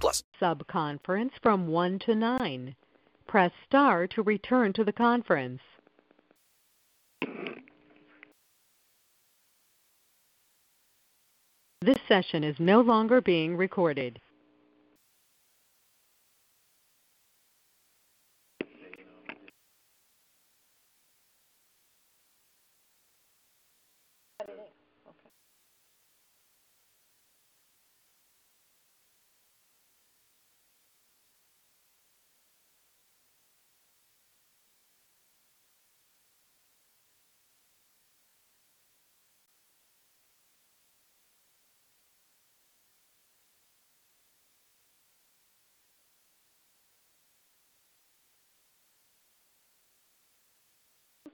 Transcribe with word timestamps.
plus. 0.00 0.22
Subconference 0.40 1.32
from 1.42 1.66
1 1.68 1.98
to 2.00 2.14
9. 2.14 2.74
Press 3.26 3.52
star 3.66 4.06
to 4.08 4.22
return 4.22 4.72
to 4.72 4.84
the 4.84 4.92
conference. 4.92 5.60
This 11.80 11.98
session 12.06 12.44
is 12.44 12.60
no 12.60 12.80
longer 12.80 13.20
being 13.20 13.56
recorded. 13.56 14.20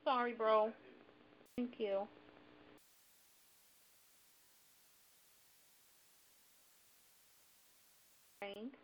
Sorry, 0.04 0.32
bro. 0.32 0.72
Thank 1.56 1.74
you. 1.78 2.06
Frank. 8.40 8.74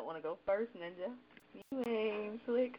don't 0.00 0.06
want 0.06 0.09
to 0.20 0.28
go 0.28 0.38
first, 0.46 0.70
Ninja. 0.76 1.10
You 1.54 1.82
ain't 1.86 2.40
slick. 2.46 2.78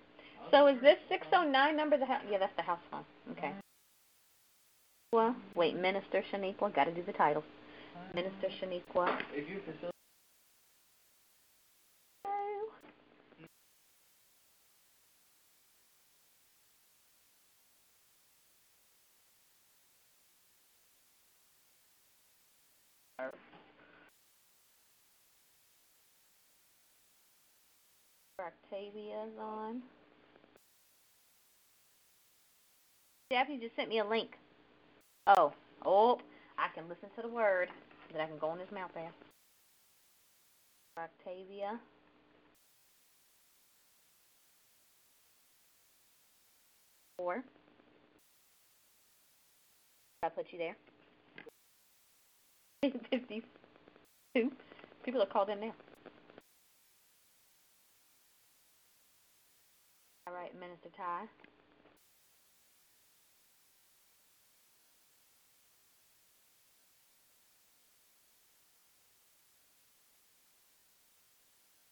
So 0.52 0.68
is 0.68 0.80
this 0.82 0.98
609 1.10 1.76
number 1.76 1.98
the 1.98 2.06
house? 2.06 2.22
Yeah, 2.30 2.38
that's 2.40 2.56
the 2.56 2.64
house 2.64 2.80
phone. 2.90 3.06
Okay. 3.32 3.52
Well, 5.14 5.36
wait, 5.56 5.76
Minister 5.76 6.24
Shaniqua. 6.32 6.74
Got 6.74 6.86
to 6.86 6.94
do 6.94 7.04
the 7.04 7.14
title. 7.14 7.44
Minister 8.14 8.48
Shaniqua. 8.62 9.91
Octavia's 28.42 29.38
on. 29.40 29.82
Daphne 33.30 33.60
just 33.62 33.76
sent 33.76 33.90
me 33.90 34.00
a 34.00 34.06
link. 34.06 34.32
Oh, 35.28 35.54
oh, 35.86 36.20
I 36.58 36.68
can 36.76 36.90
listen 36.90 37.10
to 37.16 37.22
the 37.22 37.34
word 37.34 37.70
that 38.12 38.22
I 38.22 38.26
can 38.26 38.38
go 38.38 38.54
in 38.54 38.60
his 38.60 38.72
mouth 38.72 38.92
there. 38.94 39.12
Octavia. 40.98 41.80
Four. 47.18 47.44
I 50.24 50.30
put 50.30 50.46
you 50.52 50.58
there. 50.58 50.76
Fifty-two. 53.10 54.52
People 55.04 55.22
are 55.22 55.28
called 55.28 55.50
in 55.50 55.62
now. 55.62 55.74
All 60.32 60.38
right, 60.38 60.54
Minister 60.58 60.88
Ty. 60.96 61.24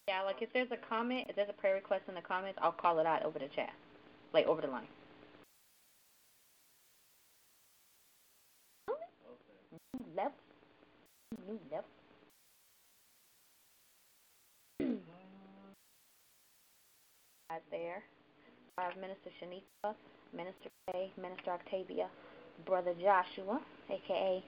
Yeah, 0.08 0.22
like 0.22 0.40
if 0.40 0.52
there's 0.54 0.70
a 0.72 0.78
comment, 0.78 1.26
if 1.28 1.36
there's 1.36 1.50
a 1.50 1.52
prayer 1.52 1.74
request 1.74 2.04
in 2.08 2.14
the 2.14 2.22
comments, 2.22 2.58
I'll 2.62 2.72
call 2.72 2.98
it 2.98 3.06
out 3.06 3.24
over 3.24 3.38
the 3.38 3.48
chat, 3.54 3.72
like 4.32 4.46
over 4.46 4.62
the 4.62 4.68
line. 4.68 4.88
New 9.98 10.06
level. 10.16 10.32
New 11.46 11.58
level. 11.70 11.84
Right 17.50 17.62
there. 17.70 18.02
Minister 19.00 19.30
Shaniqua, 19.40 19.94
Minister 20.34 20.70
Kay, 20.90 21.10
Minister 21.20 21.52
Octavia, 21.52 22.08
Brother 22.66 22.94
Joshua, 22.94 23.60
aka 23.90 24.42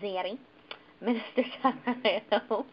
Zeri, 0.00 0.38
Minister 1.00 1.44
Tyrell. 1.62 2.66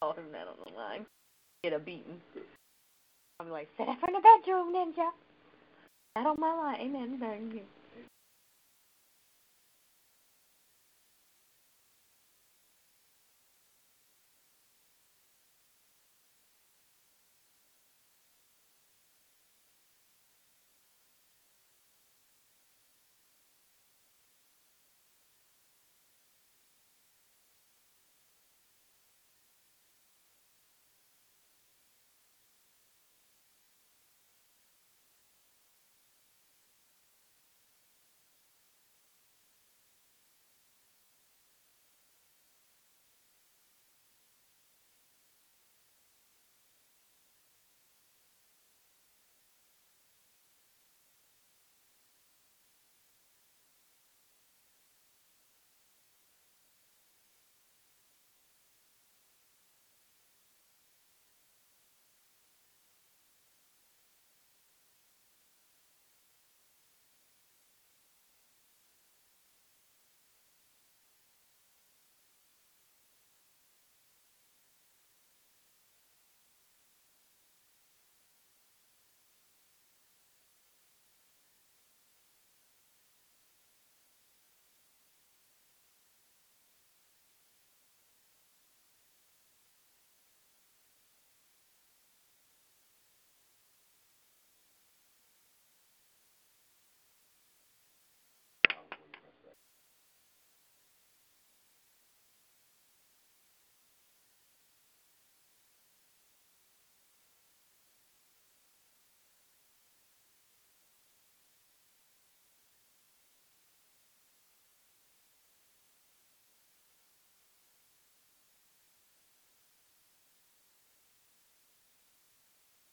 Call 0.00 0.12
him 0.14 0.32
that 0.32 0.46
on 0.48 0.56
the 0.64 0.76
line. 0.76 1.06
Get 1.62 1.72
a 1.74 1.78
beating. 1.78 2.20
Be 3.44 3.50
like, 3.50 3.68
set 3.78 3.88
up 3.88 3.98
in 4.06 4.14
the 4.14 4.20
bedroom, 4.20 4.74
ninja. 4.74 5.10
That 6.16 6.26
on 6.26 6.36
my 6.38 6.54
line. 6.54 6.80
Amen. 6.82 7.18
Thank 7.20 7.54
you. 7.54 7.79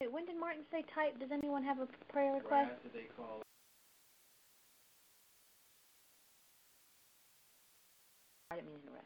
It. 0.07 0.13
When 0.13 0.25
did 0.25 0.39
Martin 0.39 0.63
say 0.71 0.83
type? 0.95 1.19
Does 1.19 1.29
anyone 1.31 1.63
have 1.63 1.79
a 1.79 1.87
prayer 2.11 2.33
request? 2.33 2.71
I 8.49 8.55
didn't 8.55 8.71
mean 8.71 8.81
to 8.87 8.96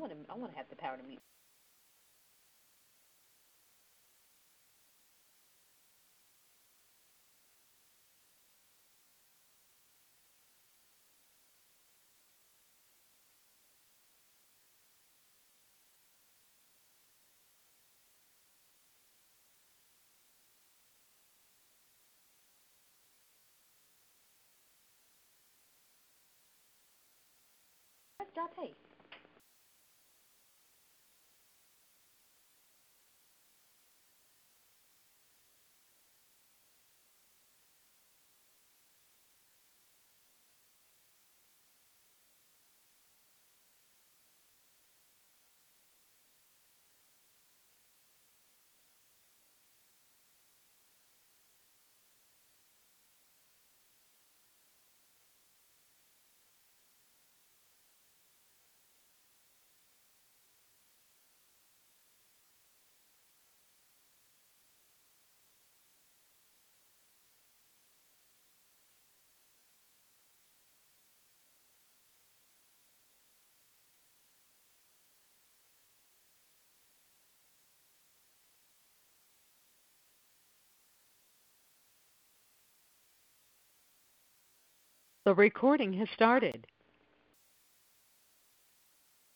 want 0.00 0.12
to. 0.12 0.18
I 0.32 0.36
want 0.36 0.52
to 0.52 0.58
have 0.58 0.68
the 0.70 0.76
power 0.76 0.96
to 0.96 1.02
mute. 1.02 1.20
Date? 28.56 28.93
The 85.24 85.34
recording 85.34 85.92
has 85.94 86.08
started. 86.14 86.66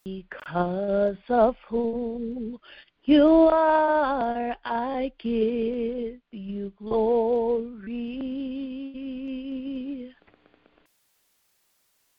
Because 0.05 1.17
of 1.31 1.57
who 1.67 2.61
you 3.05 3.25
are, 3.25 4.55
I 4.67 5.11
give 5.19 6.21
you 6.31 6.73
glory. 6.79 8.05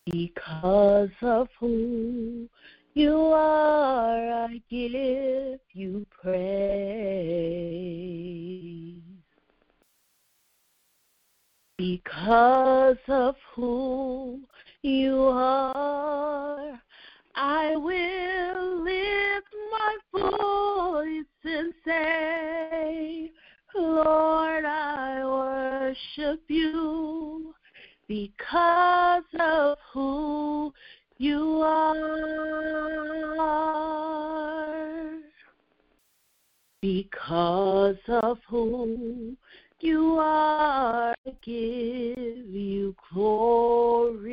Because 0.07 1.11
of 1.21 1.47
who 1.59 2.49
you 2.95 3.15
are, 3.15 4.45
I 4.45 4.59
give 4.67 5.59
you 5.73 6.07
praise. 6.21 6.39
Because 11.79 12.97
of 13.07 13.35
who 13.55 14.41
you 14.81 15.15
are, 15.31 16.77
I 17.35 17.75
will 17.77 18.83
lift 18.83 19.47
my 19.71 19.97
voice 20.11 21.25
and 21.45 21.73
say, 21.85 23.31
Lord, 23.73 24.65
I 24.65 25.23
worship 25.23 26.41
you 26.49 27.55
because 28.09 29.23
of 29.39 29.77
who 29.93 30.73
you 31.17 31.61
are. 31.61 32.09
Because 36.81 37.95
of 38.09 38.37
who 38.49 39.37
you 39.81 40.17
are, 40.19 41.11
I 41.11 41.31
give 41.41 42.45
you 42.47 42.95
glory. 43.13 44.29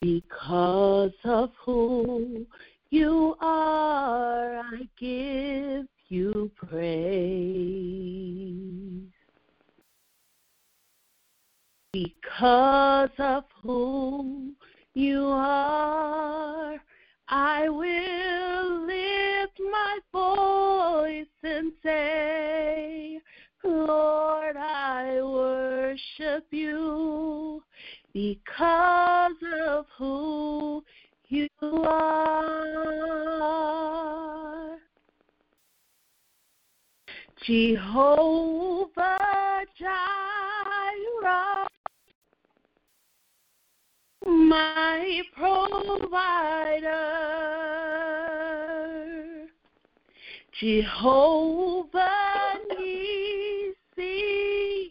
Because 0.00 1.12
of 1.24 1.50
who 1.64 2.46
you 2.90 3.34
are, 3.40 4.58
I 4.58 4.88
give 4.98 5.86
you 6.08 6.50
praise. 6.56 7.88
Because 11.92 13.10
of 13.18 13.44
who 13.62 14.52
you 14.94 15.24
are, 15.24 16.76
I 17.28 17.68
will 17.68 18.37
worship 26.18 26.44
you 26.50 27.62
because 28.12 29.32
of 29.66 29.86
who 29.96 30.84
you 31.28 31.48
are. 31.62 32.48
Jehovah 37.44 39.18
Jireh, 39.78 41.66
my 44.26 45.22
provider. 45.36 47.14
Jehovah 50.60 52.08
Nissi, 52.72 54.90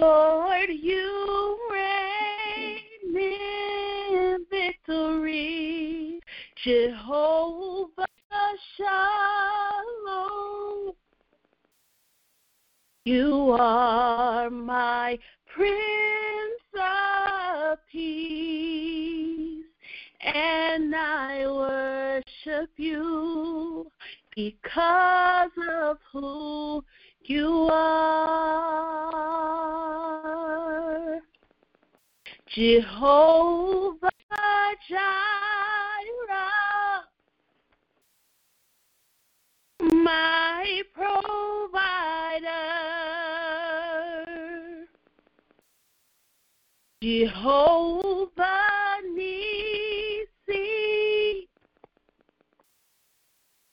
Lord, 0.00 0.70
you 0.70 1.58
reign 1.70 3.16
in 3.16 4.46
victory. 4.50 6.20
Jehovah 6.64 8.06
Shalom, 8.76 10.94
you 13.04 13.50
are 13.56 14.50
my 14.50 15.16
Prince 15.54 15.74
of 16.74 17.78
Peace, 17.92 19.64
and 20.22 20.96
I 20.96 21.46
worship 21.46 22.70
you 22.76 23.86
because 24.34 25.50
of 25.70 25.98
who 26.10 26.82
you 27.28 27.68
are. 27.70 28.04
Jehovah 32.54 34.10
Jireh, 34.88 35.04
my 39.80 40.82
provider. 40.94 41.14
Jehovah 47.02 48.30
Nissi, 49.16 50.68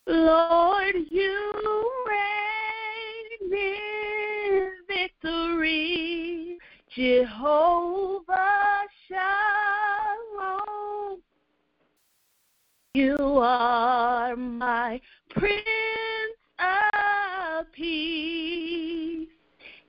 Lord, 0.07 0.95
you 1.09 1.50
Jehovah 6.93 8.81
Shalom, 9.07 10.51
you 12.93 13.15
are 13.17 14.35
my 14.35 14.99
Prince 15.29 15.63
of 16.59 17.71
Peace, 17.71 19.29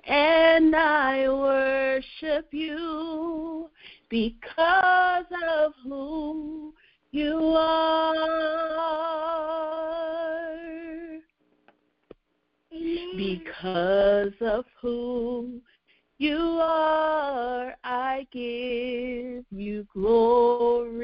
and 0.04 0.76
I 0.76 1.28
worship 1.28 2.46
you 2.52 3.68
because 4.08 5.24
of 5.56 5.72
who 5.82 6.72
you 7.10 7.36
are. 7.36 8.12
Because 13.16 14.34
of 14.40 14.64
who 14.80 15.60
you 16.22 16.60
are, 16.62 17.74
I 17.82 18.26
give 18.30 19.44
you 19.50 19.84
glory. 19.92 21.02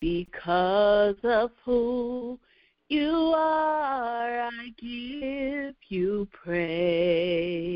Because 0.00 1.16
of 1.24 1.50
who 1.62 2.40
you 2.88 3.34
are, 3.36 4.48
I 4.48 4.72
give 4.78 5.74
you 5.88 6.26
praise. 6.32 7.70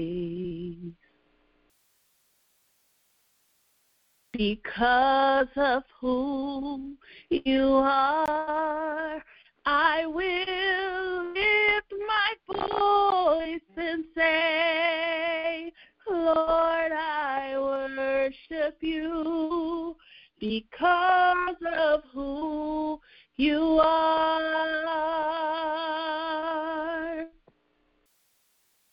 Because 4.33 5.49
of 5.57 5.83
who 6.01 6.97
you 7.29 7.75
are, 7.75 9.23
I 9.69 10.07
will 10.07 11.33
lift 11.35 11.93
my 12.07 12.35
voice 12.55 13.61
and 13.77 14.05
say, 14.15 15.73
Lord, 16.09 16.93
I 16.93 17.55
worship 17.59 18.79
you 18.81 19.97
because 20.39 21.57
of 21.77 22.05
who 22.15 23.01
you 23.37 23.81
are. 23.83 24.47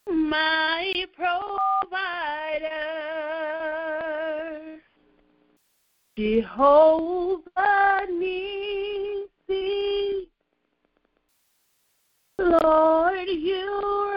my 0.08 0.92
Jehovah 6.56 8.08
Nissi, 8.12 9.28
Lord, 12.40 13.28
you 13.28 14.14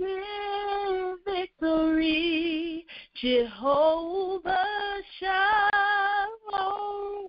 reign 0.00 0.08
in 0.08 1.16
victory. 1.26 2.86
Jehovah 3.20 4.64
Shalom, 5.20 7.28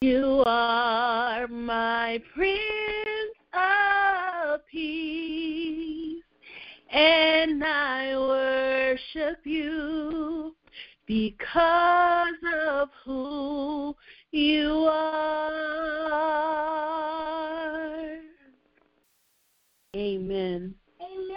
you 0.00 0.42
are 0.44 1.46
my 1.46 2.20
Prince 2.34 3.38
of 3.54 4.66
Peace, 4.66 6.24
and 6.90 7.62
I 7.62 8.18
worship 8.18 9.38
you 9.44 10.47
because 11.08 12.36
of 12.70 12.90
who 13.04 13.96
you 14.30 14.86
are. 14.90 16.28
Amen. 19.96 20.74
Amen. 21.02 21.36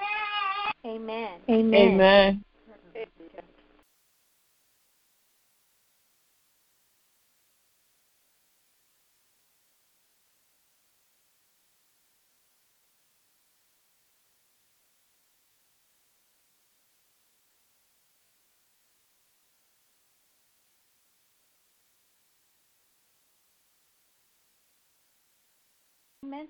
Amen. 0.85 1.39
Amen, 1.49 2.43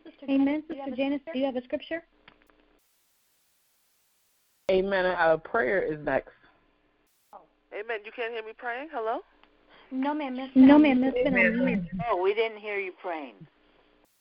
Sister 0.04 0.26
Amen, 0.30 0.46
Janice. 0.48 0.64
Do 0.70 0.76
Sister 0.76 0.96
Janice. 0.96 1.22
Do 1.34 1.40
you 1.40 1.46
have 1.46 1.56
a 1.56 1.64
scripture? 1.64 2.04
Amen. 4.72 5.06
Our 5.06 5.38
prayer 5.38 5.82
is 5.82 6.00
next. 6.06 6.32
Oh. 7.34 7.40
Amen. 7.74 8.00
You 8.06 8.12
can't 8.16 8.34
hear 8.34 8.44
me 8.44 8.54
praying? 8.58 8.90
Hello? 8.92 9.20
No, 9.92 10.14
ma'am. 10.14 10.38
Miss 10.38 10.50
No, 10.56 10.78
ma'am, 10.78 11.02
that's 11.02 11.16
been 11.24 11.36
on. 11.36 11.88
Oh, 12.10 12.22
we 12.22 12.34
didn't 12.34 12.60
hear 12.60 12.80
you 12.80 12.94
praying. 13.02 13.36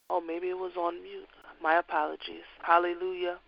Oh, 0.09 0.21
maybe 0.21 0.49
it 0.49 0.59
was 0.59 0.73
on 0.76 1.00
mute. 1.02 1.29
My 1.62 1.79
apologies. 1.79 2.49
Hallelujah. 2.62 3.38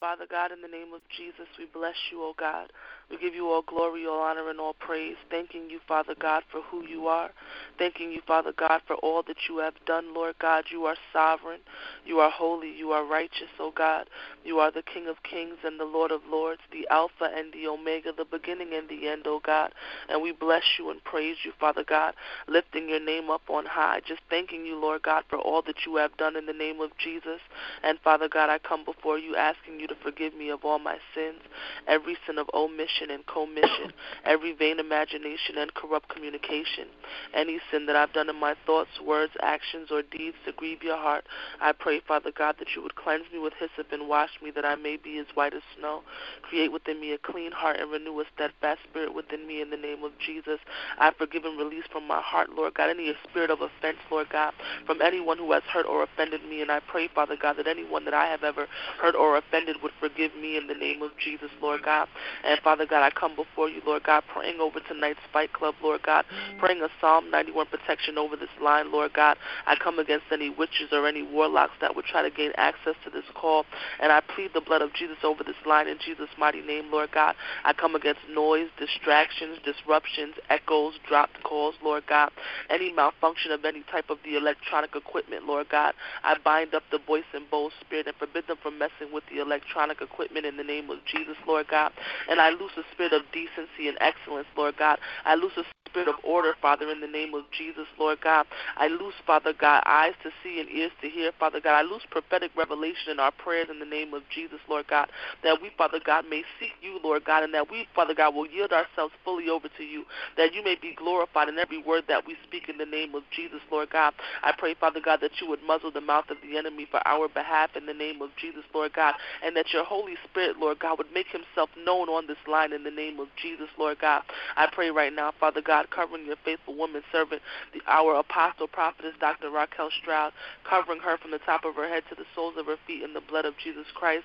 Father 0.00 0.26
God, 0.30 0.52
in 0.52 0.62
the 0.62 0.68
name 0.68 0.94
of 0.94 1.00
Jesus, 1.16 1.48
we 1.58 1.66
bless 1.66 1.96
you, 2.12 2.22
O 2.22 2.32
God. 2.38 2.72
We 3.10 3.16
give 3.16 3.34
you 3.34 3.48
all 3.48 3.62
glory, 3.62 4.06
all 4.06 4.20
honor, 4.20 4.50
and 4.50 4.60
all 4.60 4.74
praise. 4.74 5.16
Thanking 5.30 5.70
you, 5.70 5.80
Father 5.88 6.14
God, 6.20 6.42
for 6.52 6.60
who 6.60 6.86
you 6.86 7.06
are. 7.06 7.30
Thanking 7.78 8.12
you, 8.12 8.20
Father 8.26 8.52
God, 8.52 8.82
for 8.86 8.96
all 8.96 9.22
that 9.22 9.48
you 9.48 9.58
have 9.58 9.72
done, 9.86 10.12
Lord 10.12 10.34
God. 10.38 10.64
You 10.70 10.84
are 10.84 10.96
sovereign. 11.10 11.60
You 12.04 12.18
are 12.18 12.30
holy. 12.30 12.70
You 12.70 12.90
are 12.90 13.06
righteous, 13.06 13.48
O 13.58 13.70
God. 13.70 14.10
You 14.44 14.58
are 14.58 14.70
the 14.70 14.82
King 14.82 15.06
of 15.06 15.22
kings 15.22 15.56
and 15.64 15.80
the 15.80 15.86
Lord 15.86 16.10
of 16.10 16.20
lords, 16.28 16.60
the 16.70 16.86
Alpha 16.90 17.30
and 17.34 17.50
the 17.54 17.66
Omega, 17.66 18.12
the 18.12 18.26
beginning 18.26 18.74
and 18.74 18.90
the 18.90 19.08
end, 19.08 19.26
O 19.26 19.40
God. 19.40 19.72
And 20.10 20.20
we 20.20 20.32
bless 20.32 20.64
you 20.78 20.90
and 20.90 21.02
praise 21.02 21.36
you, 21.44 21.52
Father 21.58 21.84
God, 21.88 22.12
lifting 22.46 22.90
your 22.90 23.00
name 23.00 23.30
up 23.30 23.48
on 23.48 23.64
high. 23.64 24.00
Just 24.06 24.20
thanking 24.28 24.66
you, 24.66 24.78
Lord 24.78 25.02
God, 25.02 25.24
for 25.30 25.38
all 25.38 25.62
that 25.62 25.86
you 25.86 25.96
have 25.96 26.14
done 26.18 26.36
in 26.36 26.44
the 26.44 26.52
name 26.52 26.82
of 26.82 26.90
Jesus. 26.98 27.40
And 27.82 27.98
Father 28.04 28.28
God, 28.28 28.50
I 28.50 28.58
come 28.58 28.84
before 28.84 29.18
you 29.18 29.34
asking 29.34 29.80
you 29.80 29.86
to 29.86 29.96
forgive 30.02 30.34
me 30.34 30.50
of 30.50 30.62
all 30.62 30.78
my 30.78 30.98
sins, 31.14 31.40
every 31.86 32.18
sin 32.26 32.36
of 32.36 32.50
omission 32.52 32.97
and 33.10 33.26
commission, 33.26 33.92
every 34.24 34.52
vain 34.52 34.78
imagination 34.78 35.58
and 35.58 35.72
corrupt 35.74 36.08
communication, 36.08 36.86
any 37.34 37.60
sin 37.70 37.86
that 37.86 37.96
I've 37.96 38.12
done 38.12 38.28
in 38.28 38.36
my 38.36 38.54
thoughts, 38.66 38.90
words, 39.04 39.32
actions, 39.40 39.88
or 39.90 40.02
deeds 40.02 40.36
to 40.46 40.52
grieve 40.52 40.82
your 40.82 40.96
heart. 40.96 41.24
I 41.60 41.72
pray, 41.72 42.00
Father 42.06 42.32
God, 42.36 42.56
that 42.58 42.68
you 42.74 42.82
would 42.82 42.96
cleanse 42.96 43.24
me 43.32 43.38
with 43.38 43.52
hyssop 43.58 43.92
and 43.92 44.08
wash 44.08 44.30
me 44.42 44.50
that 44.52 44.64
I 44.64 44.74
may 44.74 44.96
be 44.96 45.18
as 45.18 45.26
white 45.34 45.54
as 45.54 45.62
snow. 45.78 46.02
Create 46.42 46.72
within 46.72 47.00
me 47.00 47.12
a 47.12 47.18
clean 47.18 47.52
heart 47.52 47.78
and 47.78 47.90
renew 47.90 48.20
a 48.20 48.24
steadfast 48.34 48.80
spirit 48.88 49.14
within 49.14 49.46
me 49.46 49.60
in 49.60 49.70
the 49.70 49.76
name 49.76 50.02
of 50.04 50.12
Jesus. 50.24 50.58
I 50.98 51.12
forgive 51.16 51.44
and 51.44 51.58
release 51.58 51.84
from 51.90 52.06
my 52.06 52.20
heart, 52.20 52.50
Lord 52.50 52.74
God, 52.74 52.90
any 52.90 53.12
spirit 53.28 53.50
of 53.50 53.60
offense, 53.60 53.98
Lord 54.10 54.28
God, 54.30 54.52
from 54.86 55.00
anyone 55.02 55.38
who 55.38 55.52
has 55.52 55.62
hurt 55.72 55.86
or 55.86 56.02
offended 56.02 56.42
me. 56.48 56.62
And 56.62 56.70
I 56.70 56.80
pray, 56.80 57.08
Father 57.14 57.36
God, 57.40 57.56
that 57.58 57.66
anyone 57.66 58.04
that 58.04 58.14
I 58.14 58.26
have 58.26 58.44
ever 58.44 58.66
hurt 59.00 59.14
or 59.14 59.36
offended 59.36 59.76
would 59.82 59.92
forgive 60.00 60.34
me 60.34 60.56
in 60.56 60.66
the 60.66 60.74
name 60.74 61.02
of 61.02 61.10
Jesus, 61.22 61.50
Lord 61.60 61.82
God. 61.84 62.08
And 62.44 62.60
Father 62.60 62.86
God, 62.88 63.02
I 63.02 63.10
come 63.10 63.36
before 63.36 63.68
you, 63.68 63.82
Lord 63.86 64.04
God, 64.04 64.22
praying 64.32 64.60
over 64.60 64.80
tonight's 64.80 65.20
Fight 65.32 65.52
Club, 65.52 65.74
Lord 65.82 66.02
God, 66.02 66.24
praying 66.58 66.82
a 66.82 66.88
Psalm 67.00 67.30
91 67.30 67.66
protection 67.66 68.18
over 68.18 68.36
this 68.36 68.48
line, 68.62 68.90
Lord 68.90 69.12
God. 69.12 69.36
I 69.66 69.76
come 69.76 69.98
against 69.98 70.26
any 70.32 70.50
witches 70.50 70.88
or 70.92 71.06
any 71.06 71.22
warlocks 71.22 71.74
that 71.80 71.94
would 71.94 72.04
try 72.04 72.22
to 72.22 72.30
gain 72.30 72.52
access 72.56 72.94
to 73.04 73.10
this 73.10 73.24
call, 73.34 73.64
and 74.00 74.10
I 74.10 74.20
plead 74.20 74.52
the 74.54 74.60
blood 74.60 74.82
of 74.82 74.92
Jesus 74.94 75.18
over 75.22 75.44
this 75.44 75.56
line 75.66 75.88
in 75.88 75.98
Jesus' 76.04 76.28
mighty 76.38 76.62
name, 76.62 76.90
Lord 76.90 77.10
God. 77.12 77.34
I 77.64 77.72
come 77.72 77.94
against 77.94 78.20
noise, 78.30 78.68
distractions, 78.78 79.58
disruptions, 79.64 80.34
echoes, 80.48 80.94
dropped 81.06 81.42
calls, 81.42 81.74
Lord 81.82 82.04
God, 82.06 82.30
any 82.70 82.92
malfunction 82.92 83.52
of 83.52 83.64
any 83.64 83.82
type 83.90 84.10
of 84.10 84.18
the 84.24 84.36
electronic 84.36 84.94
equipment, 84.94 85.46
Lord 85.46 85.68
God. 85.68 85.94
I 86.24 86.36
bind 86.42 86.74
up 86.74 86.82
the 86.90 86.98
voice 86.98 87.28
and 87.34 87.48
bold 87.50 87.72
spirit 87.80 88.06
and 88.06 88.16
forbid 88.16 88.46
them 88.46 88.58
from 88.62 88.78
messing 88.78 89.12
with 89.12 89.24
the 89.30 89.40
electronic 89.40 90.00
equipment 90.00 90.46
in 90.46 90.56
the 90.56 90.64
name 90.64 90.90
of 90.90 90.98
Jesus, 91.04 91.36
Lord 91.46 91.68
God. 91.68 91.92
And 92.30 92.40
I 92.40 92.50
loose 92.50 92.72
a 92.78 92.84
spirit 92.92 93.12
of 93.12 93.22
decency 93.32 93.88
and 93.88 93.98
excellence, 94.00 94.48
Lord 94.56 94.76
God. 94.76 94.98
I 95.24 95.34
loose 95.34 95.56
a 95.56 95.64
spirit 95.90 96.08
of 96.08 96.16
order, 96.22 96.54
Father, 96.60 96.90
in 96.90 97.00
the 97.00 97.06
name 97.06 97.34
of 97.34 97.44
Jesus, 97.56 97.86
Lord 97.98 98.20
God. 98.20 98.46
I 98.76 98.88
loose, 98.88 99.14
Father 99.26 99.52
God, 99.52 99.82
eyes 99.86 100.14
to 100.22 100.30
see 100.42 100.60
and 100.60 100.68
ears 100.70 100.92
to 101.02 101.08
hear, 101.08 101.32
Father 101.38 101.60
God. 101.60 101.74
I 101.78 101.82
loose 101.82 102.02
prophetic 102.10 102.50
revelation 102.56 103.10
in 103.10 103.20
our 103.20 103.32
prayers 103.32 103.68
in 103.70 103.78
the 103.78 103.86
name 103.86 104.14
of 104.14 104.22
Jesus, 104.34 104.58
Lord 104.68 104.86
God, 104.88 105.08
that 105.42 105.60
we, 105.60 105.70
Father 105.76 106.00
God, 106.04 106.24
may 106.28 106.42
seek 106.58 106.72
you, 106.80 106.98
Lord 107.02 107.24
God, 107.24 107.42
and 107.42 107.54
that 107.54 107.70
we, 107.70 107.86
Father 107.94 108.14
God, 108.14 108.34
will 108.34 108.46
yield 108.46 108.72
ourselves 108.72 109.14
fully 109.24 109.48
over 109.48 109.68
to 109.76 109.84
you, 109.84 110.04
that 110.36 110.54
you 110.54 110.62
may 110.62 110.76
be 110.80 110.94
glorified 110.94 111.48
in 111.48 111.58
every 111.58 111.82
word 111.82 112.04
that 112.08 112.26
we 112.26 112.36
speak 112.46 112.68
in 112.68 112.78
the 112.78 112.86
name 112.86 113.14
of 113.14 113.22
Jesus, 113.34 113.60
Lord 113.70 113.90
God. 113.90 114.14
I 114.42 114.52
pray, 114.56 114.74
Father 114.74 115.00
God, 115.00 115.20
that 115.22 115.40
you 115.40 115.48
would 115.48 115.62
muzzle 115.62 115.90
the 115.90 116.00
mouth 116.00 116.30
of 116.30 116.38
the 116.42 116.58
enemy 116.58 116.86
for 116.90 117.00
our 117.06 117.28
behalf 117.28 117.70
in 117.76 117.86
the 117.86 117.94
name 117.94 118.22
of 118.22 118.30
Jesus, 118.40 118.64
Lord 118.74 118.92
God, 118.92 119.14
and 119.44 119.56
that 119.56 119.72
your 119.72 119.84
Holy 119.84 120.14
Spirit, 120.28 120.58
Lord 120.58 120.78
God, 120.78 120.98
would 120.98 121.12
make 121.12 121.28
himself 121.28 121.70
known 121.76 122.08
on 122.08 122.26
this 122.26 122.38
line 122.46 122.72
in 122.72 122.84
the 122.84 122.90
name 122.90 123.20
of 123.20 123.28
Jesus, 123.40 123.68
Lord 123.78 123.98
God. 124.00 124.22
I 124.56 124.66
pray 124.70 124.90
right 124.90 125.12
now, 125.12 125.32
Father 125.38 125.62
God, 125.62 125.77
covering 125.86 126.26
your 126.26 126.36
faithful 126.44 126.74
woman 126.74 127.02
servant, 127.12 127.42
the, 127.72 127.80
our 127.86 128.14
apostle 128.16 128.66
prophetess, 128.66 129.14
Dr. 129.20 129.50
Raquel 129.50 129.90
Stroud, 130.00 130.32
covering 130.68 131.00
her 131.00 131.16
from 131.18 131.30
the 131.30 131.38
top 131.38 131.64
of 131.64 131.74
her 131.74 131.88
head 131.88 132.04
to 132.08 132.14
the 132.14 132.26
soles 132.34 132.54
of 132.56 132.66
her 132.66 132.78
feet 132.86 133.02
in 133.02 133.14
the 133.14 133.20
blood 133.20 133.44
of 133.44 133.54
Jesus 133.58 133.86
Christ 133.94 134.24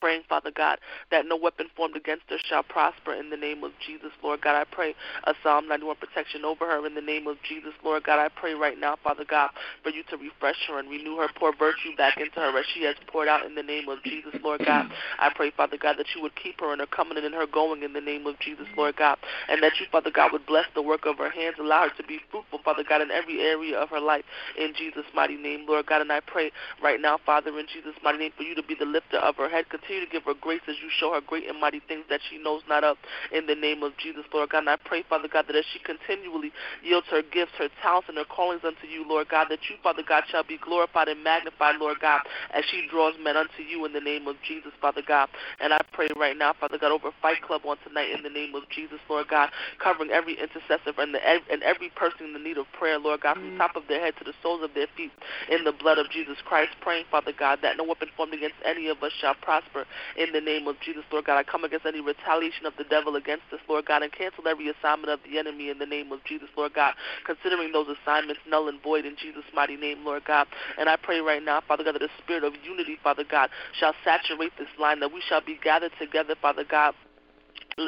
praying, 0.00 0.22
Father 0.28 0.50
God, 0.54 0.78
that 1.10 1.26
no 1.26 1.36
weapon 1.36 1.66
formed 1.76 1.96
against 1.96 2.24
her 2.28 2.36
shall 2.48 2.62
prosper 2.62 3.12
in 3.12 3.30
the 3.30 3.36
name 3.36 3.64
of 3.64 3.72
Jesus, 3.84 4.10
Lord 4.22 4.40
God. 4.42 4.56
I 4.56 4.64
pray 4.64 4.94
a 5.24 5.34
Psalm 5.42 5.68
91 5.68 5.96
protection 5.96 6.44
over 6.44 6.66
her 6.66 6.86
in 6.86 6.94
the 6.94 7.00
name 7.00 7.26
of 7.26 7.36
Jesus, 7.48 7.72
Lord 7.84 8.04
God. 8.04 8.18
I 8.18 8.28
pray 8.28 8.54
right 8.54 8.78
now, 8.78 8.96
Father 9.02 9.24
God, 9.28 9.50
for 9.82 9.90
you 9.90 10.02
to 10.10 10.16
refresh 10.16 10.56
her 10.68 10.78
and 10.78 10.88
renew 10.88 11.16
her, 11.16 11.28
pour 11.36 11.54
virtue 11.54 11.96
back 11.96 12.18
into 12.18 12.40
her 12.40 12.56
as 12.58 12.64
she 12.74 12.84
has 12.84 12.96
poured 13.06 13.28
out 13.28 13.44
in 13.44 13.54
the 13.54 13.62
name 13.62 13.88
of 13.88 14.02
Jesus, 14.04 14.34
Lord 14.42 14.62
God. 14.64 14.86
I 15.18 15.30
pray, 15.34 15.50
Father 15.50 15.76
God, 15.76 15.96
that 15.98 16.06
you 16.14 16.22
would 16.22 16.36
keep 16.36 16.60
her 16.60 16.72
in 16.72 16.78
her 16.78 16.86
coming 16.86 17.16
and 17.16 17.26
in 17.26 17.32
her 17.32 17.46
going 17.46 17.82
in 17.82 17.92
the 17.92 18.00
name 18.00 18.26
of 18.26 18.38
Jesus, 18.38 18.66
Lord 18.76 18.96
God, 18.96 19.18
and 19.48 19.62
that 19.62 19.72
you, 19.80 19.86
Father 19.90 20.10
God, 20.10 20.32
would 20.32 20.46
bless 20.46 20.66
the 20.74 20.82
work 20.82 21.06
of 21.06 21.18
her 21.18 21.30
hands, 21.30 21.56
allow 21.58 21.88
her 21.88 21.94
to 21.96 22.06
be 22.06 22.20
fruitful, 22.30 22.60
Father 22.64 22.84
God, 22.88 23.02
in 23.02 23.10
every 23.10 23.40
area 23.40 23.78
of 23.78 23.88
her 23.90 24.00
life 24.00 24.24
in 24.56 24.72
Jesus' 24.76 25.06
mighty 25.14 25.36
name, 25.36 25.66
Lord 25.68 25.86
God. 25.86 26.00
And 26.00 26.12
I 26.12 26.20
pray 26.20 26.50
right 26.82 27.00
now, 27.00 27.18
Father, 27.24 27.58
in 27.58 27.66
Jesus' 27.72 27.94
mighty 28.02 28.18
name, 28.18 28.32
for 28.36 28.42
you 28.42 28.54
to 28.54 28.62
be 28.62 28.74
the 28.78 28.84
lifter 28.84 29.18
of 29.18 29.36
her 29.36 29.48
head. 29.48 29.68
Continue 29.68 29.87
to 29.88 30.06
give 30.10 30.24
her 30.24 30.34
grace 30.34 30.60
as 30.68 30.76
you 30.82 30.88
show 31.00 31.12
her 31.14 31.20
great 31.20 31.48
and 31.48 31.60
mighty 31.60 31.80
things 31.80 32.04
that 32.10 32.20
she 32.28 32.36
knows 32.38 32.62
not 32.68 32.84
of 32.84 32.96
in 33.32 33.46
the 33.46 33.54
name 33.54 33.82
of 33.82 33.92
Jesus, 33.96 34.24
Lord 34.32 34.50
God. 34.50 34.68
And 34.68 34.70
I 34.70 34.76
pray, 34.76 35.02
Father 35.08 35.28
God, 35.28 35.46
that 35.48 35.56
as 35.56 35.64
she 35.72 35.78
continually 35.80 36.52
yields 36.82 37.06
her 37.10 37.22
gifts, 37.22 37.52
her 37.58 37.68
talents, 37.80 38.08
and 38.08 38.18
her 38.18 38.24
callings 38.24 38.62
unto 38.64 38.86
you, 38.86 39.08
Lord 39.08 39.28
God, 39.28 39.46
that 39.50 39.60
you, 39.68 39.76
Father 39.82 40.02
God, 40.06 40.24
shall 40.30 40.44
be 40.44 40.58
glorified 40.58 41.08
and 41.08 41.24
magnified, 41.24 41.76
Lord 41.80 41.98
God, 42.00 42.20
as 42.52 42.64
she 42.70 42.86
draws 42.90 43.14
men 43.22 43.36
unto 43.36 43.62
you 43.62 43.84
in 43.84 43.92
the 43.92 44.00
name 44.00 44.28
of 44.28 44.36
Jesus, 44.46 44.72
Father 44.80 45.02
God. 45.06 45.28
And 45.60 45.72
I 45.72 45.80
pray 45.92 46.08
right 46.16 46.36
now, 46.36 46.52
Father 46.58 46.78
God, 46.78 46.92
over 46.92 47.10
Fight 47.22 47.42
Club 47.42 47.62
on 47.64 47.76
tonight 47.86 48.10
in 48.10 48.22
the 48.22 48.30
name 48.30 48.54
of 48.54 48.64
Jesus, 48.68 48.98
Lord 49.08 49.28
God, 49.28 49.50
covering 49.82 50.10
every 50.10 50.34
intercessor 50.38 50.92
and, 50.98 51.14
the, 51.14 51.20
and 51.50 51.62
every 51.62 51.90
person 51.90 52.26
in 52.26 52.32
the 52.32 52.38
need 52.38 52.58
of 52.58 52.66
prayer, 52.72 52.98
Lord 52.98 53.20
God, 53.22 53.34
from 53.34 53.52
the 53.52 53.58
top 53.58 53.76
of 53.76 53.84
their 53.88 54.00
head 54.00 54.14
to 54.18 54.24
the 54.24 54.34
soles 54.42 54.62
of 54.62 54.74
their 54.74 54.86
feet 54.96 55.12
in 55.50 55.64
the 55.64 55.72
blood 55.72 55.98
of 55.98 56.10
Jesus 56.10 56.36
Christ, 56.44 56.72
praying, 56.80 57.04
Father 57.10 57.32
God, 57.36 57.60
that 57.62 57.76
no 57.76 57.84
weapon 57.84 58.08
formed 58.16 58.34
against 58.34 58.56
any 58.64 58.88
of 58.88 59.02
us 59.02 59.12
shall 59.20 59.34
prosper 59.34 59.77
in 60.16 60.32
the 60.32 60.40
name 60.40 60.66
of 60.66 60.76
Jesus, 60.80 61.04
Lord 61.12 61.24
God. 61.24 61.38
I 61.38 61.42
come 61.42 61.64
against 61.64 61.86
any 61.86 62.00
retaliation 62.00 62.66
of 62.66 62.74
the 62.76 62.84
devil 62.84 63.16
against 63.16 63.44
us, 63.52 63.60
Lord 63.68 63.86
God, 63.86 64.02
and 64.02 64.12
cancel 64.12 64.46
every 64.48 64.68
assignment 64.68 65.10
of 65.10 65.20
the 65.24 65.38
enemy 65.38 65.70
in 65.70 65.78
the 65.78 65.86
name 65.86 66.12
of 66.12 66.24
Jesus, 66.24 66.48
Lord 66.56 66.74
God, 66.74 66.94
considering 67.26 67.72
those 67.72 67.88
assignments 67.88 68.40
null 68.48 68.68
and 68.68 68.82
void 68.82 69.04
in 69.04 69.16
Jesus' 69.16 69.44
mighty 69.54 69.76
name, 69.76 70.04
Lord 70.04 70.24
God. 70.24 70.46
And 70.78 70.88
I 70.88 70.96
pray 70.96 71.20
right 71.20 71.42
now, 71.42 71.62
Father 71.66 71.84
God, 71.84 71.94
that 71.94 72.02
the 72.02 72.10
spirit 72.22 72.44
of 72.44 72.54
unity, 72.64 72.98
Father 73.02 73.24
God, 73.28 73.50
shall 73.78 73.94
saturate 74.04 74.52
this 74.58 74.68
line, 74.78 75.00
that 75.00 75.12
we 75.12 75.22
shall 75.28 75.40
be 75.40 75.58
gathered 75.62 75.92
together, 75.98 76.34
Father 76.40 76.64
God, 76.68 76.94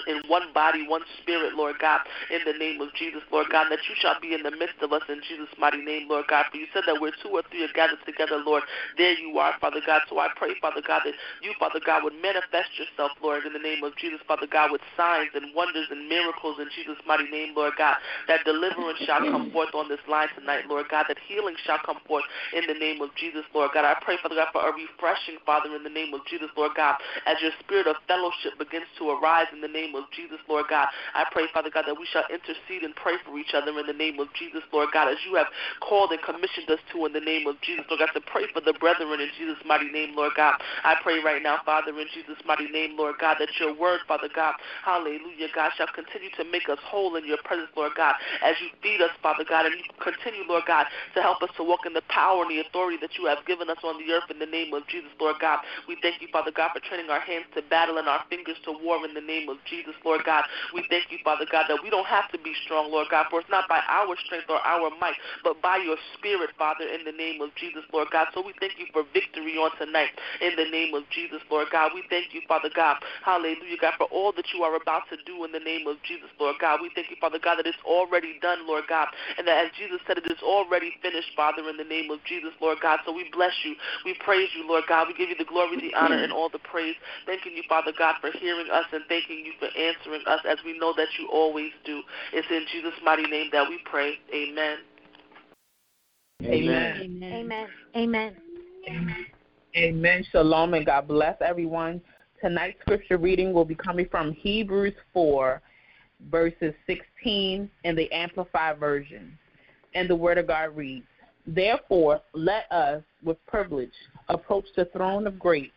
in 0.06 0.22
one 0.28 0.52
body, 0.52 0.86
one 0.86 1.02
spirit, 1.22 1.54
Lord 1.54 1.76
God, 1.80 2.00
in 2.30 2.40
the 2.44 2.56
name 2.58 2.80
of 2.80 2.92
Jesus, 2.94 3.22
Lord 3.32 3.48
God, 3.50 3.68
that 3.70 3.80
you 3.88 3.94
shall 3.98 4.18
be 4.20 4.34
in 4.34 4.42
the 4.42 4.50
midst 4.50 4.78
of 4.82 4.92
us 4.92 5.02
in 5.08 5.20
Jesus' 5.26 5.52
mighty 5.58 5.82
name, 5.82 6.08
Lord 6.08 6.26
God. 6.28 6.46
For 6.50 6.58
you 6.58 6.66
said 6.72 6.84
that 6.86 7.00
where 7.00 7.12
two 7.22 7.30
or 7.30 7.42
three 7.50 7.64
are 7.64 7.74
gathered 7.74 7.98
together, 8.06 8.38
Lord, 8.38 8.62
there 8.96 9.18
you 9.18 9.38
are, 9.38 9.54
Father 9.60 9.80
God. 9.84 10.02
So 10.08 10.18
I 10.18 10.28
pray, 10.36 10.54
Father 10.60 10.82
God, 10.86 11.02
that 11.04 11.14
you, 11.42 11.52
Father 11.58 11.80
God, 11.84 12.04
would 12.04 12.14
manifest 12.20 12.76
yourself, 12.78 13.12
Lord, 13.22 13.44
in 13.46 13.52
the 13.52 13.62
name 13.62 13.82
of 13.84 13.96
Jesus, 13.96 14.20
Father 14.26 14.46
God, 14.46 14.72
with 14.72 14.82
signs 14.96 15.30
and 15.34 15.54
wonders 15.54 15.88
and 15.90 16.08
miracles 16.08 16.58
in 16.60 16.68
Jesus' 16.74 17.00
mighty 17.06 17.30
name, 17.30 17.54
Lord 17.56 17.74
God, 17.78 17.96
that 18.28 18.44
deliverance 18.44 18.98
shall 19.06 19.20
come 19.20 19.50
forth 19.52 19.74
on 19.74 19.88
this 19.88 20.02
line 20.08 20.28
tonight, 20.36 20.68
Lord 20.68 20.86
God, 20.90 21.06
that 21.08 21.18
healing 21.26 21.56
shall 21.64 21.78
come 21.84 21.98
forth 22.06 22.24
in 22.52 22.66
the 22.66 22.74
name 22.74 23.00
of 23.00 23.10
Jesus, 23.16 23.44
Lord 23.54 23.70
God. 23.72 23.84
I 23.84 23.96
pray, 24.02 24.16
Father 24.22 24.36
God, 24.36 24.52
for 24.52 24.60
a 24.60 24.72
refreshing, 24.72 25.40
Father, 25.46 25.74
in 25.74 25.82
the 25.82 25.90
name 25.90 26.12
of 26.14 26.20
Jesus, 26.26 26.48
Lord 26.56 26.72
God, 26.76 26.96
as 27.26 27.40
your 27.40 27.52
spirit 27.60 27.86
of 27.86 27.96
fellowship 28.06 28.58
begins 28.58 28.86
to 28.98 29.10
arise 29.10 29.46
in 29.52 29.60
the 29.60 29.68
name 29.68 29.79
of 29.94 30.04
Jesus, 30.12 30.38
Lord 30.48 30.66
God. 30.68 30.88
I 31.14 31.24
pray, 31.32 31.48
Father 31.52 31.70
God, 31.72 31.84
that 31.88 31.96
we 31.96 32.06
shall 32.12 32.24
intercede 32.28 32.84
and 32.84 32.94
pray 32.94 33.16
for 33.24 33.36
each 33.38 33.56
other 33.56 33.72
in 33.72 33.86
the 33.86 33.96
name 33.96 34.20
of 34.20 34.28
Jesus, 34.36 34.62
Lord 34.72 34.90
God, 34.92 35.08
as 35.08 35.16
you 35.24 35.34
have 35.36 35.48
called 35.80 36.12
and 36.12 36.20
commissioned 36.20 36.68
us 36.68 36.80
to 36.92 37.06
in 37.06 37.12
the 37.12 37.24
name 37.24 37.46
of 37.48 37.56
Jesus, 37.64 37.84
Lord 37.88 38.04
God, 38.04 38.12
to 38.12 38.20
pray 38.20 38.44
for 38.52 38.60
the 38.60 38.76
brethren 38.76 39.20
in 39.20 39.32
Jesus' 39.38 39.60
mighty 39.64 39.88
name, 39.88 40.14
Lord 40.14 40.36
God. 40.36 40.60
I 40.84 40.96
pray 41.02 41.18
right 41.24 41.42
now, 41.42 41.58
Father, 41.64 41.96
in 41.96 42.06
Jesus' 42.12 42.38
mighty 42.44 42.68
name, 42.68 42.96
Lord 43.00 43.16
God, 43.18 43.36
that 43.40 43.48
your 43.58 43.72
word, 43.74 44.00
Father 44.06 44.28
God, 44.28 44.54
hallelujah, 44.84 45.48
God, 45.54 45.72
shall 45.76 45.88
continue 45.94 46.30
to 46.36 46.44
make 46.44 46.68
us 46.68 46.78
whole 46.84 47.16
in 47.16 47.26
your 47.26 47.40
presence, 47.44 47.70
Lord 47.76 47.92
God, 47.96 48.14
as 48.44 48.56
you 48.60 48.68
feed 48.82 49.00
us, 49.00 49.10
Father 49.22 49.44
God, 49.48 49.66
and 49.66 49.74
you 49.74 49.84
continue, 50.02 50.44
Lord 50.48 50.64
God, 50.66 50.86
to 51.14 51.22
help 51.22 51.42
us 51.42 51.50
to 51.56 51.64
walk 51.64 51.86
in 51.86 51.92
the 51.92 52.04
power 52.08 52.42
and 52.42 52.50
the 52.50 52.60
authority 52.60 52.98
that 53.00 53.16
you 53.18 53.26
have 53.26 53.44
given 53.46 53.70
us 53.70 53.78
on 53.84 53.98
the 53.98 54.12
earth 54.12 54.28
in 54.30 54.38
the 54.38 54.46
name 54.46 54.74
of 54.74 54.86
Jesus, 54.88 55.10
Lord 55.20 55.36
God. 55.40 55.60
We 55.88 55.96
thank 56.02 56.20
you, 56.20 56.28
Father 56.32 56.50
God, 56.50 56.70
for 56.74 56.80
training 56.80 57.10
our 57.10 57.20
hands 57.20 57.46
to 57.54 57.62
battle 57.62 57.98
and 57.98 58.08
our 58.08 58.24
fingers 58.28 58.56
to 58.64 58.72
war 58.72 59.04
in 59.06 59.14
the 59.14 59.20
name 59.20 59.48
of 59.48 59.56
Jesus, 59.70 59.94
Lord 60.04 60.22
God. 60.26 60.44
We 60.74 60.84
thank 60.90 61.10
you, 61.10 61.18
Father 61.22 61.46
God, 61.50 61.66
that 61.68 61.82
we 61.82 61.90
don't 61.90 62.06
have 62.06 62.30
to 62.32 62.38
be 62.38 62.52
strong, 62.64 62.90
Lord 62.90 63.08
God, 63.10 63.26
for 63.30 63.40
it's 63.40 63.48
not 63.48 63.68
by 63.68 63.80
our 63.88 64.16
strength 64.26 64.50
or 64.50 64.58
our 64.58 64.90
might, 65.00 65.16
but 65.44 65.62
by 65.62 65.78
your 65.78 65.96
spirit, 66.18 66.50
Father, 66.58 66.84
in 66.84 67.04
the 67.04 67.12
name 67.12 67.40
of 67.40 67.54
Jesus, 67.54 67.84
Lord 67.92 68.08
God. 68.10 68.28
So 68.34 68.42
we 68.42 68.52
thank 68.58 68.74
you 68.78 68.86
for 68.92 69.04
victory 69.14 69.56
on 69.56 69.70
tonight 69.78 70.10
in 70.42 70.56
the 70.56 70.68
name 70.68 70.94
of 70.94 71.04
Jesus, 71.10 71.40
Lord 71.50 71.68
God. 71.70 71.92
We 71.94 72.02
thank 72.10 72.34
you, 72.34 72.42
Father 72.48 72.70
God, 72.74 72.98
hallelujah, 73.24 73.78
God, 73.80 73.94
for 73.96 74.10
all 74.10 74.32
that 74.32 74.52
you 74.52 74.62
are 74.62 74.74
about 74.74 75.02
to 75.10 75.16
do 75.24 75.44
in 75.44 75.52
the 75.52 75.62
name 75.62 75.86
of 75.86 75.96
Jesus, 76.02 76.28
Lord 76.38 76.56
God. 76.60 76.80
We 76.82 76.90
thank 76.94 77.10
you, 77.10 77.16
Father 77.20 77.38
God, 77.38 77.56
that 77.62 77.66
it's 77.66 77.78
already 77.84 78.38
done, 78.42 78.66
Lord 78.66 78.84
God, 78.88 79.08
and 79.38 79.46
that 79.46 79.66
as 79.66 79.70
Jesus 79.78 80.00
said, 80.06 80.18
it 80.18 80.26
is 80.26 80.42
already 80.42 80.92
finished, 81.02 81.30
Father, 81.36 81.62
in 81.68 81.76
the 81.76 81.84
name 81.84 82.10
of 82.10 82.18
Jesus, 82.24 82.50
Lord 82.60 82.78
God. 82.82 83.00
So 83.06 83.12
we 83.12 83.30
bless 83.30 83.54
you. 83.64 83.76
We 84.04 84.14
praise 84.14 84.50
you, 84.56 84.66
Lord 84.66 84.84
God. 84.88 85.06
We 85.08 85.14
give 85.14 85.28
you 85.28 85.36
the 85.36 85.44
glory, 85.44 85.80
the 85.80 85.94
honor, 85.94 86.18
and 86.22 86.32
all 86.32 86.48
the 86.48 86.58
praise. 86.58 86.96
Thanking 87.26 87.56
you, 87.56 87.62
Father 87.68 87.92
God, 87.96 88.16
for 88.20 88.30
hearing 88.32 88.70
us 88.70 88.86
and 88.92 89.04
thanking 89.08 89.44
you 89.44 89.49
for 89.58 89.66
answering 89.66 90.22
us 90.26 90.40
as 90.48 90.58
we 90.64 90.78
know 90.78 90.92
that 90.96 91.08
you 91.18 91.28
always 91.32 91.72
do. 91.84 92.02
It's 92.32 92.48
in 92.50 92.64
Jesus' 92.72 92.98
mighty 93.04 93.24
name 93.24 93.48
that 93.52 93.68
we 93.68 93.78
pray. 93.84 94.14
Amen. 94.34 94.78
Amen. 96.42 96.96
Amen. 97.02 97.68
Amen. 97.96 98.36
Amen. 98.88 99.26
Amen. 99.76 100.24
Shalom 100.32 100.74
and 100.74 100.86
God 100.86 101.06
bless 101.06 101.36
everyone. 101.40 102.00
Tonight's 102.40 102.80
scripture 102.80 103.18
reading 103.18 103.52
will 103.52 103.64
be 103.64 103.74
coming 103.74 104.06
from 104.10 104.32
Hebrews 104.32 104.94
4, 105.12 105.60
verses 106.30 106.74
16 106.86 107.70
in 107.84 107.96
the 107.96 108.10
Amplified 108.12 108.78
Version. 108.78 109.38
And 109.94 110.08
the 110.08 110.16
Word 110.16 110.38
of 110.38 110.46
God 110.46 110.74
reads 110.76 111.06
Therefore, 111.46 112.20
let 112.32 112.70
us 112.72 113.02
with 113.24 113.44
privilege 113.46 113.92
approach 114.28 114.64
the 114.76 114.86
throne 114.86 115.26
of 115.26 115.38
grace, 115.38 115.70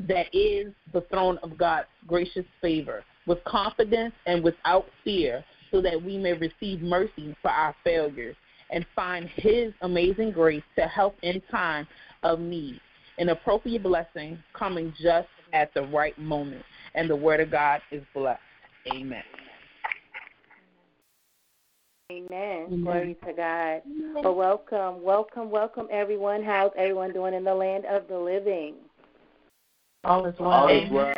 that 0.00 0.26
is 0.34 0.72
the 0.92 1.02
throne 1.10 1.38
of 1.42 1.56
God's 1.56 1.88
gracious 2.06 2.46
favor, 2.60 3.04
with 3.26 3.42
confidence 3.44 4.14
and 4.26 4.42
without 4.42 4.86
fear, 5.04 5.44
so 5.70 5.80
that 5.80 6.02
we 6.02 6.18
may 6.18 6.32
receive 6.32 6.82
mercy 6.82 7.36
for 7.42 7.50
our 7.50 7.74
failures 7.84 8.36
and 8.70 8.86
find 8.94 9.28
His 9.28 9.72
amazing 9.82 10.32
grace 10.32 10.62
to 10.76 10.86
help 10.86 11.16
in 11.22 11.40
time 11.50 11.86
of 12.22 12.40
need, 12.40 12.80
an 13.18 13.28
appropriate 13.28 13.82
blessing 13.82 14.38
coming 14.52 14.92
just 15.00 15.28
at 15.52 15.72
the 15.74 15.82
right 15.82 16.18
moment. 16.18 16.62
And 16.94 17.08
the 17.08 17.16
Word 17.16 17.40
of 17.40 17.50
God 17.50 17.80
is 17.90 18.02
blessed. 18.14 18.40
Amen. 18.92 19.22
Amen. 22.10 22.66
Amen. 22.66 22.82
Glory 22.82 23.16
to 23.24 23.32
God. 23.32 23.82
Well, 24.24 24.34
welcome, 24.34 25.02
welcome, 25.02 25.48
welcome, 25.48 25.86
everyone. 25.92 26.42
How's 26.42 26.72
everyone 26.76 27.12
doing 27.12 27.34
in 27.34 27.44
the 27.44 27.54
land 27.54 27.84
of 27.84 28.08
the 28.08 28.18
living? 28.18 28.74
All 30.04 30.26
is 30.26 30.34
well. 30.40 30.50
All 30.52 30.68
is 30.68 30.90
well. 30.90 31.12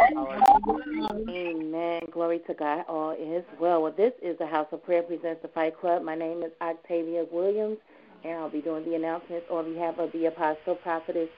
Amen. 1.28 2.02
Glory 2.10 2.40
to 2.48 2.54
God. 2.54 2.84
All 2.88 3.12
is 3.12 3.44
well. 3.60 3.80
Well, 3.80 3.94
this 3.96 4.12
is 4.20 4.36
the 4.38 4.46
House 4.46 4.66
of 4.72 4.84
Prayer 4.84 5.04
presents 5.04 5.40
the 5.40 5.48
Fight 5.48 5.78
Club. 5.78 6.02
My 6.02 6.16
name 6.16 6.42
is 6.42 6.50
Octavia 6.60 7.24
Williams, 7.30 7.78
and 8.24 8.32
I'll 8.34 8.50
be 8.50 8.60
doing 8.60 8.84
the 8.84 8.96
announcements 8.96 9.46
on 9.50 9.72
behalf 9.72 9.98
of 9.98 10.10
the 10.10 10.26
Apostle 10.26 10.74
Prophetess 10.82 11.28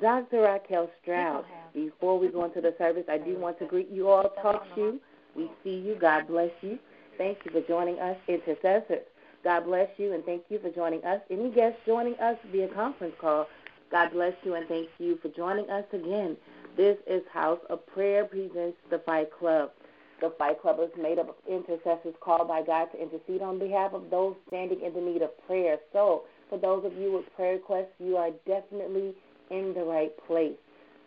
Dr. 0.00 0.40
Raquel 0.42 0.90
Stroud. 1.02 1.44
Before 1.74 2.18
we 2.18 2.28
go 2.28 2.46
into 2.46 2.62
the 2.62 2.74
service, 2.78 3.04
I 3.10 3.18
do 3.18 3.36
want 3.36 3.58
to 3.58 3.66
greet 3.66 3.90
you 3.90 4.08
all, 4.08 4.30
talk 4.40 4.74
to 4.74 4.80
you. 4.80 5.00
We 5.36 5.50
see 5.62 5.76
you. 5.76 5.96
God 6.00 6.26
bless 6.26 6.50
you. 6.62 6.78
Thank 7.18 7.38
you 7.44 7.50
for 7.50 7.60
joining 7.68 7.98
us, 7.98 8.16
intercessors. 8.28 9.04
God 9.42 9.64
bless 9.64 9.90
you 9.98 10.14
and 10.14 10.24
thank 10.24 10.44
you 10.48 10.58
for 10.58 10.70
joining 10.70 11.04
us. 11.04 11.20
Any 11.30 11.50
guests 11.50 11.78
joining 11.84 12.14
us 12.14 12.38
via 12.50 12.68
conference 12.68 13.14
call, 13.20 13.46
God 13.90 14.10
bless 14.12 14.32
you 14.42 14.54
and 14.54 14.66
thank 14.68 14.88
you 14.98 15.18
for 15.20 15.28
joining 15.28 15.68
us 15.68 15.84
again. 15.92 16.36
This 16.76 16.96
is 17.06 17.22
House 17.32 17.60
of 17.70 17.86
Prayer 17.86 18.24
presents 18.24 18.76
the 18.90 18.98
Fight 19.06 19.30
Club. 19.38 19.70
The 20.20 20.32
Fight 20.38 20.60
Club 20.60 20.78
is 20.80 20.90
made 21.00 21.20
up 21.20 21.28
of 21.28 21.34
intercessors 21.48 22.14
called 22.20 22.48
by 22.48 22.62
God 22.62 22.86
to 22.92 23.00
intercede 23.00 23.42
on 23.42 23.60
behalf 23.60 23.92
of 23.92 24.10
those 24.10 24.34
standing 24.48 24.80
in 24.80 24.92
the 24.92 25.00
need 25.00 25.22
of 25.22 25.30
prayer. 25.46 25.78
So, 25.92 26.24
for 26.48 26.58
those 26.58 26.84
of 26.84 26.92
you 26.94 27.12
with 27.12 27.32
prayer 27.36 27.54
requests, 27.54 27.94
you 28.00 28.16
are 28.16 28.30
definitely 28.44 29.14
in 29.50 29.72
the 29.74 29.84
right 29.84 30.12
place. 30.26 30.56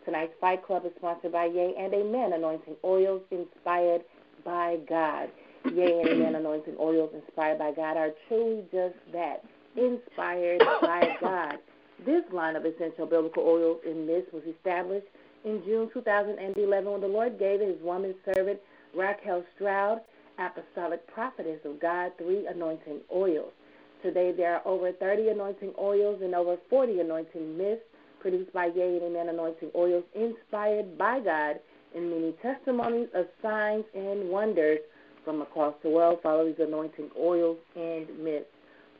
Tonight's 0.06 0.32
Fight 0.40 0.64
Club 0.64 0.86
is 0.86 0.92
sponsored 0.96 1.32
by 1.32 1.44
Yea 1.46 1.74
and 1.78 1.92
Amen 1.92 2.32
Anointing 2.32 2.76
Oils 2.82 3.22
inspired 3.30 4.02
by 4.44 4.78
God. 4.88 5.28
Yea 5.74 6.00
and 6.00 6.08
Amen 6.08 6.34
anointing 6.36 6.76
oils 6.80 7.10
inspired 7.14 7.58
by 7.58 7.72
God 7.72 7.96
are 7.98 8.10
truly 8.26 8.62
just 8.72 8.94
that, 9.12 9.44
inspired 9.76 10.62
by 10.80 11.16
God. 11.20 11.58
This 12.06 12.22
line 12.32 12.56
of 12.56 12.64
essential 12.64 13.06
biblical 13.06 13.42
oils 13.42 13.80
in 13.84 14.06
mist 14.06 14.32
was 14.32 14.44
established 14.44 15.06
in 15.48 15.62
June 15.64 15.88
2011 15.94 16.90
when 16.92 17.00
the 17.00 17.06
Lord 17.06 17.38
gave 17.38 17.60
his 17.60 17.80
woman 17.80 18.14
servant 18.24 18.60
Raquel 18.94 19.42
Stroud, 19.54 20.00
apostolic 20.38 21.06
prophetess 21.06 21.60
of 21.64 21.80
God, 21.80 22.12
three 22.18 22.46
anointing 22.46 23.00
oils. 23.14 23.52
Today 24.02 24.32
there 24.36 24.56
are 24.56 24.62
over 24.66 24.92
30 24.92 25.30
anointing 25.30 25.72
oils 25.80 26.20
and 26.22 26.34
over 26.34 26.56
40 26.68 27.00
anointing 27.00 27.56
mists 27.56 27.84
produced 28.20 28.52
by 28.52 28.66
Yea 28.66 28.98
and 28.98 29.16
Amen 29.16 29.30
anointing 29.30 29.70
oils 29.74 30.04
inspired 30.14 30.98
by 30.98 31.20
God 31.20 31.56
and 31.96 32.10
many 32.10 32.32
testimonies 32.42 33.08
of 33.14 33.26
signs 33.40 33.84
and 33.94 34.28
wonders 34.28 34.78
from 35.24 35.40
across 35.40 35.74
the 35.82 35.88
world 35.88 36.18
follow 36.22 36.44
these 36.44 36.60
anointing 36.60 37.10
oils 37.18 37.56
and 37.74 38.06
mists. 38.22 38.50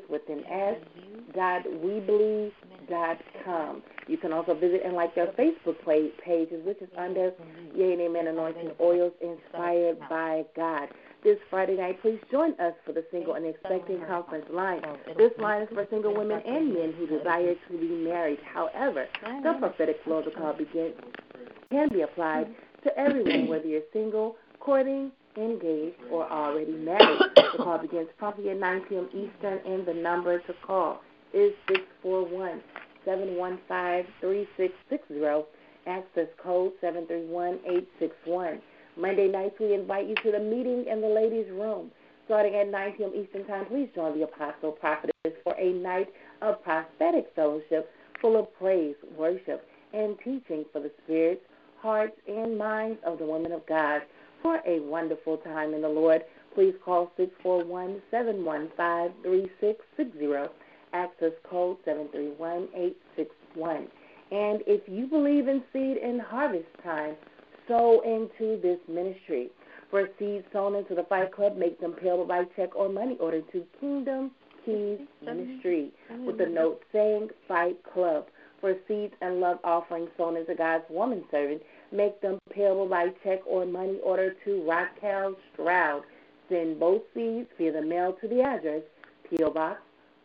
with 0.09 0.21
an 0.29 0.43
S 0.45 0.77
dot 1.35 1.63
weebly 1.65 2.51
dot 2.89 3.17
com. 3.43 3.83
You 4.07 4.17
can 4.17 4.31
also 4.33 4.55
visit 4.55 4.81
and 4.83 4.95
like 4.95 5.13
their 5.15 5.27
Facebook 5.33 5.75
pages, 6.23 6.65
which 6.65 6.81
is 6.81 6.89
under 6.97 7.31
Yea 7.75 7.93
and 7.93 8.01
Amen 8.01 8.25
Anointing 8.27 8.71
Oils 8.79 9.13
Inspired 9.21 9.99
by 10.09 10.45
God. 10.55 10.89
This 11.21 11.37
Friday 11.49 11.75
night, 11.75 12.01
please 12.01 12.19
join 12.31 12.51
us 12.61 12.73
for 12.85 12.93
the 12.93 13.03
Single 13.11 13.33
and 13.33 13.45
Expecting 13.45 13.99
Conference 14.07 14.45
line. 14.49 14.81
This 15.17 15.33
line 15.37 15.63
is 15.63 15.67
for 15.73 15.85
single 15.89 16.15
women 16.15 16.41
and 16.45 16.73
men 16.73 16.93
who 16.97 17.07
desire 17.07 17.55
to 17.55 17.77
be 17.77 17.89
married. 17.89 18.39
However, 18.41 19.05
the 19.43 19.55
prophetic 19.59 19.97
flow 20.05 20.19
of 20.19 20.25
the 20.25 20.31
call 20.31 20.53
begin, 20.53 20.93
can 21.71 21.89
be 21.89 22.01
applied 22.01 22.55
to 22.83 22.97
everyone, 22.97 23.49
whether 23.49 23.67
you're 23.67 23.81
single, 23.91 24.37
courting, 24.61 25.11
engaged, 25.35 25.97
or 26.09 26.25
already 26.31 26.71
married. 26.71 27.19
The 27.35 27.63
call 27.63 27.79
begins 27.79 28.07
promptly 28.17 28.49
at 28.51 28.57
9 28.57 28.81
p.m. 28.87 29.09
Eastern, 29.09 29.59
and 29.65 29.85
the 29.85 29.93
number 29.93 30.39
to 30.39 30.53
call 30.65 31.01
is 31.33 31.51
641 31.67 32.61
715 33.03 34.13
3660. 34.21 35.45
Access 35.85 36.27
code 36.41 36.71
731861. 36.79 38.61
Monday 38.99 39.29
nights, 39.29 39.55
we 39.59 39.73
invite 39.73 40.07
you 40.07 40.15
to 40.15 40.31
the 40.31 40.39
meeting 40.39 40.85
in 40.91 40.99
the 40.99 41.07
ladies' 41.07 41.49
room. 41.51 41.89
Starting 42.25 42.55
at 42.55 42.69
9 42.69 42.93
p.m. 42.97 43.11
Eastern 43.15 43.45
Time, 43.45 43.65
please 43.65 43.89
join 43.95 44.17
the 44.17 44.25
Apostle 44.25 44.73
Prophetess 44.73 45.33
for 45.43 45.55
a 45.57 45.71
night 45.71 46.09
of 46.41 46.61
prophetic 46.63 47.27
fellowship 47.35 47.89
full 48.21 48.37
of 48.37 48.53
praise, 48.57 48.95
worship, 49.17 49.65
and 49.93 50.17
teaching 50.19 50.65
for 50.71 50.81
the 50.81 50.91
spirits, 51.03 51.41
hearts, 51.81 52.15
and 52.27 52.57
minds 52.57 52.99
of 53.05 53.19
the 53.19 53.25
women 53.25 53.53
of 53.53 53.65
God. 53.67 54.01
For 54.43 54.59
a 54.67 54.79
wonderful 54.81 55.37
time 55.37 55.73
in 55.73 55.81
the 55.81 55.89
Lord, 55.89 56.23
please 56.53 56.73
call 56.83 57.11
641 57.17 58.01
715 58.11 59.13
3660 59.23 60.53
access 60.93 61.31
code 61.49 61.77
731861. 61.85 63.87
And 64.31 64.61
if 64.67 64.81
you 64.87 65.07
believe 65.07 65.47
in 65.47 65.63
seed 65.73 65.97
and 65.97 66.21
harvest 66.21 66.67
time, 66.83 67.15
sow 67.69 68.01
into 68.01 68.59
this 68.61 68.79
ministry. 68.89 69.49
For 69.89 70.09
seeds 70.19 70.45
sown 70.51 70.75
into 70.75 70.93
the 70.93 71.03
Fight 71.03 71.31
Club, 71.31 71.55
make 71.55 71.79
them 71.79 71.93
payable 71.93 72.25
by 72.25 72.43
check 72.55 72.75
or 72.75 72.89
money 72.89 73.15
order 73.19 73.41
to 73.53 73.65
Kingdom 73.79 74.31
Keys 74.65 74.99
Ministry 75.23 75.91
with 76.25 76.37
the 76.37 76.45
note 76.45 76.83
saying 76.91 77.29
Fight 77.47 77.77
Club. 77.93 78.25
For 78.59 78.75
seeds 78.87 79.13
and 79.21 79.39
love 79.39 79.59
offerings 79.63 80.09
sown 80.17 80.35
into 80.35 80.53
God's 80.53 80.83
woman 80.89 81.23
servant, 81.31 81.61
make 81.93 82.19
them 82.21 82.39
payable 82.51 82.87
by 82.87 83.07
check 83.23 83.39
or 83.45 83.65
money 83.65 83.99
order 84.03 84.35
to 84.43 84.69
Raquel 84.69 85.35
Stroud. 85.53 86.03
Send 86.49 86.79
both 86.79 87.01
seeds 87.13 87.47
via 87.57 87.71
the 87.71 87.81
mail 87.81 88.17
to 88.21 88.27
the 88.27 88.41
address 88.41 88.81
P.O. 89.29 89.51
Box 89.51 89.79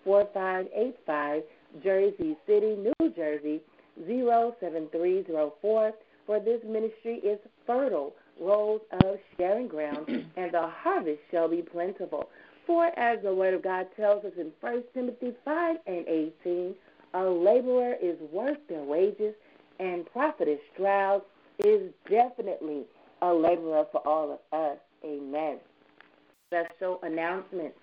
4585, 0.04 1.42
Jersey 1.82 2.36
City, 2.46 2.76
New 2.76 3.10
Jersey 3.14 3.60
07304. 4.06 5.92
For 6.26 6.40
this 6.40 6.60
ministry 6.64 7.16
is 7.16 7.38
fertile, 7.66 8.14
rows 8.40 8.80
of 8.92 9.18
sharing 9.36 9.68
ground, 9.68 10.08
and 10.36 10.52
the 10.52 10.68
harvest 10.68 11.20
shall 11.30 11.48
be 11.48 11.62
plentiful. 11.62 12.28
For 12.66 12.86
as 12.98 13.22
the 13.22 13.34
word 13.34 13.54
of 13.54 13.62
God 13.62 13.88
tells 13.96 14.24
us 14.24 14.32
in 14.38 14.50
1 14.60 14.84
Timothy 14.94 15.34
5 15.44 15.76
and 15.86 16.08
18, 16.08 16.74
a 17.14 17.24
laborer 17.24 17.94
is 18.00 18.18
worth 18.32 18.58
their 18.68 18.82
wages, 18.82 19.34
and 19.78 20.10
prophetess 20.12 20.58
Stroud 20.72 21.22
is 21.64 21.92
definitely 22.10 22.84
a 23.22 23.32
laborer 23.32 23.86
for 23.92 24.06
all 24.06 24.32
of 24.32 24.58
us. 24.58 24.78
Amen. 25.04 25.58
Special 26.48 27.00
announcement. 27.02 27.74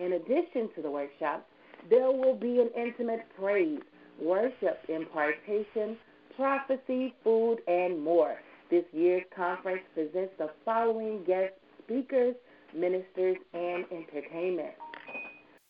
In 0.00 0.14
addition 0.14 0.70
to 0.74 0.82
the 0.82 0.90
workshops, 0.90 1.44
there 1.90 2.10
will 2.10 2.34
be 2.34 2.58
an 2.58 2.70
intimate 2.76 3.26
praise, 3.38 3.80
worship, 4.20 4.80
impartation, 4.88 5.96
prophecy, 6.36 7.14
food, 7.22 7.58
and 7.68 8.02
more. 8.02 8.36
This 8.70 8.84
year's 8.92 9.24
conference 9.34 9.82
presents 9.94 10.32
the 10.38 10.50
following 10.64 11.22
guest 11.26 11.52
speakers, 11.84 12.34
ministers, 12.74 13.36
and 13.52 13.84
entertainment. 13.92 14.72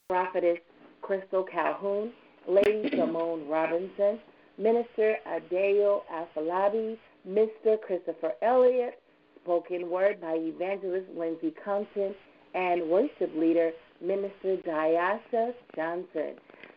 Prophetess 0.09 0.59
Crystal 1.03 1.43
Calhoun, 1.43 2.13
Lady 2.49 2.89
Simone 2.91 3.49
Robinson, 3.49 4.21
Minister 4.59 5.17
Adeo 5.27 6.03
Afolabi, 6.13 6.97
Mr. 7.29 7.81
Christopher 7.85 8.33
Elliott, 8.43 9.01
spoken 9.43 9.91
word 9.91 10.21
by 10.21 10.35
Evangelist 10.35 11.07
Lindsey 11.17 11.53
Compton, 11.65 12.15
and 12.55 12.89
worship 12.89 13.33
leader 13.35 13.73
Minister 14.01 14.57
Diasa 14.67 15.53
Johnson. 15.77 16.35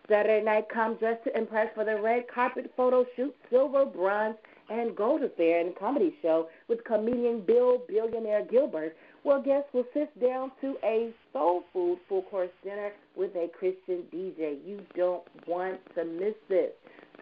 Saturday 0.09 0.43
night, 0.43 0.67
come 0.67 0.95
dressed 0.95 1.23
to 1.23 1.37
impress 1.37 1.73
for 1.73 1.85
the 1.85 1.99
red 1.99 2.27
carpet 2.33 2.71
photo 2.75 3.05
shoot, 3.15 3.33
silver, 3.49 3.85
bronze, 3.85 4.35
and 4.69 4.95
gold 4.95 5.23
affair 5.23 5.59
and 5.59 5.75
comedy 5.75 6.13
show 6.21 6.49
with 6.67 6.83
comedian 6.83 7.41
Bill 7.41 7.81
Billionaire 7.87 8.45
Gilbert, 8.45 8.95
where 9.23 9.41
guests 9.41 9.69
will 9.73 9.85
sit 9.93 10.19
down 10.21 10.51
to 10.61 10.75
a 10.83 11.11
soul 11.31 11.63
food 11.71 11.99
full 12.09 12.23
course 12.23 12.49
dinner 12.63 12.91
with 13.15 13.35
a 13.35 13.49
Christian 13.57 14.03
DJ. 14.13 14.57
You 14.65 14.81
don't 14.95 15.23
want 15.47 15.79
to 15.95 16.03
miss 16.03 16.35
this. 16.49 16.71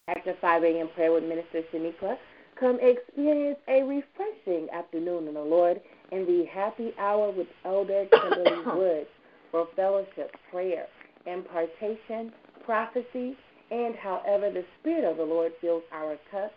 After 0.08 0.34
5 0.40 0.64
a.m. 0.64 0.88
prayer 0.94 1.12
with 1.12 1.24
Minister 1.24 1.62
Shaniqua, 1.72 2.18
come 2.60 2.78
experience 2.80 3.58
a 3.68 3.82
refreshing 3.82 4.68
afternoon 4.72 5.28
in 5.28 5.34
the 5.34 5.40
Lord 5.40 5.80
in 6.12 6.26
the 6.26 6.44
happy 6.52 6.92
hour 6.98 7.30
with 7.30 7.46
Elder 7.64 8.04
Kimberly 8.12 8.62
Woods 8.76 9.08
for 9.50 9.66
fellowship, 9.76 10.34
prayer, 10.50 10.86
impartation, 11.26 12.32
prophecy, 12.64 13.36
and 13.70 13.94
however 13.96 14.50
the 14.50 14.64
Spirit 14.80 15.04
of 15.04 15.16
the 15.16 15.24
Lord 15.24 15.52
fills 15.60 15.82
our 15.92 16.16
cups 16.30 16.54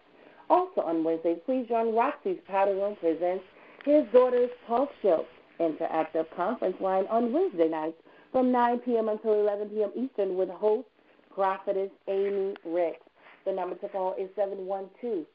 Also 0.49 0.81
on 0.83 1.03
Wednesdays, 1.03 1.39
please 1.45 1.67
join 1.69 1.93
Roxy's 1.95 2.39
Powder 2.47 2.75
Room 2.75 2.95
presents 3.01 3.45
his 3.85 4.05
daughter's 4.13 4.51
talk 4.67 4.91
show, 5.03 5.27
interactive 5.61 6.27
conference 6.35 6.77
line 6.81 7.05
on 7.11 7.33
Wednesday 7.33 7.69
nights 7.69 7.97
from 8.33 8.51
9 8.51 8.79
p.m. 8.81 9.09
until 9.09 9.35
11 9.35 9.69
p.m. 9.69 9.91
Eastern 9.95 10.37
with 10.37 10.49
host 10.49 10.89
Prophetess 11.33 11.91
Amy 12.09 12.57
Ricks. 12.65 13.07
The 13.45 13.53
number 13.53 13.77
to 13.77 13.89
call 13.89 14.17
is 14.19 14.29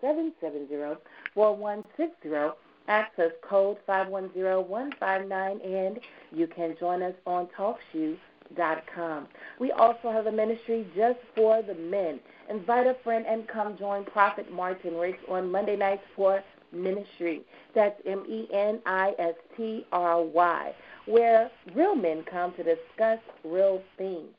712-770-4160, 0.03 2.53
access 2.87 3.31
code 3.47 3.77
510159, 3.85 5.61
and 5.61 5.99
you 6.31 6.47
can 6.47 6.75
join 6.79 7.03
us 7.03 7.13
on 7.27 7.47
TalkShoe.com. 7.55 9.27
We 9.59 9.71
also 9.71 10.11
have 10.11 10.25
a 10.25 10.31
ministry 10.31 10.87
just 10.95 11.19
for 11.35 11.61
the 11.61 11.75
men. 11.75 12.19
Invite 12.49 12.87
a 12.87 12.95
friend 13.03 13.25
and 13.27 13.47
come 13.47 13.77
join 13.77 14.05
Prophet 14.05 14.51
Martin 14.51 14.95
Ricks 14.95 15.23
on 15.29 15.51
Monday 15.51 15.75
nights 15.75 16.01
for 16.15 16.43
Ministry. 16.71 17.41
That's 17.75 17.99
M 18.05 18.23
E 18.27 18.47
N 18.53 18.79
I 18.85 19.13
S 19.19 19.35
T 19.55 19.85
R 19.91 20.21
Y, 20.23 20.73
where 21.05 21.49
real 21.73 21.95
men 21.95 22.23
come 22.29 22.53
to 22.53 22.63
discuss 22.63 23.19
real 23.43 23.81
things. 23.97 24.29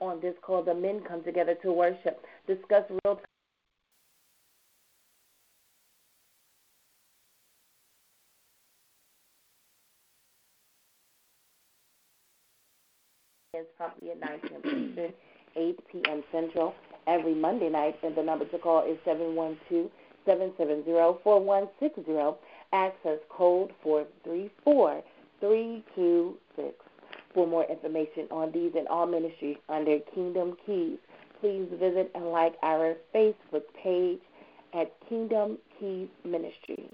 On 0.00 0.20
this 0.20 0.34
call, 0.42 0.62
the 0.62 0.74
men 0.74 1.00
come 1.06 1.24
together 1.24 1.56
to 1.62 1.72
worship, 1.72 2.24
discuss 2.46 2.84
real 3.04 3.20
promptly 13.76 14.10
at 14.10 14.20
9 14.20 14.40
p.m. 14.40 14.90
Eastern, 14.90 15.12
8 15.56 15.78
p.m. 15.90 16.22
Central 16.30 16.74
every 17.06 17.34
Monday 17.34 17.68
night. 17.68 17.96
And 18.02 18.14
the 18.14 18.22
number 18.22 18.44
to 18.46 18.58
call 18.58 18.84
is 18.84 18.98
712 19.04 19.90
712-770-4160. 20.28 22.36
Access 22.72 23.18
code 23.30 23.72
434326. 23.82 26.74
For 27.34 27.46
more 27.46 27.64
information 27.64 28.26
on 28.30 28.52
these 28.52 28.72
and 28.76 28.86
all 28.88 29.06
ministries 29.06 29.56
under 29.68 29.98
Kingdom 30.14 30.56
Keys, 30.66 30.98
please 31.40 31.66
visit 31.78 32.10
and 32.14 32.30
like 32.30 32.56
our 32.62 32.96
Facebook 33.14 33.62
page 33.82 34.20
at 34.74 34.92
Kingdom 35.08 35.56
Keys 35.78 36.08
Ministry. 36.24 36.90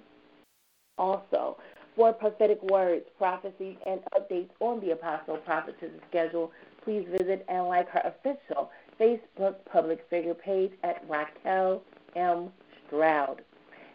Also, 0.98 1.56
for 1.96 2.12
prophetic 2.12 2.62
words, 2.62 3.04
prophecies, 3.18 3.76
and 3.86 4.00
updates 4.14 4.50
on 4.60 4.80
the 4.80 4.92
Apostle 4.92 5.38
Prophetess 5.38 5.90
schedule, 6.08 6.52
please 6.84 7.04
visit 7.10 7.44
and 7.48 7.66
like 7.66 7.88
her 7.88 8.02
official 8.04 8.70
Facebook 9.00 9.56
public 9.70 10.06
figure 10.10 10.34
page 10.34 10.72
at 10.82 11.02
Raquel 11.08 11.82
M. 12.14 12.50
Stroud. 12.86 13.42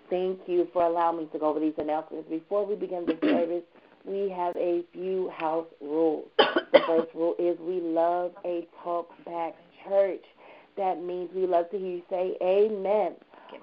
Thank 0.10 0.40
you 0.48 0.68
for 0.74 0.84
allowing 0.84 1.18
me 1.18 1.30
to 1.32 1.40
go 1.40 1.48
over 1.48 1.60
these 1.60 1.74
announcements. 1.78 2.30
Before 2.30 2.66
we 2.66 2.76
begin 2.76 3.06
the 3.06 3.18
service, 3.22 3.64
we 4.06 4.30
have 4.30 4.56
a 4.56 4.84
few 4.94 5.30
house 5.30 5.68
rules. 5.82 6.28
The 6.72 6.82
first 6.86 7.08
rule 7.16 7.36
is 7.40 7.58
we 7.60 7.82
love 7.82 8.32
a 8.46 8.68
talk 8.84 9.10
back 9.26 9.56
church. 9.88 10.24
That 10.78 11.02
means 11.02 11.30
we 11.34 11.48
love 11.48 11.70
to 11.72 11.80
hear 11.80 11.88
you 11.88 12.02
say 12.10 12.38
amen. 12.44 13.14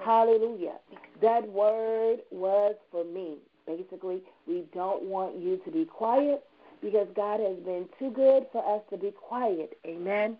Hallelujah. 0.04 0.74
That 1.22 1.48
word 1.48 2.18
was 2.30 2.74
for 2.90 3.04
me. 3.04 3.36
Basically, 3.66 4.22
we 4.46 4.64
don't 4.74 5.04
want 5.04 5.36
you 5.38 5.60
to 5.64 5.70
be 5.70 5.84
quiet 5.84 6.44
because 6.82 7.08
God 7.14 7.40
has 7.40 7.56
been 7.58 7.88
too 7.98 8.10
good 8.10 8.46
for 8.52 8.64
us 8.76 8.82
to 8.90 8.96
be 8.96 9.12
quiet. 9.12 9.78
Amen. 9.86 10.36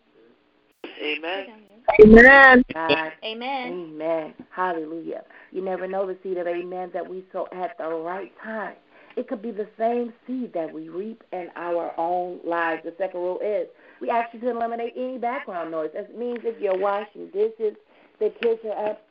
Amen. 1.01 1.47
Amen. 2.01 2.65
God. 2.75 3.13
Amen. 3.25 3.73
Amen. 3.73 4.35
Hallelujah. 4.51 5.23
You 5.53 5.63
never 5.63 5.87
know 5.87 6.07
the 6.07 6.17
seed 6.23 6.37
of 6.37 6.47
amen 6.47 6.91
that 6.93 7.09
we 7.09 7.25
sow 7.33 7.49
at 7.53 7.79
the 7.79 7.89
right 7.89 8.33
time. 8.43 8.75
It 9.17 9.29
could 9.29 9.41
be 9.41 9.51
the 9.51 9.69
same 9.79 10.13
seed 10.27 10.53
that 10.53 10.73
we 10.73 10.91
reap 10.91 11.25
in 11.33 11.49
our 11.57 11.93
own 11.99 12.41
lives. 12.45 12.83
The 12.85 12.95
second 12.99 13.21
rule 13.21 13.41
is 13.43 13.67
we 14.01 14.11
ask 14.11 14.35
you 14.35 14.41
to 14.41 14.51
eliminate 14.51 14.93
any 14.95 15.17
background 15.17 15.71
noise. 15.71 15.91
That 15.95 16.17
means 16.19 16.41
if 16.43 16.61
you're 16.61 16.77
washing 16.77 17.29
dishes, 17.29 17.77
the 18.19 18.31
kids 18.43 18.61
are 18.65 18.91
up, 18.91 19.03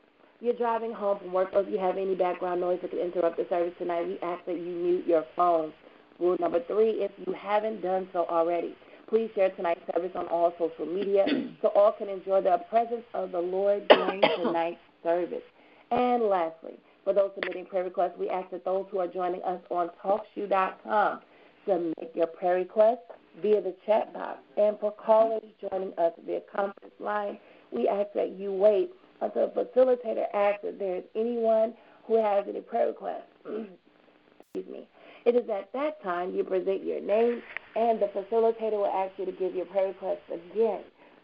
you're 0.42 0.54
driving 0.54 0.94
home 0.94 1.18
from 1.20 1.34
work, 1.34 1.50
or 1.54 1.62
if 1.62 1.70
you 1.70 1.80
have 1.80 1.98
any 1.98 2.14
background 2.14 2.62
noise 2.62 2.80
that 2.82 2.92
could 2.92 3.00
interrupt 3.00 3.38
the 3.38 3.48
service 3.50 3.74
tonight, 3.80 4.06
we 4.06 4.20
ask 4.22 4.46
that 4.46 4.58
you 4.58 4.64
mute 4.64 5.08
your 5.08 5.26
phone. 5.36 5.74
Rule 6.20 6.38
number 6.40 6.64
three, 6.68 6.92
if 7.02 7.12
you 7.26 7.34
haven't 7.34 7.82
done 7.82 8.08
so 8.14 8.26
already, 8.30 8.76
please 9.16 9.30
share 9.34 9.50
tonight's 9.52 9.80
service 9.94 10.12
on 10.16 10.28
all 10.28 10.54
social 10.60 10.86
media 10.86 11.26
so 11.62 11.70
all 11.70 11.94
can 11.94 12.10
enjoy 12.10 12.42
the 12.42 12.58
presence 12.70 13.06
of 13.14 13.32
the 13.32 13.40
Lord 13.40 13.88
during 13.88 14.22
tonight's 14.44 14.78
service. 15.04 15.44
And 15.90 16.24
lastly, 16.24 16.74
for 17.06 17.14
those 17.14 17.32
submitting 17.36 17.66
prayer 17.66 17.86
requests, 17.86 18.18
we 18.20 18.30
ask 18.30 18.52
that 18.52 18.66
those 18.66 18.86
who 18.92 19.00
are 19.00 19.08
joining 19.08 19.42
us 19.44 19.62
on 19.72 19.90
TalkShoe.com 20.04 21.22
submit 21.66 22.12
your 22.14 22.28
prayer 22.28 22.56
requests 22.56 23.10
via 23.42 23.62
the 23.62 23.74
chat 23.86 24.14
box. 24.14 24.40
And 24.58 24.78
for 24.82 24.92
callers 24.92 25.44
joining 25.72 25.94
us 25.98 26.12
via 26.26 26.42
conference 26.54 26.96
line, 27.00 27.38
we 27.72 27.88
ask 27.88 28.10
that 28.16 28.32
you 28.38 28.52
wait 28.52 28.92
until 29.22 29.48
the 29.48 29.64
facilitator 29.64 30.26
asks 30.34 30.60
if 30.64 30.78
there 30.78 30.98
is 30.98 31.04
anyone 31.16 31.74
who 32.06 32.22
has 32.22 32.44
any 32.50 32.60
prayer 32.60 32.88
requests. 32.88 33.32
Excuse 33.46 34.70
me. 34.70 34.88
It 35.24 35.36
is 35.36 35.50
at 35.50 35.72
that 35.72 36.04
time 36.04 36.36
you 36.36 36.44
present 36.44 36.84
your 36.84 37.00
name, 37.02 37.42
and 37.76 38.00
the 38.00 38.08
facilitator 38.08 38.78
will 38.78 38.86
ask 38.86 39.12
you 39.18 39.26
to 39.26 39.32
give 39.32 39.56
your 39.56 39.66
prayer 39.66 39.88
requests 39.88 40.30
again. 40.32 40.82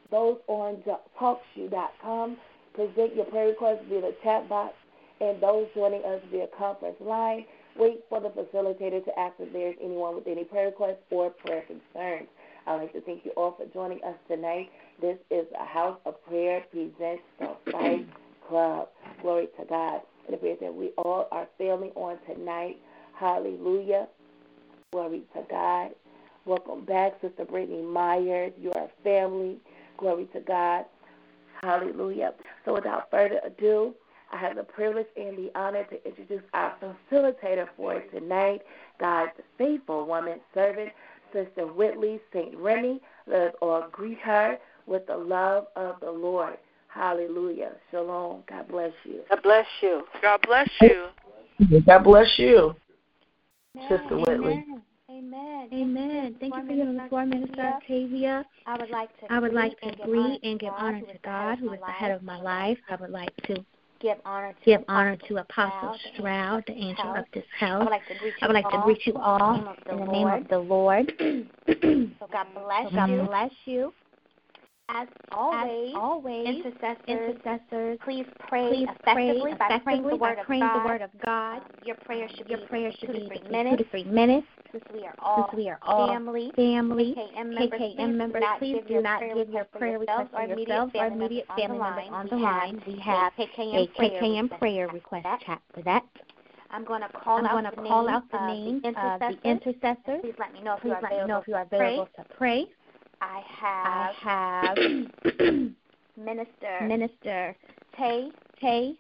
Those 0.09 0.37
on 0.47 0.83
TalkShoe.com 1.19 2.37
present 2.73 3.15
your 3.15 3.25
prayer 3.25 3.47
requests 3.47 3.83
via 3.87 4.01
the 4.01 4.15
chat 4.23 4.47
box, 4.49 4.73
and 5.19 5.41
those 5.41 5.67
joining 5.75 6.03
us 6.03 6.21
via 6.31 6.47
conference 6.57 6.97
line, 6.99 7.45
wait 7.77 8.03
for 8.09 8.19
the 8.19 8.29
facilitator 8.29 9.03
to 9.05 9.19
ask 9.19 9.35
if 9.39 9.51
there 9.53 9.69
is 9.69 9.75
anyone 9.81 10.15
with 10.15 10.27
any 10.27 10.43
prayer 10.43 10.67
requests 10.67 11.03
or 11.09 11.29
prayer 11.29 11.63
concerns. 11.67 12.27
I'd 12.67 12.75
like 12.75 12.93
to 12.93 13.01
thank 13.01 13.25
you 13.25 13.31
all 13.31 13.55
for 13.57 13.65
joining 13.73 14.03
us 14.03 14.15
tonight. 14.27 14.69
This 15.01 15.17
is 15.29 15.45
a 15.59 15.65
house 15.65 15.97
of 16.05 16.23
prayer 16.25 16.63
presents 16.71 17.23
the 17.39 17.55
Fight 17.71 18.07
Club. 18.47 18.89
Glory 19.21 19.47
to 19.59 19.65
God. 19.65 20.01
And 20.27 20.33
it 20.33 20.33
appears 20.35 20.59
that 20.61 20.73
we 20.73 20.89
all 20.97 21.27
are 21.31 21.47
family 21.57 21.91
on 21.95 22.17
tonight. 22.27 22.77
Hallelujah. 23.17 24.07
Glory 24.91 25.23
to 25.33 25.43
God. 25.49 25.91
Welcome 26.45 26.85
back, 26.85 27.13
Sister 27.21 27.45
Brittany 27.45 27.83
Myers. 27.83 28.51
You 28.59 28.71
are 28.73 28.89
family. 29.03 29.57
Glory 29.97 30.25
to 30.33 30.39
God. 30.39 30.85
Hallelujah. 31.61 32.33
So 32.65 32.73
without 32.73 33.11
further 33.11 33.39
ado, 33.45 33.93
I 34.33 34.37
have 34.37 34.55
the 34.55 34.63
privilege 34.63 35.05
and 35.15 35.37
the 35.37 35.51
honor 35.53 35.83
to 35.83 36.07
introduce 36.07 36.41
our 36.55 36.73
facilitator 36.81 37.67
for 37.77 38.01
tonight, 38.11 38.61
God's 38.99 39.33
faithful 39.59 40.07
woman 40.07 40.39
servant, 40.53 40.91
Sister 41.31 41.67
Whitley 41.67 42.19
St. 42.33 42.57
Remy. 42.57 43.01
Let 43.27 43.41
us 43.41 43.53
all 43.61 43.87
greet 43.91 44.19
her 44.19 44.57
with 44.87 45.05
the 45.05 45.17
love 45.17 45.67
of 45.75 45.99
the 45.99 46.11
Lord. 46.11 46.57
Hallelujah. 46.87 47.73
Shalom. 47.91 48.43
God 48.49 48.67
bless 48.67 48.93
you. 49.03 49.21
God 49.29 49.43
bless 49.43 49.67
you. 49.81 50.03
God 50.23 50.39
bless 50.41 50.69
you. 50.81 51.05
God 51.85 52.03
bless 52.03 52.39
you, 52.39 52.75
Sister 53.87 54.17
Whitley. 54.17 54.53
Amen. 54.53 54.81
Amen. 55.21 55.69
Amen. 55.71 56.35
Thank 56.39 56.55
you 56.55 56.61
for 56.67 56.75
the 56.75 57.07
floor, 57.07 57.25
Minister 57.27 57.61
Octavia. 57.61 58.43
I 58.65 58.77
would 58.77 58.89
like 58.89 59.09
to 59.19 59.31
I 59.31 59.37
would 59.37 59.53
like 59.53 59.79
to 59.81 59.91
greet 60.03 60.03
greet 60.03 60.43
and 60.43 60.59
give 60.59 60.73
honor 60.75 61.01
to 61.01 61.19
God, 61.23 61.59
who 61.59 61.71
is 61.73 61.79
the 61.85 61.91
head 61.91 62.09
of 62.09 62.23
my 62.23 62.41
life. 62.41 62.79
I 62.89 62.95
would 62.95 63.11
like 63.11 63.35
to 63.43 63.63
give 63.99 64.17
honor 64.25 64.53
to 64.53 64.65
give 64.65 64.81
honor 64.87 65.15
to 65.27 65.37
Apostle 65.37 65.95
Stroud, 66.13 66.63
the 66.65 66.73
angel 66.73 67.13
of 67.15 67.25
this 67.35 67.45
house. 67.59 67.83
would 67.83 67.91
like 67.91 68.07
to 68.07 68.15
greet 68.15 68.33
you 68.33 68.39
I 68.41 68.47
would 68.47 68.53
like 68.55 68.69
to 68.71 68.81
greet 68.83 69.05
you 69.05 69.13
all 69.17 69.55
in 69.91 69.99
the 69.99 70.05
name 70.05 70.27
of 70.27 70.47
the 70.47 70.57
Lord. 70.57 71.13
So 71.19 72.27
God 72.31 72.47
bless 72.55 72.91
God 72.91 73.27
bless 73.27 73.51
you. 73.65 73.93
As 74.93 75.07
As 75.07 75.13
always, 75.31 75.93
always, 75.95 76.47
intercessors, 76.47 76.99
intercessors, 77.07 77.97
please 78.03 78.25
pray 78.49 78.69
please 78.69 78.87
effectively 78.99 79.41
pray 79.41 79.69
by 79.69 79.79
praying 79.79 80.03
the 80.03 80.15
word 80.17 80.39
of 80.39 80.45
praying 80.45 80.63
God. 80.63 80.83
the 80.83 80.89
word 80.89 81.01
of 81.01 81.09
God. 81.25 81.57
Um, 81.57 81.63
your 81.85 81.95
prayer 81.95 82.27
should 82.35 82.49
Your 82.49 82.59
be 82.59 82.65
prayer 82.65 82.91
should 82.99 83.07
two 83.07 83.13
to 83.13 83.27
three 83.27 83.41
minutes. 83.49 83.77
two 83.77 83.83
to 83.85 83.89
three 83.89 84.03
minutes. 84.03 84.47
Since 84.73 84.83
we 84.93 85.05
are 85.05 85.15
all 85.19 85.49
we 85.55 85.69
are 85.69 85.79
all 85.81 86.07
family, 86.07 86.51
family, 86.57 87.15
KKM 87.17 87.53
members, 87.53 87.69
please 87.79 87.95
KKM 87.95 88.07
do 88.07 88.17
members, 88.17 88.41
not 88.41 88.59
please 88.59 88.73
give 88.75 88.87
do 88.87 88.93
your 88.95 89.01
not 89.01 89.19
prayer 89.19 89.35
give 89.35 89.49
your 89.49 89.63
prayer 89.65 89.99
requests 89.99 90.29
or 90.35 90.43
yourselves 90.43 90.91
or 90.93 91.07
immediate 91.07 91.47
family 91.55 91.79
members 91.79 92.09
on 92.11 92.27
the 92.27 92.35
line. 92.35 92.81
We 92.85 92.99
have 92.99 93.31
a 93.37 93.47
KKM 93.47 94.59
prayer 94.59 94.89
request 94.89 95.27
chat 95.45 95.61
for 95.73 95.83
that. 95.83 96.03
I'm 96.69 96.85
going 96.85 97.01
to 97.01 97.09
call 97.09 97.37
I'm 97.37 97.45
out 97.45 97.51
going 97.51 97.65
to 97.65 97.71
the 97.71 97.81
call 97.87 98.09
out 98.09 98.23
the 98.31 98.37
of 98.37 98.47
name 98.47 98.81
the 98.81 98.89
of 98.89 99.19
the 99.19 99.49
intercessors. 99.49 100.21
Please 100.21 100.35
let 100.39 100.53
me 100.53 100.61
know 100.61 100.75
if 100.75 100.81
Please 100.81 100.89
you 100.89 100.95
are 100.95 101.01
let 101.01 101.11
me 101.11 101.27
know 101.27 101.39
if 101.39 101.47
you 101.47 101.55
are 101.55 101.63
available 101.63 102.07
available 102.07 102.09
to 102.17 102.35
pray. 102.37 102.65
I 103.21 103.41
have. 103.59 103.85
I 103.85 104.13
have 104.19 104.77
have 104.77 104.77
Minister 106.17 106.87
Minister 106.87 107.55
Tay, 107.97 108.31
Tay, 108.59 108.95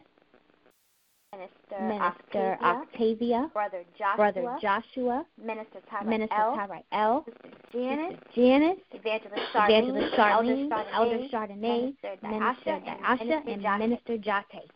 Minister, 1.33 1.79
Minister 1.79 2.03
Octavia, 2.03 2.57
Octavia, 2.61 3.49
Brother 3.53 3.83
Joshua, 3.97 4.15
Brother 4.17 4.57
Joshua, 4.61 5.25
Minister 5.43 5.79
Tyra 5.91 6.05
Minister 6.05 6.35
L, 6.35 6.55
Tyrell, 6.91 7.25
Sister 7.25 7.49
Janice, 7.73 8.13
Sister 8.13 8.31
Janice, 8.35 8.79
Evangelist 8.93 9.43
Charlene, 9.53 9.71
Evangelist 9.75 10.13
Charlene, 10.13 10.93
Elder 10.93 10.93
Elder 10.93 11.17
Chardonnay, 11.17 11.29
Chardonnay, 11.31 11.59
Minister 11.59 12.27
Minister 12.27 12.71
Diasha, 12.71 12.85
Diasha, 12.85 13.21
and 13.21 13.31
and 13.31 13.45
Minister 13.45 13.77
Minister 13.77 14.17
Jate. 14.17 14.71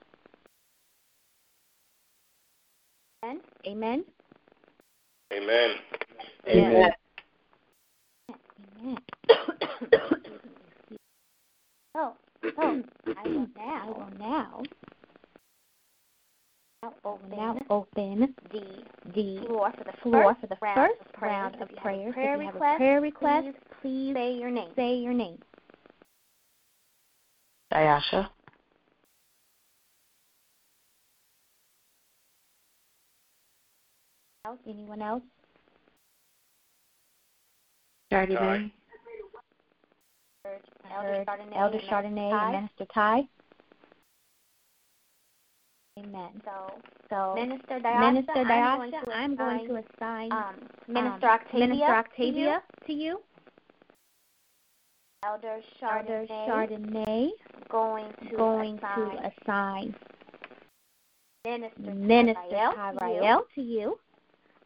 Amen. 3.23 3.41
Amen. 3.67 4.03
Amen. 5.33 5.69
Amen. 6.47 6.73
Amen. 6.73 6.91
Oh, 11.95 12.13
so, 12.43 12.51
so 12.55 12.61
oh, 12.61 12.81
I 13.17 13.23
will 13.27 13.47
I 13.57 13.65
now, 13.65 13.87
will 13.87 14.19
now, 14.19 14.63
now 16.83 16.93
open 17.05 17.29
now 17.31 17.57
open 17.69 18.35
the 18.51 18.83
the 19.15 19.39
floor 19.45 19.71
for 19.77 19.83
the 19.85 19.93
floor 20.03 20.35
first 20.35 20.41
for 20.41 20.47
the 20.47 20.57
round 20.61 20.89
first 20.89 21.01
of 21.01 21.13
prayers. 21.13 21.33
round 21.33 21.55
If 21.55 21.61
of 21.61 21.71
you 21.71 21.77
have 21.77 21.93
a 21.93 22.11
prayer 22.11 22.35
If 22.35 22.39
you 22.39 22.45
have 22.45 22.55
a 22.55 22.57
request, 22.57 22.77
prayer 22.77 23.01
request, 23.01 23.47
please 23.81 24.13
please 24.13 24.13
say 24.13 24.33
your 24.33 24.51
name. 24.51 24.69
say 24.75 24.95
your 24.95 25.13
name. 25.13 25.37
Diasha. 27.73 28.29
Else? 34.45 34.59
Anyone 34.67 35.01
else? 35.01 35.23
Chardonnay. 38.11 38.37
I 38.37 38.71
Elder 40.91 41.25
Chardonnay 41.27 41.57
Elder 41.57 41.79
Chardonnay 41.89 42.31
and 42.31 42.51
Minister 42.51 42.85
Ty. 42.93 43.27
Amen. 45.97 46.41
So, 46.43 46.73
So, 47.09 47.35
Minister 47.35 47.79
Diasha, 47.79 47.99
Minister 48.01 48.33
I'm 48.35 48.77
going 48.77 48.91
Diasha, 48.91 49.05
to 49.05 49.11
I'm 49.11 49.35
going 49.35 49.59
assign, 49.59 49.67
to 49.69 49.83
assign 49.95 50.31
um, 50.31 50.55
Minister 50.89 51.27
um, 51.27 51.39
Octavia, 51.39 51.67
Minister 51.67 52.03
to 52.17 52.23
you. 52.25 52.49
Octavia 52.49 52.61
to 52.85 52.93
you. 52.93 53.19
Elder 55.25 55.59
Chardonnay, 55.81 56.47
Chardonnay 56.47 57.29
going 57.69 58.11
to 58.29 58.37
going 58.37 58.77
assign 58.77 59.21
to 59.21 59.31
assign 59.41 59.95
Minister, 61.45 61.93
Minister 61.93 62.41
Tyrell 62.51 62.73
to 62.75 63.05
you. 63.05 63.19
Tyrell 63.19 63.45
to 63.55 63.61
you, 63.61 63.99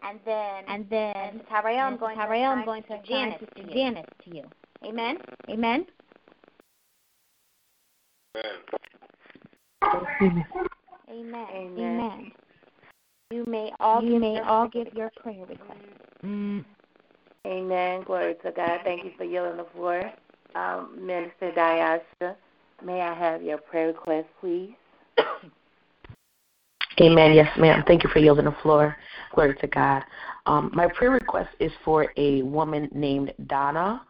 and 0.02 0.20
then 0.26 0.64
and 0.68 0.90
then 0.90 1.14
Minister 1.34 1.50
Tyrell, 1.50 1.80
I'm 1.80 1.98
going 1.98 2.18
to 2.18 2.24
I'm 2.24 2.32
assign 2.32 2.66
going 2.66 2.84
to 2.84 2.94
assign 2.94 3.06
Janice 3.06 3.40
to. 3.56 3.74
Janice 3.74 4.06
to 4.26 4.36
you. 4.36 4.44
Amen. 4.86 5.18
Amen. 5.50 5.86
Amen. 10.22 10.22
Amen. 10.22 10.46
Amen. 11.10 11.48
Amen. 11.54 12.32
You 13.32 13.46
may 13.46 13.72
all 13.80 14.02
you 14.02 14.12
give 14.12 14.22
may 14.22 14.36
your 14.36 14.46
all 14.46 14.68
give 14.68 14.94
your 14.94 15.12
prayer 15.22 15.46
requests. 15.46 16.66
Amen. 17.46 18.04
Glory 18.04 18.36
to 18.44 18.52
God. 18.52 18.80
Thank 18.84 19.04
you 19.06 19.12
for 19.18 19.24
yielding 19.24 19.58
the 19.58 19.68
floor. 19.74 20.12
Um, 20.56 20.98
Minister 21.00 21.52
Diasha, 21.52 22.36
may 22.84 23.02
I 23.02 23.14
have 23.14 23.44
your 23.44 23.58
prayer 23.58 23.88
request, 23.88 24.28
please? 24.42 24.74
Amen. 27.02 27.34
Yes, 27.34 27.50
ma'am. 27.58 27.84
Thank 27.88 28.04
you 28.04 28.10
for 28.10 28.20
yielding 28.20 28.46
the 28.46 28.56
floor. 28.62 28.98
Glory 29.34 29.56
to 29.62 29.68
God. 29.68 30.04
Um, 30.46 30.72
my 30.74 30.88
prayer 30.88 31.12
request 31.12 31.50
is 31.60 31.72
for 31.86 32.12
a 32.18 32.42
woman 32.42 32.90
named 32.94 33.34
Donna 33.48 34.02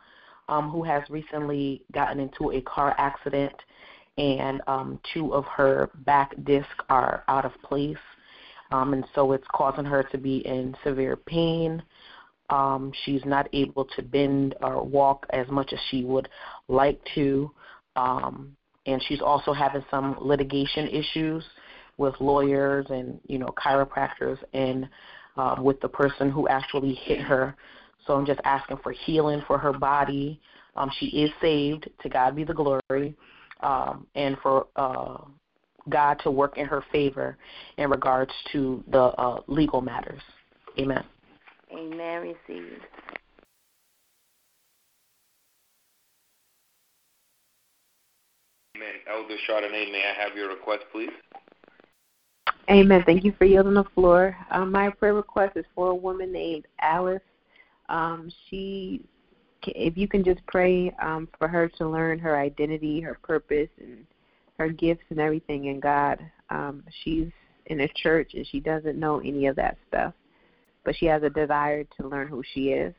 um, 0.49 0.69
who 0.69 0.83
has 0.83 1.03
recently 1.09 1.83
gotten 1.93 2.19
into 2.19 2.51
a 2.51 2.61
car 2.61 2.95
accident 2.97 3.53
and 4.17 4.61
um, 4.67 4.99
two 5.13 5.33
of 5.33 5.45
her 5.45 5.89
back 6.05 6.33
discs 6.43 6.69
are 6.89 7.23
out 7.29 7.45
of 7.45 7.53
place. 7.63 7.97
Um, 8.71 8.93
and 8.93 9.05
so 9.15 9.31
it's 9.31 9.47
causing 9.53 9.85
her 9.85 10.03
to 10.11 10.17
be 10.17 10.45
in 10.45 10.75
severe 10.83 11.15
pain. 11.15 11.81
Um, 12.49 12.91
she's 13.05 13.23
not 13.25 13.47
able 13.53 13.85
to 13.95 14.01
bend 14.01 14.55
or 14.61 14.83
walk 14.83 15.25
as 15.31 15.47
much 15.49 15.71
as 15.71 15.79
she 15.89 16.03
would 16.03 16.27
like 16.67 16.99
to. 17.15 17.51
Um, 17.95 18.55
and 18.85 19.01
she's 19.07 19.21
also 19.21 19.53
having 19.53 19.85
some 19.89 20.17
litigation 20.19 20.87
issues 20.87 21.43
with 21.97 22.15
lawyers 22.19 22.85
and 22.89 23.19
you 23.27 23.37
know 23.37 23.53
chiropractors 23.57 24.37
and 24.53 24.89
um, 25.37 25.63
with 25.63 25.79
the 25.81 25.87
person 25.87 26.31
who 26.31 26.47
actually 26.47 26.93
hit 26.93 27.19
her. 27.19 27.55
So 28.05 28.15
I'm 28.15 28.25
just 28.25 28.39
asking 28.43 28.77
for 28.83 28.91
healing 28.91 29.41
for 29.47 29.57
her 29.57 29.73
body. 29.73 30.39
Um, 30.75 30.89
she 30.99 31.07
is 31.07 31.31
saved. 31.41 31.89
To 32.01 32.09
God 32.09 32.35
be 32.35 32.43
the 32.43 32.53
glory, 32.53 33.15
um, 33.61 34.07
and 34.15 34.37
for 34.41 34.67
uh, 34.75 35.17
God 35.89 36.19
to 36.23 36.31
work 36.31 36.57
in 36.57 36.65
her 36.65 36.83
favor 36.91 37.37
in 37.77 37.89
regards 37.89 38.31
to 38.51 38.83
the 38.91 38.99
uh, 38.99 39.41
legal 39.47 39.81
matters. 39.81 40.21
Amen. 40.79 41.03
Amen. 41.71 42.21
Received. 42.21 42.81
Amen. 48.75 48.93
Elder 49.09 49.35
Chardonnay, 49.47 49.91
may 49.91 50.03
I 50.05 50.23
have 50.23 50.35
your 50.37 50.49
request, 50.49 50.83
please? 50.91 51.09
Amen. 52.69 53.03
Thank 53.05 53.23
you 53.23 53.33
for 53.37 53.45
yielding 53.45 53.73
the 53.73 53.83
floor. 53.95 54.37
Um, 54.51 54.71
my 54.71 54.89
prayer 54.89 55.15
request 55.15 55.57
is 55.57 55.65
for 55.73 55.89
a 55.89 55.95
woman 55.95 56.31
named 56.31 56.65
Alice. 56.81 57.21
Um, 57.89 58.31
she, 58.49 59.01
if 59.65 59.97
you 59.97 60.07
can 60.07 60.23
just 60.23 60.39
pray 60.47 60.95
um, 61.01 61.27
for 61.37 61.47
her 61.47 61.67
to 61.67 61.87
learn 61.87 62.19
her 62.19 62.37
identity, 62.37 63.01
her 63.01 63.17
purpose, 63.21 63.69
and 63.79 64.05
her 64.59 64.69
gifts 64.69 65.03
and 65.09 65.19
everything 65.19 65.65
in 65.65 65.79
God. 65.79 66.19
Um, 66.49 66.83
she's 67.03 67.29
in 67.67 67.81
a 67.81 67.87
church 67.95 68.33
and 68.33 68.45
she 68.47 68.59
doesn't 68.59 68.99
know 68.99 69.19
any 69.19 69.47
of 69.47 69.55
that 69.55 69.77
stuff, 69.87 70.13
but 70.83 70.95
she 70.95 71.05
has 71.05 71.23
a 71.23 71.29
desire 71.29 71.85
to 71.99 72.07
learn 72.07 72.27
who 72.27 72.43
she 72.53 72.69
is. 72.69 72.93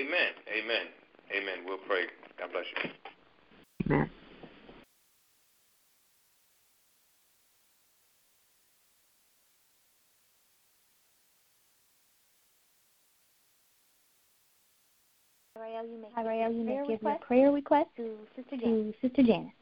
Amen. 0.00 0.32
Amen. 0.52 0.86
Amen. 1.30 1.64
We'll 1.64 1.78
pray. 1.78 2.02
God 2.38 2.50
bless 2.52 2.64
you. 2.84 2.90
Amen. 3.86 4.10
Tyrell, 15.64 15.86
you 15.86 15.98
may 15.98 16.08
Tyrell, 16.14 16.52
you 16.52 16.64
may 16.64 16.72
prayer 16.72 16.86
give 16.86 17.02
your 17.02 17.18
prayer 17.18 17.52
request 17.52 17.88
to 17.96 18.10
Sister 18.36 18.56
Janice. 18.56 18.94
to 19.00 19.08
Sister 19.08 19.22
Janice. 19.22 19.52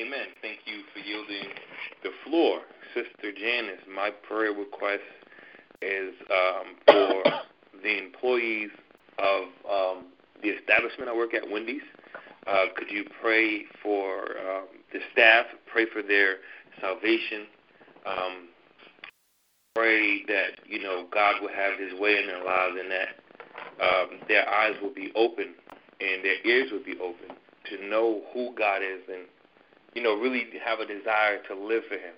Amen. 0.00 0.26
Thank 0.42 0.60
you 0.66 0.82
for 0.92 1.00
yielding 1.00 1.50
the 2.02 2.10
floor. 2.24 2.60
Sister 2.94 3.32
Janice, 3.32 3.80
my 3.92 4.10
prayer 4.10 4.52
request 4.52 5.02
is 5.82 6.14
um, 6.30 6.76
for 6.86 7.24
the 7.82 7.98
employees 7.98 8.70
of 9.18 9.44
um, 9.68 10.04
the 10.42 10.50
establishment 10.50 11.08
I 11.08 11.16
work 11.16 11.34
at, 11.34 11.48
Wendy's. 11.48 11.82
Uh, 12.46 12.66
could 12.76 12.90
you 12.90 13.04
pray 13.20 13.64
for 13.82 14.38
um, 14.38 14.66
the 14.92 15.00
staff, 15.12 15.46
pray 15.66 15.86
for 15.92 16.02
their 16.02 16.36
salvation, 16.80 17.46
um, 18.06 18.48
pray 19.74 20.24
that, 20.26 20.60
you 20.66 20.80
know, 20.80 21.06
God 21.12 21.40
will 21.40 21.48
have 21.48 21.78
his 21.78 21.98
way 21.98 22.18
in 22.18 22.26
their 22.26 22.44
lives 22.44 22.76
and 22.78 22.90
that 22.90 23.23
um, 23.80 24.20
their 24.28 24.48
eyes 24.48 24.74
will 24.82 24.94
be 24.94 25.12
open 25.14 25.54
and 26.00 26.24
their 26.24 26.44
ears 26.46 26.70
will 26.72 26.84
be 26.84 26.98
open 27.00 27.36
to 27.70 27.88
know 27.88 28.22
who 28.32 28.54
God 28.54 28.82
is 28.82 29.00
and 29.08 29.24
you 29.94 30.02
know, 30.02 30.14
really 30.14 30.44
have 30.64 30.80
a 30.80 30.86
desire 30.86 31.40
to 31.48 31.54
live 31.54 31.84
for 31.88 31.94
Him, 31.94 32.14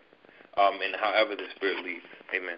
um, 0.57 0.81
and 0.83 0.97
however 0.99 1.37
the 1.37 1.45
Spirit 1.57 1.85
leads. 1.85 2.05
Amen. 2.35 2.57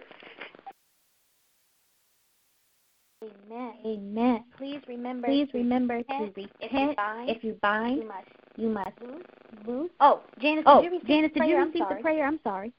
Amen. 3.23 3.73
Amen. 3.85 4.45
Please 4.57 4.81
remember. 4.87 5.27
Please 5.27 5.49
to 5.51 5.59
remember 5.59 5.99
to 5.99 6.03
repent. 6.03 6.37
repent. 6.37 6.51
If 6.61 6.73
you 6.73 6.95
bind, 6.97 7.31
If 7.31 7.45
you 7.45 7.59
bind, 7.61 7.97
you 7.97 8.09
must 8.09 8.29
you 8.57 8.69
must 8.69 9.01
lose. 9.01 9.25
lose. 9.67 9.91
Oh, 10.01 10.23
Janice, 10.41 10.65
Oh, 10.67 10.83
did 10.83 10.93
you 10.93 10.99
receive 10.99 11.09
Janice, 11.09 11.31
the 11.35 11.41
did 11.41 11.49
you 11.49 11.57
receive 11.57 11.67
I'm 11.67 11.73
the 11.73 11.85
sorry. 11.85 12.03
prayer? 12.03 12.27
I'm 12.27 12.41
sorry. 12.45 12.73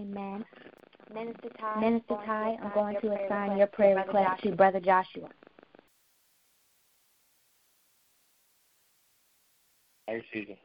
Amen. 0.00 0.44
Minister 1.12 1.48
Ty, 1.60 1.80
Minister 1.80 2.14
I'm 2.14 2.26
Ty, 2.26 2.56
I'm 2.62 2.72
going 2.72 2.96
to 3.02 3.24
assign 3.24 3.58
your 3.58 3.66
prayer 3.66 3.94
Brother 3.94 4.08
request 4.08 4.42
Joshua. 4.42 4.50
to 4.50 4.56
Brother 4.56 4.80
Joshua. 4.80 5.28
I 10.08 10.12
receive 10.12 10.50
it. 10.50 10.58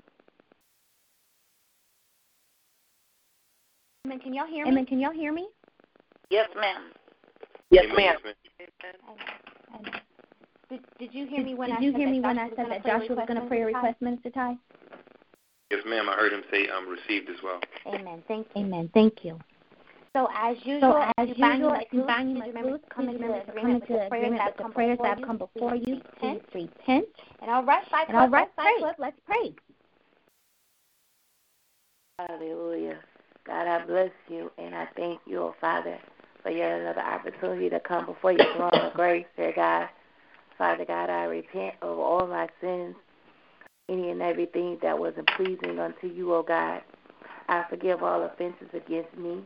Amen. 4.05 4.19
Can 4.19 4.33
y'all 4.33 4.47
hear 4.47 4.65
me? 4.65 4.71
Amen. 4.71 4.85
Can 4.85 4.99
y'all 4.99 5.11
hear 5.11 5.33
me? 5.33 5.47
Yes, 6.29 6.47
ma'am. 6.55 6.91
Yes, 7.71 7.85
Amen. 7.91 7.95
ma'am. 7.97 8.15
Amen. 9.73 10.01
Did, 10.69 10.79
did 10.97 11.13
you 11.13 11.27
hear 11.27 11.39
Did, 11.39 11.45
me 11.45 11.55
when 11.55 11.69
did 11.69 11.79
I 11.79 11.81
you 11.81 11.91
said 11.91 11.99
hear 11.99 12.09
me 12.09 12.21
that 12.21 12.27
when 12.27 12.39
I 12.39 12.49
Joshua 12.49 12.55
said 12.55 12.65
was 12.65 12.71
that 12.71 12.83
gonna 12.83 12.99
Joshua 12.99 13.15
was 13.15 13.27
going 13.27 13.41
to 13.41 13.47
pray 13.47 13.57
pray 13.57 13.61
a 13.61 13.65
request, 13.65 13.85
request, 13.85 14.01
Minister 14.01 14.29
Ty? 14.29 14.57
Yes, 15.75 15.83
ma'am. 15.85 16.07
I 16.09 16.15
heard 16.15 16.31
him 16.31 16.43
say 16.51 16.67
I'm 16.73 16.87
received 16.87 17.29
as 17.29 17.35
well. 17.43 17.59
Amen. 17.87 18.23
Thank 18.27 18.47
you. 18.55 18.63
Amen. 18.63 18.89
Thank 18.93 19.25
you. 19.25 19.37
So 20.13 20.29
as 20.33 20.55
usual, 20.63 20.93
So 20.93 21.11
as 21.17 21.29
if 21.29 21.37
you 21.37 21.43
bind 21.43 21.59
usual, 21.59 21.75
you 21.75 21.81
if 21.81 21.93
you 21.93 21.99
like 21.99 22.07
bind 22.07 22.29
you 22.29 22.35
loose, 22.35 22.43
like 22.45 22.53
please 22.53 22.55
remember 22.55 22.77
to 22.77 22.89
come 22.95 23.09
into 23.09 23.23
remember 23.23 23.51
agreement 23.51 23.73
with 23.73 23.89
the 23.89 24.07
prayers 24.07 24.07
agreement 24.07 24.37
that 24.37 24.45
with 24.47 24.57
the 24.57 24.63
come 24.63 24.71
prayers 24.71 24.97
before 24.97 25.15
that 25.15 25.25
come 25.25 25.37
before 25.37 25.75
you. 25.75 25.95
Repent. 25.95 26.51
Please 26.51 26.69
repent. 26.79 27.05
And 27.41 27.51
all 27.51 27.65
right, 27.65 27.83
Fight 27.91 28.07
And 28.07 28.17
all 28.17 28.29
Club, 28.29 28.33
right, 28.33 28.47
let's 28.47 28.51
pray. 28.55 28.79
Club, 28.79 28.95
let's 28.99 29.19
pray. 29.25 29.55
Hallelujah. 32.19 32.99
God, 33.45 33.67
I 33.67 33.85
bless 33.85 34.11
you 34.29 34.51
and 34.57 34.73
I 34.73 34.87
thank 34.95 35.19
you, 35.25 35.41
oh 35.41 35.55
Father, 35.59 35.99
for 36.41 36.51
yet 36.51 36.79
another 36.79 37.01
opportunity 37.01 37.69
to 37.69 37.81
come 37.81 38.05
before 38.05 38.31
your 38.31 38.45
throne 38.55 38.71
of 38.73 38.93
grace, 38.93 39.25
dear 39.35 39.51
God. 39.53 39.89
Father 40.57 40.85
God, 40.85 41.09
I 41.09 41.25
repent 41.25 41.75
of 41.81 41.99
all 41.99 42.25
my 42.25 42.47
sins, 42.61 42.95
any 43.87 44.09
and 44.09 44.21
everything 44.21 44.79
that 44.81 44.97
wasn't 44.97 45.27
pleasing 45.35 45.79
unto 45.79 46.07
you, 46.07 46.33
O 46.33 46.41
God. 46.41 46.81
I 47.47 47.65
forgive 47.69 48.01
all 48.01 48.23
offenses 48.23 48.69
against 48.73 49.15
me. 49.15 49.43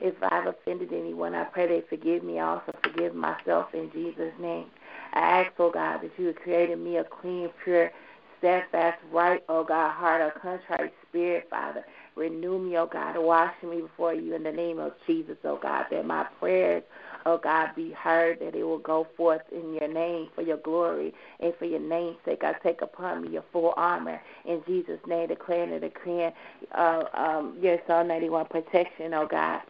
If 0.00 0.14
I've 0.22 0.46
offended 0.46 0.92
anyone, 0.92 1.34
I 1.34 1.44
pray 1.44 1.68
they 1.68 1.82
forgive 1.88 2.24
me. 2.24 2.40
I 2.40 2.54
also 2.54 2.72
forgive 2.82 3.14
myself 3.14 3.74
in 3.74 3.90
Jesus' 3.92 4.32
name. 4.40 4.66
I 5.12 5.42
ask, 5.42 5.52
oh 5.58 5.70
God, 5.70 6.00
that 6.02 6.10
you 6.16 6.26
would 6.26 6.40
create 6.40 6.70
in 6.70 6.82
me 6.82 6.96
a 6.96 7.04
clean, 7.04 7.50
pure, 7.62 7.90
steadfast, 8.38 8.98
right, 9.12 9.44
oh 9.48 9.62
God, 9.62 9.90
heart, 9.90 10.22
a 10.22 10.40
contrite 10.40 10.94
spirit, 11.08 11.46
Father. 11.50 11.84
Renew 12.16 12.58
me, 12.58 12.78
oh 12.78 12.86
God, 12.86 13.16
wash 13.18 13.54
me 13.62 13.82
before 13.82 14.14
you 14.14 14.34
in 14.34 14.42
the 14.42 14.52
name 14.52 14.78
of 14.78 14.92
Jesus, 15.06 15.36
oh 15.44 15.58
God, 15.62 15.86
that 15.90 16.06
my 16.06 16.24
prayers, 16.40 16.82
oh 17.26 17.38
God, 17.38 17.70
be 17.74 17.92
heard, 17.92 18.40
that 18.40 18.54
it 18.54 18.64
will 18.64 18.78
go 18.78 19.06
forth 19.16 19.42
in 19.50 19.74
your 19.74 19.88
name 19.88 20.28
for 20.34 20.42
your 20.42 20.56
glory 20.58 21.14
and 21.40 21.54
for 21.58 21.64
your 21.64 21.80
name's 21.80 22.16
sake. 22.24 22.42
I 22.42 22.54
take 22.62 22.82
upon 22.82 23.22
me 23.22 23.30
your 23.30 23.44
full 23.52 23.74
armor 23.76 24.20
in 24.44 24.62
Jesus' 24.66 25.00
name, 25.06 25.28
declaring 25.28 25.72
and 25.72 25.80
decreeing 25.80 26.32
uh, 26.72 27.04
um, 27.14 27.58
your 27.60 27.78
Psalm 27.86 28.08
91 28.08 28.46
protection, 28.46 29.14
oh 29.14 29.26
God. 29.26 29.60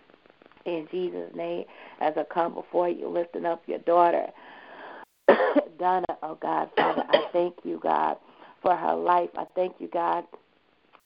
In 0.65 0.87
Jesus' 0.93 1.35
name, 1.35 1.65
as 2.01 2.15
I 2.17 2.25
come 2.33 2.55
before 2.55 2.89
you, 2.89 3.09
lifting 3.09 3.45
up 3.45 3.63
your 3.67 3.81
daughter, 3.81 4.27
Donna, 5.79 6.07
oh 6.23 6.39
God, 6.41 6.71
Father, 6.77 7.05
I 7.09 7.27
thank 7.33 7.57
you, 7.65 7.81
God, 7.83 8.17
for 8.63 8.77
her 8.77 8.95
life. 8.95 9.31
I 9.37 9.45
thank 9.57 9.75
you, 9.81 9.89
God, 9.89 10.25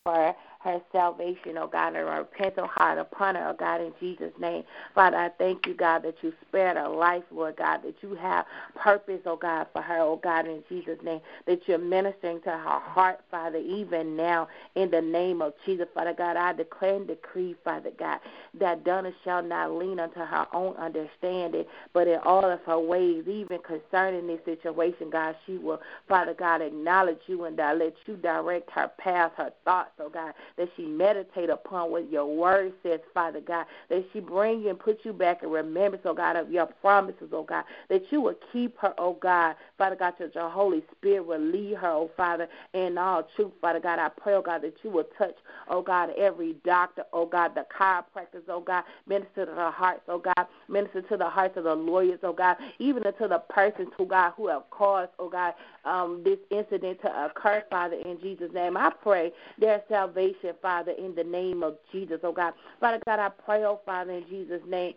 for 0.05 0.35
her 0.67 0.81
salvation, 0.91 1.57
oh 1.59 1.69
God, 1.69 1.95
and 1.95 1.99
a 1.99 2.05
repentant 2.05 2.67
heart 2.67 2.99
oh 2.99 3.03
upon 3.03 3.37
her, 3.37 3.49
oh 3.49 3.57
God, 3.57 3.81
in 3.81 3.93
Jesus' 4.01 4.33
name. 4.41 4.65
Father, 4.95 5.17
I 5.17 5.29
thank 5.39 5.67
you, 5.67 5.75
God, 5.75 6.03
that 6.03 6.17
you 6.23 6.33
spared 6.49 6.77
her 6.77 6.89
life, 6.89 7.23
Lord 7.31 7.57
God, 7.57 7.83
that 7.85 7.95
you 8.03 8.15
have 8.17 8.45
purpose, 8.75 9.21
oh 9.27 9.37
God, 9.37 9.69
for 9.73 9.81
her, 9.81 10.01
oh 10.01 10.21
God, 10.23 10.47
in 10.47 10.63
Jesus' 10.69 10.99
name, 11.05 11.21
that 11.47 11.61
you're 11.67 11.79
ministering 11.79 12.41
to 12.43 12.51
her 12.51 12.81
heart, 12.81 13.21
Father, 13.31 13.59
even 13.59 14.17
now, 14.17 14.49
in 14.75 14.91
the 14.91 15.01
name 15.01 15.41
of 15.41 15.55
Jesus, 15.65 15.87
Father 15.95 16.15
God. 16.17 16.37
I 16.37 16.53
declare 16.53 16.97
and 16.97 17.07
decree, 17.07 17.55
Father 17.65 17.91
God, 17.97 18.19
that 18.59 18.85
Donna 18.85 19.13
shall 19.25 19.43
not 19.43 19.73
lean 19.73 20.01
unto 20.01 20.21
her 20.21 20.47
own 20.53 20.75
understanding, 20.77 21.65
but 21.93 22.09
in 22.09 22.19
all 22.25 22.45
of 22.51 22.61
her 22.67 22.79
ways, 22.79 23.25
even 23.29 23.59
concerning 23.61 24.27
this 24.27 24.41
situation, 24.45 25.11
God, 25.11 25.37
she 25.47 25.59
will, 25.59 25.81
Father 26.09 26.35
God, 26.35 26.61
acknowledge 26.61 27.21
you 27.27 27.45
and 27.45 27.57
that 27.59 27.79
let 27.79 27.95
you 28.07 28.17
direct 28.17 28.69
her 28.71 28.91
path, 28.99 29.33
her 29.37 29.53
thoughts, 29.65 29.91
oh 30.01 30.09
God, 30.09 30.35
that 30.57 30.69
she 30.77 30.87
meditate 30.87 31.51
upon 31.51 31.91
what 31.91 32.11
your 32.11 32.27
word 32.27 32.73
says, 32.83 33.01
Father 33.13 33.41
God, 33.41 33.67
that 33.89 34.05
she 34.13 34.21
bring 34.21 34.63
you 34.63 34.71
and 34.71 34.79
put 34.79 35.01
you 35.05 35.13
back 35.13 35.43
in 35.43 35.51
remembrance, 35.51 36.05
oh 36.07 36.15
God, 36.15 36.37
of 36.37 36.51
your 36.51 36.67
promises, 36.67 37.29
oh 37.33 37.43
God, 37.43 37.65
that 37.89 38.03
you 38.11 38.21
will 38.21 38.37
keep 38.53 38.77
her, 38.79 38.95
oh 38.99 39.15
God, 39.15 39.57
Father 39.79 39.97
God, 39.97 40.15
that 40.19 40.35
your 40.35 40.51
Holy 40.51 40.83
Spirit 40.97 41.27
will 41.27 41.41
lead 41.41 41.77
her, 41.77 41.91
oh 41.91 42.11
Father, 42.17 42.49
in 42.75 42.99
all 42.99 43.29
truth, 43.37 43.53
Father 43.61 43.81
God. 43.81 43.99
I 43.99 44.09
pray, 44.09 44.35
oh 44.35 44.43
God, 44.43 44.63
that 44.63 44.75
you 44.83 44.91
will 44.91 45.07
touch, 45.19 45.37
oh 45.69 45.83
God, 45.83 46.11
every 46.17 46.55
doctor, 46.65 47.05
oh 47.13 47.27
God, 47.27 47.55
the 47.55 47.67
chiropractors, 47.79 48.49
oh 48.49 48.61
God, 48.61 48.85
minister 49.07 49.47
to 49.47 49.53
the 49.55 49.71
hearts, 49.71 50.03
oh 50.09 50.19
God, 50.19 50.47
minister 50.69 51.03
to 51.03 51.17
the 51.17 51.29
hearts 51.29 51.57
of 51.57 51.65
the 51.65 51.75
lawyers, 51.75 52.21
oh 52.23 52.33
God, 52.33 52.57
even 52.79 53.03
to 53.03 53.29
the 53.29 53.43
persons, 53.51 53.89
oh 53.99 54.07
God, 54.07 54.33
who 54.37 54.49
have 54.49 54.69
caused, 54.71 55.11
oh 55.19 55.29
God, 55.29 55.55
um, 55.85 56.23
this 56.25 56.39
incident 56.51 57.01
to 57.03 57.25
occur, 57.25 57.63
Father, 57.71 57.97
in 58.05 58.21
Jesus' 58.21 58.53
name. 58.53 58.77
I 58.77 58.91
pray 59.03 59.33
their 59.59 59.83
salvation, 59.89 60.46
Father, 60.55 60.93
in 60.93 61.15
the 61.15 61.25
name 61.25 61.63
of 61.63 61.77
Jesus, 61.93 62.21
oh 62.23 62.33
God. 62.33 62.55
Father 62.81 63.01
God, 63.07 63.19
I 63.19 63.29
pray, 63.29 63.65
oh 63.65 63.81
Father, 63.85 64.13
in 64.13 64.29
Jesus' 64.29 64.63
name 64.67 64.95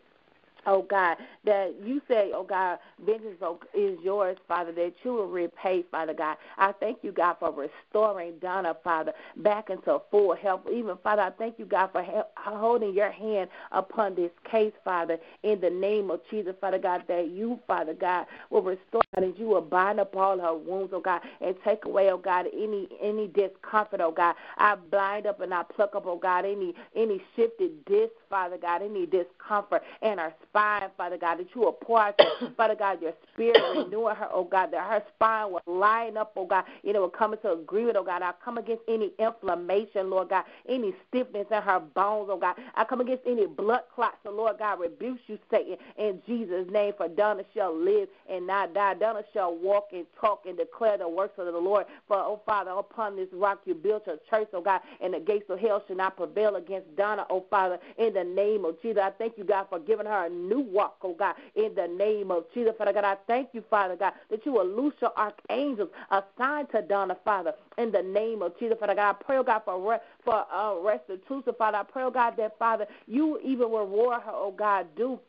oh 0.65 0.83
God, 0.83 1.17
that 1.45 1.75
you 1.83 2.01
say, 2.07 2.31
oh 2.33 2.43
God, 2.43 2.79
vengeance 3.03 3.37
oh, 3.41 3.59
is 3.73 3.97
yours, 4.03 4.37
Father, 4.47 4.71
that 4.73 4.93
you 5.03 5.13
will 5.13 5.27
repay, 5.27 5.83
Father 5.91 6.13
God. 6.13 6.37
I 6.57 6.73
thank 6.73 6.99
you, 7.01 7.11
God, 7.11 7.37
for 7.39 7.51
restoring 7.51 8.33
Donna, 8.39 8.75
Father, 8.83 9.13
back 9.37 9.69
into 9.69 10.01
full 10.11 10.35
health. 10.35 10.61
Even, 10.71 10.97
Father, 11.03 11.23
I 11.23 11.31
thank 11.31 11.59
you, 11.59 11.65
God, 11.65 11.91
for 11.91 12.05
holding 12.35 12.93
your 12.93 13.11
hand 13.11 13.49
upon 13.71 14.15
this 14.15 14.31
case, 14.49 14.73
Father, 14.83 15.17
in 15.43 15.59
the 15.61 15.69
name 15.69 16.11
of 16.11 16.21
Jesus, 16.29 16.55
Father 16.59 16.79
God, 16.79 17.03
that 17.07 17.29
you, 17.29 17.59
Father 17.67 17.93
God, 17.93 18.25
will 18.49 18.61
restore 18.61 19.01
and 19.23 19.37
you 19.37 19.47
will 19.47 19.61
bind 19.61 19.99
up 19.99 20.15
all 20.15 20.39
her 20.39 20.55
wounds, 20.55 20.91
oh 20.95 21.01
God, 21.01 21.21
and 21.41 21.55
take 21.63 21.85
away, 21.85 22.11
oh 22.11 22.17
God, 22.17 22.47
any 22.53 22.87
any 23.01 23.27
discomfort, 23.27 24.01
oh 24.01 24.11
God. 24.11 24.35
I 24.57 24.75
bind 24.75 25.27
up 25.27 25.41
and 25.41 25.53
I 25.53 25.63
pluck 25.63 25.95
up, 25.95 26.05
oh 26.05 26.17
God, 26.17 26.45
any 26.45 26.73
any 26.95 27.21
shifted 27.35 27.85
disc, 27.85 28.11
Father 28.29 28.57
God, 28.57 28.81
any 28.81 29.05
discomfort 29.05 29.83
and 30.01 30.19
her 30.19 30.33
spine, 30.49 30.89
Father 30.97 31.17
God, 31.17 31.39
that 31.39 31.47
you 31.55 31.61
will 31.61 31.73
pour 31.73 31.99
out, 32.01 32.19
Father 32.57 32.75
God, 32.75 33.01
your 33.01 33.13
spirit, 33.33 33.57
renewing 33.77 34.15
her, 34.15 34.29
oh 34.31 34.43
God, 34.43 34.71
that 34.71 34.89
her 34.89 35.03
spine 35.15 35.51
will 35.51 35.61
line 35.67 36.17
up, 36.17 36.33
oh 36.35 36.45
God, 36.45 36.65
and 36.83 36.95
it 36.95 36.99
will 36.99 37.09
come 37.09 37.33
into 37.33 37.51
agreement, 37.51 37.97
oh 37.97 38.03
God. 38.03 38.21
I 38.21 38.31
come 38.43 38.57
against 38.57 38.83
any 38.87 39.11
inflammation, 39.19 40.09
Lord 40.09 40.29
God, 40.29 40.45
any 40.67 40.93
stiffness 41.09 41.47
in 41.51 41.61
her 41.61 41.79
bones, 41.79 42.29
oh 42.31 42.37
God. 42.39 42.55
I 42.75 42.83
come 42.85 43.01
against 43.01 43.23
any 43.27 43.45
blood 43.47 43.81
clots, 43.93 44.17
so 44.23 44.31
Lord 44.31 44.57
God, 44.59 44.79
rebuke 44.79 45.19
you, 45.27 45.37
Satan, 45.51 45.77
in 45.97 46.21
Jesus' 46.27 46.67
name, 46.71 46.93
for 46.97 47.07
Donna 47.07 47.43
shall 47.53 47.75
live 47.75 48.09
and 48.29 48.47
not 48.47 48.73
die. 48.73 48.95
Shall 49.33 49.55
walk 49.55 49.89
and 49.93 50.05
talk 50.19 50.45
and 50.47 50.57
declare 50.57 50.97
the 50.97 51.07
works 51.09 51.37
of 51.37 51.45
the 51.45 51.51
Lord. 51.59 51.85
For, 52.07 52.17
oh 52.17 52.41
Father, 52.45 52.71
upon 52.71 53.15
this 53.15 53.29
rock 53.33 53.61
you 53.65 53.75
built 53.75 54.07
your 54.07 54.17
church, 54.29 54.49
oh 54.53 54.61
God, 54.61 54.81
and 55.01 55.13
the 55.13 55.19
gates 55.19 55.45
of 55.49 55.59
hell 55.59 55.83
shall 55.87 55.95
not 55.97 56.17
prevail 56.17 56.55
against 56.55 56.95
Donna, 56.95 57.25
oh 57.29 57.45
Father, 57.49 57.79
in 57.97 58.13
the 58.13 58.23
name 58.23 58.65
of 58.65 58.81
Jesus. 58.81 59.01
I 59.03 59.11
thank 59.11 59.37
you, 59.37 59.43
God, 59.43 59.67
for 59.69 59.79
giving 59.79 60.05
her 60.05 60.25
a 60.25 60.29
new 60.29 60.59
walk, 60.61 60.97
oh 61.03 61.13
God, 61.13 61.35
in 61.55 61.73
the 61.75 61.87
name 61.87 62.31
of 62.31 62.45
Jesus. 62.53 62.73
Father 62.77 62.93
God, 62.93 63.05
I 63.05 63.17
thank 63.27 63.49
you, 63.53 63.63
Father 63.69 63.95
God, 63.95 64.13
that 64.29 64.45
you 64.45 64.53
will 64.53 64.67
loose 64.67 64.93
your 65.01 65.13
archangels 65.17 65.89
assigned 66.11 66.69
to 66.71 66.81
Donna, 66.81 67.17
Father, 67.23 67.53
in 67.77 67.91
the 67.91 68.01
name 68.03 68.41
of 68.41 68.57
Jesus. 68.59 68.77
Father 68.79 68.95
God, 68.95 69.15
I 69.19 69.23
pray, 69.23 69.37
oh 69.37 69.43
God, 69.43 69.61
for, 69.65 69.79
re- 69.91 69.99
for 70.23 70.45
uh, 70.53 70.75
restitution, 70.81 71.53
Father. 71.57 71.77
I 71.79 71.83
pray, 71.83 72.03
oh 72.03 72.11
God, 72.11 72.35
that, 72.37 72.57
Father, 72.59 72.87
you 73.07 73.39
even 73.43 73.71
reward 73.71 74.21
her, 74.23 74.31
oh 74.33 74.51
God, 74.57 74.87
do 74.95 75.19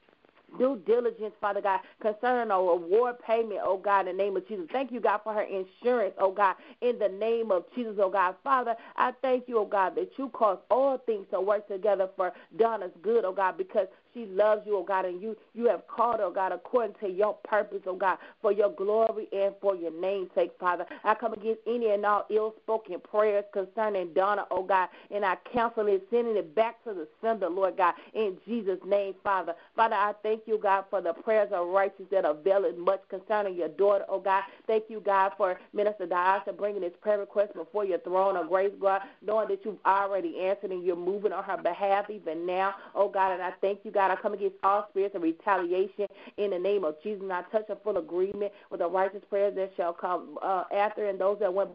due 0.59 0.81
diligence, 0.87 1.35
Father 1.41 1.61
God, 1.61 1.81
concerning 2.01 2.51
a 2.51 2.59
reward 2.59 3.17
payment, 3.27 3.61
oh 3.65 3.79
God, 3.79 4.09
in 4.09 4.17
the 4.17 4.23
name 4.23 4.37
of 4.37 4.47
Jesus. 4.49 4.67
Thank 4.73 4.93
you, 4.93 5.01
God, 5.01 5.21
for 5.25 5.33
her 5.35 5.43
insurance, 5.43 6.15
oh 6.19 6.33
God, 6.33 6.57
in 6.81 6.99
the 6.99 7.09
name 7.09 7.51
of 7.51 7.65
Jesus, 7.75 7.97
oh 7.99 8.11
God. 8.11 8.35
Father, 8.45 8.75
I 8.97 9.13
thank 9.23 9.49
you, 9.49 9.59
oh 9.59 9.67
God, 9.67 9.95
that 9.97 10.11
you 10.19 10.29
cause 10.31 10.59
all 10.71 10.99
things 10.99 11.27
to 11.33 11.41
work 11.41 11.69
together 11.69 12.09
for 12.17 12.33
Donna's 12.57 12.93
good, 13.03 13.25
oh 13.25 13.33
God, 13.33 13.57
because 13.59 13.87
she 14.15 14.27
loves 14.27 14.63
you, 14.67 14.77
oh 14.77 14.85
God, 14.85 15.05
and 15.07 15.21
you 15.23 15.37
you 15.55 15.67
have 15.69 15.87
called, 15.89 16.21
oh 16.21 16.31
God, 16.33 16.53
according 16.53 16.97
to 17.01 17.09
your 17.11 17.35
purpose, 17.45 17.83
oh 17.87 17.97
God, 17.97 18.19
for 18.43 18.53
your 18.53 18.71
glory 18.71 19.29
and 19.33 19.55
for 19.61 19.77
your 19.77 19.93
name's 19.93 20.31
sake, 20.35 20.53
Father. 20.61 20.87
I 21.05 21.15
come 21.15 21.33
against 21.33 21.61
any 21.67 21.91
and 21.91 22.05
all 22.07 22.27
ill 22.31 22.55
spoken 22.63 23.01
prayers 23.01 23.45
concerning 23.53 24.13
Donna, 24.15 24.47
oh 24.51 24.63
God, 24.63 24.89
and 25.11 25.25
I 25.25 25.37
cancel 25.53 25.87
it, 25.89 26.07
sending 26.11 26.37
it 26.37 26.55
back 26.55 26.83
to 26.85 26.95
the 26.95 27.09
sender, 27.23 27.49
Lord 27.49 27.77
God, 27.77 27.95
in 28.15 28.37
Jesus' 28.47 28.79
name, 28.87 29.15
Father. 29.23 29.55
Father, 29.77 29.95
I 29.97 30.15
thank 30.23 30.43
you, 30.47 30.59
God, 30.59 30.85
for 30.91 31.01
the 31.01 31.13
prayers 31.13 31.51
of 31.53 31.69
righteous 31.69 32.07
that 32.11 32.25
avail 32.25 32.65
much 32.77 33.01
concerning 33.09 33.55
your 33.57 33.69
daughter, 33.69 34.05
oh 34.09 34.21
God. 34.21 34.43
Thank 34.67 34.85
you, 34.89 35.01
God, 35.01 35.33
for 35.37 35.59
Minister 35.73 36.07
Diasha 36.07 36.57
bringing 36.57 36.81
this 36.83 36.93
prayer 37.01 37.19
request 37.19 37.55
before 37.55 37.85
your 37.85 37.99
throne 37.99 38.37
of 38.37 38.49
grace, 38.49 38.73
God, 38.81 39.03
knowing 39.23 39.49
that 39.49 39.65
you've 39.65 39.79
already 39.87 40.41
answered 40.41 40.71
and 40.71 40.85
you're 40.85 40.97
moving 40.97 41.33
on 41.33 41.45
her 41.45 41.57
behalf 41.57 42.11
even 42.11 42.47
now, 42.47 42.75
oh 42.95 43.09
God, 43.09 43.33
and 43.33 43.43
I 43.43 43.53
thank 43.61 43.81
you, 43.85 43.91
God. 43.91 44.00
God. 44.01 44.11
I 44.11 44.21
come 44.21 44.35
against 44.35 44.57
all 44.63 44.87
spirits 44.91 45.15
of 45.15 45.23
retaliation 45.23 46.07
in 46.39 46.51
the 46.51 46.59
name 46.59 46.85
of 46.85 46.97
Jesus. 47.03 47.23
And 47.23 47.33
I 47.33 47.43
touch 47.53 47.69
a 47.69 47.77
full 47.77 47.99
agreement 47.99 48.53
with 48.71 48.81
the 48.81 48.89
righteous 48.89 49.23
prayers 49.29 49.55
that 49.57 49.73
shall 49.77 49.93
come 49.93 50.39
uh, 50.43 50.65
after 50.75 51.09
and 51.09 51.21
those 51.21 51.39
that 51.41 51.53
went 51.53 51.71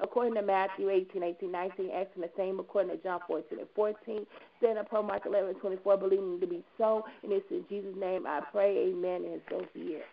according 0.00 0.34
to 0.34 0.42
Matthew 0.42 0.90
18, 0.90 1.22
18, 1.22 1.50
19, 1.50 1.90
asking 1.90 2.22
the 2.22 2.30
same 2.36 2.58
according 2.58 2.96
to 2.96 3.02
John 3.02 3.20
14 3.26 3.58
and 3.58 3.68
14. 3.74 4.26
Stand 4.58 4.78
up 4.78 4.92
on 4.92 5.06
Mark 5.06 5.22
11, 5.24 5.54
24, 5.54 5.96
believing 5.96 6.40
to 6.40 6.46
be 6.46 6.64
so. 6.78 7.04
And 7.22 7.32
it's 7.32 7.46
in 7.50 7.64
Jesus' 7.68 7.94
name 7.96 8.26
I 8.26 8.40
pray, 8.50 8.88
amen, 8.88 9.24
and 9.24 9.40
so 9.48 9.64
be 9.72 9.98
it. 9.98 10.06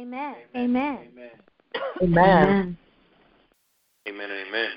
Amen. 0.00 0.34
Amen. 0.56 1.08
Amen. 1.12 1.30
Amen. 2.02 2.76
Amen. 4.08 4.30
Amen. 4.48 4.70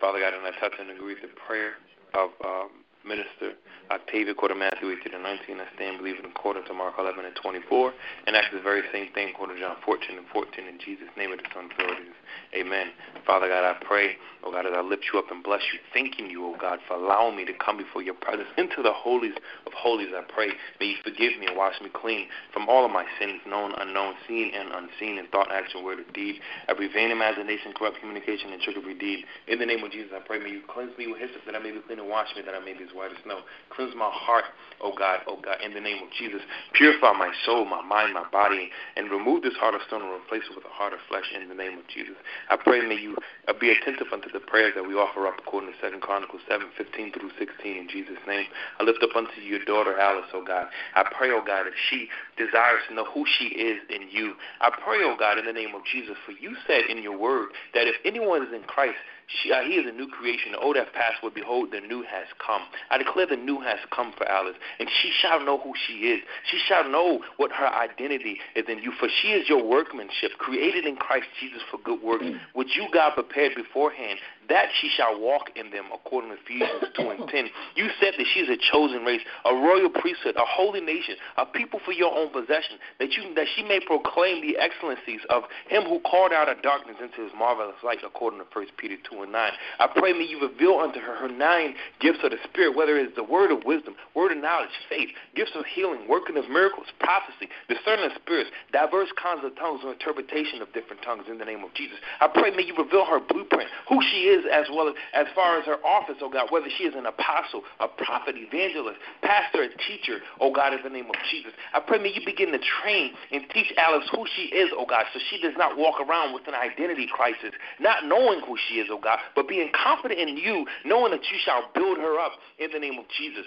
Father 0.00 0.20
God, 0.20 0.34
and 0.34 0.46
I 0.46 0.58
touch 0.60 0.72
and 0.78 0.90
agree 0.90 1.14
with 1.14 1.22
the 1.22 1.40
prayer 1.46 1.72
of 2.14 2.30
um, 2.44 2.83
Minister 3.04 3.52
Octavia, 3.90 4.34
quarter 4.34 4.54
Matthew 4.54 4.90
18 4.90 5.12
and 5.12 5.22
19. 5.22 5.60
I 5.60 5.68
stand 5.76 5.98
believing 5.98 6.24
according 6.24 6.64
to 6.64 6.74
Mark 6.74 6.94
11 6.98 7.24
and 7.24 7.36
24. 7.36 7.92
And 8.26 8.34
ask 8.34 8.50
the 8.50 8.60
very 8.60 8.82
same 8.92 9.12
thing 9.12 9.28
according 9.28 9.56
to 9.56 9.62
John 9.62 9.76
14 9.84 10.16
and 10.16 10.26
14. 10.32 10.64
In 10.64 10.78
Jesus' 10.80 11.12
name 11.16 11.32
of 11.32 11.38
the 11.38 11.44
Son, 11.52 11.68
authorities. 11.68 12.16
Amen. 12.56 12.88
Father 13.26 13.48
God, 13.48 13.62
I 13.62 13.76
pray, 13.84 14.16
oh 14.42 14.50
God, 14.50 14.64
as 14.64 14.72
I 14.74 14.80
lift 14.80 15.04
you 15.12 15.18
up 15.18 15.30
and 15.30 15.44
bless 15.44 15.60
you, 15.72 15.78
thanking 15.92 16.30
you, 16.30 16.46
oh 16.46 16.56
God, 16.58 16.78
for 16.88 16.96
allowing 16.96 17.36
me 17.36 17.44
to 17.44 17.52
come 17.52 17.76
before 17.76 18.00
your 18.00 18.14
presence 18.14 18.48
into 18.56 18.80
the 18.80 18.92
holies 18.92 19.36
of 19.66 19.72
holies. 19.74 20.08
I 20.16 20.24
pray, 20.32 20.48
may 20.80 20.96
you 20.96 20.98
forgive 21.04 21.36
me 21.38 21.46
and 21.46 21.56
wash 21.56 21.76
me 21.82 21.90
clean 21.92 22.28
from 22.52 22.68
all 22.68 22.86
of 22.86 22.90
my 22.90 23.04
sins, 23.20 23.40
known, 23.46 23.74
unknown, 23.76 24.14
seen, 24.26 24.52
and 24.54 24.72
unseen, 24.72 25.18
in 25.18 25.26
thought, 25.28 25.52
action, 25.52 25.84
word, 25.84 26.00
or 26.00 26.08
deed. 26.14 26.40
Every 26.68 26.88
vain 26.88 27.10
imagination, 27.10 27.76
corrupt 27.76 28.00
communication, 28.00 28.52
and 28.52 28.62
trickery 28.62 28.96
deed. 28.96 29.24
In 29.46 29.58
the 29.58 29.66
name 29.66 29.84
of 29.84 29.92
Jesus, 29.92 30.12
I 30.16 30.24
pray, 30.24 30.38
may 30.38 30.50
you 30.50 30.62
cleanse 30.72 30.96
me 30.96 31.06
with 31.06 31.20
hyssop 31.20 31.44
that 31.44 31.54
I 31.54 31.58
may 31.58 31.70
be 31.70 31.80
clean 31.84 31.98
and 31.98 32.08
wash 32.08 32.28
me 32.34 32.42
that 32.42 32.54
I 32.54 32.64
may 32.64 32.72
be 32.72 32.86
white 32.94 33.10
as 33.10 33.18
snow. 33.24 33.40
Cleanse 33.70 33.94
my 33.96 34.10
heart, 34.10 34.44
oh 34.80 34.92
God, 34.96 35.20
oh 35.26 35.38
God, 35.40 35.58
in 35.64 35.74
the 35.74 35.80
name 35.80 36.02
of 36.02 36.10
Jesus. 36.12 36.42
Purify 36.74 37.12
my 37.12 37.32
soul, 37.44 37.64
my 37.64 37.82
mind, 37.82 38.14
my 38.14 38.28
body, 38.30 38.70
and 38.96 39.10
remove 39.10 39.42
this 39.42 39.54
heart 39.54 39.74
of 39.74 39.80
stone 39.86 40.02
and 40.02 40.12
replace 40.12 40.44
it 40.50 40.54
with 40.54 40.64
a 40.64 40.74
heart 40.74 40.92
of 40.92 41.00
flesh 41.08 41.26
in 41.34 41.48
the 41.48 41.54
name 41.54 41.78
of 41.78 41.86
Jesus. 41.88 42.14
I 42.50 42.56
pray 42.56 42.80
may 42.86 43.00
you 43.00 43.16
uh, 43.48 43.52
be 43.58 43.70
attentive 43.70 44.08
unto 44.12 44.30
the 44.30 44.40
prayers 44.40 44.74
that 44.76 44.86
we 44.86 44.94
offer 44.94 45.26
up 45.26 45.38
according 45.38 45.72
to 45.72 45.76
Second 45.80 46.00
Chronicles 46.00 46.42
7, 46.48 46.66
15 46.76 47.12
through 47.12 47.30
16 47.38 47.76
in 47.76 47.88
Jesus' 47.88 48.20
name. 48.26 48.46
I 48.78 48.84
lift 48.84 49.02
up 49.02 49.16
unto 49.16 49.40
you 49.40 49.54
your 49.54 49.64
daughter 49.64 49.98
Alice, 49.98 50.26
oh 50.34 50.44
God. 50.44 50.66
I 50.94 51.04
pray, 51.16 51.30
oh 51.30 51.42
God, 51.44 51.66
that 51.66 51.78
she 51.90 52.08
desires 52.36 52.82
to 52.88 52.94
know 52.94 53.04
who 53.04 53.24
she 53.38 53.46
is 53.54 53.78
in 53.88 54.08
you. 54.10 54.34
I 54.60 54.70
pray, 54.70 54.98
oh 55.02 55.16
God, 55.18 55.38
in 55.38 55.46
the 55.46 55.52
name 55.52 55.74
of 55.74 55.82
Jesus, 55.84 56.16
for 56.26 56.32
you 56.32 56.56
said 56.66 56.84
in 56.88 57.02
your 57.02 57.16
word 57.16 57.50
that 57.74 57.86
if 57.86 57.94
anyone 58.04 58.42
is 58.42 58.52
in 58.52 58.62
Christ, 58.62 58.98
she, 59.26 59.52
uh, 59.52 59.62
he 59.62 59.74
is 59.74 59.86
a 59.86 59.92
new 59.92 60.08
creation. 60.08 60.52
The 60.52 60.58
old 60.58 60.76
have 60.76 60.92
passed, 60.92 61.18
but 61.22 61.34
behold, 61.34 61.70
the 61.72 61.80
new 61.80 62.02
has 62.02 62.26
come. 62.44 62.62
I 62.90 62.98
declare 62.98 63.26
the 63.26 63.36
new 63.36 63.60
has 63.60 63.78
come 63.90 64.12
for 64.16 64.28
Alice, 64.28 64.56
and 64.78 64.88
she 65.02 65.10
shall 65.10 65.44
know 65.44 65.58
who 65.58 65.72
she 65.86 66.08
is. 66.14 66.22
She 66.50 66.58
shall 66.58 66.88
know 66.88 67.20
what 67.36 67.52
her 67.52 67.66
identity 67.66 68.38
is 68.54 68.64
in 68.68 68.78
you, 68.78 68.92
for 68.98 69.08
she 69.22 69.28
is 69.28 69.48
your 69.48 69.62
workmanship, 69.62 70.32
created 70.38 70.84
in 70.84 70.96
Christ 70.96 71.26
Jesus 71.40 71.62
for 71.70 71.78
good 71.78 72.02
works, 72.02 72.24
which 72.52 72.76
you, 72.76 72.86
God, 72.92 73.14
prepared 73.14 73.54
beforehand 73.54 74.18
that 74.48 74.68
she 74.80 74.88
shall 74.88 75.18
walk 75.20 75.50
in 75.56 75.70
them, 75.70 75.86
according 75.92 76.30
to 76.30 76.36
Ephesians 76.44 76.92
2 76.96 77.10
and 77.10 77.28
10. 77.28 77.46
You 77.76 77.88
said 78.00 78.14
that 78.16 78.26
she 78.32 78.40
is 78.40 78.48
a 78.48 78.58
chosen 78.72 79.04
race, 79.04 79.22
a 79.44 79.54
royal 79.54 79.90
priesthood, 79.90 80.36
a 80.36 80.44
holy 80.44 80.80
nation, 80.80 81.16
a 81.36 81.46
people 81.46 81.80
for 81.84 81.92
your 81.92 82.14
own 82.14 82.30
possession, 82.30 82.78
that 82.98 83.12
you 83.12 83.34
that 83.34 83.46
she 83.56 83.62
may 83.62 83.80
proclaim 83.80 84.40
the 84.40 84.58
excellencies 84.58 85.20
of 85.30 85.44
him 85.68 85.84
who 85.84 86.00
called 86.00 86.32
out 86.32 86.48
of 86.48 86.62
darkness 86.62 86.96
into 87.00 87.22
his 87.22 87.32
marvelous 87.36 87.76
light, 87.82 87.98
according 88.04 88.40
to 88.40 88.46
1 88.52 88.66
Peter 88.76 88.96
2 89.10 89.22
and 89.22 89.32
9. 89.32 89.52
I 89.80 89.86
pray 89.94 90.12
may 90.12 90.24
you 90.24 90.40
reveal 90.40 90.78
unto 90.80 91.00
her 91.00 91.16
her 91.16 91.28
nine 91.28 91.74
gifts 92.00 92.20
of 92.24 92.30
the 92.30 92.38
Spirit, 92.44 92.76
whether 92.76 92.98
it 92.98 93.08
is 93.08 93.14
the 93.16 93.24
word 93.24 93.50
of 93.50 93.64
wisdom, 93.64 93.94
word 94.14 94.32
of 94.32 94.38
knowledge, 94.38 94.74
faith, 94.88 95.08
gifts 95.34 95.52
of 95.54 95.64
healing, 95.66 96.06
working 96.08 96.36
of 96.36 96.48
miracles, 96.48 96.86
prophecy, 97.00 97.48
discerning 97.68 98.06
of 98.06 98.12
spirits, 98.20 98.50
diverse 98.72 99.08
kinds 99.20 99.44
of 99.44 99.54
tongues, 99.56 99.80
or 99.84 99.92
interpretation 99.92 100.62
of 100.62 100.72
different 100.72 101.02
tongues 101.02 101.24
in 101.30 101.38
the 101.38 101.44
name 101.44 101.62
of 101.62 101.72
Jesus. 101.74 101.96
I 102.20 102.28
pray 102.28 102.50
may 102.50 102.64
you 102.64 102.74
reveal 102.76 103.04
her 103.06 103.20
blueprint, 103.20 103.68
who 103.88 104.00
she 104.10 104.26
is 104.32 104.33
as 104.50 104.66
well 104.72 104.88
as, 104.88 104.94
as 105.14 105.26
far 105.34 105.58
as 105.58 105.66
her 105.66 105.78
office, 105.84 106.16
oh 106.20 106.30
God, 106.30 106.50
whether 106.50 106.66
she 106.76 106.84
is 106.84 106.94
an 106.94 107.06
apostle, 107.06 107.62
a 107.80 107.88
prophet, 107.88 108.34
evangelist, 108.36 108.98
pastor, 109.22 109.62
a 109.62 109.68
teacher, 109.68 110.20
oh 110.40 110.52
God, 110.52 110.74
in 110.74 110.82
the 110.82 110.90
name 110.90 111.06
of 111.06 111.16
Jesus. 111.30 111.52
I 111.72 111.80
pray 111.80 111.98
may 111.98 112.12
you 112.12 112.22
begin 112.24 112.52
to 112.52 112.60
train 112.82 113.12
and 113.32 113.44
teach 113.52 113.72
Alice 113.76 114.08
who 114.10 114.24
she 114.36 114.54
is, 114.54 114.70
oh 114.76 114.86
God, 114.86 115.04
so 115.12 115.20
she 115.30 115.40
does 115.40 115.54
not 115.56 115.76
walk 115.76 116.00
around 116.00 116.34
with 116.34 116.46
an 116.48 116.54
identity 116.54 117.06
crisis, 117.10 117.52
not 117.80 118.06
knowing 118.06 118.40
who 118.46 118.56
she 118.68 118.80
is, 118.80 118.88
oh 118.90 119.00
God, 119.00 119.18
but 119.34 119.48
being 119.48 119.70
confident 119.72 120.20
in 120.20 120.36
you, 120.36 120.66
knowing 120.84 121.12
that 121.12 121.24
you 121.30 121.38
shall 121.44 121.70
build 121.74 121.98
her 121.98 122.18
up 122.18 122.32
in 122.58 122.70
the 122.72 122.78
name 122.78 122.98
of 122.98 123.04
Jesus. 123.16 123.46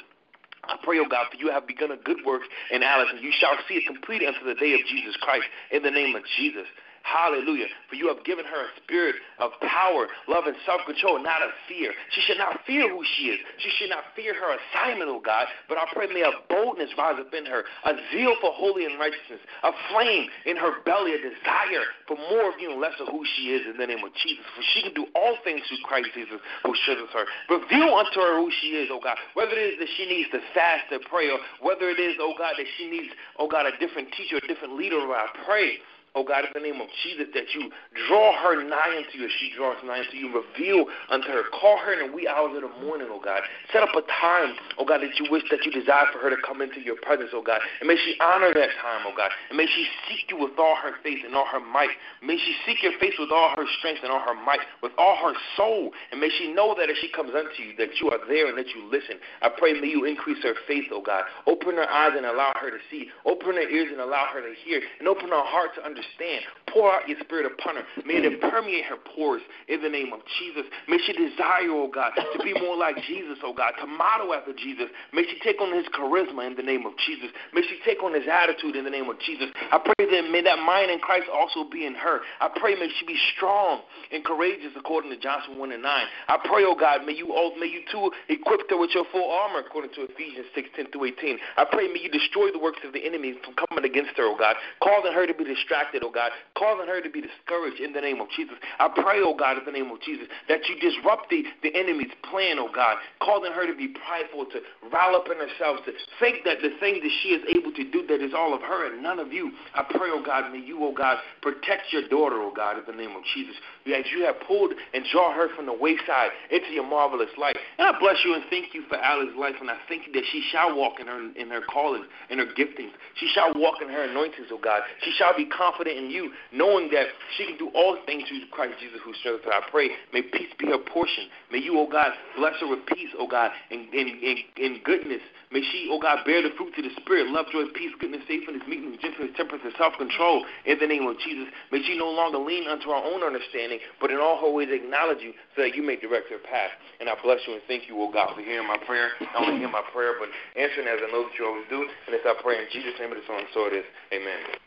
I 0.67 0.75
pray, 0.83 0.99
O 0.99 1.03
oh 1.03 1.07
God, 1.07 1.27
for 1.31 1.37
you 1.37 1.49
have 1.51 1.65
begun 1.65 1.91
a 1.91 1.97
good 1.97 2.25
work 2.25 2.41
in 2.71 2.83
Alice, 2.83 3.07
and 3.13 3.23
you 3.23 3.31
shall 3.31 3.55
see 3.67 3.75
it 3.75 3.87
completed 3.87 4.27
unto 4.27 4.45
the 4.45 4.55
day 4.55 4.73
of 4.73 4.81
Jesus 4.89 5.15
Christ 5.21 5.45
in 5.71 5.81
the 5.81 5.91
name 5.91 6.15
of 6.15 6.23
Jesus. 6.35 6.67
Hallelujah. 7.07 7.71
For 7.87 7.95
you 7.95 8.11
have 8.11 8.23
given 8.27 8.43
her 8.43 8.67
a 8.67 8.71
spirit 8.83 9.15
of 9.39 9.55
power, 9.63 10.11
love, 10.27 10.43
and 10.43 10.59
self 10.67 10.83
control, 10.85 11.23
not 11.23 11.39
of 11.41 11.55
fear. 11.63 11.95
She 12.11 12.19
should 12.19 12.37
not 12.37 12.59
fear 12.67 12.91
who 12.91 12.99
she 13.15 13.31
is. 13.31 13.39
She 13.63 13.71
should 13.79 13.89
not 13.89 14.11
fear 14.11 14.35
her 14.35 14.51
assignment, 14.59 15.07
oh 15.07 15.23
God. 15.23 15.47
But 15.71 15.77
I 15.79 15.87
pray 15.95 16.11
may 16.11 16.27
a 16.27 16.35
boldness 16.51 16.91
rise 16.97 17.15
up 17.15 17.31
in 17.33 17.47
her, 17.47 17.63
a 17.87 17.93
zeal 18.11 18.35
for 18.43 18.51
holy 18.51 18.83
and 18.83 18.99
righteousness, 18.99 19.39
a 19.63 19.71
flame 19.87 20.27
in 20.45 20.59
her 20.59 20.83
belly, 20.83 21.15
a 21.15 21.21
desire 21.23 21.87
for 22.11 22.19
more 22.27 22.51
of 22.51 22.59
you 22.59 22.75
and 22.75 22.81
less 22.83 22.99
of 22.99 23.07
who 23.07 23.23
she 23.23 23.55
is 23.55 23.63
in 23.63 23.79
the 23.79 23.87
name 23.87 24.03
of 24.03 24.11
Jesus. 24.19 24.43
For 24.51 24.63
she 24.75 24.83
can 24.83 24.91
do 24.91 25.07
all 25.15 25.39
things 25.47 25.63
through 25.71 25.79
Christ 25.87 26.11
Jesus 26.11 26.43
who 26.67 26.75
strengthens 26.83 27.15
her. 27.15 27.23
Reveal 27.47 27.95
unto 27.95 28.19
her 28.19 28.35
who 28.35 28.51
she 28.59 28.75
is, 28.75 28.91
oh 28.91 28.99
God. 28.99 29.15
Whether 29.31 29.55
it 29.55 29.75
is 29.75 29.79
that 29.79 29.91
she 29.95 30.11
needs 30.11 30.27
to 30.35 30.43
fast 30.51 30.91
and 30.91 30.99
pray, 31.07 31.31
or 31.31 31.39
whether 31.63 31.87
it 31.87 32.03
is, 32.03 32.19
oh 32.19 32.35
God, 32.35 32.59
that 32.59 32.67
she 32.75 32.91
needs, 32.91 33.15
oh 33.39 33.47
God, 33.47 33.63
a 33.63 33.71
different 33.79 34.11
teacher, 34.11 34.43
a 34.43 34.47
different 34.47 34.75
leader, 34.75 34.99
oh 34.99 35.07
or 35.07 35.15
I 35.15 35.31
pray 35.47 35.79
oh 36.15 36.23
God, 36.23 36.45
in 36.45 36.51
the 36.53 36.65
name 36.65 36.81
of 36.81 36.87
Jesus, 37.03 37.27
that 37.33 37.53
you 37.53 37.69
draw 38.07 38.33
her 38.41 38.57
nigh 38.63 38.97
unto 38.97 39.17
you 39.19 39.25
as 39.25 39.31
she 39.37 39.53
draws 39.55 39.77
nigh 39.85 39.99
unto 39.99 40.17
you. 40.17 40.33
Reveal 40.33 40.85
unto 41.09 41.27
her. 41.29 41.43
Call 41.53 41.77
her 41.77 41.93
in 41.93 42.09
the 42.09 42.15
wee 42.15 42.27
hours 42.27 42.55
of 42.55 42.65
the 42.65 42.73
morning, 42.81 43.07
oh 43.11 43.21
God. 43.21 43.41
Set 43.71 43.83
up 43.83 43.93
a 43.93 44.01
time, 44.09 44.55
oh 44.77 44.85
God, 44.85 45.05
that 45.05 45.13
you 45.19 45.29
wish, 45.29 45.43
that 45.51 45.61
you 45.65 45.71
desire 45.71 46.09
for 46.11 46.19
her 46.19 46.29
to 46.29 46.39
come 46.41 46.61
into 46.61 46.81
your 46.81 46.97
presence, 47.05 47.29
oh 47.33 47.43
God. 47.43 47.61
And 47.79 47.87
may 47.87 47.97
she 47.97 48.17
honor 48.17 48.53
that 48.53 48.73
time, 48.81 49.05
oh 49.05 49.13
God. 49.15 49.29
And 49.49 49.57
may 49.57 49.67
she 49.67 49.85
seek 50.09 50.31
you 50.31 50.41
with 50.41 50.57
all 50.57 50.75
her 50.81 50.97
faith 51.03 51.21
and 51.25 51.35
all 51.35 51.45
her 51.45 51.61
might. 51.61 51.93
May 52.23 52.37
she 52.37 52.55
seek 52.65 52.81
your 52.81 52.97
face 52.97 53.15
with 53.19 53.29
all 53.29 53.53
her 53.53 53.65
strength 53.77 54.01
and 54.01 54.11
all 54.11 54.25
her 54.25 54.33
might, 54.33 54.65
with 54.81 54.93
all 54.97 55.17
her 55.21 55.37
soul. 55.55 55.91
And 56.11 56.19
may 56.19 56.29
she 56.33 56.49
know 56.49 56.73
that 56.77 56.89
as 56.89 56.97
she 56.97 57.11
comes 57.11 57.31
unto 57.35 57.61
you, 57.61 57.77
that 57.77 57.99
you 58.01 58.09
are 58.09 58.21
there 58.27 58.47
and 58.47 58.57
that 58.57 58.73
you 58.73 58.89
listen. 58.89 59.21
I 59.41 59.49
pray 59.53 59.77
may 59.77 59.87
you 59.93 60.05
increase 60.05 60.41
her 60.43 60.55
faith, 60.65 60.89
oh 60.89 61.01
God. 61.01 61.25
Open 61.45 61.75
her 61.77 61.89
eyes 61.89 62.13
and 62.17 62.25
allow 62.25 62.53
her 62.57 62.71
to 62.71 62.81
see. 62.89 63.13
Open 63.25 63.53
her 63.53 63.69
ears 63.69 63.89
and 63.91 64.01
allow 64.01 64.25
her 64.33 64.41
to 64.41 64.53
hear. 64.65 64.81
And 64.97 65.07
open 65.07 65.29
her 65.29 65.45
heart 65.45 65.75
to 65.75 65.85
understand 65.85 65.96
understand. 65.97 66.45
Pour 66.69 66.93
out 66.93 67.09
your 67.09 67.17
spirit 67.25 67.49
upon 67.49 67.81
her. 67.81 67.85
May 68.05 68.21
it 68.21 68.41
permeate 68.41 68.85
her 68.85 69.01
pores 69.15 69.41
in 69.67 69.81
the 69.81 69.89
name 69.89 70.13
of 70.13 70.21
Jesus. 70.37 70.69
May 70.85 70.99
she 71.01 71.13
desire, 71.13 71.73
oh 71.73 71.89
God, 71.89 72.13
to 72.13 72.39
be 72.43 72.53
more 72.53 72.77
like 72.77 73.01
Jesus, 73.07 73.39
oh 73.41 73.53
God, 73.53 73.73
to 73.81 73.87
model 73.87 74.33
after 74.33 74.53
Jesus. 74.53 74.85
May 75.13 75.23
she 75.25 75.39
take 75.41 75.57
on 75.57 75.73
his 75.73 75.87
charisma 75.95 76.45
in 76.45 76.55
the 76.55 76.61
name 76.61 76.85
of 76.85 76.93
Jesus. 77.01 77.33
May 77.53 77.63
she 77.65 77.79
take 77.81 78.03
on 78.03 78.13
his 78.13 78.29
attitude 78.29 78.75
in 78.75 78.83
the 78.83 78.93
name 78.93 79.09
of 79.09 79.17
Jesus. 79.19 79.49
I 79.71 79.79
pray 79.79 80.05
that 80.05 80.29
may 80.29 80.43
that 80.45 80.59
mind 80.59 80.91
in 80.91 80.99
Christ 80.99 81.25
also 81.33 81.65
be 81.65 81.87
in 81.87 81.95
her. 81.95 82.21
I 82.41 82.51
pray 82.53 82.75
may 82.75 82.91
she 82.99 83.07
be 83.07 83.17
strong 83.35 83.81
and 84.11 84.23
courageous 84.23 84.75
according 84.77 85.09
to 85.11 85.17
Joshua 85.17 85.55
1 85.55 85.71
and 85.71 85.81
9. 85.81 86.05
I 86.27 86.37
pray, 86.45 86.67
oh 86.67 86.75
God, 86.75 87.07
may 87.07 87.13
you 87.15 87.33
all, 87.33 87.57
may 87.57 87.67
you 87.67 87.81
too 87.89 88.11
equip 88.29 88.69
her 88.69 88.77
with 88.77 88.91
your 88.93 89.05
full 89.11 89.31
armor 89.31 89.63
according 89.65 89.95
to 89.95 90.03
Ephesians 90.03 90.45
6, 90.53 90.69
10 90.75 90.91
through 90.91 91.15
18. 91.15 91.39
I 91.57 91.65
pray 91.65 91.87
may 91.87 92.03
you 92.03 92.11
destroy 92.11 92.51
the 92.51 92.59
works 92.59 92.83
of 92.85 92.93
the 92.93 93.01
enemy 93.01 93.39
from 93.43 93.55
coming 93.55 93.87
against 93.87 94.19
her, 94.19 94.27
oh 94.27 94.35
God, 94.37 94.55
causing 94.83 95.13
her 95.13 95.25
to 95.25 95.33
be 95.33 95.47
distracted, 95.47 95.77
oh 96.03 96.11
God, 96.11 96.31
causing 96.57 96.87
her 96.87 97.01
to 97.01 97.09
be 97.09 97.21
discouraged 97.21 97.79
in 97.79 97.93
the 97.93 98.01
name 98.01 98.21
of 98.21 98.27
Jesus. 98.35 98.55
I 98.79 98.87
pray, 98.89 99.19
oh 99.23 99.35
God, 99.35 99.57
in 99.57 99.65
the 99.65 99.71
name 99.71 99.91
of 99.91 100.01
Jesus, 100.01 100.27
that 100.47 100.67
you 100.67 100.75
disrupt 100.79 101.29
the, 101.29 101.43
the 101.63 101.75
enemy's 101.75 102.11
plan, 102.29 102.59
oh 102.59 102.69
God, 102.73 102.97
causing 103.21 103.51
her 103.51 103.67
to 103.67 103.75
be 103.75 103.89
prideful, 103.89 104.45
to 104.51 104.59
rile 104.91 105.15
up 105.15 105.27
in 105.31 105.37
herself, 105.37 105.83
to 105.85 105.93
think 106.19 106.43
that 106.45 106.59
the 106.61 106.75
thing 106.79 106.99
that 106.99 107.13
she 107.23 107.29
is 107.37 107.43
able 107.55 107.71
to 107.73 107.83
do 107.91 108.05
that 108.07 108.21
is 108.21 108.33
all 108.33 108.53
of 108.53 108.61
her 108.61 108.91
and 108.91 109.03
none 109.03 109.19
of 109.19 109.31
you. 109.31 109.51
I 109.73 109.83
pray, 109.83 110.09
oh 110.11 110.23
God, 110.23 110.51
may 110.51 110.59
you, 110.59 110.83
oh 110.83 110.93
God, 110.93 111.17
protect 111.41 111.91
your 111.91 112.07
daughter, 112.09 112.37
oh 112.41 112.51
God, 112.53 112.77
in 112.77 112.85
the 112.85 112.97
name 112.97 113.15
of 113.15 113.23
Jesus. 113.33 113.55
As 113.87 114.05
you 114.11 114.25
have 114.25 114.35
pulled 114.45 114.73
and 114.93 115.05
draw 115.11 115.33
her 115.33 115.47
from 115.55 115.65
the 115.65 115.73
wayside 115.73 116.31
into 116.51 116.71
your 116.71 116.85
marvelous 116.85 117.31
light. 117.37 117.55
And 117.77 117.87
I 117.87 117.97
bless 117.99 118.17
you 118.25 118.33
and 118.33 118.43
thank 118.49 118.73
you 118.73 118.83
for 118.89 118.97
Alice's 118.97 119.35
life, 119.37 119.55
and 119.61 119.69
I 119.69 119.77
thank 119.87 120.07
you 120.07 120.13
that 120.13 120.23
she 120.31 120.43
shall 120.51 120.75
walk 120.75 120.99
in 120.99 121.07
her 121.07 121.31
in 121.35 121.49
her 121.49 121.61
calling, 121.61 122.03
in 122.29 122.39
her 122.39 122.45
giftings. 122.45 122.91
She 123.15 123.29
shall 123.33 123.53
walk 123.55 123.81
in 123.81 123.89
her 123.89 124.03
anointings, 124.03 124.47
oh 124.51 124.59
God. 124.61 124.81
She 125.03 125.11
shall 125.11 125.35
be 125.35 125.45
confident 125.45 125.76
in 125.85 126.09
you, 126.09 126.31
knowing 126.51 126.89
that 126.89 127.05
she 127.37 127.45
can 127.45 127.57
do 127.57 127.69
all 127.75 127.97
things 128.07 128.23
through 128.27 128.41
Christ 128.49 128.81
Jesus 128.81 128.97
who 129.05 129.13
strengthens 129.21 129.45
her. 129.45 129.53
I 129.53 129.61
pray, 129.69 129.93
may 130.13 130.23
peace 130.23 130.49
be 130.57 130.65
her 130.73 130.81
portion. 130.81 131.29
May 131.51 131.59
you, 131.59 131.77
oh 131.77 131.85
God, 131.85 132.09
bless 132.37 132.57
her 132.61 132.67
with 132.67 132.87
peace, 132.87 133.13
oh 133.19 133.27
God, 133.27 133.51
and 133.69 133.93
in, 133.93 134.17
in, 134.57 134.81
goodness. 134.81 135.21
May 135.51 135.61
she, 135.61 135.87
oh 135.91 135.99
God, 135.99 136.25
bear 136.25 136.41
the 136.41 136.49
fruits 136.57 136.75
of 136.81 136.83
the 136.83 136.95
Spirit, 136.97 137.27
love, 137.29 137.45
joy, 137.53 137.69
peace, 137.77 137.93
goodness, 137.99 138.25
faithfulness, 138.27 138.63
meekness, 138.67 138.97
gentleness, 138.99 139.35
temperance, 139.37 139.63
and 139.63 139.75
self-control 139.77 140.43
in 140.65 140.79
the 140.79 140.87
name 140.87 141.05
of 141.05 141.19
Jesus. 141.19 141.47
May 141.71 141.83
she 141.83 141.97
no 141.97 142.09
longer 142.09 142.39
lean 142.39 142.67
unto 142.67 142.89
her 142.89 142.99
own 142.99 143.21
understanding, 143.21 143.79
but 144.01 144.09
in 144.09 144.17
all 144.17 144.41
her 144.41 144.49
ways 144.49 144.69
acknowledge 144.71 145.21
you 145.21 145.31
so 145.55 145.61
that 145.61 145.75
you 145.75 145.83
may 145.83 145.95
direct 145.95 146.29
her 146.31 146.39
path. 146.39 146.71
And 146.99 147.07
I 147.07 147.15
bless 147.23 147.39
you 147.47 147.53
and 147.53 147.61
thank 147.67 147.87
you, 147.87 147.95
oh 148.01 148.11
God, 148.11 148.35
for 148.35 148.41
hearing 148.41 148.67
my 148.67 148.77
prayer. 148.77 149.11
Not 149.21 149.47
only 149.47 149.59
hearing 149.59 149.71
my 149.71 149.85
prayer, 149.93 150.15
but 150.19 150.29
answering 150.59 150.87
as 150.87 150.99
I 151.03 151.11
know 151.11 151.27
that 151.27 151.35
you 151.37 151.45
always 151.45 151.67
do. 151.69 151.83
And 152.07 152.15
it's 152.15 152.25
our 152.25 152.35
prayer 152.41 152.61
in 152.63 152.67
Jesus' 152.71 152.99
name, 152.99 153.11
and 153.11 153.21
so 153.27 153.33
on, 153.33 153.43
so 153.53 153.65
it 153.67 153.73
is. 153.73 153.85
Amen. 154.11 154.66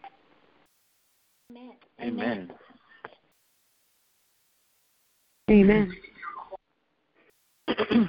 Amen. 2.01 2.53
Amen. 5.51 5.93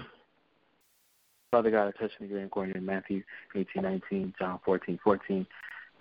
Father 1.52 1.72
God, 1.72 1.88
I 1.88 1.92
touch 2.00 2.12
and 2.20 2.30
agree 2.30 2.44
according 2.44 2.76
to 2.76 2.82
Matthew 2.82 3.24
18, 3.56 3.82
19, 3.84 4.34
John 4.38 4.60
14, 4.64 5.00
14, 5.04 5.48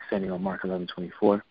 standing 0.06 0.30
on 0.30 0.42
Mark 0.42 0.64
11, 0.64 0.88
24. 0.94 1.42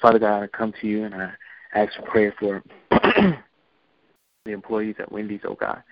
Father 0.00 0.18
God, 0.18 0.42
I 0.42 0.46
come 0.46 0.72
to 0.80 0.86
you 0.86 1.04
and 1.04 1.14
I 1.14 1.32
ask 1.74 1.92
for 1.96 2.02
prayer 2.02 2.32
for 2.38 2.62
the 2.90 4.52
employees 4.52 4.94
at 4.98 5.10
Wendy's, 5.10 5.40
oh 5.44 5.56
God. 5.58 5.82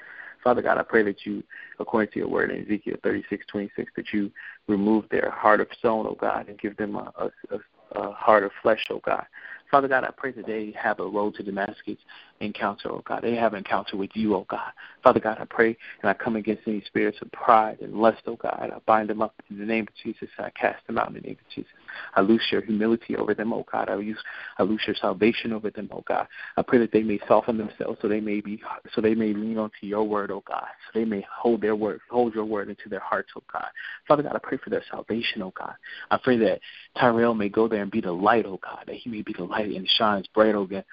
Father 0.42 0.62
God, 0.62 0.78
I 0.78 0.82
pray 0.82 1.02
that 1.02 1.26
you, 1.26 1.42
according 1.80 2.12
to 2.12 2.18
your 2.20 2.28
word 2.28 2.50
in 2.50 2.64
Ezekiel 2.64 2.96
36, 3.02 3.44
26, 3.50 3.92
that 3.96 4.12
you 4.12 4.30
remove 4.68 5.06
their 5.10 5.30
heart 5.30 5.60
of 5.60 5.68
stone, 5.78 6.06
oh 6.08 6.16
God, 6.20 6.48
and 6.48 6.58
give 6.58 6.76
them 6.76 6.96
a, 6.96 7.12
a, 7.18 7.26
a 7.54 7.58
Uh, 7.94 8.10
heart 8.12 8.44
of 8.44 8.50
flesh, 8.62 8.84
oh 8.90 9.00
God. 9.04 9.24
Father 9.70 9.88
God, 9.88 10.04
I 10.04 10.10
pray 10.16 10.32
that 10.32 10.46
they 10.46 10.74
have 10.80 11.00
a 11.00 11.06
road 11.06 11.34
to 11.36 11.42
Damascus 11.42 11.96
encounter, 12.40 12.90
oh 12.90 13.02
God. 13.06 13.22
They 13.22 13.34
have 13.36 13.52
an 13.52 13.58
encounter 13.58 13.96
with 13.96 14.10
you, 14.14 14.34
oh 14.34 14.46
God. 14.48 14.72
Father 15.02 15.20
God, 15.20 15.38
I 15.40 15.44
pray 15.44 15.76
and 16.02 16.10
I 16.10 16.14
come 16.14 16.36
against 16.36 16.62
any 16.66 16.82
spirits 16.86 17.18
of 17.22 17.30
pride 17.32 17.78
and 17.80 17.94
lust, 17.94 18.22
oh 18.26 18.36
God. 18.36 18.70
I 18.74 18.78
bind 18.86 19.10
them 19.10 19.22
up 19.22 19.34
in 19.50 19.58
the 19.58 19.64
name 19.64 19.84
of 19.84 19.94
Jesus. 20.02 20.28
and 20.36 20.46
I 20.46 20.50
cast 20.50 20.86
them 20.86 20.98
out 20.98 21.08
in 21.08 21.14
the 21.14 21.20
name 21.20 21.36
of 21.40 21.54
Jesus. 21.54 21.70
I 22.14 22.20
loose 22.20 22.42
your 22.50 22.60
humility 22.60 23.16
over 23.16 23.34
them, 23.34 23.52
oh 23.52 23.64
God. 23.70 23.88
I 23.88 23.96
use 23.98 24.18
I 24.58 24.62
loose 24.62 24.82
your 24.86 24.96
salvation 24.96 25.52
over 25.52 25.70
them, 25.70 25.88
oh 25.92 26.04
God. 26.06 26.26
I 26.56 26.62
pray 26.62 26.78
that 26.78 26.92
they 26.92 27.02
may 27.02 27.20
soften 27.26 27.58
themselves 27.58 27.98
so 28.02 28.08
they 28.08 28.20
may 28.20 28.40
be 28.40 28.60
so 28.94 29.00
they 29.00 29.14
may 29.14 29.32
lean 29.32 29.58
onto 29.58 29.86
your 29.86 30.04
word, 30.04 30.30
oh 30.30 30.42
God. 30.46 30.66
So 30.86 30.98
they 30.98 31.04
may 31.04 31.24
hold 31.30 31.60
their 31.60 31.76
word, 31.76 32.00
hold 32.10 32.34
your 32.34 32.44
word 32.44 32.68
into 32.68 32.88
their 32.88 33.00
hearts, 33.00 33.30
oh 33.36 33.42
God. 33.52 33.68
Father 34.06 34.22
God, 34.22 34.34
I 34.34 34.40
pray 34.42 34.58
for 34.62 34.70
their 34.70 34.84
salvation, 34.90 35.42
oh 35.42 35.52
God. 35.56 35.74
I 36.10 36.18
pray 36.22 36.36
that 36.38 36.60
Tyrell 36.98 37.34
may 37.34 37.48
go 37.48 37.68
there 37.68 37.82
and 37.82 37.90
be 37.90 38.00
the 38.00 38.12
light, 38.12 38.46
oh 38.46 38.60
God, 38.62 38.84
that 38.86 38.96
he 38.96 39.10
may 39.10 39.22
be 39.22 39.32
the 39.32 39.44
light 39.44 39.53
and 39.62 39.88
shines 39.88 40.26
bright, 40.34 40.54
oh 40.54 40.66
God, 40.66 40.84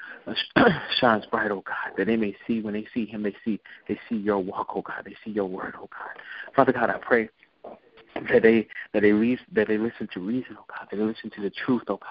shines 0.99 1.25
bright, 1.27 1.51
oh 1.51 1.63
God, 1.65 1.97
that 1.97 2.07
they 2.07 2.17
may 2.17 2.35
see 2.47 2.61
when 2.61 2.73
they 2.73 2.87
see 2.93 3.05
him, 3.05 3.23
they 3.23 3.35
see 3.43 3.59
they 3.87 3.99
see 4.09 4.15
your 4.15 4.39
walk, 4.39 4.69
oh 4.75 4.81
God, 4.81 5.03
they 5.05 5.15
see 5.23 5.31
your 5.31 5.45
word, 5.45 5.73
oh 5.77 5.89
God. 5.91 6.21
Father 6.55 6.73
God, 6.73 6.89
I 6.89 6.97
pray 6.97 7.29
that 8.15 8.43
they 8.43 8.67
that 8.93 9.01
they 9.01 9.13
leave, 9.13 9.39
that 9.53 9.67
they 9.67 9.77
listen 9.77 10.07
to 10.13 10.19
reason, 10.19 10.57
oh 10.59 10.65
God, 10.67 10.87
that 10.89 10.97
they 10.97 11.03
listen 11.03 11.29
to 11.31 11.41
the 11.41 11.51
truth, 11.65 11.83
oh 11.87 11.97
God, 11.97 12.09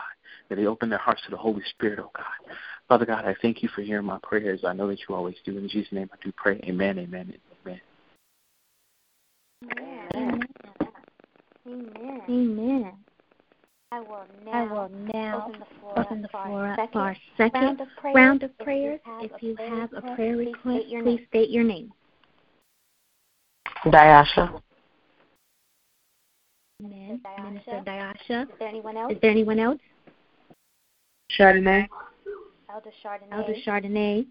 that 0.48 0.56
they 0.56 0.66
open 0.66 0.88
their 0.88 0.98
hearts 0.98 1.22
to 1.24 1.30
the 1.30 1.36
Holy 1.36 1.62
Spirit, 1.70 1.98
oh 2.00 2.10
God. 2.14 2.54
Father 2.88 3.06
God, 3.06 3.24
I 3.24 3.36
thank 3.40 3.62
you 3.62 3.68
for 3.74 3.82
hearing 3.82 4.06
my 4.06 4.18
prayers. 4.22 4.62
I 4.64 4.72
know 4.72 4.88
that 4.88 4.98
you 5.08 5.14
always 5.14 5.36
do. 5.44 5.56
In 5.56 5.68
Jesus' 5.68 5.92
name 5.92 6.10
I 6.12 6.16
do 6.24 6.32
pray. 6.36 6.60
Amen, 6.64 6.98
amen, 6.98 7.34
amen. 7.64 7.80
Amen. 10.12 10.40
Amen. 11.66 12.22
Amen. 12.28 12.92
I 13.92 13.98
will 13.98 14.24
now, 14.46 14.52
I 14.52 14.62
will 14.72 14.88
now 15.12 15.46
open 15.48 15.58
the 15.58 15.66
floor, 15.80 15.98
open 15.98 16.22
the 16.22 16.28
up, 16.28 16.32
for 16.32 16.46
floor 16.46 16.66
our 16.66 16.72
up 16.72 16.78
second 16.78 16.92
for 16.92 17.00
our 17.00 17.16
second 17.36 17.60
round 17.62 17.80
of 17.80 17.88
prayers. 17.96 18.14
round 18.14 18.42
of 18.44 18.50
If 18.60 18.68
you 18.68 18.98
have 19.04 19.24
If 19.24 19.32
a 19.32 19.44
you 19.44 19.54
prayer 19.56 19.70
have 19.80 19.92
a 19.92 19.96
request, 19.96 20.14
prayer 20.16 20.36
please 20.36 20.46
request, 20.46 20.76
state 20.76 20.88
your 20.88 21.02
please 21.02 21.16
name. 21.16 21.26
state 21.28 21.50
your 21.50 21.64
name. 21.64 21.92
Diasha. 23.86 24.62
Amen. 26.84 27.20
Minister 27.42 27.82
Diasha. 27.84 28.42
Is 28.42 28.48
there 28.60 28.68
anyone 28.68 28.96
else? 28.96 29.12
Is 29.12 29.18
there 29.20 29.30
anyone 29.32 29.58
else? 29.58 29.80
Chardonnay. 31.36 31.88
Elder 32.72 32.90
Chardonnay. 33.04 33.32
Elder 33.32 33.54
Chardonnay. 33.66 34.26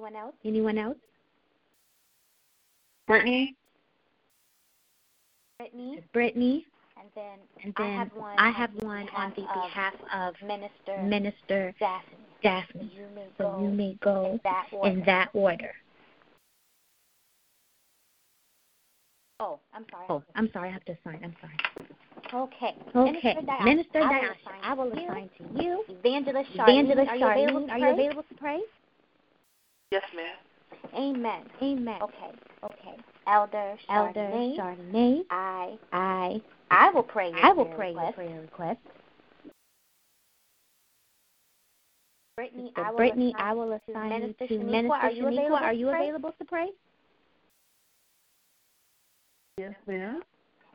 Anyone 0.00 0.16
else? 0.16 0.34
Anyone 0.44 0.78
else? 0.78 0.96
Brittany. 3.08 3.56
Brittany. 5.58 6.00
Brittany. 6.12 6.66
And 7.00 7.08
then, 7.14 7.38
And 7.62 7.72
I 7.76 7.96
have 7.96 8.10
one. 8.14 8.38
I 8.38 8.48
on 8.48 8.54
have 8.54 8.70
the 8.78 8.84
one 8.84 9.08
on 9.14 9.30
the 9.30 9.42
behalf 9.42 9.64
behalf 9.64 9.94
of 10.12 10.34
of 10.34 10.46
Minister 10.46 11.02
Minister 11.04 11.74
Daphne. 11.78 12.16
Daphne. 12.42 12.92
You 12.94 13.06
So 13.38 13.58
you 13.62 13.68
may 13.70 13.96
go 14.02 14.32
in 14.32 14.40
that 14.44 14.66
order. 14.72 14.90
in 14.90 15.04
that 15.06 15.28
order. 15.32 15.72
Oh, 19.40 19.60
I'm 19.72 19.86
sorry. 19.90 20.06
Oh, 20.08 20.22
I'm 20.34 20.50
sorry. 20.52 20.68
I 20.70 20.72
have 20.72 20.84
to 20.86 20.96
sign. 21.04 21.20
I'm 21.22 21.34
sorry. 21.40 21.56
Okay. 22.34 22.74
Okay. 22.94 23.34
Minister 23.34 23.40
Diasha, 23.42 23.64
Minister 23.64 24.00
I 24.02 24.10
will 24.10 24.14
Diasha, 24.18 24.34
assign 24.42 24.60
I 24.64 24.74
will 24.74 24.90
to 24.90 25.00
you. 25.00 25.08
assign 25.08 25.30
to 25.38 25.62
you. 25.64 25.84
Evangelist 25.88 26.50
Charlene, 26.56 26.80
Evangelist 26.80 27.10
are 27.10 27.16
you 27.16 27.26
available 27.30 27.66
to 27.66 27.72
are 27.72 27.78
pray? 27.78 27.88
you 27.88 27.94
available 27.94 28.22
to 28.24 28.34
pray? 28.34 28.60
Yes, 29.92 30.02
ma'am. 30.16 30.94
Amen. 30.94 31.42
Amen. 31.62 32.02
Okay. 32.02 32.32
Okay. 32.64 32.96
Elder 33.28 33.76
Elder 33.90 34.14
Chardonnay, 34.14 34.56
Chardonnay, 34.58 35.20
I 35.30 35.76
I 35.92 36.40
I 36.70 36.90
will 36.90 37.02
pray 37.02 37.30
your 37.30 37.38
I 37.38 37.52
will 37.52 37.64
prayer 37.64 37.76
pray 37.76 37.92
your 37.92 38.00
request. 38.00 38.16
prayer 38.16 38.40
request. 38.40 38.80
Brittany, 42.36 42.72
I 42.76 42.90
will 42.90 42.96
Brittany, 42.98 43.34
assign 43.36 43.48
I 43.48 43.52
will 43.52 43.80
assign 43.88 44.08
Minister 44.10 44.44
you 44.44 44.58
to 44.58 44.64
Shaniqua. 44.64 44.70
Minister 44.70 44.92
Are 44.94 45.10
you 45.10 45.24
Shaniqua. 45.24 45.32
available 45.32 45.56
Are 45.56 45.72
you 45.72 45.88
available 45.88 46.34
to 46.38 46.44
pray? 46.44 46.68
Yes, 49.58 49.74
ma'am. 49.88 50.22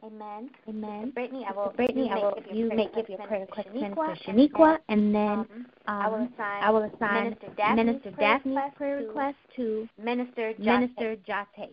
Amen. 0.06 0.50
Amen. 0.68 1.12
Brittany, 1.12 1.46
I 1.48 1.54
will. 1.54 1.74
Brittany, 1.78 2.08
you 2.08 2.12
I 2.12 2.16
will. 2.16 2.34
your 2.46 2.56
You 2.56 2.68
prayer 2.68 2.78
may 2.78 2.84
request 2.84 2.96
give 3.08 3.10
your 3.10 3.28
prayer 3.28 3.48
Minister 3.48 3.62
request 3.62 3.68
to 3.68 3.80
Shaniqua, 3.80 4.08
Minister 4.08 4.26
and 4.28 4.38
Shaniqua, 4.38 4.78
then, 4.78 4.80
and 4.90 5.16
then 5.16 5.30
um, 5.30 5.66
I 5.88 6.08
will 6.10 6.16
um, 6.16 6.34
assign 6.34 6.64
I 6.64 6.70
will 6.70 6.84
assign 6.84 7.24
Minister 7.24 7.48
Daphne's 7.56 7.86
Minister 7.86 8.12
prayer 8.12 8.28
Daphne's 8.28 8.56
request 8.56 8.76
prayer 8.78 9.00
to 9.00 9.06
request 9.08 9.38
to 9.56 9.88
Minister 10.04 10.54
Jate. 10.54 10.60
Minister 10.60 11.16
Jate. 11.26 11.70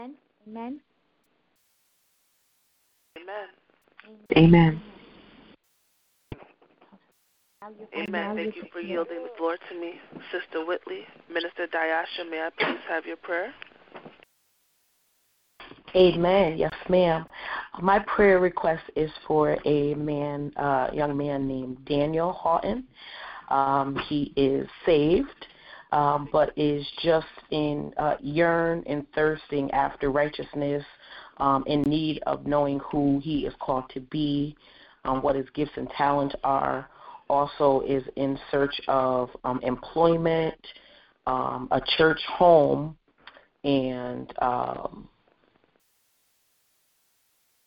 Amen. 0.00 0.14
Amen. 0.48 0.80
Amen. 3.16 3.48
Amen. 4.36 4.82
Now 7.60 7.68
you 7.70 7.86
And 7.92 8.08
Amen. 8.08 8.36
Thank 8.36 8.56
you 8.56 8.62
you 8.62 8.68
for 8.72 8.80
yielding 8.80 9.22
the 9.22 9.30
floor 9.38 9.56
to 9.56 9.80
me, 9.80 9.94
Sister 10.30 10.64
Whitley. 10.64 11.00
Minister 11.32 11.66
Diasha, 11.66 12.28
may 12.30 12.40
I 12.40 12.50
please 12.58 12.80
have 12.88 13.06
your 13.06 13.16
prayer? 13.16 13.52
Amen. 15.94 16.58
Yes, 16.58 16.74
ma'am. 16.90 17.24
My 17.80 18.00
prayer 18.00 18.38
request 18.38 18.82
is 18.96 19.10
for 19.26 19.56
a 19.64 19.94
man, 19.94 20.52
uh, 20.56 20.90
young 20.92 21.16
man 21.16 21.48
named 21.48 21.84
Daniel 21.86 22.32
Houghton. 22.32 22.84
Um, 23.48 23.96
he 24.08 24.32
is 24.36 24.68
saved, 24.84 25.46
um, 25.96 26.28
but 26.30 26.52
is 26.58 26.86
just 27.02 27.26
in 27.50 27.90
uh, 27.96 28.16
yearn 28.20 28.84
and 28.86 29.06
thirsting 29.14 29.70
after 29.70 30.10
righteousness, 30.10 30.84
um, 31.38 31.64
in 31.66 31.80
need 31.82 32.22
of 32.26 32.46
knowing 32.46 32.78
who 32.80 33.18
he 33.24 33.46
is 33.46 33.54
called 33.60 33.84
to 33.94 34.00
be, 34.00 34.54
um, 35.06 35.22
what 35.22 35.34
his 35.34 35.46
gifts 35.54 35.72
and 35.76 35.88
talents 35.96 36.34
are. 36.44 36.90
Also, 37.30 37.80
is 37.88 38.02
in 38.16 38.38
search 38.50 38.78
of 38.88 39.30
um, 39.44 39.58
employment, 39.62 40.54
um, 41.26 41.66
a 41.70 41.80
church 41.96 42.20
home, 42.28 42.94
and 43.64 44.34
um, 44.42 45.08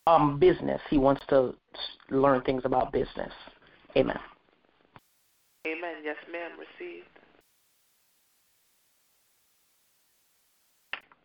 um, 0.06 0.38
business. 0.38 0.80
He 0.92 1.00
wants 1.00 1.24
to 1.30 1.56
learn 2.12 2.42
things 2.44 2.62
about 2.64 2.94
business. 2.94 3.34
Amen. 3.98 4.20
Amen. 5.66 5.96
Yes, 6.04 6.16
ma'am. 6.32 6.52
Received. 6.52 7.09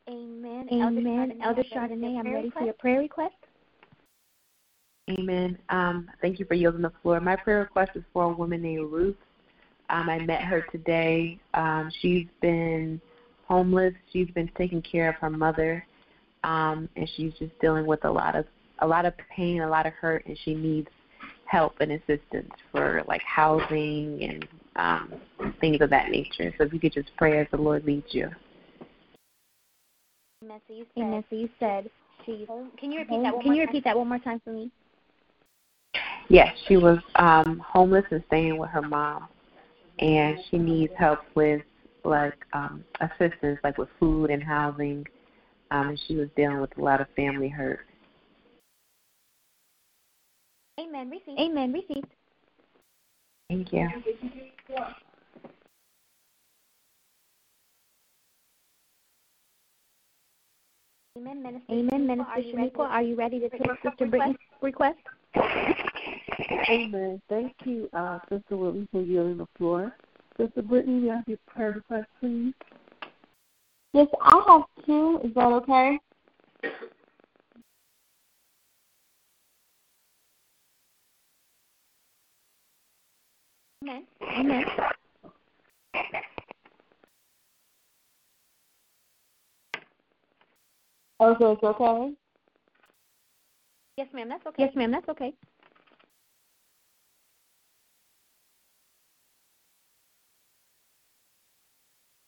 Amen. 0.09 0.69
Amen. 0.71 1.39
Elder 1.43 1.65
I'm 1.75 1.89
Chardonnay, 1.89 2.19
I'm 2.19 2.33
ready 2.33 2.51
for 2.51 2.63
your 2.63 2.75
prayer 2.75 3.01
request. 3.01 3.35
Amen. 5.11 5.59
Um, 5.69 6.11
thank 6.21 6.39
you 6.39 6.47
for 6.47 6.55
yielding 6.55 6.83
the 6.83 6.93
floor. 7.03 7.21
My 7.21 7.37
prayer 7.37 7.61
request 7.61 7.93
is 7.95 8.03
for 8.13 8.25
a 8.25 8.33
woman 8.33 8.63
named 8.63 8.91
Ruth. 8.91 9.17
Um, 9.91 10.09
I 10.09 10.19
met 10.19 10.43
her 10.43 10.63
today. 10.73 11.39
Um, 11.53 11.91
she's 12.01 12.27
been 12.41 13.01
homeless. 13.47 13.95
She's 14.13 14.29
been 14.31 14.51
taking 14.57 14.83
care 14.83 15.09
of 15.09 15.17
her 15.17 15.31
mother, 15.31 15.87
um, 16.43 16.89
and 16.97 17.09
she's 17.17 17.33
just 17.39 17.53
dealing 17.61 17.87
with 17.87 18.05
a 18.05 18.11
lot 18.11 18.35
of 18.35 18.47
a 18.81 18.87
lot 18.87 19.07
of 19.07 19.15
pain, 19.35 19.61
a 19.61 19.69
lot 19.69 19.87
of 19.87 19.93
hurt, 19.93 20.25
and 20.27 20.39
she 20.45 20.55
needs 20.55 20.89
help 21.47 21.75
and 21.81 21.93
assistance 21.93 22.51
for 22.73 23.05
like 23.07 23.23
housing 23.23 24.23
and 24.23 24.49
um, 24.77 25.15
things 25.61 25.81
of 25.81 25.91
that 25.91 26.11
nature. 26.11 26.53
So 26.59 26.65
if 26.65 26.73
you 26.73 26.81
could 26.81 26.93
just 26.93 27.11
pray 27.17 27.39
as 27.41 27.47
the 27.51 27.59
Lord 27.59 27.85
leads 27.85 28.07
you. 28.11 28.31
Amen. 30.45 30.61
So 30.69 30.75
you 30.75 30.87
said. 30.95 31.03
Amen. 31.03 31.25
So 31.31 31.37
you 31.37 31.49
said 31.59 31.91
she's. 32.27 32.47
Can 32.79 32.93
you 32.93 33.01
repeat 33.01 33.23
that 33.23 33.35
one 33.35 33.43
Can 33.43 33.53
more 33.53 33.55
you 33.55 33.63
time? 33.63 33.67
repeat 33.67 33.85
that 33.85 33.97
one 33.97 34.09
more 34.09 34.19
time 34.19 34.41
for 34.45 34.51
me? 34.51 34.71
Yes, 36.29 36.55
she 36.69 36.77
was 36.77 36.99
um 37.17 37.63
homeless 37.67 38.05
and 38.11 38.23
staying 38.27 38.59
with 38.59 38.71
her 38.71 38.83
mom 38.83 39.29
and 39.99 40.39
she 40.51 40.59
needs 40.59 40.93
help 40.99 41.21
with 41.35 41.63
like 42.05 42.35
um 42.53 42.85
assistance 43.01 43.59
like 43.63 43.79
with 43.79 43.89
food 43.99 44.31
and 44.31 44.43
housing. 44.43 45.07
Um 45.71 45.91
and 45.91 46.01
she 46.07 46.17
was 46.17 46.29
dealing 46.37 46.61
with 46.61 46.77
a 46.77 46.81
lot 46.81 47.01
of 47.01 47.07
family 47.17 47.49
hurt. 47.49 47.81
Amen. 50.81 51.11
Receive. 51.11 51.39
Amen. 51.39 51.73
Received. 51.73 52.07
Thank 53.49 53.73
you. 53.73 53.89
Amen. 61.17 61.45
Minister. 61.45 61.73
Amen. 61.73 61.93
Are 61.93 62.07
Minister 62.17 62.41
you 62.41 62.57
ready 62.57 62.71
Shaniqua, 62.71 62.89
are 62.91 63.03
you 63.03 63.15
ready 63.15 63.39
to 63.39 63.49
take 63.49 63.65
your 63.65 63.77
Sister 63.77 64.05
request? 64.05 64.11
Brittany's 64.11 64.37
request? 64.63 64.99
Amen. 66.69 67.23
Thank 67.29 67.55
you, 67.65 67.89
uh, 67.93 68.19
Sister 68.29 68.57
Willie, 68.57 68.89
for 68.91 69.01
yielding 69.01 69.37
the 69.37 69.47
floor. 69.57 69.95
Sister 70.37 70.63
Brittany, 70.63 71.03
you 71.03 71.11
have 71.11 71.23
your 71.29 71.39
prayer 71.47 71.71
request, 71.71 72.09
please. 72.19 72.53
Yes, 73.93 74.09
I 74.23 74.43
have 74.49 74.63
two. 74.87 75.21
Is 75.23 75.33
that 75.35 75.53
okay? 75.53 76.01
Amen. 83.85 84.05
Amen. 84.37 84.65
Okay, 91.21 91.45
it's 91.45 91.63
okay. 91.63 92.13
Yes, 93.97 94.09
ma'am. 94.13 94.29
That's 94.29 94.47
okay. 94.47 94.63
Yes, 94.65 94.73
ma'am. 94.75 94.91
That's 94.91 95.09
okay. 95.09 95.33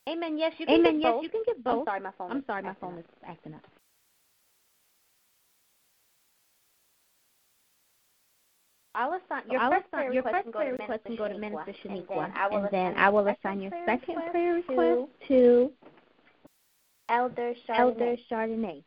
Amen. 0.07 0.37
Yes, 0.37 0.53
you 0.57 0.65
can 0.65 0.79
Amen. 0.79 0.93
give 0.93 1.01
Yes, 1.01 1.13
both. 1.13 1.23
you 1.23 1.29
can 1.29 1.43
give 1.45 1.63
both. 1.63 1.79
I'm 1.79 1.85
sorry, 1.85 1.99
my 1.99 2.11
phone. 2.17 2.31
I'm 2.31 2.37
is 2.37 2.43
sorry, 2.47 2.61
my 2.63 2.69
acting 2.69 2.89
phone 2.89 2.93
up. 2.93 2.99
is 2.99 3.05
acting 3.27 3.53
up. 3.55 3.61
I'll 8.95 9.13
assign 9.13 9.43
your 9.51 9.61
I'll 9.61 9.69
first 9.69 9.91
prayer 9.91 10.11
your 10.11 10.23
request 10.23 10.45
first 10.45 10.53
go 10.53 10.59
prayer 10.59 10.71
to 10.71 10.81
request 10.81 11.03
can 11.05 11.15
go 11.15 11.27
to 11.27 11.37
Minister 11.37 11.65
Minister 11.65 11.87
Shaniqua, 11.87 12.07
Shaniqua, 12.07 12.23
and 12.23 12.33
then 12.33 12.33
I 12.35 12.47
will 12.47 12.57
and 12.57 12.67
then 12.71 12.91
assign 12.93 12.97
I 12.97 13.09
will 13.09 13.23
your 13.23 13.35
assign 13.37 13.61
your 13.61 13.71
second 13.85 13.99
second 13.99 14.15
prayer 14.15 14.31
prayer 14.31 14.53
request 14.55 14.69
request 14.69 15.11
to 15.27 15.71
Elder 17.09 17.53
Chardonnay. 17.67 17.79
Elder 17.79 18.15
Chardonnay. 18.29 18.83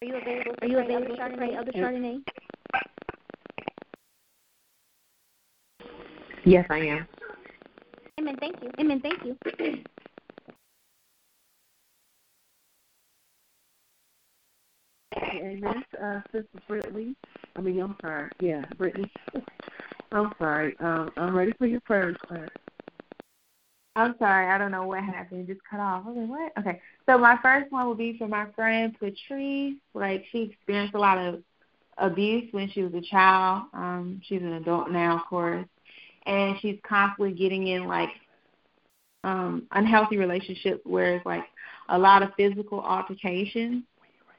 Are 0.00 0.06
you 0.06 0.16
available? 0.16 0.54
To 0.54 0.64
Are 0.64 0.68
you 0.68 0.76
pray, 0.76 0.84
available 0.84 1.16
Elder 1.20 1.30
to 1.30 1.36
pray, 1.36 1.48
Chardonnay? 1.48 1.56
Elder 1.56 1.72
Chardonnay? 1.72 2.22
Yes, 6.44 6.66
I 6.70 6.78
am. 6.78 7.08
Amen. 8.20 8.36
Thank 8.40 8.62
you. 8.62 8.70
Amen. 8.78 9.00
Thank 9.00 9.24
you. 9.24 9.36
Amen. 15.16 15.84
Uh, 16.02 16.20
Sister 16.32 16.48
Brittany, 16.66 17.14
I 17.56 17.60
mean, 17.60 17.80
I'm 17.80 17.96
sorry. 18.00 18.30
Yeah, 18.40 18.64
Brittany. 18.76 19.10
I'm 20.12 20.32
sorry. 20.38 20.74
Um, 20.80 21.10
I'm 21.16 21.34
ready 21.34 21.52
for 21.58 21.66
your 21.66 21.80
prayer 21.80 22.06
request. 22.06 22.52
I'm 23.96 24.14
sorry, 24.18 24.46
I 24.46 24.58
don't 24.58 24.70
know 24.70 24.86
what 24.86 25.02
happened. 25.02 25.48
It 25.48 25.52
just 25.52 25.66
cut 25.68 25.80
off. 25.80 26.04
I 26.06 26.10
was 26.10 26.16
like, 26.16 26.28
what? 26.28 26.52
Okay. 26.58 26.80
So 27.06 27.18
my 27.18 27.36
first 27.42 27.72
one 27.72 27.88
would 27.88 27.98
be 27.98 28.16
for 28.16 28.28
my 28.28 28.46
friend 28.54 28.94
Patrice. 28.98 29.74
Like 29.92 30.24
she 30.30 30.42
experienced 30.42 30.94
a 30.94 31.00
lot 31.00 31.18
of 31.18 31.42
abuse 31.98 32.48
when 32.52 32.70
she 32.70 32.82
was 32.82 32.94
a 32.94 33.00
child. 33.00 33.64
Um, 33.74 34.20
she's 34.24 34.40
an 34.40 34.52
adult 34.52 34.90
now, 34.90 35.16
of 35.16 35.26
course, 35.26 35.66
and 36.26 36.56
she's 36.60 36.78
constantly 36.88 37.34
getting 37.34 37.66
in 37.66 37.86
like 37.86 38.10
um 39.24 39.66
unhealthy 39.72 40.16
relationships 40.16 40.80
where 40.84 41.16
it's 41.16 41.26
like 41.26 41.42
a 41.88 41.98
lot 41.98 42.22
of 42.22 42.30
physical 42.36 42.80
altercations 42.80 43.82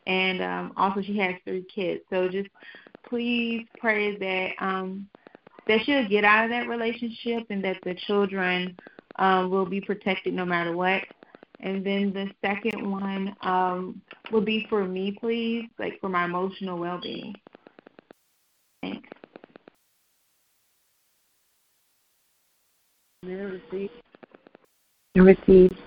and 0.07 0.41
um 0.41 0.71
also 0.77 1.01
she 1.01 1.17
has 1.17 1.35
three 1.43 1.65
kids. 1.73 2.01
So 2.09 2.29
just 2.29 2.47
please 3.09 3.65
pray 3.77 4.17
that 4.17 4.51
um 4.63 5.09
that 5.67 5.79
she'll 5.85 6.07
get 6.07 6.23
out 6.23 6.45
of 6.45 6.49
that 6.51 6.67
relationship 6.67 7.45
and 7.49 7.63
that 7.63 7.77
the 7.83 7.95
children 8.07 8.75
um 9.17 9.49
will 9.49 9.65
be 9.65 9.81
protected 9.81 10.33
no 10.33 10.45
matter 10.45 10.75
what. 10.75 11.03
And 11.61 11.85
then 11.85 12.13
the 12.13 12.29
second 12.41 12.89
one 12.89 13.35
um 13.41 14.01
would 14.31 14.45
be 14.45 14.65
for 14.69 14.85
me 14.85 15.17
please, 15.19 15.65
like 15.77 15.99
for 15.99 16.09
my 16.09 16.25
emotional 16.25 16.77
well 16.77 16.99
being. 17.01 17.35
Thanks. 18.81 19.09
Receive. 23.23 23.89
Receive. 25.15 25.77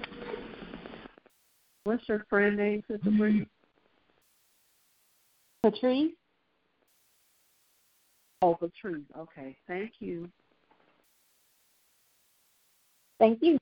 What's 1.84 2.08
your 2.08 2.24
friend 2.28 2.56
name, 2.56 2.82
Sister 2.88 3.10
Brittany? 3.10 3.48
Patrice? 5.62 6.12
Oh, 8.42 8.54
Patrice. 8.56 9.02
Okay. 9.16 9.56
Thank 9.68 9.92
you. 10.00 10.28
Thank 13.20 13.38
you. 13.40 13.56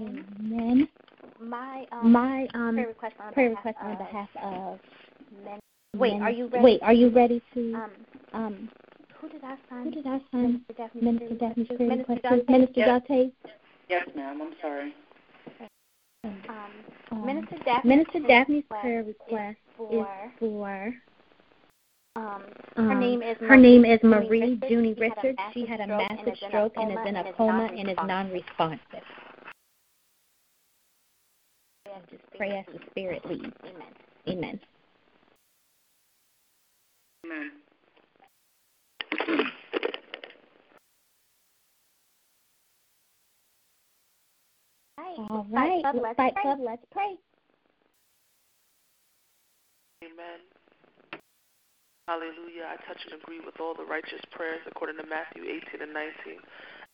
Amen. 0.00 0.88
My 1.40 1.86
um, 1.92 2.12
My 2.12 2.48
um 2.54 2.74
prayer 2.74 2.88
request 2.88 3.14
on 3.20 3.32
prayer 3.32 3.50
behalf 3.50 3.64
request 3.64 3.84
on 3.84 3.92
of 3.92 3.98
behalf 3.98 4.28
of 4.42 4.80
men. 5.44 5.60
Wait, 5.96 6.12
men- 6.14 6.22
are 6.22 6.30
you 6.30 6.48
ready? 6.48 6.64
Wait, 6.64 6.82
are 6.82 6.92
you 6.92 7.10
ready 7.10 7.40
to 7.54 7.74
Um, 7.74 7.90
um 8.32 8.70
who 9.20 9.28
did 9.28 9.44
I 9.44 9.56
sign? 9.70 9.84
who 9.84 9.90
did 9.92 10.06
I 10.06 10.20
sign? 10.32 10.64
Minister 10.94 11.34
Daphne's 11.34 11.68
prayer 11.68 11.78
request? 11.78 11.80
Minister 11.80 12.12
request 12.12 12.22
Dante? 12.22 12.44
to? 12.44 12.52
Minister 12.52 12.74
Yes. 12.76 13.30
Yes, 13.88 14.08
ma'am. 14.16 14.42
I'm 14.42 14.52
sorry. 14.60 14.94
Um, 16.24 16.42
Um, 17.10 17.26
Minister 17.26 17.56
Daphne's 17.64 17.88
Minister 17.88 18.20
prayer 18.20 18.28
Daphne's 18.28 18.64
request 18.64 18.82
prayer 18.82 19.00
is 19.00 19.06
request 19.06 19.58
for, 19.76 19.92
is 19.92 20.06
for 20.38 20.94
um, 22.16 22.42
her 22.76 22.92
um, 22.92 23.00
name 23.00 23.22
is 23.22 23.36
her 23.40 23.56
name 23.56 23.84
is 23.84 24.00
Junie 24.02 24.26
Marie 24.26 24.40
Richards. 24.40 24.64
Junie 24.68 24.94
She 24.94 25.00
had 25.02 25.12
a 25.12 25.22
Richards. 25.22 25.38
She 25.54 25.66
had 25.66 25.80
a 25.80 25.86
massive 25.86 26.32
is 26.32 26.38
stroke 26.48 26.72
and 26.76 26.92
is 26.92 26.98
in 27.06 27.16
a 27.16 27.32
coma 27.34 27.70
and 27.76 27.88
is 27.88 27.96
non-responsive. 28.04 28.80
non-responsive. 28.88 29.04
Just 32.10 32.22
pray 32.36 32.58
as 32.58 32.66
the 32.74 32.80
Spirit 32.90 33.24
leads. 33.26 33.44
Amen. 33.64 33.82
Amen. 34.28 34.60
Amen. 37.24 37.50
All 45.16 45.46
right, 45.50 45.82
Club, 45.82 45.96
let's 45.96 46.04
let's 46.04 46.16
Fight 46.16 46.34
pray. 46.34 46.42
Club, 46.42 46.58
let's 46.62 46.84
pray. 46.92 47.16
Amen. 50.04 50.40
Hallelujah. 52.06 52.64
I 52.72 52.76
touch 52.88 53.00
and 53.10 53.20
agree 53.20 53.40
with 53.44 53.60
all 53.60 53.74
the 53.74 53.84
righteous 53.84 54.20
prayers 54.32 54.60
according 54.66 54.96
to 54.96 55.04
Matthew 55.04 55.44
18 55.44 55.82
and 55.82 55.92
19, 55.92 56.40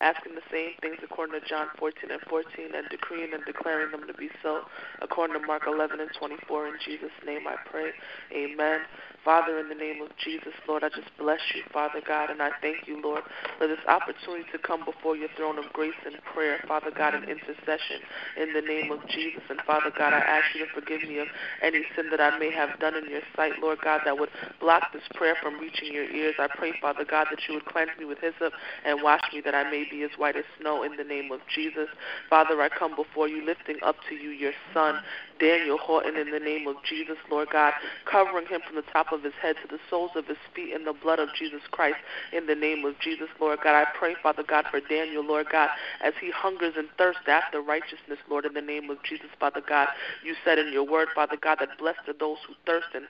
asking 0.01 0.35
the 0.35 0.45
same 0.51 0.71
things 0.81 0.97
according 1.03 1.39
to 1.39 1.47
John 1.47 1.67
14 1.79 2.11
and 2.11 2.21
14, 2.29 2.75
and 2.75 2.87
decreeing 2.89 3.33
and 3.33 3.43
declaring 3.45 3.91
them 3.91 4.07
to 4.07 4.13
be 4.13 4.29
so 4.43 4.61
according 5.01 5.39
to 5.39 5.45
Mark 5.45 5.63
11 5.67 5.99
and 5.99 6.09
24. 6.19 6.67
In 6.67 6.73
Jesus' 6.83 7.15
name 7.25 7.47
I 7.47 7.55
pray. 7.69 7.91
Amen. 8.33 8.81
Father, 9.25 9.57
in 9.57 9.69
the 9.69 9.75
name 9.75 10.03
of 10.03 10.09
Jesus, 10.23 10.53
Lord, 10.67 10.83
I 10.83 10.89
just 10.89 11.09
bless 11.17 11.39
you, 11.55 11.63
Father 11.73 11.99
God, 12.05 12.29
and 12.29 12.43
I 12.43 12.51
thank 12.61 12.85
you, 12.85 13.01
Lord, 13.01 13.23
for 13.57 13.65
this 13.65 13.81
opportunity 13.87 14.45
to 14.51 14.59
come 14.59 14.85
before 14.85 15.17
your 15.17 15.29
throne 15.35 15.57
of 15.57 15.65
grace 15.73 15.97
and 16.05 16.13
prayer, 16.31 16.59
Father 16.67 16.91
God, 16.95 17.15
in 17.15 17.23
intercession 17.23 18.05
in 18.37 18.53
the 18.53 18.61
name 18.61 18.91
of 18.91 19.01
Jesus. 19.09 19.41
And 19.49 19.59
Father 19.65 19.89
God, 19.97 20.13
I 20.13 20.19
ask 20.19 20.53
you 20.53 20.67
to 20.67 20.71
forgive 20.71 21.01
me 21.09 21.17
of 21.17 21.27
any 21.63 21.81
sin 21.95 22.11
that 22.11 22.21
I 22.21 22.37
may 22.37 22.51
have 22.51 22.77
done 22.79 22.93
in 22.93 23.09
your 23.09 23.25
sight, 23.35 23.53
Lord 23.59 23.79
God, 23.81 24.01
that 24.05 24.19
would 24.19 24.29
block 24.59 24.93
this 24.93 25.01
prayer 25.15 25.35
from 25.41 25.57
reaching 25.57 25.91
your 25.91 26.05
ears. 26.05 26.35
I 26.37 26.47
pray, 26.55 26.73
Father 26.79 27.03
God, 27.03 27.25
that 27.31 27.39
you 27.47 27.55
would 27.55 27.65
cleanse 27.65 27.97
me 27.97 28.05
with 28.05 28.19
hyssop 28.19 28.53
and 28.85 29.01
wash 29.01 29.21
me 29.33 29.41
that 29.41 29.55
I 29.55 29.63
may 29.71 29.84
be 29.89 30.03
as 30.03 30.11
white 30.17 30.35
as 30.35 30.45
snow 30.59 30.83
in 30.83 30.97
the 30.97 31.03
name 31.03 31.31
of 31.31 31.39
Jesus. 31.53 31.87
Father, 32.29 32.61
I 32.61 32.69
come 32.69 32.95
before 32.95 33.27
you, 33.27 33.45
lifting 33.45 33.77
up 33.83 33.95
to 34.09 34.15
you 34.15 34.29
your 34.29 34.53
son, 34.73 35.01
Daniel 35.39 35.77
Horton, 35.77 36.15
in 36.15 36.31
the 36.31 36.39
name 36.39 36.67
of 36.67 36.75
Jesus, 36.87 37.17
Lord 37.29 37.49
God, 37.51 37.73
covering 38.05 38.47
him 38.47 38.61
from 38.65 38.75
the 38.75 38.83
top 38.93 39.11
of 39.11 39.23
his 39.23 39.33
head 39.41 39.55
to 39.61 39.67
the 39.67 39.79
soles 39.89 40.11
of 40.15 40.27
his 40.27 40.37
feet 40.55 40.73
in 40.73 40.85
the 40.85 40.93
blood 40.93 41.19
of 41.19 41.29
Jesus 41.37 41.61
Christ, 41.71 41.97
in 42.31 42.47
the 42.47 42.55
name 42.55 42.85
of 42.85 42.99
Jesus, 42.99 43.27
Lord 43.39 43.59
God. 43.63 43.75
I 43.75 43.85
pray, 43.97 44.15
Father 44.21 44.43
God, 44.43 44.65
for 44.71 44.79
Daniel, 44.79 45.23
Lord 45.23 45.47
God, 45.51 45.69
as 46.01 46.13
he 46.19 46.31
hungers 46.31 46.73
and 46.77 46.87
thirsts 46.97 47.27
after 47.27 47.61
righteousness, 47.61 48.19
Lord, 48.29 48.45
in 48.45 48.53
the 48.53 48.61
name 48.61 48.89
of 48.89 49.01
Jesus, 49.03 49.29
Father 49.39 49.61
God. 49.67 49.87
You 50.23 50.35
said 50.43 50.59
in 50.59 50.71
your 50.71 50.85
word, 50.85 51.09
Father 51.13 51.37
God, 51.41 51.57
that 51.59 51.77
blessed 51.77 52.07
are 52.07 52.13
those 52.13 52.37
who 52.47 52.53
thirst 52.65 52.87
and 52.93 53.05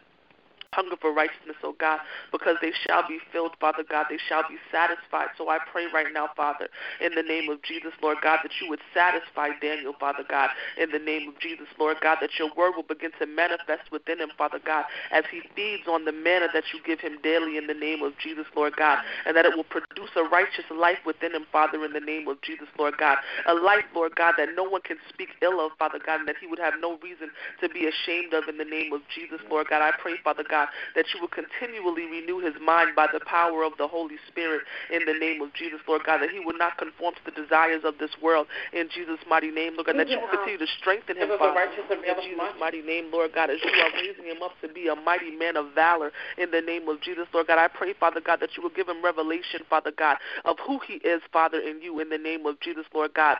hunger 0.76 0.96
for 1.00 1.14
righteousness, 1.14 1.56
oh 1.64 1.76
God, 1.80 2.00
because 2.32 2.58
they 2.62 2.74
shall 2.86 3.08
be 3.08 3.20
filled, 3.32 3.56
Father 3.60 3.84
God. 3.88 4.08
They 4.10 4.20
shall 4.28 4.44
be 4.44 4.58
satisfied. 4.72 5.30
So 5.38 5.50
I 5.50 5.60
pray 5.72 5.88
right 5.94 6.12
now, 6.14 6.30
Father, 6.36 6.68
in 7.00 7.16
the 7.16 7.24
name 7.24 7.50
of 7.50 7.62
Jesus, 7.64 7.94
Lord 8.04 8.18
God, 8.22 8.40
that 8.44 8.52
you 8.62 8.70
would 8.70 8.82
satisfy 8.94 9.50
Daniel, 9.62 9.94
Father 10.00 10.26
God, 10.28 10.50
in 10.78 10.92
the 10.92 11.00
name 11.00 11.30
of 11.30 11.40
Jesus, 11.40 11.68
Lord 11.80 11.98
God, 12.02 12.18
that 12.22 12.38
your 12.38 12.52
word 12.56 12.74
will 12.76 12.84
begin 12.84 13.12
to 13.20 13.26
manifest 13.26 13.92
within 13.92 14.20
him, 14.20 14.30
Father 14.38 14.60
God, 14.64 14.86
as 15.12 15.24
he 15.32 15.42
feeds 15.56 15.88
on 15.88 16.06
the 16.06 16.12
manna 16.12 16.48
that 16.54 16.66
you 16.74 16.80
give 16.86 17.00
him 17.00 17.18
daily 17.24 17.58
in 17.58 17.68
the 17.68 17.74
name 17.74 18.04
of 18.04 18.14
Jesus, 18.18 18.46
Lord 18.56 18.76
God, 18.76 19.00
and 19.26 19.36
that 19.38 19.46
it 19.46 19.56
will 19.56 19.64
produce 19.64 20.10
a 20.16 20.24
righteous 20.24 20.66
life 20.72 21.00
within 21.06 21.34
him, 21.34 21.46
Father, 21.52 21.84
in 21.86 21.94
the 21.94 22.00
name 22.00 22.28
of 22.28 22.42
Jesus, 22.42 22.68
Lord 22.78 22.98
God. 22.98 23.18
A 23.48 23.54
life, 23.54 23.86
Lord 23.94 24.16
God, 24.16 24.36
that 24.38 24.50
no 24.56 24.64
one 24.64 24.82
can 24.82 24.98
speak 25.10 25.30
ill 25.42 25.60
of, 25.60 25.72
Father 25.80 26.00
God, 26.06 26.20
and 26.20 26.28
that 26.28 26.36
he 26.40 26.48
would 26.48 26.60
have 26.60 26.74
no 26.80 26.98
reason 27.00 27.30
to 27.62 27.70
be 27.70 27.88
ashamed 27.88 28.34
of 28.34 28.48
in 28.50 28.58
the 28.58 28.66
name 28.66 28.94
of 28.94 29.02
Jesus, 29.14 29.40
Lord 29.50 29.68
God. 29.70 29.82
I 29.82 29.92
pray, 30.02 30.16
Father 30.24 30.44
God, 30.48 30.65
that 30.96 31.06
you 31.14 31.22
will 31.22 31.32
continually 31.32 32.06
renew 32.06 32.40
his 32.40 32.56
mind 32.62 32.96
by 32.96 33.08
the 33.12 33.20
power 33.26 33.64
of 33.64 33.74
the 33.78 33.88
Holy 33.88 34.18
Spirit 34.28 34.62
in 34.92 35.06
the 35.06 35.14
name 35.14 35.42
of 35.42 35.54
Jesus, 35.54 35.80
Lord 35.88 36.04
God, 36.06 36.20
that 36.22 36.30
he 36.30 36.40
would 36.40 36.58
not 36.58 36.78
conform 36.78 37.16
to 37.16 37.24
the 37.26 37.36
desires 37.36 37.84
of 37.84 37.98
this 37.98 38.12
world 38.22 38.48
in 38.74 38.90
Jesus' 38.90 39.20
mighty 39.28 39.52
name, 39.52 39.74
Lord 39.76 39.88
God, 39.88 39.98
that 40.00 40.10
you 40.10 40.20
will 40.20 40.30
continue 40.30 40.60
to 40.60 40.68
strengthen 40.80 41.18
him, 41.18 41.30
Father, 41.38 41.60
in 41.60 42.16
Jesus' 42.24 42.60
mighty 42.60 42.82
name, 42.82 43.12
Lord 43.12 43.34
God, 43.34 43.50
as 43.50 43.60
you 43.64 43.72
are 43.72 43.92
raising 43.94 44.26
him 44.26 44.44
up 44.44 44.52
to 44.62 44.68
be 44.70 44.88
a 44.88 44.96
mighty 44.96 45.32
man 45.32 45.58
of 45.58 45.74
valor 45.74 46.12
in 46.38 46.52
the 46.52 46.62
name 46.62 46.88
of 46.88 47.02
Jesus, 47.02 47.28
Lord 47.34 47.48
God. 47.48 47.60
I 47.60 47.68
pray, 47.68 47.94
Father 47.94 48.22
God, 48.22 48.40
that 48.42 48.56
you 48.58 48.64
will 48.64 48.70
give 48.72 48.88
him 48.88 49.04
revelation, 49.04 49.62
Father 49.70 49.92
God, 49.96 50.18
of 50.44 50.58
who 50.66 50.80
he 50.88 50.96
is, 51.06 51.22
Father, 51.32 51.60
in 51.60 51.82
you 51.82 52.00
in 52.00 52.10
the 52.10 52.18
name 52.18 52.46
of 52.46 52.60
Jesus, 52.60 52.86
Lord 52.94 53.14
God. 53.14 53.38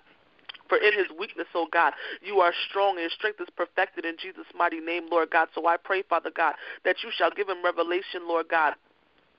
For 0.68 0.78
in 0.78 0.94
his 0.94 1.08
weakness, 1.18 1.48
oh 1.54 1.68
God, 1.72 1.94
you 2.22 2.40
are 2.40 2.54
strong 2.70 3.00
and 3.00 3.12
strength 3.12 3.40
is 3.42 3.48
perfected 3.56 4.06
in 4.06 4.16
Jesus' 4.18 4.46
mighty 4.56 4.80
name, 4.80 5.08
Lord 5.12 5.30
God. 5.32 5.50
So 5.54 5.68
I 5.68 5.78
pray, 5.78 6.02
Father 6.04 6.32
God, 6.36 6.56
that 6.84 6.98
you 7.04 7.10
shall 7.16 7.32
give 7.32 7.50
him 7.50 7.64
revelation, 7.64 8.28
Lord 8.28 8.48
God 8.50 8.76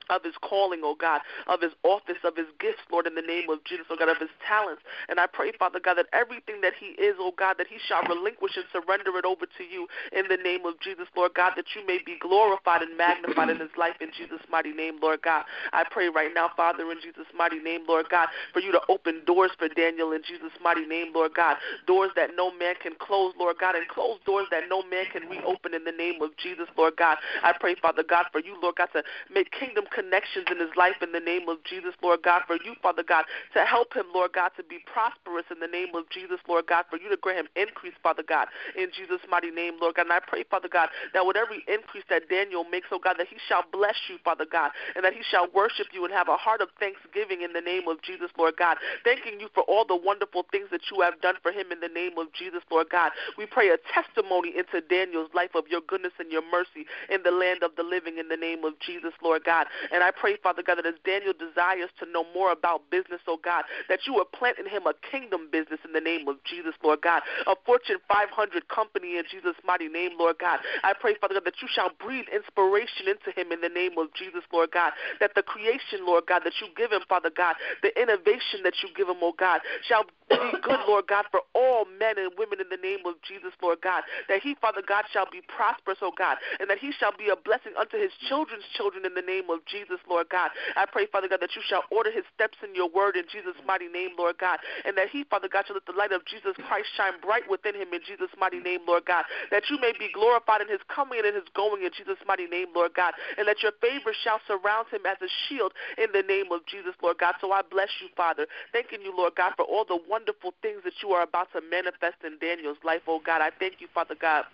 of 0.09 0.23
his 0.23 0.35
calling, 0.41 0.81
oh 0.83 0.95
God, 0.95 1.21
of 1.47 1.61
his 1.61 1.71
office, 1.83 2.17
of 2.23 2.35
his 2.35 2.47
gifts, 2.59 2.83
Lord, 2.91 3.07
in 3.07 3.15
the 3.15 3.21
name 3.21 3.49
of 3.49 3.63
Jesus, 3.63 3.85
oh 3.89 3.95
God, 3.97 4.09
of 4.09 4.17
his 4.17 4.33
talents. 4.47 4.81
And 5.09 5.19
I 5.19 5.27
pray, 5.27 5.51
Father 5.57 5.79
God, 5.79 5.95
that 5.95 6.07
everything 6.13 6.61
that 6.61 6.73
he 6.79 6.97
is, 7.01 7.15
oh 7.19 7.33
God, 7.37 7.55
that 7.57 7.67
he 7.67 7.77
shall 7.87 8.03
relinquish 8.03 8.55
and 8.55 8.65
surrender 8.71 9.17
it 9.17 9.25
over 9.25 9.45
to 9.45 9.63
you 9.63 9.87
in 10.11 10.27
the 10.29 10.37
name 10.37 10.65
of 10.65 10.79
Jesus, 10.79 11.07
Lord 11.15 11.33
God, 11.33 11.53
that 11.55 11.65
you 11.75 11.85
may 11.85 11.99
be 12.05 12.17
glorified 12.19 12.81
and 12.81 12.97
magnified 12.97 13.49
in 13.49 13.59
his 13.59 13.73
life 13.77 13.95
in 14.01 14.09
Jesus' 14.15 14.41
mighty 14.49 14.71
name, 14.71 14.99
Lord 15.01 15.21
God. 15.21 15.45
I 15.73 15.83
pray 15.89 16.09
right 16.09 16.31
now, 16.33 16.49
Father, 16.55 16.89
in 16.91 16.99
Jesus' 17.01 17.27
mighty 17.35 17.59
name, 17.59 17.81
Lord 17.87 18.09
God, 18.09 18.27
for 18.53 18.59
you 18.59 18.71
to 18.71 18.81
open 18.89 19.23
doors 19.25 19.51
for 19.57 19.67
Daniel 19.69 20.11
in 20.11 20.21
Jesus' 20.23 20.55
mighty 20.61 20.85
name, 20.85 21.11
Lord 21.13 21.33
God. 21.35 21.57
Doors 21.85 22.11
that 22.15 22.31
no 22.35 22.51
man 22.51 22.75
can 22.81 22.93
close, 22.99 23.33
Lord 23.37 23.57
God, 23.59 23.75
and 23.75 23.87
close 23.87 24.19
doors 24.25 24.47
that 24.51 24.63
no 24.69 24.83
man 24.83 25.05
can 25.11 25.27
reopen 25.29 25.73
in 25.73 25.83
the 25.83 25.91
name 25.91 26.21
of 26.21 26.31
Jesus, 26.37 26.67
Lord 26.77 26.95
God. 26.97 27.17
I 27.43 27.53
pray, 27.53 27.75
Father 27.75 28.03
God, 28.03 28.25
for 28.31 28.39
you, 28.39 28.55
Lord 28.61 28.75
God, 28.75 28.89
to 28.93 29.03
make 29.33 29.51
kingdom 29.51 29.85
connections 29.97 30.45
in 30.53 30.61
his 30.61 30.69
life 30.77 31.01
in 31.01 31.11
the 31.11 31.19
name 31.19 31.49
of 31.49 31.57
Jesus, 31.65 31.97
Lord 32.05 32.21
God, 32.21 32.45
for 32.45 32.53
you, 32.61 32.77
Father 32.85 33.01
God, 33.01 33.25
to 33.57 33.65
help 33.65 33.97
him, 33.97 34.05
Lord 34.13 34.33
God, 34.37 34.53
to 34.57 34.63
be 34.63 34.77
prosperous 34.85 35.49
in 35.49 35.57
the 35.57 35.65
name 35.65 35.97
of 35.97 36.05
Jesus, 36.13 36.37
Lord 36.45 36.69
God, 36.69 36.85
for 36.85 37.01
you 37.01 37.09
to 37.09 37.17
grant 37.17 37.39
him 37.41 37.49
increase, 37.57 37.97
Father 38.03 38.21
God, 38.21 38.45
in 38.77 38.93
Jesus' 38.93 39.25
mighty 39.25 39.49
name, 39.49 39.73
Lord 39.81 39.95
God. 39.95 40.05
And 40.05 40.13
I 40.13 40.21
pray, 40.21 40.45
Father 40.45 40.69
God, 40.69 40.89
that 41.17 41.25
with 41.25 41.35
every 41.35 41.65
increase 41.65 42.05
that 42.13 42.29
Daniel 42.29 42.63
makes, 42.69 42.93
oh 42.93 43.01
God, 43.01 43.17
that 43.17 43.25
he 43.25 43.41
shall 43.49 43.65
bless 43.73 43.97
you, 44.05 44.21
Father 44.23 44.45
God, 44.45 44.69
and 44.95 45.03
that 45.03 45.13
he 45.13 45.25
shall 45.25 45.49
worship 45.49 45.87
you 45.91 46.05
and 46.05 46.13
have 46.13 46.29
a 46.29 46.37
heart 46.37 46.61
of 46.61 46.69
thanksgiving 46.77 47.41
in 47.41 47.53
the 47.53 47.61
name 47.61 47.89
of 47.89 47.97
Jesus, 48.05 48.29
Lord 48.37 48.53
God, 48.57 48.77
thanking 49.03 49.39
you 49.39 49.49
for 49.57 49.63
all 49.65 49.85
the 49.85 49.97
wonderful 49.97 50.45
things 50.51 50.69
that 50.69 50.85
you 50.93 51.01
have 51.01 51.19
done 51.21 51.41
for 51.41 51.51
him 51.51 51.71
in 51.71 51.79
the 51.79 51.89
name 51.89 52.21
of 52.21 52.29
Jesus, 52.37 52.61
Lord 52.69 52.93
God. 52.93 53.11
We 53.37 53.47
pray 53.49 53.69
a 53.73 53.81
testimony 53.89 54.53
into 54.53 54.85
Daniel's 54.85 55.33
life 55.33 55.55
of 55.55 55.65
your 55.67 55.81
goodness 55.81 56.13
and 56.19 56.31
your 56.31 56.43
mercy 56.51 56.85
in 57.09 57.23
the 57.23 57.31
land 57.31 57.63
of 57.63 57.73
the 57.75 57.83
living 57.83 58.17
in 58.17 58.27
the 58.27 58.37
name 58.37 58.63
of 58.63 58.77
Jesus, 58.79 59.13
Lord 59.23 59.43
God. 59.43 59.65
And 59.93 60.03
I 60.03 60.11
pray, 60.11 60.37
Father 60.41 60.63
God, 60.63 60.77
that 60.77 60.85
as 60.85 60.99
Daniel 61.05 61.33
desires 61.33 61.89
to 61.99 62.05
know 62.09 62.25
more 62.33 62.51
about 62.51 62.89
business, 62.89 63.21
oh 63.27 63.39
God, 63.41 63.63
that 63.89 64.05
you 64.05 64.15
are 64.17 64.25
planting 64.25 64.67
him 64.67 64.87
a 64.87 64.93
kingdom 65.11 65.49
business 65.51 65.79
in 65.85 65.93
the 65.93 66.01
name 66.01 66.27
of 66.27 66.37
Jesus, 66.43 66.73
Lord 66.83 67.01
God, 67.01 67.21
a 67.45 67.55
Fortune 67.65 67.97
500 68.07 68.67
company 68.67 69.17
in 69.17 69.23
Jesus' 69.29 69.55
mighty 69.65 69.87
name, 69.87 70.11
Lord 70.17 70.37
God. 70.39 70.59
I 70.83 70.93
pray, 70.93 71.15
Father 71.19 71.35
God, 71.35 71.45
that 71.45 71.61
you 71.61 71.67
shall 71.71 71.91
breathe 71.99 72.25
inspiration 72.33 73.07
into 73.07 73.31
him 73.35 73.51
in 73.51 73.61
the 73.61 73.69
name 73.69 73.97
of 73.97 74.13
Jesus, 74.13 74.43
Lord 74.51 74.71
God, 74.71 74.91
that 75.19 75.35
the 75.35 75.43
creation, 75.43 76.05
Lord 76.05 76.25
God, 76.27 76.41
that 76.43 76.53
you 76.61 76.67
give 76.75 76.91
him, 76.91 77.01
Father 77.07 77.29
God, 77.29 77.55
the 77.83 77.93
innovation 78.01 78.63
that 78.63 78.73
you 78.81 78.89
give 78.95 79.07
him, 79.07 79.21
oh 79.21 79.33
God, 79.37 79.61
shall 79.87 80.03
be 80.03 80.37
good, 80.61 80.79
Lord 80.87 81.07
God, 81.07 81.25
for 81.31 81.41
all 81.53 81.85
men 81.99 82.17
and 82.17 82.31
women 82.37 82.59
in 82.59 82.67
the 82.69 82.81
name 82.81 83.05
of 83.05 83.15
Jesus, 83.27 83.53
Lord 83.61 83.79
God, 83.81 84.03
that 84.27 84.41
he, 84.41 84.55
Father 84.59 84.81
God, 84.85 85.05
shall 85.11 85.27
be 85.29 85.41
prosperous, 85.47 85.99
oh 86.01 86.11
God, 86.17 86.37
and 86.59 86.69
that 86.69 86.79
he 86.79 86.91
shall 86.91 87.15
be 87.15 87.29
a 87.29 87.35
blessing 87.35 87.71
unto 87.79 87.97
his 87.97 88.11
children's 88.27 88.65
children 88.75 89.05
in 89.05 89.13
the 89.13 89.21
name 89.21 89.49
of 89.49 89.59
Jesus, 89.65 89.76
Lord 90.09 90.29
God. 90.29 90.51
I 90.75 90.85
pray, 90.85 91.05
Father 91.05 91.27
God, 91.27 91.41
that 91.41 91.55
you 91.55 91.61
shall 91.65 91.83
order 91.91 92.11
his 92.11 92.23
steps 92.33 92.57
in 92.63 92.73
your 92.73 92.89
word 92.89 93.15
in 93.15 93.25
Jesus' 93.31 93.57
mighty 93.65 93.87
name, 93.87 94.11
Lord 94.17 94.37
God, 94.37 94.59
and 94.85 94.97
that 94.97 95.09
he, 95.09 95.23
Father 95.23 95.47
God, 95.47 95.65
shall 95.67 95.75
let 95.75 95.85
the 95.85 95.97
light 95.97 96.11
of 96.11 96.25
Jesus 96.25 96.55
Christ 96.67 96.89
shine 96.95 97.19
bright 97.21 97.49
within 97.49 97.75
him 97.75 97.93
in 97.93 98.01
Jesus' 98.05 98.31
mighty 98.39 98.59
name, 98.59 98.81
Lord 98.87 99.05
God, 99.05 99.25
that 99.51 99.69
you 99.69 99.77
may 99.79 99.93
be 99.97 100.09
glorified 100.13 100.61
in 100.61 100.69
his 100.69 100.81
coming 100.87 101.19
and 101.19 101.27
in 101.27 101.35
his 101.35 101.49
going 101.53 101.83
in 101.83 101.91
Jesus' 101.91 102.21
mighty 102.25 102.47
name, 102.47 102.67
Lord 102.73 102.93
God, 102.93 103.13
and 103.37 103.47
that 103.47 103.61
your 103.61 103.73
favor 103.81 104.13
shall 104.13 104.39
surround 104.47 104.87
him 104.89 105.05
as 105.05 105.17
a 105.21 105.29
shield 105.47 105.73
in 105.97 106.09
the 106.13 106.23
name 106.23 106.51
of 106.51 106.65
Jesus, 106.65 106.95
Lord 107.01 107.17
God. 107.19 107.35
So 107.41 107.51
I 107.51 107.61
bless 107.61 107.89
you, 108.01 108.07
Father. 108.15 108.47
Thanking 108.71 109.01
you, 109.01 109.15
Lord 109.15 109.35
God, 109.35 109.53
for 109.55 109.65
all 109.65 109.85
the 109.85 109.99
wonderful 110.09 110.53
things 110.61 110.81
that 110.83 110.97
you 111.03 111.11
are 111.11 111.23
about 111.23 111.51
to 111.53 111.61
manifest 111.61 112.23
in 112.25 112.37
Daniel's 112.39 112.81
life, 112.83 113.01
oh 113.07 113.21
God. 113.23 113.41
I 113.41 113.51
thank 113.59 113.79
you, 113.79 113.87
Father 113.93 114.15
God 114.19 114.45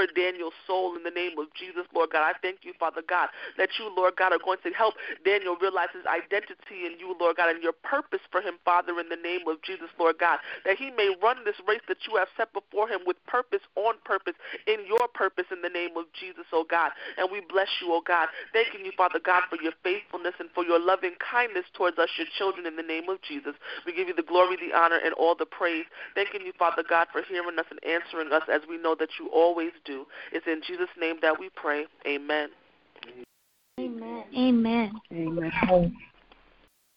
for 0.00 0.08
Daniel's 0.16 0.56
soul 0.66 0.96
in 0.96 1.02
the 1.04 1.12
name 1.12 1.36
of 1.36 1.52
Jesus, 1.52 1.84
Lord 1.94 2.08
God. 2.08 2.24
I 2.24 2.32
thank 2.40 2.64
you, 2.64 2.72
Father 2.80 3.02
God, 3.04 3.28
that 3.58 3.68
you, 3.78 3.92
Lord 3.94 4.16
God, 4.16 4.32
are 4.32 4.40
going 4.40 4.56
to 4.64 4.72
help 4.72 4.94
Daniel 5.28 5.56
realize 5.60 5.92
his 5.92 6.06
identity 6.08 6.88
in 6.88 6.96
you, 6.96 7.12
Lord 7.20 7.36
God, 7.36 7.52
and 7.52 7.62
your 7.62 7.76
purpose 7.84 8.24
for 8.32 8.40
him, 8.40 8.56
Father, 8.64 8.96
in 8.96 9.12
the 9.12 9.20
name 9.20 9.44
of 9.44 9.60
Jesus, 9.60 9.92
Lord 9.98 10.16
God, 10.16 10.38
that 10.64 10.80
he 10.80 10.88
may 10.90 11.12
run 11.22 11.44
this 11.44 11.60
race 11.68 11.84
that 11.88 12.08
you 12.08 12.16
have 12.16 12.32
set 12.32 12.48
before 12.56 12.88
him 12.88 13.00
with 13.04 13.20
purpose, 13.26 13.60
on 13.76 14.00
purpose, 14.08 14.40
in 14.66 14.80
your 14.88 15.04
purpose, 15.12 15.52
in 15.52 15.60
the 15.60 15.68
name 15.68 15.92
of 16.00 16.08
Jesus, 16.16 16.48
oh 16.52 16.64
God. 16.64 16.92
And 17.18 17.28
we 17.30 17.44
bless 17.44 17.68
you, 17.84 17.92
oh 17.92 18.00
God. 18.00 18.28
Thanking 18.56 18.86
you, 18.88 18.92
Father 18.96 19.20
God, 19.20 19.44
for 19.52 19.60
your 19.60 19.76
faithfulness 19.84 20.34
and 20.40 20.48
for 20.56 20.64
your 20.64 20.80
loving 20.80 21.20
kindness 21.20 21.68
towards 21.76 21.98
us, 21.98 22.08
your 22.16 22.28
children, 22.38 22.64
in 22.64 22.76
the 22.76 22.86
name 22.86 23.12
of 23.12 23.20
Jesus. 23.20 23.52
We 23.84 23.92
give 23.92 24.08
you 24.08 24.16
the 24.16 24.24
glory, 24.24 24.56
the 24.56 24.72
honor, 24.72 24.98
and 25.04 25.12
all 25.20 25.36
the 25.36 25.44
praise. 25.44 25.84
Thanking 26.14 26.40
you, 26.48 26.52
Father 26.56 26.84
God, 26.88 27.08
for 27.12 27.20
hearing 27.20 27.58
us 27.58 27.68
and 27.68 27.80
answering 27.84 28.32
us 28.32 28.48
as 28.48 28.62
we 28.68 28.78
know 28.78 28.96
that 28.96 29.10
you 29.18 29.28
always 29.28 29.72
do 29.84 29.89
do. 29.90 30.06
It's 30.32 30.46
in 30.46 30.62
Jesus' 30.66 30.88
name 30.98 31.16
that 31.22 31.38
we 31.38 31.50
pray. 31.54 31.86
Amen. 32.06 32.48
Amen. 33.78 34.24
Amen. 34.36 35.00
Amen. 35.12 35.52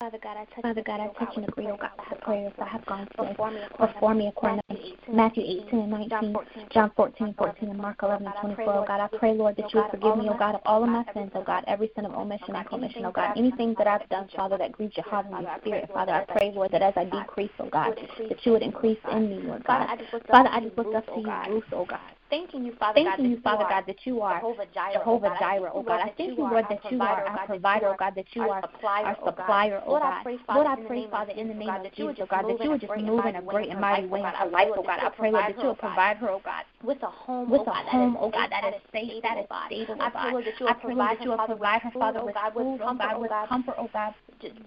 Father 0.03 0.19
God, 0.21 0.35
I 0.35 0.43
touch, 0.53 0.61
Father 0.63 0.83
God, 0.85 0.99
I 0.99 1.07
touch 1.17 1.37
and 1.37 1.47
agree, 1.47 1.67
oh 1.67 1.77
God, 1.77 1.91
with 1.97 2.19
the 2.19 2.25
prayers 2.25 2.51
that 2.59 2.67
have 2.67 2.85
gone 2.85 3.07
forth 3.15 3.37
before 3.79 4.13
me 4.13 4.27
according 4.27 4.59
to 4.69 5.13
Matthew 5.13 5.43
18 5.43 5.79
and 5.79 5.91
19, 5.91 6.35
John 6.73 6.91
14, 6.93 7.33
14, 7.37 7.69
and 7.69 7.77
Mark 7.77 7.99
11 8.03 8.27
and 8.27 8.35
24, 8.41 8.73
oh 8.73 8.85
God. 8.85 8.99
I 8.99 9.07
pray, 9.17 9.29
oh 9.29 9.35
Lord, 9.35 9.55
oh 9.57 9.61
that 9.61 9.73
you 9.73 9.79
would 9.79 9.91
forgive 9.91 10.17
me, 10.17 10.27
oh 10.29 10.37
God, 10.37 10.55
of 10.55 10.61
all 10.65 10.83
of 10.83 10.89
my 10.89 11.05
sins, 11.13 11.31
oh, 11.35 11.39
oh 11.39 11.43
God, 11.45 11.63
every 11.67 11.89
sin 11.95 12.03
of 12.03 12.11
omission 12.15 12.53
and 12.53 12.67
commission, 12.67 13.05
oh 13.05 13.11
God. 13.13 13.37
Anything 13.37 13.75
that 13.77 13.87
I've 13.87 14.09
done, 14.09 14.27
Father, 14.35 14.57
that 14.57 14.73
grieves 14.73 14.97
your 14.97 15.05
heart 15.05 15.27
and 15.31 15.41
your 15.41 15.55
spirit, 15.61 15.89
Father, 15.93 16.11
I 16.11 16.25
pray, 16.25 16.51
Lord, 16.53 16.71
that 16.71 16.81
as 16.81 16.93
I 16.97 17.05
decrease, 17.05 17.51
oh 17.59 17.69
God, 17.69 17.95
that 17.95 18.45
you 18.45 18.51
would 18.51 18.61
increase 18.61 18.99
in 19.09 19.29
me, 19.29 19.39
Lord 19.47 19.63
God. 19.63 19.87
Father, 20.29 20.49
I 20.51 20.59
just 20.59 20.77
look 20.77 20.93
up 20.95 21.05
to 21.05 21.21
you, 21.21 21.33
Ruth, 21.47 21.63
oh 21.71 21.85
God. 21.85 22.01
Thanking 22.33 22.65
you, 22.65 22.73
Father 22.79 23.03
Thanking 23.03 23.29
you, 23.29 23.39
Father 23.41 23.65
God, 23.69 23.83
that 23.85 24.07
you 24.07 24.21
are 24.21 24.41
Jehovah 24.41 24.65
Jireh, 24.73 25.03
oh 25.05 25.83
God. 25.83 26.01
I 26.01 26.09
thank 26.17 26.35
you, 26.35 26.45
oh 26.45 26.49
Lord, 26.49 26.65
that 26.67 26.79
you 26.91 26.99
are 26.99 27.27
our 27.27 27.45
provider, 27.45 27.89
oh 27.89 27.95
God, 27.99 28.15
that 28.15 28.25
you 28.33 28.41
are 28.41 28.49
our 28.49 28.61
supplier, 28.61 29.15
oh 29.21 29.31
God. 29.31 29.85
Lord, 29.87 30.01
I 30.01 30.23
pray, 30.23 30.39
Father, 31.11 31.33
in 31.33 31.47
the 31.47 31.53
name 31.53 31.69
of 31.69 31.83
Jesus, 31.93 32.15
oh 32.21 32.25
God, 32.25 32.45
that 32.49 32.63
you 32.63 32.71
would 32.71 32.81
just 32.81 32.97
move 32.97 33.25
in 33.25 33.35
a 33.35 33.41
great 33.43 33.69
and 33.69 33.79
mighty 33.79 34.07
way 34.07 34.21
in 34.21 34.25
her 34.25 34.49
life, 34.49 34.69
oh, 34.71 34.79
oh 34.79 34.83
God. 34.83 34.99
I 34.99 35.09
pray, 35.09 35.31
Lord, 35.31 35.45
that 35.45 35.55
oh 35.59 35.61
you 35.61 35.67
will 35.67 35.75
provide 35.75 36.17
her, 36.17 36.29
oh 36.31 36.41
God, 36.43 36.63
with 36.81 37.03
a 37.03 37.07
home, 37.07 37.51
with 37.51 37.67
a 37.67 37.71
home, 37.71 38.17
oh 38.19 38.31
God, 38.31 38.49
that 38.49 38.63
is 38.73 38.81
safe, 38.91 39.21
that 39.21 39.37
is 39.37 39.45
stable, 39.67 39.97
oh 39.99 40.09
God. 40.09 40.33
I 40.67 40.73
pray, 40.73 40.95
Lord, 40.95 41.17
that 41.17 41.23
you 41.23 41.29
will 41.29 41.37
provide 41.45 41.81
her, 41.83 41.91
Father, 41.91 42.25
with 42.25 42.35
food, 42.55 42.81
oh 42.83 42.95
God, 42.95 43.21
with 43.21 43.31
comfort, 43.47 43.75
oh 43.77 43.89
God, 43.93 44.15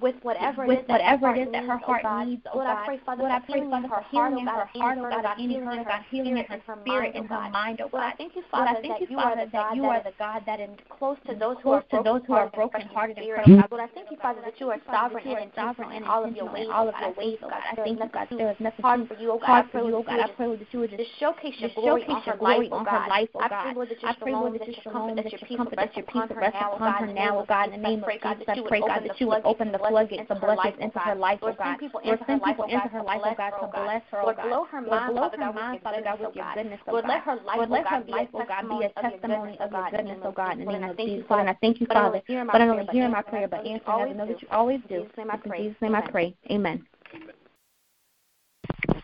with 0.00 0.16
whatever 0.22 0.66
with 0.66 0.86
whatever 0.88 1.34
it 1.34 1.48
is 1.48 1.52
that 1.52 1.64
her 1.64 1.76
heart 1.78 2.02
oh 2.04 2.24
needs, 2.24 2.42
oh 2.52 2.58
Lord, 2.58 2.66
God. 2.66 2.78
I 2.78 2.84
pray, 2.86 3.00
Father, 3.04 3.22
Lord, 3.22 3.32
I 3.32 3.40
pray, 3.40 3.70
Father, 3.70 3.88
for 3.88 4.04
healing 4.10 4.38
in 4.38 4.46
her 4.46 4.64
heart, 4.74 4.98
oh 4.98 5.10
God, 5.10 5.24
any 5.38 5.56
in 5.56 5.64
her, 5.64 6.04
healing 6.10 6.36
in 6.38 6.44
her 6.44 6.62
spirit, 6.82 7.14
in 7.14 7.24
oh 7.24 7.34
her 7.34 7.50
mind, 7.50 7.80
oh 7.82 7.88
God. 7.88 8.00
I 8.00 8.12
thank 8.16 8.36
you, 8.36 8.42
Father, 8.50 8.80
that 8.82 9.10
you, 9.10 9.18
are 9.18 9.30
Father, 9.30 9.44
the 9.44 9.50
that 9.52 9.52
God 9.52 9.76
you 9.76 9.84
are 9.84 10.02
the 10.02 10.12
God 10.18 10.42
that 10.46 10.60
is 10.60 10.70
close 10.88 11.16
to 11.26 11.34
those 11.34 11.56
who 11.62 11.70
are 11.70 11.82
to 11.82 12.00
those 12.04 12.22
who 12.26 12.34
are 12.34 12.48
brokenhearted 12.48 13.18
and 13.18 13.26
crushed. 13.34 13.50
Oh 13.50 13.56
God, 13.56 13.70
Lord, 13.70 13.82
I 13.82 13.94
thank 13.94 14.10
you, 14.10 14.16
Father, 14.20 14.40
that 14.44 14.60
you 14.60 14.70
are 14.70 14.78
sovereign 14.86 15.26
and 15.26 15.50
sovereign 15.54 15.92
in 15.92 16.04
all 16.04 16.24
of 16.24 16.34
your 16.34 16.52
ways, 16.52 16.68
all 16.70 16.88
oh 16.88 16.92
of 16.92 16.94
your 17.00 17.14
ways, 17.14 17.38
oh 17.42 17.48
God. 17.48 17.62
I 17.64 17.72
is 17.72 17.84
thank 17.84 18.00
you, 18.00 18.10
God. 18.12 18.28
There 18.30 18.50
is 18.50 18.60
nothing 18.60 18.82
hard 18.82 19.08
for 19.08 19.14
you, 19.18 19.32
oh 19.32 19.38
God. 19.38 19.50
I 19.50 19.62
pray, 19.62 19.82
oh 19.82 20.02
God. 20.02 20.20
I 20.20 20.28
pray, 20.28 20.56
that 20.56 20.72
you 20.72 20.80
would 20.80 20.90
just 20.90 21.10
showcase 21.18 21.54
your 21.58 21.70
glory 21.74 22.04
on 22.08 22.22
her 22.22 22.36
life, 22.40 22.68
oh 22.72 22.84
God. 22.84 23.10
oh 23.34 23.40
I 23.40 23.48
pray, 23.48 23.74
Lord, 23.74 23.90
that 23.90 24.00
your 24.02 24.12
shalom, 24.12 24.32
Lord, 24.32 24.60
that 24.60 24.68
your 24.68 24.92
comfort, 24.92 25.16
that 25.16 25.32
your 25.32 25.40
peace 25.40 25.58
rest 25.58 25.76
that 25.76 25.96
your 25.96 26.06
peace 26.06 26.22
her 26.34 26.40
rest 26.40 26.54
now, 26.54 26.72
oh 26.72 26.76
upon 26.76 26.92
God, 26.92 27.00
her 27.00 27.12
now, 27.12 27.38
oh 27.38 27.40
of 27.40 27.46
God. 27.46 27.64
In 27.66 27.70
the 27.72 27.88
name 27.88 27.98
I 27.98 28.02
of 28.02 28.04
pray, 28.04 28.18
God, 28.18 28.34
Jesus, 28.34 28.46
that 28.46 28.52
I 28.52 28.56
you 28.56 28.62
would 28.62 28.68
pray, 28.68 28.80
God, 28.80 28.90
open 28.90 29.08
that 29.08 29.20
you 29.20 29.26
would 29.26 29.42
floodgates 29.42 29.58
open 29.66 29.72
the 29.72 29.78
of 29.78 29.80
blessings 29.80 30.10
floodgates, 30.10 30.30
into 30.30 30.34
her 30.34 30.54
life, 30.56 30.74
blessings 30.74 30.78
oh 30.78 30.84
into 30.84 30.98
God. 30.98 31.06
her 31.06 31.14
life, 31.16 31.38
Lord, 31.42 31.58
God. 31.58 31.78
people 31.78 32.00
Lord, 32.04 32.18
into 32.18 32.24
her 32.24 32.30
send 32.32 32.42
life, 32.42 32.56
people 32.56 32.64
oh 32.64 32.68
into 32.68 32.78
God, 32.78 32.90
her 32.90 32.98
to 32.98 33.04
life, 33.04 33.20
bless 33.22 33.36
God, 33.36 33.50
her, 33.50 33.56
to 33.56 33.66
oh 33.66 33.70
God. 33.72 33.84
bless 33.86 34.02
her, 34.10 34.22
Lord, 34.22 34.36
God. 34.36 34.48
blow 34.48 34.64
her 34.64 34.80
Lord, 34.80 34.90
mind, 34.90 35.14
blow 35.14 35.22
Father 35.22 35.36
her 35.36 35.42
God, 35.42 35.54
with 35.54 35.56
mind, 35.56 35.74
your 35.76 35.82
Father 35.82 36.02
God, 36.02 36.18
goodness, 36.18 36.20
with 36.20 36.20
oh 36.20 36.34
your 36.36 36.44
God. 36.44 36.54
goodness, 36.56 36.80
Lord, 36.86 37.04
God. 37.04 37.08
let 37.10 37.20
her 37.22 37.36
life, 37.36 37.56
Lord, 37.56 37.70
oh 37.70 37.72
let 37.74 37.86
her 37.86 38.00
be 38.06 38.12
a 38.12 38.16
life, 38.16 38.28
oh 38.34 38.44
God, 38.46 38.62
be 38.70 38.82
a 38.82 38.88
testimony 39.02 39.58
of 39.60 39.72
your 39.72 39.90
goodness, 39.90 40.16
of 40.16 40.18
oh 40.18 40.22
your 40.22 40.32
God, 40.32 40.58
goodness, 40.58 40.68
in 40.68 41.06
Jesus' 41.06 41.28
God. 41.28 41.36
name. 41.36 41.48
I 41.48 41.54
the 41.54 41.58
thank 41.60 41.80
you, 41.80 41.86
name 41.86 41.86
of 41.86 41.86
Father. 41.86 41.86
Jesus, 41.86 41.88
But 41.88 41.96
I 41.96 42.00
don't 42.02 42.12
Father. 42.12 42.22
hear 42.26 42.44
my 42.44 42.52
But 42.52 42.60
I 42.60 42.66
prayer, 42.66 42.76
don't 42.76 42.86
but 42.86 42.94
hear 42.94 43.08
my 43.08 43.22
prayer, 43.22 43.48
but 43.48 43.64
know 43.64 43.72
answer 43.72 43.84
that 43.86 43.86
you 43.86 43.92
always. 43.92 44.16
Know 44.16 44.26
do. 44.26 44.32
that 44.32 44.42
you 44.42 44.48
always 44.50 44.80
In 44.82 44.88
do. 44.88 45.02
Jesus' 45.02 45.16
name 45.16 45.30
I 45.30 45.36
In 45.36 45.40
pray. 45.50 45.58
Jesus' 45.62 45.82
name 45.82 45.94
I 45.94 46.00
Amen. 46.00 46.10
pray. 46.12 46.36
Amen. 46.50 46.86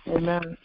Amen. 0.08 0.56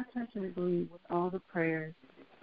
I 0.00 0.05
touch 0.16 0.28
and 0.34 0.46
agree 0.46 0.88
with 0.90 1.00
all 1.10 1.30
the 1.30 1.40
prayers 1.40 1.94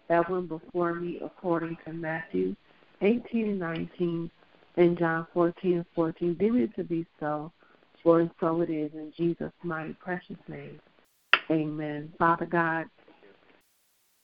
that 0.09 0.30
went 0.30 0.47
before 0.47 0.93
me 0.93 1.19
according 1.24 1.78
to 1.86 1.93
Matthew 1.93 2.55
18 3.01 3.49
and 3.49 3.59
19 3.59 4.32
and 4.78 4.97
John 4.97 5.28
14 5.34 5.74
and 5.78 5.86
14. 5.95 6.36
Deem 6.36 6.57
it 6.57 6.76
to 6.76 6.84
be 6.84 7.05
so, 7.19 7.51
for 8.03 8.19
and 8.19 8.30
so 8.39 8.61
it 8.61 8.69
is 8.69 8.91
in 8.93 9.11
Jesus' 9.17 9.51
mighty 9.63 9.93
precious 9.93 10.38
name. 10.47 10.80
Amen. 11.49 12.13
Father 12.19 12.45
God, 12.45 12.86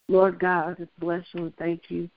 Lord 0.08 0.39
God, 0.39 0.70
I 0.70 0.74
just 0.74 1.00
bless 1.00 1.24
you 1.34 1.45
and 1.45 1.56
thank 1.58 1.84
you, 1.89 2.10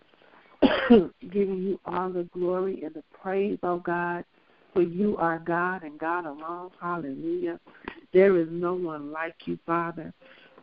giving 1.30 1.62
you 1.62 1.80
all 1.86 2.10
the 2.10 2.28
glory 2.32 2.82
and 2.84 2.94
the 2.94 3.02
praise, 3.22 3.58
oh 3.62 3.78
God, 3.78 4.24
for 4.72 4.82
you 4.82 5.16
are 5.18 5.38
God 5.38 5.82
and 5.82 5.98
God 5.98 6.24
alone. 6.24 6.70
Hallelujah. 6.80 7.58
There 8.12 8.38
is 8.38 8.48
no 8.50 8.74
one 8.74 9.12
like 9.12 9.34
you, 9.44 9.58
Father. 9.66 10.12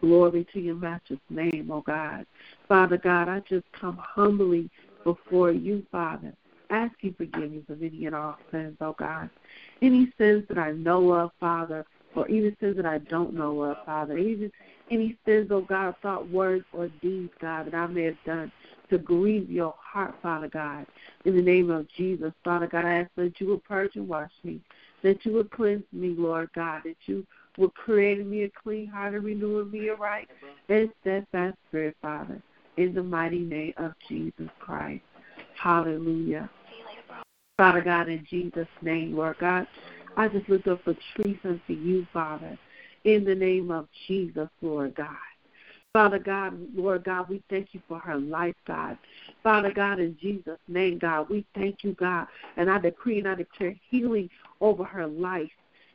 Glory 0.01 0.47
to 0.53 0.59
your 0.59 0.75
matchless 0.75 1.19
name, 1.29 1.69
oh 1.71 1.81
God. 1.81 2.25
Father 2.67 2.97
God, 2.97 3.27
I 3.27 3.41
just 3.41 3.65
come 3.73 3.97
humbly 3.97 4.69
before 5.03 5.51
you, 5.51 5.85
Father, 5.91 6.33
asking 6.69 7.15
forgiveness 7.15 7.63
of 7.69 7.81
any 7.83 8.05
and 8.05 8.15
all 8.15 8.37
sins, 8.51 8.77
oh 8.81 8.95
God. 8.97 9.29
Any 9.81 10.11
sins 10.17 10.45
that 10.47 10.57
I 10.57 10.71
know 10.71 11.11
of, 11.11 11.31
Father, 11.39 11.85
or 12.15 12.27
even 12.27 12.55
sins 12.59 12.77
that 12.77 12.85
I 12.85 12.99
don't 12.99 13.33
know 13.33 13.61
of, 13.63 13.77
Father. 13.85 14.17
Even 14.17 14.51
any 14.89 15.17
sins, 15.25 15.49
oh 15.51 15.61
God, 15.61 15.95
thought, 16.01 16.29
words, 16.29 16.65
or 16.73 16.89
deeds, 17.01 17.31
God, 17.39 17.67
that 17.67 17.75
I 17.75 17.87
may 17.87 18.03
have 18.03 18.17
done 18.25 18.51
to 18.89 18.97
grieve 18.97 19.49
your 19.49 19.75
heart, 19.77 20.15
Father 20.21 20.47
God. 20.47 20.85
In 21.25 21.35
the 21.35 21.41
name 21.41 21.69
of 21.69 21.87
Jesus, 21.95 22.33
Father 22.43 22.67
God, 22.67 22.85
I 22.85 23.01
ask 23.01 23.11
that 23.15 23.39
you 23.39 23.47
would 23.49 23.63
purge 23.63 23.95
and 23.95 24.07
wash 24.07 24.31
me, 24.43 24.59
that 25.03 25.25
you 25.25 25.33
would 25.33 25.51
cleanse 25.51 25.83
me, 25.91 26.15
Lord 26.17 26.49
God, 26.55 26.81
that 26.85 26.97
you 27.05 27.25
would 27.60 27.74
create 27.76 28.20
in 28.20 28.30
me 28.30 28.43
a 28.43 28.49
clean 28.64 28.88
heart 28.88 29.14
and 29.14 29.24
renew 29.24 29.60
in 29.60 29.70
me 29.70 29.89
a 29.89 29.95
right 29.95 30.28
and 30.70 30.89
steadfast 31.01 31.57
spirit, 31.68 31.95
Father. 32.01 32.41
In 32.78 32.93
the 32.93 33.03
mighty 33.03 33.39
name 33.39 33.74
of 33.78 33.91
Jesus 34.07 34.49
Christ. 34.60 35.03
Hallelujah. 35.62 36.49
Father 37.57 37.82
God, 37.82 38.07
in 38.07 38.26
Jesus' 38.30 38.68
name, 38.82 39.18
Lord 39.18 39.36
God, 39.39 39.68
I 40.16 40.30
just 40.30 40.47
lift 40.47 40.68
up 40.70 40.82
for 40.86 40.93
Patrice 40.93 41.39
unto 41.43 41.74
you, 41.74 42.07
Father, 42.14 42.57
in 43.03 43.26
the 43.26 43.36
name 43.36 43.70
of 43.70 43.89
Jesus, 44.07 44.47
Lord 44.62 44.95
God. 44.95 45.07
Father 45.91 46.20
God, 46.20 46.57
Lord 46.74 47.03
God, 47.03 47.28
we 47.28 47.43
thank 47.49 47.70
you 47.74 47.82
for 47.89 47.99
her 47.99 48.18
life, 48.18 48.55
God. 48.66 48.97
Father 49.43 49.74
God, 49.74 49.99
in 49.99 50.16
Jesus' 50.22 50.60
name, 50.70 50.99
God, 50.99 51.28
we 51.30 51.45
thank 51.55 51.84
you, 51.84 51.93
God. 51.93 52.28
And 52.55 52.70
I 52.70 52.78
decree 52.78 53.20
and 53.20 53.28
I 53.28 53.36
declare 53.36 53.76
healing 53.89 54.30
over 54.62 54.86
her 54.86 55.07
life 55.07 55.49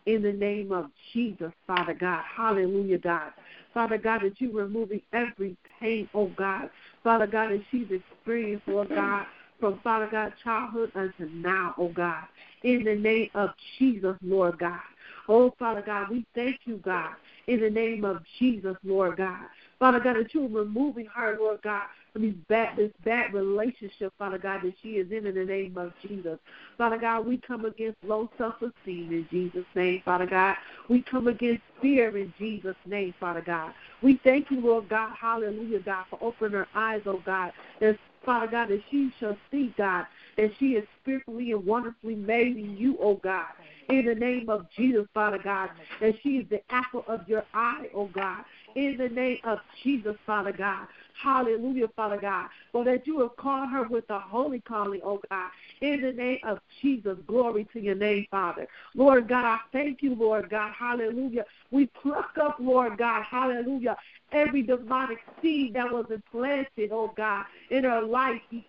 in 0.07 0.23
the 0.23 0.33
name 0.33 0.73
of 0.73 0.91
Jesus, 1.13 1.53
Father 1.67 1.95
God. 1.95 2.23
Hallelujah, 2.37 2.99
God. 2.99 3.33
Father 3.73 3.99
God, 3.99 4.23
that 4.23 4.41
you 4.41 4.57
are 4.59 4.65
removing 4.65 5.01
every 5.13 5.57
pain, 5.81 6.09
oh 6.15 6.31
God. 6.37 6.71
Father 7.03 7.27
God, 7.27 7.51
that 7.51 7.63
she's 7.71 7.89
experienced, 7.91 8.69
Lord 8.69 8.89
God, 8.91 9.27
from 9.59 9.81
Father 9.83 10.09
God, 10.11 10.33
childhood 10.43 10.93
unto 10.95 11.27
now, 11.33 11.75
oh 11.79 11.89
God. 11.89 12.25
In 12.63 12.85
the 12.85 12.95
name 12.95 13.31
of 13.35 13.51
Jesus, 13.79 14.17
Lord 14.23 14.59
God. 14.59 14.81
Oh, 15.29 15.55
Father 15.59 15.83
God, 15.85 16.11
we 16.11 16.27
thank 16.35 16.61
you, 16.65 16.77
God, 16.79 17.15
in 17.47 17.61
the 17.61 17.71
name 17.71 18.05
of 18.05 18.23
Jesus, 18.39 18.77
Lord 18.85 19.17
God. 19.17 19.45
Father 19.79 20.01
God, 20.01 20.17
that 20.17 20.35
you 20.35 20.45
are 20.45 20.49
removing 20.49 21.07
her, 21.15 21.37
Lord 21.39 21.63
God, 21.63 21.85
these 22.23 22.35
bad, 22.49 22.77
this 22.77 22.93
bad 23.05 23.35
relationship, 23.35 24.13
Father 24.19 24.39
God, 24.39 24.61
that 24.63 24.75
she 24.83 24.91
is 24.91 25.11
in 25.11 25.27
in 25.27 25.35
the 25.35 25.45
name 25.45 25.77
of 25.77 25.93
Jesus. 26.07 26.39
Father 26.79 26.99
God, 26.99 27.27
we 27.27 27.39
come 27.39 27.65
against 27.65 27.99
low 28.05 28.31
self-esteem 28.39 29.13
in 29.13 29.27
Jesus' 29.31 29.65
name, 29.75 30.03
Father 30.05 30.27
God. 30.27 30.57
We 30.89 31.03
come 31.03 31.29
against 31.29 31.63
fear 31.83 32.17
in 32.17 32.33
Jesus' 32.39 32.77
name, 32.87 33.15
Father 33.19 33.43
God. 33.45 33.73
We 34.03 34.21
thank 34.23 34.51
you, 34.51 34.61
Lord 34.61 34.89
God, 34.89 35.15
hallelujah, 35.21 35.81
God, 35.81 36.05
for 36.11 36.19
opening 36.23 36.53
her 36.53 36.69
eyes, 36.75 37.03
oh 37.07 37.23
God, 37.25 37.53
that 37.81 37.99
Father 38.25 38.47
God, 38.47 38.69
that 38.69 38.83
she 38.91 39.13
shall 39.21 39.37
see, 39.51 39.75
God, 39.77 40.07
that 40.37 40.51
she 40.59 40.73
is 40.73 40.87
fearfully 41.05 41.53
and 41.53 41.65
wonderfully 41.65 42.15
made 42.15 42.57
in 42.57 42.77
you, 42.77 42.97
oh 43.01 43.17
God. 43.23 43.47
In 43.89 44.07
the 44.07 44.15
name 44.15 44.49
of 44.49 44.67
Jesus, 44.77 45.07
Father 45.13 45.39
God, 45.43 45.71
that 46.01 46.15
she 46.23 46.39
is 46.39 46.49
the 46.49 46.61
apple 46.71 47.05
of 47.07 47.29
your 47.29 47.45
eye, 47.53 47.89
oh 47.95 48.07
God. 48.15 48.45
In 48.75 48.97
the 48.97 49.09
name 49.09 49.39
of 49.45 49.61
Jesus, 49.83 50.17
Father 50.27 50.53
God. 50.53 50.87
Hallelujah, 51.23 51.89
Father 51.95 52.19
God. 52.21 52.49
For 52.73 52.85
that 52.85 53.07
you 53.07 53.21
have 53.21 53.37
called 53.37 53.71
her 53.71 53.85
with 53.85 54.07
the 54.09 54.19
holy 54.19 54.61
calling, 54.61 55.01
oh 55.05 55.21
God. 55.31 55.51
In 55.81 56.01
the 56.03 56.13
name 56.13 56.41
of 56.45 56.59
Jesus, 56.83 57.17
glory 57.27 57.69
to 57.73 57.81
your 57.81 57.95
name, 57.95 58.27
Father. 58.31 58.67
Lord 58.95 59.29
God, 59.29 59.45
I 59.45 59.59
thank 59.73 60.03
you, 60.03 60.15
Lord 60.15 60.51
God. 60.51 60.73
Hallelujah. 60.77 61.45
We 61.71 61.87
pluck 61.87 62.37
up, 62.41 62.57
Lord 62.59 62.99
God. 62.99 63.23
Hallelujah. 63.23 63.97
Every 64.33 64.63
demonic 64.63 65.19
seed 65.41 65.75
that 65.75 65.93
was 65.93 66.07
implanted, 66.11 66.91
oh 66.91 67.13
God, 67.17 67.47
in 67.71 67.85
her 67.85 68.03
life. 68.03 68.41
In 68.51 68.63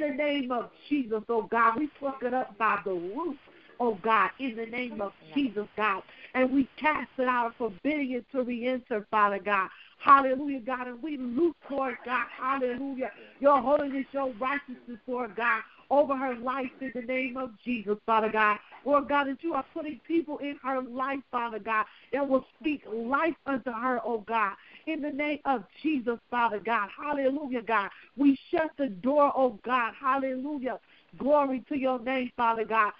the 0.00 0.14
name 0.16 0.52
of 0.52 0.70
Jesus, 0.88 1.22
oh 1.28 1.42
God, 1.42 1.78
we 1.78 1.86
pluck 1.98 2.22
it 2.22 2.34
up 2.34 2.58
by 2.58 2.78
the 2.84 2.92
root 2.92 3.38
oh 3.82 3.98
God, 4.02 4.30
in 4.38 4.56
the 4.56 4.66
name 4.66 5.00
of 5.00 5.12
Jesus, 5.34 5.66
God. 5.76 6.02
And 6.34 6.50
we 6.50 6.68
cast 6.76 7.10
it 7.18 7.28
out, 7.28 7.54
forbidding 7.58 8.12
it 8.12 8.24
to 8.32 8.42
re 8.42 8.66
enter, 8.66 9.06
Father 9.10 9.38
God. 9.38 9.68
Hallelujah, 9.98 10.60
God. 10.60 10.88
And 10.88 11.02
we 11.02 11.16
look 11.16 11.56
Lord 11.72 11.96
God, 12.04 12.26
hallelujah, 12.38 13.10
your 13.40 13.60
holiness, 13.60 14.06
your 14.12 14.32
righteousness, 14.34 14.98
Lord 15.06 15.34
God, 15.34 15.62
over 15.90 16.14
her 16.14 16.34
life 16.34 16.70
in 16.80 16.92
the 16.94 17.02
name 17.02 17.36
of 17.36 17.50
Jesus, 17.64 17.96
Father 18.04 18.30
God. 18.30 18.58
Lord 18.84 19.08
God, 19.08 19.28
that 19.28 19.42
you 19.42 19.54
are 19.54 19.64
putting 19.72 20.00
people 20.06 20.38
in 20.38 20.58
her 20.62 20.82
life, 20.82 21.20
Father 21.30 21.58
God, 21.58 21.86
that 22.12 22.28
will 22.28 22.44
speak 22.60 22.82
life 22.92 23.34
unto 23.46 23.70
her, 23.70 24.00
oh 24.04 24.18
God. 24.26 24.54
In 24.86 25.00
the 25.00 25.10
name 25.10 25.38
of 25.44 25.64
Jesus, 25.82 26.18
Father 26.30 26.60
God. 26.60 26.88
Hallelujah, 26.96 27.62
God. 27.62 27.90
We 28.16 28.38
shut 28.50 28.70
the 28.76 28.88
door, 28.88 29.32
oh 29.34 29.58
God. 29.64 29.94
Hallelujah. 29.98 30.78
Glory 31.18 31.64
to 31.68 31.78
your 31.78 32.00
name, 32.00 32.32
Father 32.36 32.64
God 32.64 32.92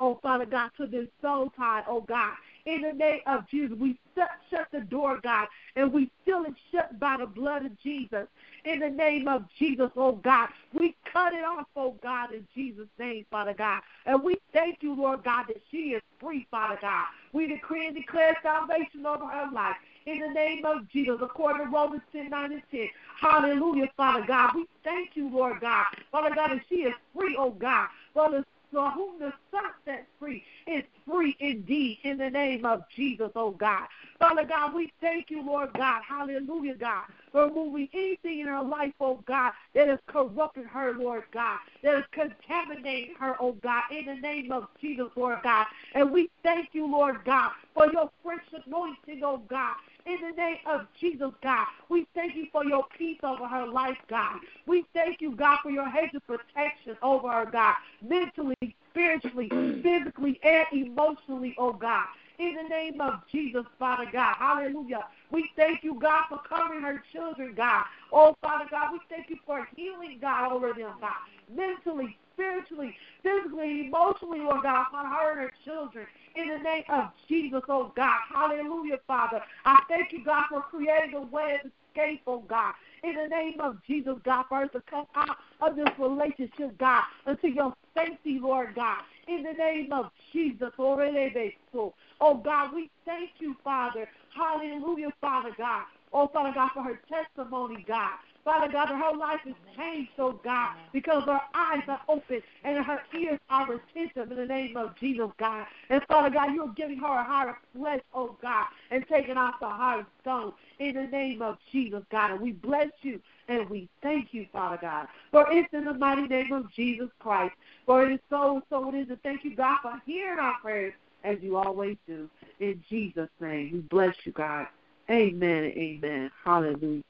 oh 0.00 0.18
Father 0.22 0.46
God, 0.46 0.70
to 0.76 0.86
this 0.86 1.08
soul 1.20 1.52
tie, 1.56 1.82
oh 1.88 2.00
God. 2.00 2.34
In 2.68 2.82
the 2.82 2.92
name 2.92 3.20
of 3.26 3.48
Jesus, 3.48 3.78
we 3.78 3.98
shut, 4.14 4.28
shut 4.50 4.68
the 4.72 4.80
door, 4.80 5.20
God, 5.22 5.48
and 5.74 5.90
we 5.90 6.10
seal 6.26 6.44
it 6.46 6.52
shut 6.70 7.00
by 7.00 7.16
the 7.16 7.24
blood 7.24 7.64
of 7.64 7.80
Jesus. 7.80 8.26
In 8.66 8.80
the 8.80 8.90
name 8.90 9.26
of 9.26 9.46
Jesus, 9.58 9.90
oh 9.96 10.12
God, 10.12 10.50
we 10.74 10.94
cut 11.10 11.32
it 11.32 11.46
off, 11.46 11.66
oh 11.76 11.96
God, 12.02 12.34
in 12.34 12.46
Jesus' 12.54 12.88
name, 12.98 13.24
Father 13.30 13.54
God. 13.54 13.80
And 14.04 14.22
we 14.22 14.36
thank 14.52 14.82
you, 14.82 14.94
Lord 14.94 15.24
God, 15.24 15.46
that 15.48 15.62
she 15.70 15.94
is 15.94 16.02
free, 16.20 16.46
Father 16.50 16.76
God. 16.78 17.06
We 17.32 17.46
decree 17.46 17.86
and 17.86 17.96
declare 17.96 18.36
salvation 18.42 19.06
over 19.06 19.24
her 19.26 19.50
life. 19.50 19.76
In 20.04 20.18
the 20.18 20.28
name 20.28 20.66
of 20.66 20.86
Jesus, 20.90 21.16
according 21.22 21.64
to 21.64 21.72
Romans 21.72 22.02
10, 22.12 22.28
9 22.28 22.52
and 22.52 22.62
10. 22.70 22.88
Hallelujah, 23.18 23.88
Father 23.96 24.26
God. 24.26 24.50
We 24.54 24.66
thank 24.84 25.16
you, 25.16 25.30
Lord 25.30 25.60
God. 25.62 25.86
Father 26.12 26.34
God, 26.34 26.50
that 26.50 26.60
she 26.68 26.82
is 26.82 26.94
free, 27.16 27.34
oh 27.38 27.50
God. 27.50 27.88
Father, 28.12 28.44
for 28.72 28.90
whom 28.90 29.18
the 29.18 29.32
Son 29.50 29.70
sets 29.84 30.06
free 30.18 30.44
is 30.66 30.84
free 31.06 31.36
indeed 31.40 31.98
in 32.02 32.18
the 32.18 32.30
name 32.30 32.64
of 32.64 32.84
Jesus, 32.94 33.30
oh 33.34 33.50
God. 33.50 33.86
Father 34.18 34.44
God, 34.44 34.74
we 34.74 34.92
thank 35.00 35.30
you, 35.30 35.42
Lord 35.42 35.72
God. 35.74 36.02
Hallelujah, 36.06 36.74
God, 36.74 37.04
for 37.32 37.44
removing 37.44 37.88
anything 37.92 38.40
in 38.40 38.46
her 38.46 38.62
life, 38.62 38.92
oh 39.00 39.22
God, 39.26 39.52
that 39.74 39.88
is 39.88 39.98
corrupting 40.06 40.64
her, 40.64 40.92
Lord 40.94 41.24
God, 41.32 41.58
that 41.82 41.98
is 41.98 42.04
contaminating 42.10 43.14
her, 43.16 43.36
oh 43.40 43.52
God, 43.52 43.84
in 43.90 44.06
the 44.06 44.16
name 44.16 44.52
of 44.52 44.68
Jesus, 44.80 45.08
Lord 45.16 45.38
God. 45.42 45.66
And 45.94 46.10
we 46.10 46.30
thank 46.42 46.70
you, 46.72 46.86
Lord 46.86 47.24
God, 47.24 47.52
for 47.74 47.90
your 47.92 48.10
fresh 48.22 48.44
anointing, 48.66 49.22
oh 49.24 49.38
God, 49.48 49.76
in 50.06 50.18
the 50.20 50.36
name 50.36 50.58
of 50.66 50.86
Jesus, 50.98 51.30
God. 51.42 51.66
We 51.88 52.06
thank 52.14 52.34
you 52.34 52.46
for 52.52 52.64
your 52.64 52.84
peace 52.96 53.18
over 53.22 53.46
her 53.46 53.66
life, 53.66 53.98
God. 54.08 54.40
We 54.66 54.84
thank 54.94 55.20
you, 55.20 55.34
God, 55.34 55.58
for 55.62 55.70
your 55.70 55.88
hedge 55.88 56.14
of 56.14 56.26
protection 56.26 56.96
over 57.02 57.30
her, 57.30 57.46
God, 57.46 57.74
mentally, 58.02 58.76
spiritually, 58.90 59.48
physically, 59.82 60.40
and 60.42 60.66
emotionally, 60.72 61.54
oh 61.58 61.72
God. 61.72 62.06
In 62.38 62.54
the 62.54 62.68
name 62.68 63.00
of 63.00 63.20
Jesus, 63.32 63.64
Father 63.80 64.06
God. 64.12 64.36
Hallelujah. 64.38 65.06
We 65.32 65.50
thank 65.56 65.82
you, 65.82 65.94
God, 65.94 66.24
for 66.28 66.38
covering 66.48 66.82
her 66.82 67.02
children, 67.12 67.52
God. 67.56 67.84
Oh, 68.12 68.36
Father 68.40 68.66
God, 68.70 68.92
we 68.92 69.00
thank 69.10 69.28
you 69.28 69.38
for 69.44 69.68
healing, 69.74 70.18
God, 70.20 70.52
over 70.52 70.72
them, 70.72 70.92
God. 71.00 71.10
Mentally, 71.52 72.16
spiritually, 72.38 72.94
physically, 73.22 73.86
emotionally, 73.86 74.40
Lord 74.40 74.62
God, 74.62 74.86
upon 74.88 75.06
her 75.06 75.32
and 75.32 75.40
her 75.40 75.52
children. 75.64 76.06
In 76.36 76.48
the 76.48 76.58
name 76.58 76.84
of 76.88 77.10
Jesus, 77.28 77.62
oh 77.68 77.92
God. 77.96 78.18
Hallelujah, 78.32 78.98
Father. 79.06 79.42
I 79.64 79.82
thank 79.88 80.12
you, 80.12 80.24
God, 80.24 80.44
for 80.48 80.62
creating 80.62 81.14
a 81.14 81.22
way 81.22 81.58
of 81.64 81.70
escape, 81.90 82.22
oh 82.26 82.40
God. 82.40 82.74
In 83.02 83.14
the 83.14 83.28
name 83.28 83.60
of 83.60 83.78
Jesus, 83.86 84.14
God, 84.24 84.44
for 84.48 84.62
us 84.62 84.70
to 84.72 84.82
come 84.82 85.06
out 85.16 85.36
of 85.60 85.76
this 85.76 85.88
relationship, 85.98 86.78
God, 86.78 87.02
unto 87.26 87.48
your 87.48 87.74
safety, 87.96 88.38
Lord 88.40 88.74
God. 88.74 89.02
In 89.26 89.42
the 89.42 89.52
name 89.52 89.92
of 89.92 90.10
Jesus, 90.32 90.70
oh 90.78 92.34
God, 92.44 92.74
we 92.74 92.90
thank 93.04 93.30
you, 93.40 93.56
Father. 93.64 94.08
Hallelujah, 94.34 95.10
Father 95.20 95.50
God. 95.58 95.84
Oh, 96.12 96.26
Father 96.28 96.52
God, 96.54 96.70
for 96.72 96.82
her 96.82 97.00
testimony, 97.08 97.84
God. 97.86 98.12
Father 98.48 98.72
God, 98.72 98.88
her 98.88 98.96
whole 98.96 99.18
life 99.18 99.40
is 99.44 99.54
changed, 99.76 100.12
oh 100.18 100.32
God, 100.42 100.74
because 100.94 101.22
her 101.24 101.40
eyes 101.52 101.82
are 101.86 102.00
open 102.08 102.40
and 102.64 102.82
her 102.82 103.02
ears 103.14 103.38
are 103.50 103.66
retentive 103.66 104.32
in 104.32 104.38
the 104.38 104.46
name 104.46 104.74
of 104.74 104.96
Jesus, 104.96 105.28
God. 105.36 105.66
And 105.90 106.02
Father 106.08 106.30
God, 106.30 106.54
you're 106.54 106.68
giving 106.68 106.96
her 106.96 107.20
a 107.20 107.24
heart 107.24 107.50
of 107.50 107.56
flesh, 107.78 108.00
oh 108.14 108.38
God, 108.40 108.64
and 108.90 109.06
taking 109.06 109.36
off 109.36 109.56
the 109.60 109.68
heart 109.68 110.00
of 110.00 110.06
stone 110.22 110.54
in 110.78 110.94
the 110.94 111.06
name 111.08 111.42
of 111.42 111.58
Jesus, 111.70 112.02
God. 112.10 112.30
And 112.30 112.40
we 112.40 112.52
bless 112.52 112.88
you 113.02 113.20
and 113.48 113.68
we 113.68 113.86
thank 114.00 114.32
you, 114.32 114.46
Father 114.50 114.78
God. 114.80 115.08
For 115.30 115.46
it's 115.52 115.68
in 115.74 115.84
the 115.84 115.92
mighty 115.92 116.26
name 116.26 116.52
of 116.52 116.72
Jesus 116.72 117.10
Christ. 117.18 117.54
For 117.84 118.06
it 118.06 118.14
is 118.14 118.20
so, 118.30 118.62
so 118.70 118.88
it 118.88 118.94
is. 118.94 119.10
And 119.10 119.22
thank 119.22 119.44
you, 119.44 119.56
God, 119.56 119.76
for 119.82 120.00
hearing 120.06 120.38
our 120.38 120.58
prayers 120.62 120.94
as 121.22 121.36
you 121.42 121.58
always 121.58 121.98
do. 122.06 122.30
In 122.60 122.82
Jesus' 122.88 123.28
name, 123.40 123.72
we 123.74 123.80
bless 123.80 124.14
you, 124.24 124.32
God. 124.32 124.68
Amen 125.10 125.64
amen. 125.76 126.30
Hallelujah. 126.44 127.02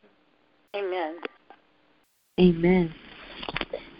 Amen. 0.76 1.16
Amen. 2.38 2.94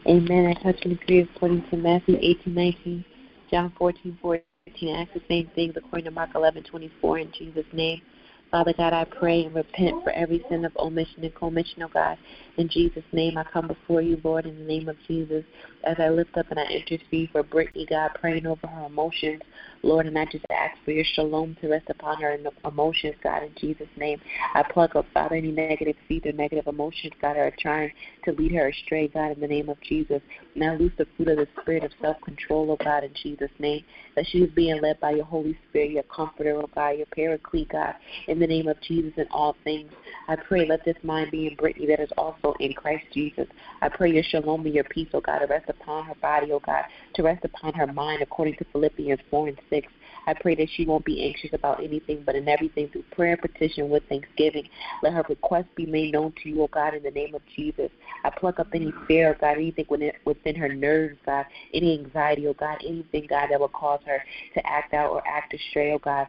Amen. 0.06 0.46
I 0.46 0.62
touch 0.62 0.80
and 0.84 0.92
agree 0.92 1.20
according 1.20 1.64
to 1.70 1.76
Matthew 1.76 2.18
18, 2.20 2.54
19, 2.54 3.04
John 3.50 3.72
14, 3.78 4.18
14. 4.20 4.42
I 4.82 5.02
ask 5.02 5.12
the 5.14 5.22
same 5.28 5.50
things 5.54 5.74
according 5.76 6.04
to 6.04 6.10
Mark 6.10 6.30
11, 6.34 6.64
24 6.64 7.18
in 7.18 7.32
Jesus' 7.32 7.64
name. 7.72 8.02
Father 8.50 8.74
God, 8.76 8.92
I 8.92 9.04
pray 9.04 9.44
and 9.44 9.54
repent 9.54 10.02
for 10.04 10.10
every 10.10 10.44
sin 10.48 10.64
of 10.64 10.76
omission 10.76 11.24
and 11.24 11.34
commission, 11.34 11.82
oh 11.82 11.88
God. 11.92 12.18
In 12.58 12.68
Jesus' 12.68 13.04
name, 13.12 13.38
I 13.38 13.44
come 13.44 13.68
before 13.68 14.02
you, 14.02 14.20
Lord, 14.24 14.44
in 14.44 14.58
the 14.58 14.64
name 14.64 14.88
of 14.88 14.96
Jesus, 15.06 15.44
as 15.84 15.94
I 16.00 16.08
lift 16.08 16.36
up 16.36 16.50
and 16.50 16.58
I 16.58 16.64
intercede 16.64 17.30
for 17.30 17.44
Brittany, 17.44 17.86
God, 17.88 18.10
praying 18.20 18.48
over 18.48 18.66
her 18.66 18.86
emotions, 18.86 19.42
Lord, 19.84 20.06
and 20.06 20.18
I 20.18 20.24
just 20.24 20.44
ask 20.50 20.76
for 20.84 20.90
your 20.90 21.04
shalom 21.14 21.56
to 21.60 21.68
rest 21.68 21.86
upon 21.88 22.20
her 22.20 22.36
emotions, 22.64 23.14
God, 23.22 23.44
in 23.44 23.52
Jesus' 23.60 23.86
name. 23.96 24.20
I 24.54 24.64
plug 24.64 24.96
up, 24.96 25.06
Father, 25.14 25.36
any 25.36 25.52
negative 25.52 25.94
seeds 26.08 26.26
or 26.26 26.32
negative 26.32 26.66
emotions, 26.66 27.12
God, 27.22 27.34
that 27.34 27.42
are 27.42 27.56
trying 27.60 27.92
to 28.24 28.32
lead 28.32 28.50
her 28.52 28.68
astray, 28.70 29.06
God, 29.06 29.32
in 29.32 29.40
the 29.40 29.46
name 29.46 29.68
of 29.68 29.80
Jesus. 29.80 30.20
I 30.60 30.74
loose 30.74 30.92
the 30.98 31.06
fruit 31.16 31.28
of 31.28 31.36
the 31.36 31.46
spirit 31.62 31.84
of 31.84 31.92
self 32.00 32.20
control, 32.22 32.72
oh 32.72 32.84
God, 32.84 33.04
in 33.04 33.12
Jesus' 33.22 33.50
name, 33.60 33.84
that 34.16 34.26
she 34.26 34.38
is 34.38 34.50
being 34.54 34.82
led 34.82 34.98
by 34.98 35.12
your 35.12 35.24
Holy 35.24 35.56
Spirit, 35.70 35.92
your 35.92 36.02
comforter, 36.04 36.56
oh 36.56 36.68
God, 36.74 36.90
your 36.90 37.06
paraclete, 37.06 37.68
God, 37.68 37.94
in 38.26 38.40
the 38.40 38.46
name 38.46 38.66
of 38.66 38.80
Jesus 38.80 39.12
in 39.16 39.26
all 39.30 39.54
things. 39.62 39.92
I 40.26 40.36
pray, 40.36 40.66
let 40.66 40.84
this 40.84 40.96
mind 41.02 41.30
be 41.30 41.46
in 41.46 41.54
Brittany 41.54 41.86
that 41.86 42.00
is 42.00 42.10
also 42.18 42.47
in 42.60 42.72
Christ 42.72 43.04
Jesus. 43.12 43.46
I 43.82 43.88
pray 43.88 44.12
your 44.12 44.22
shalom 44.22 44.64
and 44.66 44.74
your 44.74 44.84
peace, 44.84 45.08
O 45.14 45.20
God, 45.20 45.40
to 45.40 45.46
rest 45.46 45.68
upon 45.68 46.04
her 46.06 46.14
body, 46.16 46.52
O 46.52 46.60
God, 46.60 46.84
to 47.14 47.22
rest 47.22 47.44
upon 47.44 47.74
her 47.74 47.86
mind, 47.86 48.22
according 48.22 48.56
to 48.56 48.64
Philippians 48.72 49.20
4 49.30 49.48
and 49.48 49.60
6. 49.70 49.88
I 50.26 50.34
pray 50.34 50.54
that 50.56 50.68
she 50.74 50.84
won't 50.84 51.06
be 51.06 51.24
anxious 51.24 51.50
about 51.54 51.82
anything, 51.82 52.22
but 52.26 52.34
in 52.34 52.48
everything 52.48 52.88
through 52.88 53.04
prayer 53.12 53.32
and 53.32 53.40
petition 53.40 53.88
with 53.88 54.02
thanksgiving. 54.08 54.68
Let 55.02 55.14
her 55.14 55.24
request 55.28 55.68
be 55.74 55.86
made 55.86 56.12
known 56.12 56.34
to 56.42 56.48
you, 56.50 56.62
O 56.62 56.66
God, 56.66 56.94
in 56.94 57.02
the 57.02 57.10
name 57.10 57.34
of 57.34 57.42
Jesus. 57.56 57.90
I 58.24 58.30
pluck 58.30 58.58
up 58.58 58.68
any 58.74 58.92
fear, 59.06 59.34
oh 59.34 59.38
God, 59.40 59.56
anything 59.56 59.86
within 60.24 60.54
her 60.56 60.68
nerves, 60.68 61.16
God, 61.24 61.46
any 61.72 61.98
anxiety, 61.98 62.46
O 62.46 62.52
God, 62.52 62.78
anything, 62.84 63.26
God, 63.28 63.48
that 63.50 63.58
will 63.60 63.68
cause 63.68 64.00
her 64.06 64.22
to 64.54 64.66
act 64.66 64.92
out 64.92 65.10
or 65.10 65.26
act 65.26 65.54
astray, 65.54 65.92
O 65.92 65.98
God 65.98 66.26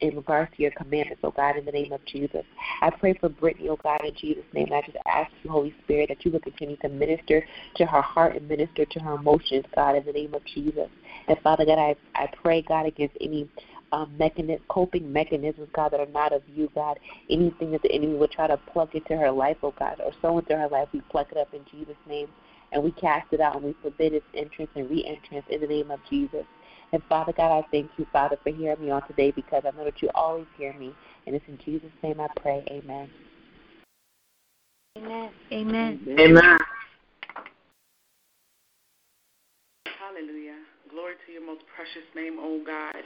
in 0.00 0.16
regards 0.16 0.50
to 0.56 0.62
your 0.62 0.72
commandments, 0.72 1.20
oh 1.24 1.30
God, 1.30 1.56
in 1.56 1.64
the 1.64 1.72
name 1.72 1.92
of 1.92 2.04
Jesus. 2.04 2.44
I 2.80 2.90
pray 2.90 3.14
for 3.14 3.28
Brittany, 3.28 3.68
oh 3.68 3.78
God, 3.82 4.04
in 4.04 4.14
Jesus' 4.14 4.44
name. 4.52 4.68
I 4.72 4.82
just 4.82 4.96
ask 5.06 5.30
you, 5.42 5.50
Holy 5.50 5.74
Spirit, 5.84 6.08
that 6.08 6.24
you 6.24 6.30
will 6.30 6.40
continue 6.40 6.76
to 6.78 6.88
minister 6.88 7.44
to 7.76 7.86
her 7.86 8.02
heart 8.02 8.36
and 8.36 8.48
minister 8.48 8.84
to 8.84 9.00
her 9.00 9.14
emotions, 9.14 9.64
God, 9.74 9.96
in 9.96 10.04
the 10.04 10.12
name 10.12 10.34
of 10.34 10.42
Jesus. 10.44 10.88
And 11.28 11.38
Father 11.42 11.64
God, 11.64 11.78
I, 11.78 11.96
I 12.14 12.28
pray, 12.42 12.62
God, 12.62 12.86
against 12.86 13.16
any 13.20 13.48
um, 13.92 14.12
mechanism, 14.18 14.62
coping 14.68 15.12
mechanisms, 15.12 15.68
God, 15.72 15.92
that 15.92 16.00
are 16.00 16.06
not 16.06 16.32
of 16.32 16.42
you, 16.52 16.68
God. 16.74 16.98
Anything 17.30 17.70
that 17.72 17.82
the 17.82 17.92
enemy 17.92 18.16
would 18.16 18.30
try 18.30 18.46
to 18.46 18.56
plug 18.56 18.94
into 18.94 19.16
her 19.16 19.30
life, 19.30 19.56
oh 19.62 19.74
God, 19.78 20.00
or 20.04 20.12
sow 20.20 20.38
into 20.38 20.56
her 20.56 20.68
life, 20.68 20.88
we 20.92 21.00
pluck 21.02 21.28
it 21.30 21.38
up 21.38 21.54
in 21.54 21.60
Jesus' 21.70 21.96
name. 22.08 22.28
And 22.72 22.82
we 22.82 22.90
cast 22.90 23.32
it 23.32 23.40
out 23.40 23.54
and 23.54 23.64
we 23.64 23.76
forbid 23.82 24.14
its 24.14 24.26
entrance 24.34 24.70
and 24.74 24.90
re 24.90 25.04
entrance 25.06 25.46
in 25.48 25.60
the 25.60 25.66
name 25.66 25.92
of 25.92 26.00
Jesus. 26.10 26.44
And 26.94 27.02
Father 27.08 27.32
God, 27.36 27.50
I 27.58 27.66
thank 27.72 27.90
you, 27.96 28.06
Father, 28.12 28.38
for 28.44 28.50
hearing 28.50 28.80
me 28.80 28.92
on 28.92 29.04
today 29.08 29.32
because 29.32 29.64
I 29.66 29.76
know 29.76 29.82
that 29.84 30.00
you 30.00 30.10
always 30.14 30.46
hear 30.56 30.72
me. 30.74 30.94
And 31.26 31.34
it's 31.34 31.44
in 31.48 31.58
Jesus' 31.64 31.90
name 32.04 32.20
I 32.20 32.28
pray. 32.40 32.62
Amen. 32.70 33.10
Amen. 34.96 35.30
Amen. 35.50 36.06
Amen. 36.20 36.58
Hallelujah. 39.98 40.54
Glory 40.88 41.14
to 41.26 41.32
your 41.32 41.44
most 41.44 41.62
precious 41.74 42.06
name, 42.14 42.38
O 42.38 42.62
God. 42.64 43.02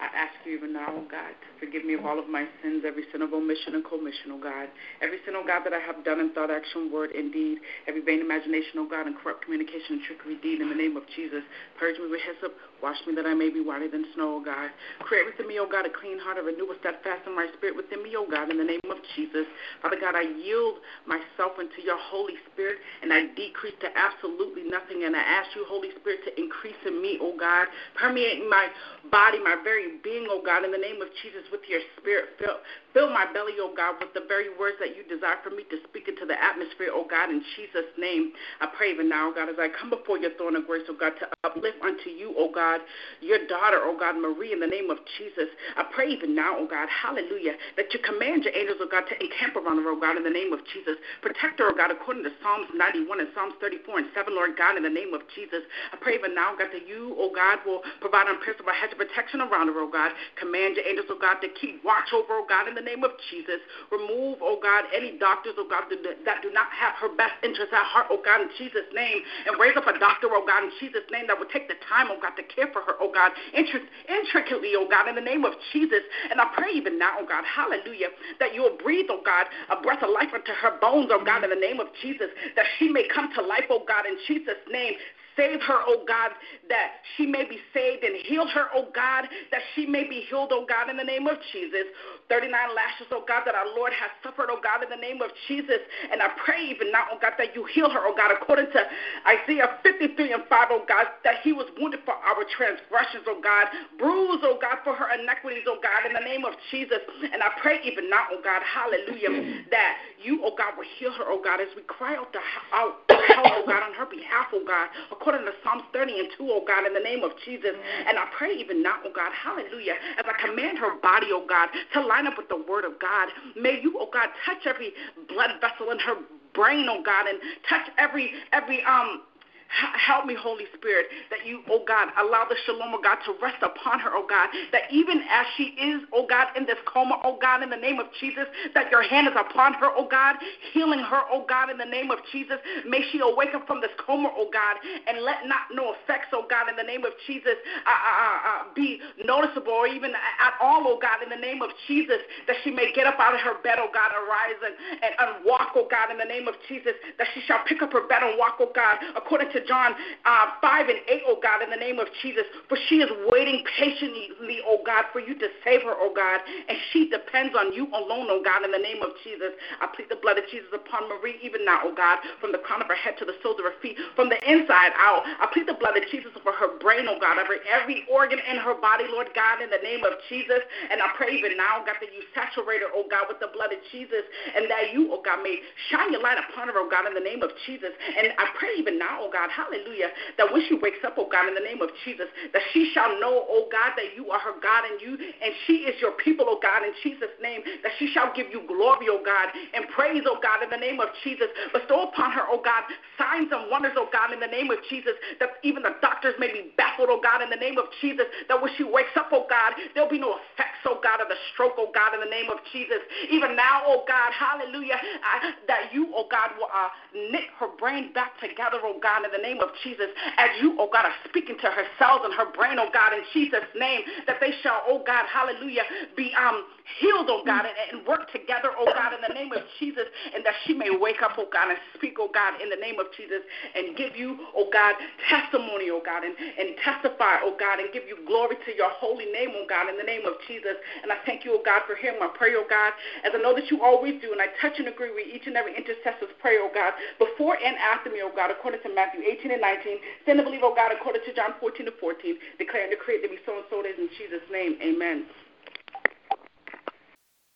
I 0.00 0.08
ask 0.16 0.32
you 0.48 0.56
even 0.56 0.72
now, 0.72 0.88
oh 0.88 1.04
God, 1.04 1.36
to 1.36 1.48
forgive 1.60 1.84
me 1.84 1.92
of 1.92 2.08
all 2.08 2.18
of 2.18 2.24
my 2.24 2.48
sins, 2.64 2.88
every 2.88 3.04
sin 3.12 3.20
of 3.20 3.36
omission 3.36 3.76
and 3.76 3.84
commission, 3.84 4.32
oh 4.32 4.40
God. 4.40 4.72
Every 5.04 5.20
sin, 5.28 5.36
oh 5.36 5.44
God, 5.44 5.60
that 5.68 5.76
I 5.76 5.80
have 5.84 6.00
done 6.08 6.24
in 6.24 6.32
thought, 6.32 6.50
action, 6.50 6.88
word, 6.88 7.12
and 7.12 7.28
deed. 7.28 7.60
Every 7.84 8.00
vain 8.00 8.24
imagination, 8.24 8.80
oh 8.80 8.88
God, 8.88 9.04
and 9.06 9.14
corrupt 9.20 9.44
communication 9.44 10.00
and 10.00 10.02
trickery 10.08 10.40
deed 10.40 10.64
in 10.64 10.72
the 10.72 10.74
name 10.74 10.96
of 10.96 11.04
Jesus. 11.12 11.44
Purge 11.76 12.00
me 12.00 12.08
with 12.08 12.24
hyssop, 12.24 12.56
wash 12.80 12.96
me 13.04 13.12
that 13.12 13.28
I 13.28 13.36
may 13.36 13.52
be 13.52 13.60
whiter 13.60 13.92
than 13.92 14.08
snow, 14.16 14.40
oh 14.40 14.42
God. 14.42 14.72
Create 15.04 15.28
within 15.28 15.44
me, 15.44 15.60
oh 15.60 15.68
God, 15.68 15.84
a 15.84 15.92
clean 15.92 16.16
heart, 16.16 16.40
and 16.40 16.48
renew 16.48 16.72
a 16.72 16.76
steadfast 16.80 17.28
and 17.28 17.36
spirit 17.60 17.76
within 17.76 18.00
me, 18.00 18.16
oh 18.16 18.24
God, 18.24 18.48
in 18.48 18.56
the 18.56 18.64
name 18.64 18.88
of 18.88 18.96
Jesus. 19.12 19.44
Father 19.84 20.00
God, 20.00 20.16
I 20.16 20.24
yield 20.24 20.80
myself 21.04 21.60
into 21.60 21.84
your 21.84 22.00
Holy 22.08 22.40
Spirit, 22.48 22.80
and 23.04 23.12
I 23.12 23.28
decrease 23.36 23.76
to 23.84 23.92
absolutely 23.92 24.64
nothing, 24.64 25.04
and 25.04 25.12
I 25.12 25.20
ask 25.20 25.52
you, 25.52 25.68
Holy 25.68 25.92
Spirit, 26.00 26.24
to 26.24 26.32
increase 26.40 26.80
in 26.88 27.04
me, 27.04 27.20
oh 27.20 27.36
God, 27.36 27.68
permeate 28.00 28.48
my 28.48 28.72
body, 29.12 29.36
my 29.44 29.60
very 29.60 29.89
being, 29.98 30.30
oh 30.30 30.42
God, 30.44 30.64
in 30.64 30.70
the 30.70 30.78
name 30.78 31.02
of 31.02 31.08
Jesus, 31.22 31.42
with 31.50 31.66
your 31.66 31.80
spirit. 31.98 32.38
Fill, 32.38 32.62
fill 32.92 33.10
my 33.10 33.26
belly, 33.32 33.54
oh 33.58 33.72
God, 33.76 33.96
with 34.00 34.12
the 34.14 34.26
very 34.26 34.50
words 34.58 34.76
that 34.80 34.96
you 34.96 35.06
desire 35.06 35.38
for 35.42 35.50
me 35.50 35.62
to 35.70 35.78
speak 35.88 36.08
into 36.08 36.26
the 36.26 36.36
atmosphere, 36.36 36.90
oh 36.92 37.06
God, 37.08 37.30
in 37.30 37.42
Jesus' 37.56 37.90
name. 37.98 38.32
I 38.60 38.66
pray 38.66 38.92
even 38.92 39.08
now, 39.08 39.30
oh 39.30 39.34
God, 39.34 39.48
as 39.48 39.58
I 39.58 39.68
come 39.70 39.90
before 39.90 40.18
your 40.18 40.34
throne 40.34 40.56
of 40.56 40.66
grace, 40.66 40.86
oh 40.90 40.96
God, 40.98 41.14
to 41.22 41.26
uplift 41.44 41.78
unto 41.82 42.10
you, 42.10 42.34
oh 42.36 42.50
God, 42.50 42.80
your 43.20 43.46
daughter, 43.46 43.82
oh 43.86 43.96
God, 43.98 44.18
Marie, 44.18 44.52
in 44.52 44.60
the 44.60 44.70
name 44.70 44.90
of 44.90 44.98
Jesus. 45.18 45.50
I 45.76 45.86
pray 45.94 46.10
even 46.10 46.34
now, 46.34 46.58
oh 46.58 46.66
God, 46.66 46.88
hallelujah, 46.90 47.54
that 47.76 47.92
you 47.94 48.00
command 48.02 48.44
your 48.44 48.54
angels, 48.54 48.78
oh 48.82 48.90
God, 48.90 49.06
to 49.06 49.14
encamp 49.18 49.56
around 49.56 49.82
her, 49.82 49.90
oh 49.90 50.00
God, 50.00 50.16
in 50.16 50.24
the 50.24 50.34
name 50.34 50.52
of 50.52 50.60
Jesus. 50.74 50.98
Protect 51.22 51.58
her, 51.62 51.70
oh 51.70 51.76
God, 51.76 51.90
according 51.90 52.24
to 52.26 52.32
Psalms 52.42 52.70
91 52.74 53.20
and 53.20 53.30
Psalms 53.34 53.54
34 53.60 54.04
and 54.04 54.08
7, 54.14 54.34
Lord 54.34 54.58
God, 54.58 54.76
in 54.76 54.82
the 54.82 54.92
name 54.92 55.14
of 55.14 55.22
Jesus. 55.34 55.62
I 55.92 55.96
pray 55.96 56.18
even 56.18 56.34
now, 56.34 56.54
God, 56.58 56.74
that 56.74 56.86
you, 56.86 57.14
oh 57.18 57.30
God, 57.30 57.62
will 57.66 57.82
provide 58.00 58.26
unpierceable 58.26 58.74
hedge 58.74 58.92
of 58.92 58.98
protection 58.98 59.40
around 59.40 59.70
her, 59.70 59.78
oh 59.78 59.90
God. 59.90 60.12
Command 60.38 60.76
your 60.76 60.86
angels, 60.86 61.06
oh 61.10 61.18
God, 61.20 61.38
to 61.40 61.48
keep 61.54 61.82
watch 61.84 62.10
over, 62.12 62.42
oh 62.42 62.46
God, 62.48 62.68
in 62.68 62.74
the 62.74 62.79
name 62.82 63.04
of 63.04 63.12
Jesus. 63.30 63.60
Remove, 63.90 64.38
oh 64.42 64.58
God, 64.60 64.84
any 64.94 65.18
doctors, 65.18 65.54
oh 65.58 65.66
God, 65.68 65.84
that 65.90 66.42
do 66.42 66.50
not 66.52 66.68
have 66.72 66.94
her 67.00 67.08
best 67.14 67.34
interest 67.42 67.72
at 67.72 67.84
heart, 67.84 68.06
oh 68.10 68.20
God, 68.24 68.42
in 68.42 68.48
Jesus' 68.58 68.88
name. 68.94 69.22
And 69.46 69.58
raise 69.58 69.76
up 69.76 69.86
a 69.86 69.98
doctor, 69.98 70.28
oh 70.30 70.44
God, 70.46 70.64
in 70.64 70.70
Jesus' 70.80 71.04
name, 71.10 71.26
that 71.28 71.38
will 71.38 71.50
take 71.52 71.68
the 71.68 71.76
time, 71.88 72.08
oh 72.10 72.18
God, 72.20 72.34
to 72.36 72.44
care 72.44 72.68
for 72.72 72.82
her, 72.82 72.94
oh 73.00 73.10
God, 73.12 73.32
intricately, 73.54 74.72
oh 74.76 74.88
God, 74.88 75.08
in 75.08 75.14
the 75.14 75.24
name 75.24 75.44
of 75.44 75.52
Jesus. 75.72 76.02
And 76.30 76.40
I 76.40 76.46
pray 76.54 76.72
even 76.74 76.98
now, 76.98 77.16
oh 77.18 77.26
God, 77.26 77.44
hallelujah, 77.44 78.08
that 78.38 78.54
you 78.54 78.62
will 78.62 78.76
breathe, 78.76 79.06
oh 79.10 79.22
God, 79.24 79.46
a 79.68 79.80
breath 79.80 80.02
of 80.02 80.10
life 80.10 80.30
into 80.34 80.52
her 80.52 80.78
bones, 80.80 81.10
oh 81.10 81.24
God, 81.24 81.44
in 81.44 81.50
the 81.50 81.56
name 81.56 81.80
of 81.80 81.88
Jesus, 82.02 82.28
that 82.56 82.66
she 82.78 82.88
may 82.88 83.06
come 83.08 83.28
to 83.34 83.42
life, 83.42 83.66
oh 83.70 83.84
God, 83.86 84.04
in 84.06 84.16
Jesus' 84.26 84.60
name. 84.70 84.94
Save 85.36 85.62
her, 85.62 85.78
oh 85.86 86.04
God, 86.06 86.32
that 86.68 86.90
she 87.16 87.24
may 87.24 87.44
be 87.44 87.58
saved 87.72 88.02
and 88.02 88.16
heal 88.26 88.46
her, 88.48 88.66
oh 88.74 88.90
God, 88.92 89.24
that 89.52 89.62
she 89.74 89.86
may 89.86 90.04
be 90.04 90.24
healed, 90.28 90.50
oh 90.52 90.66
God, 90.68 90.90
in 90.90 90.96
the 90.96 91.04
name 91.04 91.26
of 91.28 91.38
Jesus. 91.52 91.86
39 92.30 92.54
lashes, 92.78 93.10
oh 93.10 93.26
God, 93.26 93.42
that 93.44 93.58
our 93.58 93.66
Lord 93.74 93.92
has 93.92 94.08
suffered, 94.22 94.48
oh 94.48 94.62
God, 94.62 94.86
in 94.86 94.88
the 94.88 94.96
name 94.96 95.20
of 95.20 95.34
Jesus. 95.50 95.82
And 96.14 96.22
I 96.22 96.30
pray 96.38 96.62
even 96.70 96.94
now, 96.94 97.10
oh 97.10 97.18
God, 97.20 97.34
that 97.36 97.52
you 97.58 97.66
heal 97.66 97.90
her, 97.90 98.06
oh 98.06 98.14
God, 98.14 98.30
according 98.30 98.70
to 98.70 98.80
Isaiah 99.26 99.82
53 99.82 100.32
and 100.32 100.46
5, 100.46 100.68
oh 100.70 100.86
God, 100.86 101.10
that 101.26 101.42
he 101.42 101.52
was 101.52 101.66
wounded 101.74 102.00
for 102.06 102.14
our 102.14 102.46
transgressions, 102.54 103.26
oh 103.26 103.42
God, 103.42 103.66
bruised, 103.98 104.46
oh 104.46 104.56
God, 104.62 104.78
for 104.86 104.94
her 104.94 105.10
iniquities, 105.10 105.66
oh 105.66 105.82
God, 105.82 106.06
in 106.06 106.14
the 106.14 106.22
name 106.22 106.46
of 106.46 106.54
Jesus. 106.70 107.02
And 107.34 107.42
I 107.42 107.50
pray 107.58 107.82
even 107.82 108.08
now, 108.08 108.30
oh 108.30 108.38
God, 108.38 108.62
hallelujah, 108.62 109.66
that 109.74 109.98
you, 110.22 110.38
oh 110.46 110.54
God, 110.54 110.78
will 110.78 110.88
heal 110.96 111.12
her, 111.12 111.26
oh 111.26 111.42
God, 111.42 111.60
as 111.60 111.68
we 111.74 111.82
cry 111.82 112.14
out 112.14 112.32
to 112.32 112.40
out 112.72 113.02
help, 113.10 113.46
oh 113.58 113.64
God, 113.66 113.82
on 113.82 113.92
her 113.94 114.06
behalf, 114.06 114.46
oh 114.54 114.62
God, 114.62 114.88
according 115.10 115.44
to 115.46 115.52
Psalms 115.64 115.82
30 115.92 116.18
and 116.18 116.28
2, 116.38 116.46
oh 116.46 116.62
God, 116.66 116.86
in 116.86 116.94
the 116.94 117.02
name 117.02 117.24
of 117.24 117.32
Jesus. 117.44 117.74
And 118.06 118.18
I 118.18 118.30
pray 118.36 118.54
even 118.54 118.82
now, 118.82 119.02
oh 119.04 119.12
God, 119.14 119.32
hallelujah, 119.34 119.94
as 120.18 120.24
I 120.26 120.34
command 120.38 120.78
her 120.78 120.94
body, 121.02 121.28
oh 121.34 121.44
God, 121.46 121.68
to 121.94 122.00
line 122.04 122.19
up 122.26 122.36
with 122.36 122.48
the 122.48 122.56
word 122.56 122.84
of 122.84 122.98
God. 122.98 123.28
May 123.56 123.80
you, 123.80 123.94
oh 123.98 124.08
God, 124.12 124.28
touch 124.44 124.66
every 124.66 124.92
blood 125.28 125.50
vessel 125.60 125.90
in 125.90 125.98
her 126.00 126.14
brain, 126.54 126.86
oh 126.88 127.02
God, 127.02 127.26
and 127.26 127.38
touch 127.68 127.88
every 127.98 128.32
every 128.52 128.82
um 128.84 129.22
Help 129.70 130.26
me, 130.26 130.34
Holy 130.34 130.64
Spirit, 130.74 131.06
that 131.30 131.46
you, 131.46 131.62
oh 131.70 131.84
God, 131.86 132.08
allow 132.18 132.42
the 132.48 132.56
shalom, 132.66 132.90
oh 132.90 133.00
God, 133.00 133.22
to 133.24 133.38
rest 133.40 133.62
upon 133.62 134.00
her, 134.00 134.10
oh 134.12 134.26
God, 134.26 134.50
that 134.72 134.90
even 134.90 135.22
as 135.30 135.46
she 135.56 135.78
is, 135.78 136.02
oh 136.12 136.26
God, 136.26 136.48
in 136.56 136.66
this 136.66 136.78
coma, 136.90 137.20
oh 137.22 137.38
God, 137.40 137.62
in 137.62 137.70
the 137.70 137.78
name 137.78 138.00
of 138.00 138.06
Jesus, 138.18 138.50
that 138.74 138.90
your 138.90 139.02
hand 139.02 139.28
is 139.28 139.34
upon 139.38 139.74
her, 139.74 139.86
oh 139.94 140.08
God, 140.10 140.34
healing 140.72 140.98
her, 140.98 141.22
oh 141.30 141.46
God, 141.48 141.70
in 141.70 141.78
the 141.78 141.86
name 141.86 142.10
of 142.10 142.18
Jesus. 142.32 142.58
May 142.88 143.06
she 143.12 143.20
awaken 143.20 143.62
from 143.66 143.80
this 143.80 143.94
coma, 144.04 144.34
oh 144.34 144.50
God, 144.52 144.76
and 145.06 145.22
let 145.22 145.46
not 145.46 145.70
no 145.70 145.94
effects, 145.94 146.34
oh 146.34 146.50
God, 146.50 146.66
in 146.68 146.74
the 146.74 146.82
name 146.82 147.06
of 147.06 147.14
Jesus, 147.26 147.54
uh, 147.86 147.90
uh, 147.94 148.38
uh, 148.42 148.62
be 148.74 148.98
noticeable 149.22 149.72
or 149.72 149.86
even 149.86 150.10
at 150.10 150.54
all, 150.60 150.82
oh 150.82 150.98
God, 150.98 151.22
in 151.22 151.30
the 151.30 151.38
name 151.38 151.62
of 151.62 151.70
Jesus, 151.86 152.18
that 152.50 152.56
she 152.64 152.74
may 152.74 152.90
get 152.90 153.06
up 153.06 153.22
out 153.22 153.38
of 153.38 153.40
her 153.40 153.62
bed, 153.62 153.78
oh 153.78 153.90
God, 153.94 154.10
arise 154.10 154.58
and, 154.66 154.74
and, 154.98 155.14
and 155.14 155.46
walk, 155.46 155.78
oh 155.78 155.86
God, 155.86 156.10
in 156.10 156.18
the 156.18 156.26
name 156.26 156.48
of 156.48 156.58
Jesus, 156.66 156.98
that 157.18 157.28
she 157.34 157.40
shall 157.46 157.62
pick 157.70 157.82
up 157.82 157.92
her 157.94 158.10
bed 158.10 158.26
and 158.26 158.34
walk, 158.34 158.58
oh 158.58 158.74
God, 158.74 158.98
according 159.14 159.46
to 159.54 159.59
John 159.66 159.94
uh, 160.24 160.46
5 160.60 160.88
and 160.88 161.00
8, 161.08 161.22
oh 161.26 161.38
God, 161.42 161.62
in 161.62 161.70
the 161.70 161.80
name 161.80 161.98
of 161.98 162.08
Jesus. 162.22 162.44
For 162.68 162.78
she 162.88 163.02
is 163.02 163.10
waiting 163.28 163.64
patiently, 163.78 164.60
oh 164.66 164.80
God, 164.84 165.04
for 165.12 165.20
you 165.20 165.38
to 165.38 165.48
save 165.64 165.82
her, 165.82 165.94
oh 165.96 166.12
God. 166.14 166.40
And 166.68 166.78
she 166.92 167.08
depends 167.08 167.54
on 167.56 167.72
you 167.72 167.86
alone, 167.92 168.28
oh 168.30 168.42
God, 168.44 168.64
in 168.64 168.72
the 168.72 168.82
name 168.82 169.02
of 169.02 169.10
Jesus. 169.24 169.52
I 169.80 169.88
plead 169.94 170.08
the 170.08 170.20
blood 170.20 170.38
of 170.38 170.44
Jesus 170.50 170.70
upon 170.72 171.08
Marie 171.08 171.38
even 171.42 171.64
now, 171.64 171.80
oh 171.84 171.94
God, 171.94 172.18
from 172.40 172.52
the 172.52 172.62
crown 172.62 172.82
of 172.82 172.88
her 172.88 172.98
head 172.98 173.16
to 173.18 173.24
the 173.24 173.36
soles 173.42 173.58
of 173.58 173.64
her 173.66 173.76
feet, 173.82 173.96
from 174.16 174.28
the 174.28 174.38
inside 174.46 174.92
out. 174.96 175.22
I 175.26 175.48
plead 175.52 175.66
the 175.68 175.78
blood 175.78 175.96
of 175.96 176.04
Jesus 176.10 176.32
over 176.36 176.52
her 176.52 176.78
brain, 176.78 177.06
oh 177.08 177.18
God, 177.20 177.38
over 177.38 177.58
every 177.68 178.06
organ 178.10 178.38
in 178.38 178.56
her 178.56 178.74
body, 178.78 179.04
Lord 179.10 179.28
God, 179.34 179.62
in 179.62 179.70
the 179.70 179.82
name 179.82 180.04
of 180.04 180.16
Jesus. 180.28 180.62
And 180.90 181.02
I 181.02 181.12
pray 181.16 181.34
even 181.36 181.56
now, 181.56 181.82
God, 181.84 181.98
that 182.00 182.12
you 182.12 182.22
saturate 182.34 182.80
her, 182.80 182.90
oh 182.94 183.06
God, 183.10 183.28
with 183.28 183.40
the 183.40 183.50
blood 183.52 183.72
of 183.72 183.80
Jesus, 183.92 184.24
and 184.56 184.70
that 184.70 184.92
you, 184.92 185.12
oh 185.12 185.22
God, 185.22 185.42
may 185.42 185.60
shine 185.90 186.12
your 186.12 186.22
light 186.22 186.38
upon 186.38 186.68
her, 186.68 186.78
oh 186.78 186.88
God, 186.88 187.06
in 187.06 187.14
the 187.14 187.22
name 187.22 187.42
of 187.42 187.50
Jesus. 187.66 187.92
And 187.92 188.32
I 188.38 188.46
pray 188.58 188.78
even 188.78 188.98
now, 188.98 189.26
oh 189.26 189.30
God, 189.30 189.49
hallelujah, 189.50 190.10
that 190.38 190.46
when 190.52 190.62
she 190.68 190.74
wakes 190.74 191.02
up, 191.04 191.14
oh 191.18 191.28
God, 191.30 191.48
in 191.48 191.54
the 191.54 191.66
name 191.66 191.82
of 191.82 191.90
Jesus, 192.04 192.26
that 192.52 192.62
she 192.72 192.90
shall 192.94 193.18
know, 193.20 193.46
oh 193.50 193.68
God, 193.70 193.92
that 193.96 194.14
you 194.16 194.30
are 194.30 194.40
her 194.40 194.54
God 194.62 194.84
and 194.86 195.00
you 195.00 195.18
and 195.18 195.52
she 195.66 195.84
is 195.84 195.94
your 196.00 196.12
people, 196.12 196.46
oh 196.48 196.58
God, 196.62 196.82
in 196.86 196.94
Jesus' 197.02 197.34
name, 197.42 197.62
that 197.82 197.92
she 197.98 198.06
shall 198.14 198.32
give 198.34 198.46
you 198.50 198.62
glory, 198.66 199.06
oh 199.10 199.22
God, 199.24 199.50
and 199.74 199.86
praise, 199.90 200.22
oh 200.26 200.38
God, 200.42 200.62
in 200.62 200.70
the 200.70 200.80
name 200.80 201.00
of 201.00 201.08
Jesus. 201.24 201.48
Bestow 201.72 202.08
upon 202.08 202.32
her, 202.32 202.46
oh 202.48 202.62
God, 202.62 202.86
signs 203.18 203.48
and 203.50 203.70
wonders, 203.70 203.92
oh 203.96 204.08
God, 204.12 204.32
in 204.32 204.40
the 204.40 204.50
name 204.50 204.70
of 204.70 204.78
Jesus, 204.88 205.12
that 205.38 205.58
even 205.62 205.82
the 205.82 205.98
doctors 206.00 206.34
may 206.38 206.48
be 206.48 206.70
baffled, 206.76 207.08
oh 207.10 207.20
God, 207.20 207.42
in 207.42 207.50
the 207.50 207.60
name 207.60 207.78
of 207.78 207.90
Jesus, 208.00 208.26
that 208.48 208.60
when 208.60 208.70
she 208.76 208.84
wakes 208.84 209.12
up, 209.16 209.28
oh 209.32 209.46
God, 209.50 209.74
there'll 209.94 210.10
be 210.10 210.18
no 210.18 210.38
effects, 210.38 210.80
oh 210.86 211.00
God, 211.02 211.20
of 211.20 211.28
the 211.28 211.38
stroke, 211.52 211.74
oh 211.76 211.90
God, 211.92 212.14
in 212.14 212.20
the 212.20 212.30
name 212.30 212.48
of 212.50 212.58
Jesus. 212.72 213.02
Even 213.30 213.56
now, 213.56 213.82
oh 213.84 214.04
God, 214.06 214.32
hallelujah, 214.32 214.96
I, 215.24 215.52
that 215.66 215.92
you, 215.92 216.08
oh 216.14 216.26
God, 216.30 216.56
will 216.56 216.70
uh, 216.72 216.88
knit 217.12 217.48
her 217.58 217.68
brain 217.78 218.12
back 218.12 218.38
together, 218.40 218.78
oh 218.82 218.98
God, 219.02 219.24
in 219.24 219.32
the 219.32 219.39
name 219.40 219.60
of 219.60 219.70
Jesus, 219.82 220.08
as 220.36 220.50
you, 220.60 220.76
oh 220.78 220.88
God, 220.92 221.06
are 221.06 221.14
speaking 221.28 221.56
to 221.60 221.68
her 221.68 221.84
cells 221.98 222.20
and 222.24 222.34
her 222.34 222.50
brain, 222.52 222.78
oh 222.78 222.90
God, 222.92 223.12
in 223.12 223.22
Jesus' 223.32 223.66
name, 223.74 224.02
that 224.26 224.36
they 224.40 224.52
shall, 224.62 224.82
oh 224.86 225.02
God, 225.06 225.26
hallelujah, 225.26 225.82
be 226.16 226.32
um 226.38 226.64
healed, 226.98 227.28
oh 227.28 227.42
God, 227.44 227.64
and, 227.66 227.76
and 227.92 228.06
work 228.06 228.30
together, 228.32 228.74
oh 228.74 228.88
God, 228.90 229.14
in 229.14 229.20
the 229.22 229.34
name 229.34 229.52
of 229.52 229.62
Jesus, 229.78 230.08
and 230.34 230.44
that 230.44 230.54
she 230.66 230.74
may 230.74 230.90
wake 230.90 231.22
up, 231.22 231.38
oh 231.38 231.46
God, 231.52 231.70
and 231.70 231.78
speak, 231.94 232.16
oh 232.18 232.30
God, 232.32 232.60
in 232.60 232.68
the 232.70 232.80
name 232.80 232.98
of 232.98 233.06
Jesus, 233.16 233.44
and 233.76 233.96
give 233.96 234.16
you, 234.16 234.38
oh 234.56 234.66
God, 234.72 234.94
testimony, 235.28 235.90
oh 235.90 236.02
God, 236.02 236.24
and, 236.24 236.34
and 236.34 236.74
testify, 236.82 237.38
oh 237.44 237.54
God, 237.58 237.78
and 237.78 237.92
give 237.92 238.04
you 238.08 238.18
glory 238.26 238.56
to 238.66 238.70
your 238.74 238.90
holy 238.98 239.30
name, 239.30 239.54
oh 239.54 239.66
God, 239.68 239.88
in 239.88 239.96
the 239.96 240.06
name 240.06 240.26
of 240.26 240.34
Jesus. 240.48 240.74
And 241.02 241.12
I 241.12 241.20
thank 241.26 241.44
you, 241.44 241.54
oh 241.54 241.62
God, 241.62 241.82
for 241.86 241.94
hearing 241.94 242.18
my 242.18 242.30
prayer, 242.32 242.58
oh 242.58 242.68
God, 242.68 242.92
as 243.22 243.32
I 243.34 243.38
know 243.38 243.54
that 243.54 243.70
you 243.70 243.82
always 243.82 244.18
do, 244.20 244.32
and 244.32 244.40
I 244.40 244.50
touch 244.58 244.78
and 244.78 244.88
agree 244.88 245.14
with 245.14 245.28
each 245.28 245.46
and 245.46 245.54
every 245.54 245.76
intercessor's 245.76 246.34
prayer, 246.40 246.64
oh 246.64 246.72
God, 246.72 246.96
before 247.18 247.56
and 247.60 247.76
after 247.78 248.10
me, 248.10 248.20
oh 248.24 248.32
God, 248.34 248.50
according 248.50 248.82
to 248.82 248.90
Matthew 248.94 249.22
18 249.22 249.52
and 249.52 249.60
19. 249.60 249.98
Send 250.26 250.40
and 250.40 250.46
believe, 250.46 250.64
oh 250.64 250.74
God, 250.74 250.90
according 250.92 251.22
to 251.26 251.32
John 251.34 251.54
14 251.60 251.86
and 251.86 251.96
14, 252.00 252.36
declare 252.58 252.88
and 252.88 252.92
decree 252.92 253.20
to 253.22 253.28
be 253.28 253.38
so 253.44 253.56
and 253.56 253.66
so 253.70 253.80
it 253.84 253.92
is 253.92 253.98
in 253.98 254.08
Jesus' 254.16 254.44
name. 254.50 254.76
Amen. 254.82 255.26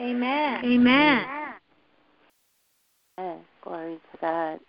Amen. 0.02 0.64
Amen. 0.64 1.26
Amen. 3.18 3.40
Glory 3.62 3.98
to 4.12 4.18
God. 4.20 4.60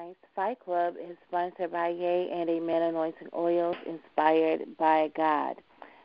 Nice 0.00 0.14
Fight 0.36 0.58
Club 0.60 0.94
is 1.00 1.16
sponsored 1.28 1.72
by 1.72 1.88
Yea 1.88 2.28
and 2.30 2.50
Amen 2.50 2.82
Anointing 2.82 3.28
Oils 3.34 3.76
inspired 3.86 4.76
by 4.76 5.10
God. 5.16 5.56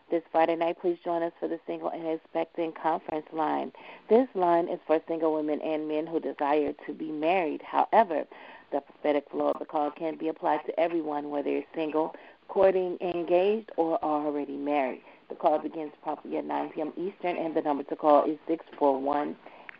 This 0.09 0.23
Friday 0.31 0.55
night, 0.55 0.77
please 0.79 0.97
join 1.03 1.21
us 1.21 1.33
for 1.37 1.49
the 1.49 1.59
Single 1.67 1.89
and 1.89 2.07
Expecting 2.07 2.71
Conference 2.71 3.25
line. 3.33 3.73
This 4.07 4.27
line 4.33 4.69
is 4.69 4.79
for 4.87 5.01
single 5.05 5.33
women 5.33 5.59
and 5.61 5.87
men 5.87 6.07
who 6.07 6.21
desire 6.21 6.73
to 6.85 6.93
be 6.93 7.11
married. 7.11 7.61
However, 7.61 8.23
the 8.71 8.79
prophetic 8.79 9.29
flow 9.29 9.49
of 9.49 9.59
the 9.59 9.65
call 9.65 9.91
can 9.91 10.15
be 10.15 10.29
applied 10.29 10.65
to 10.65 10.79
everyone, 10.79 11.29
whether 11.29 11.49
you're 11.49 11.63
single, 11.75 12.15
courting, 12.47 12.97
engaged, 13.01 13.71
or 13.75 14.01
already 14.01 14.55
married. 14.55 15.01
The 15.29 15.35
call 15.35 15.59
begins 15.59 15.91
promptly 16.03 16.37
at 16.37 16.45
9 16.45 16.69
p.m. 16.69 16.93
Eastern, 16.97 17.37
and 17.37 17.55
the 17.55 17.61
number 17.61 17.83
to 17.83 17.95
call 17.95 18.23
is 18.23 18.37
641 18.47 19.35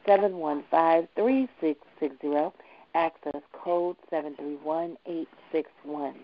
715 0.05 1.07
3660. 1.15 2.61
Access 2.95 3.41
code 3.53 3.95
731861. 4.09 6.15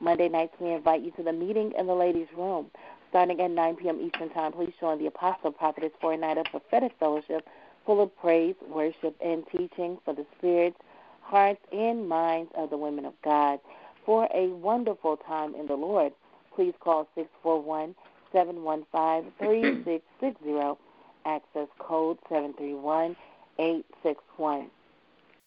Monday 0.00 0.28
nights, 0.28 0.54
we 0.60 0.72
invite 0.72 1.02
you 1.02 1.10
to 1.12 1.22
the 1.22 1.32
meeting 1.32 1.72
in 1.76 1.86
the 1.86 1.94
ladies' 1.94 2.28
room. 2.36 2.70
Starting 3.10 3.40
at 3.40 3.50
9 3.50 3.76
p.m. 3.76 4.00
Eastern 4.00 4.30
Time, 4.30 4.52
please 4.52 4.72
join 4.80 4.98
the 4.98 5.06
Apostle 5.06 5.52
Prophetess 5.52 5.92
for 6.00 6.12
a 6.12 6.16
night 6.16 6.38
of 6.38 6.46
prophetic 6.46 6.92
fellowship 6.98 7.46
full 7.84 8.02
of 8.02 8.16
praise, 8.18 8.54
worship, 8.68 9.16
and 9.24 9.44
teaching 9.50 9.98
for 10.04 10.14
the 10.14 10.26
spirits, 10.38 10.76
hearts, 11.20 11.60
and 11.72 12.08
minds 12.08 12.50
of 12.56 12.70
the 12.70 12.76
women 12.76 13.04
of 13.04 13.14
God. 13.22 13.60
For 14.04 14.28
a 14.34 14.48
wonderful 14.48 15.16
time 15.16 15.54
in 15.54 15.66
the 15.66 15.76
Lord, 15.76 16.12
please 16.54 16.74
call 16.80 17.08
641 17.14 17.94
715 17.94 18.11
3660, 18.32 20.78
access 21.24 21.68
code 21.78 22.18
731 22.28 23.16
861. 23.58 24.70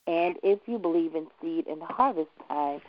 And 0.08 0.36
if 0.44 0.60
you 0.68 0.78
believe 0.78 1.16
in 1.16 1.28
seed 1.42 1.68
and 1.68 1.82
harvest 1.82 2.30
time, 2.48 2.82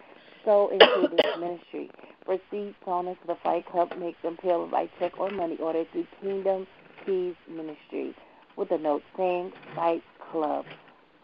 sow 0.45 0.69
into 0.69 1.09
this 1.15 1.37
ministry. 1.41 1.91
For 2.25 2.39
seed 2.51 2.75
sown 2.85 3.09
into 3.09 3.27
the 3.27 3.37
Fight 3.43 3.67
Club, 3.67 3.93
make 3.99 4.21
them 4.23 4.37
payable 4.37 4.67
by 4.67 4.89
check 4.99 5.19
or 5.19 5.31
money 5.31 5.57
order 5.59 5.85
through 5.93 6.07
Kingdom 6.21 6.67
Keys 7.05 7.35
Ministry 7.49 8.15
with 8.57 8.71
a 8.71 8.79
note 8.79 9.03
saying 9.17 9.53
Fight 9.75 10.03
Club. 10.31 10.65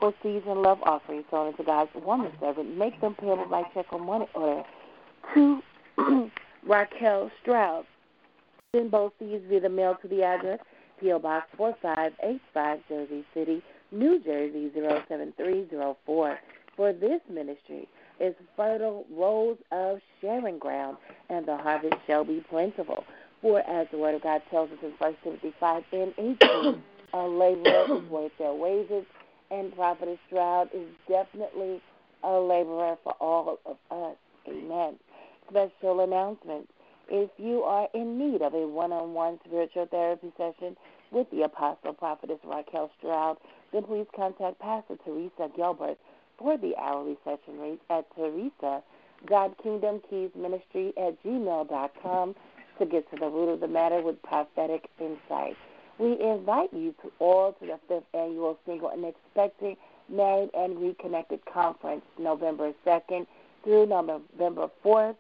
For 0.01 0.15
seeds 0.23 0.45
and 0.49 0.63
love 0.63 0.79
offerings 0.83 1.25
sown 1.31 1.49
into 1.49 1.63
God's 1.63 1.95
woman 1.95 2.33
servant, 2.41 2.77
make 2.77 3.01
them 3.01 3.15
payable 3.15 3.47
by 3.47 3.65
check 3.75 3.93
or 3.93 3.99
money 3.99 4.27
order 4.35 4.65
to 5.35 5.63
Raquel 6.67 7.31
Stroud. 7.41 7.87
Send 8.75 8.91
both 8.91 9.13
seeds 9.19 9.45
via 9.51 9.61
the 9.61 9.69
mail 9.69 9.99
to 10.01 10.09
the 10.09 10.23
address 10.23 10.59
P.O. 10.99 11.19
Box 11.19 11.47
4585, 11.59 12.79
Jersey 12.89 13.23
City, 13.35 13.63
New 13.91 14.19
Jersey 14.19 14.71
07304. 14.75 16.39
For 16.75 16.93
this 16.95 17.21
ministry 17.29 17.87
is 18.19 18.35
fertile 18.57 19.05
rows 19.11 19.59
of 19.73 19.99
sharing 20.23 20.59
ground, 20.59 20.97
and 21.29 21.45
the 21.45 21.59
harvest 21.59 21.97
shall 22.07 22.25
be 22.25 22.43
plentiful. 22.49 23.05
For 23.43 23.61
as 23.61 23.89
the 23.91 23.99
word 23.99 24.15
of 24.15 24.23
God 24.23 24.41
tells 24.51 24.71
us 24.71 24.79
in 24.83 24.93
1 24.93 25.17
Timothy 25.23 25.53
5 25.61 25.83
and 25.93 26.15
18, 26.17 26.83
a 27.13 27.29
laborer 27.29 27.99
is 27.99 28.09
worth 28.09 28.33
their 28.39 28.55
wages, 28.55 29.05
and 29.51 29.77
Prophetess 29.77 30.19
Stroud 30.29 30.71
is 30.73 30.89
definitely 31.07 31.83
a 32.25 32.33
laborer 32.41 32.97
for 33.05 33.13
all 33.21 33.59
of 33.67 33.77
us. 33.91 34.17
Amen. 34.49 34.95
Special 35.51 36.01
announcement. 36.01 36.71
If 37.09 37.31
you 37.39 37.63
are 37.63 37.89
in 37.95 38.19
need 38.19 38.43
of 38.43 38.55
a 38.55 38.67
one 38.67 38.93
on 38.93 39.15
one 39.15 39.39
spiritual 39.45 39.87
therapy 39.87 40.33
session 40.37 40.77
with 41.11 41.31
the 41.31 41.43
Apostle 41.43 41.93
Prophetess 41.93 42.39
Raquel 42.45 42.91
Stroud, 42.99 43.37
then 43.73 43.85
please 43.85 44.07
contact 44.15 44.59
Pastor 44.59 44.97
Teresa 45.05 45.51
Gilbert 45.55 45.99
for 46.39 46.57
the 46.57 46.77
hourly 46.77 47.17
session 47.25 47.59
rate 47.61 47.81
at 47.91 48.07
Teresa 48.15 48.83
God 49.27 49.55
Kingdom 49.63 50.01
Keys 50.09 50.31
Ministry 50.35 50.93
at 50.97 51.23
gmail.com 51.23 52.35
to 52.79 52.87
get 52.87 53.11
to 53.11 53.17
the 53.17 53.29
root 53.29 53.49
of 53.51 53.61
the 53.61 53.69
matter 53.69 54.03
with 54.03 54.21
prophetic 54.23 54.89
insight. 54.99 55.57
We 55.99 56.21
invite 56.21 56.73
you 56.73 56.95
to 57.03 57.13
all 57.19 57.53
to 57.53 57.67
the 57.67 57.79
fifth 57.87 58.05
annual 58.15 58.59
Single 58.67 58.89
and 58.89 59.05
Expecting 59.05 59.77
Married 60.09 60.51
and 60.55 60.81
Reconnected 60.81 61.41
Conference, 61.47 62.03
November 62.19 62.73
2nd 62.85 63.27
through 63.63 63.87
November 63.87 64.69
4th, 64.85 65.17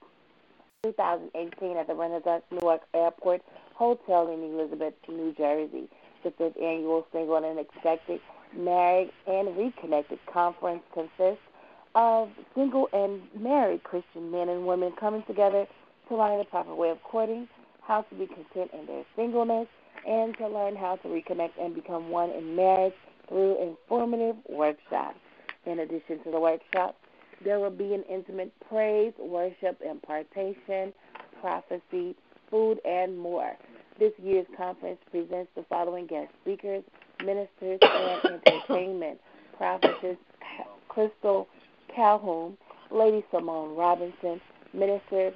2018, 0.84 1.76
at 1.76 1.86
the 1.86 1.94
Renaissance 1.94 2.42
Newark 2.50 2.80
Airport 2.92 3.40
Hotel 3.74 4.26
in 4.26 4.42
Elizabeth, 4.42 4.94
New 5.08 5.32
Jersey. 5.38 5.88
The 6.24 6.32
fifth 6.32 6.56
annual 6.56 7.06
Single 7.12 7.36
and 7.36 7.56
Expecting 7.60 8.18
Married 8.52 9.12
and 9.28 9.56
Reconnected 9.56 10.18
Conference 10.26 10.82
consists 10.92 11.44
of 11.94 12.30
single 12.56 12.88
and 12.92 13.22
married 13.40 13.84
Christian 13.84 14.32
men 14.32 14.48
and 14.48 14.66
women 14.66 14.90
coming 14.98 15.22
together 15.22 15.68
to 16.08 16.16
learn 16.16 16.38
the 16.38 16.44
proper 16.46 16.74
way 16.74 16.90
of 16.90 17.00
courting, 17.04 17.46
how 17.82 18.02
to 18.02 18.14
be 18.16 18.26
content 18.26 18.72
in 18.72 18.84
their 18.86 19.04
singleness, 19.14 19.68
and 20.04 20.36
to 20.38 20.48
learn 20.48 20.74
how 20.74 20.96
to 20.96 21.06
reconnect 21.06 21.52
and 21.60 21.76
become 21.76 22.10
one 22.10 22.30
in 22.30 22.56
marriage 22.56 22.94
through 23.28 23.56
informative 23.62 24.34
workshops. 24.48 25.20
In 25.64 25.78
addition 25.78 26.18
to 26.24 26.32
the 26.32 26.40
workshops, 26.40 26.96
there 27.44 27.58
will 27.60 27.70
be 27.70 27.94
an 27.94 28.02
intimate 28.10 28.52
praise, 28.68 29.12
worship, 29.18 29.80
impartation, 29.84 30.92
prophecy, 31.40 32.14
food, 32.50 32.78
and 32.84 33.18
more. 33.18 33.56
This 33.98 34.12
year's 34.22 34.46
conference 34.56 34.98
presents 35.10 35.50
the 35.54 35.64
following 35.68 36.06
guest 36.06 36.30
speakers, 36.42 36.82
ministers, 37.24 37.78
and 37.82 38.40
entertainment. 38.46 39.20
Prophetess 39.56 40.16
Crystal 40.88 41.46
Calhoun, 41.94 42.56
Lady 42.90 43.24
Simone 43.30 43.76
Robinson, 43.76 44.40
Minister 44.72 45.32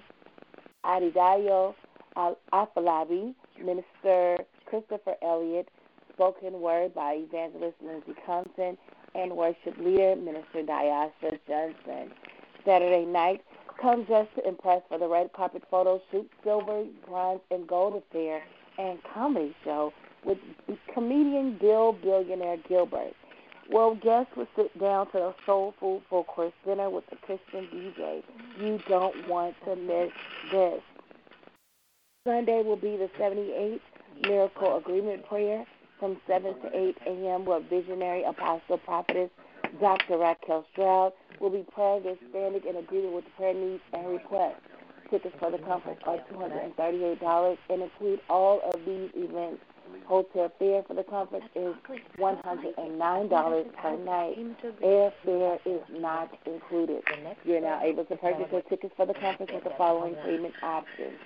Adidayo 0.84 1.74
Afolabi, 2.52 3.34
Minister 3.62 4.38
Christopher 4.66 5.14
Elliott, 5.22 5.68
spoken 6.12 6.60
word 6.60 6.94
by 6.94 7.14
Evangelist 7.14 7.76
Lindsey 7.84 8.14
Compton, 8.24 8.76
and 9.16 9.32
worship 9.36 9.76
leader 9.78 10.16
Minister 10.16 10.62
Diasha 10.62 11.38
Johnson. 11.48 12.12
Saturday 12.64 13.04
night, 13.06 13.42
come 13.80 14.04
dressed 14.04 14.34
to 14.36 14.46
impress 14.46 14.82
for 14.88 14.98
the 14.98 15.08
red 15.08 15.32
carpet 15.32 15.62
photo 15.70 16.00
shoot, 16.10 16.30
silver, 16.44 16.84
bronze, 17.06 17.40
and 17.50 17.66
gold 17.66 18.02
affair, 18.02 18.42
and 18.78 18.98
comedy 19.14 19.54
show 19.64 19.92
with 20.24 20.38
comedian 20.92 21.56
Bill 21.58 21.92
Billionaire 21.92 22.58
Gilbert. 22.68 23.14
Well, 23.70 23.96
guests 23.96 24.32
will 24.36 24.46
sit 24.54 24.78
down 24.78 25.10
to 25.12 25.18
a 25.18 25.34
soul 25.44 25.74
food 25.80 26.02
full 26.08 26.24
course 26.24 26.52
dinner 26.64 26.88
with 26.88 27.04
the 27.10 27.16
Christian 27.16 27.66
DJ. 27.72 28.22
You 28.60 28.78
don't 28.88 29.28
want 29.28 29.56
to 29.64 29.74
miss 29.74 30.12
this. 30.52 30.80
Sunday 32.26 32.62
will 32.62 32.76
be 32.76 32.96
the 32.96 33.10
78th 33.18 33.80
Miracle 34.22 34.76
Agreement 34.76 35.26
Prayer 35.26 35.64
from 35.98 36.16
7 36.26 36.54
to 36.60 36.76
8 36.76 36.96
a.m. 37.06 37.44
with 37.44 37.68
visionary 37.68 38.24
apostle 38.24 38.78
prophetess 38.78 39.30
Dr. 39.80 40.18
Raquel 40.18 40.64
Stroud 40.72 41.12
will 41.40 41.50
be 41.50 41.64
praying 41.72 42.06
and 42.06 42.16
standing 42.30 42.62
in 42.68 42.76
agreement 42.76 43.14
with 43.14 43.24
prayer 43.36 43.54
needs 43.54 43.82
and 43.92 44.08
requests. 44.08 44.60
Tickets 45.10 45.34
for 45.38 45.50
the 45.50 45.58
conference 45.58 46.00
are 46.04 46.18
$238 46.32 47.58
and 47.70 47.82
include 47.82 48.20
all 48.28 48.60
of 48.72 48.80
these 48.84 49.10
events. 49.14 49.62
Hotel 50.06 50.52
fare 50.58 50.82
for 50.82 50.94
the 50.94 51.04
conference 51.04 51.44
is 51.54 51.74
$109 52.18 53.76
per 53.76 53.96
night. 53.98 54.38
Airfare 54.82 55.58
is 55.64 55.80
not 55.92 56.36
included. 56.44 57.02
You're 57.44 57.60
now 57.60 57.80
able 57.82 58.04
to 58.06 58.16
purchase 58.16 58.46
your 58.50 58.62
tickets 58.62 58.94
for 58.96 59.06
the 59.06 59.14
conference 59.14 59.52
with 59.54 59.64
the 59.64 59.72
following 59.78 60.14
payment 60.24 60.54
options. 60.62 61.18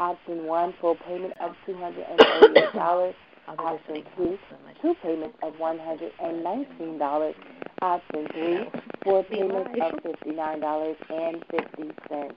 Option 0.00 0.44
one, 0.44 0.74
full 0.80 0.96
payment 0.96 1.34
of 1.40 1.54
$238. 1.68 3.14
Option 3.58 4.04
two, 4.16 4.38
two 4.80 4.94
payments 5.02 5.36
of 5.42 5.52
$119. 5.54 7.34
Option 7.82 8.26
three, 8.32 8.68
four 9.02 9.24
payments 9.24 9.70
of 9.80 9.92
$59.50. 10.26 12.30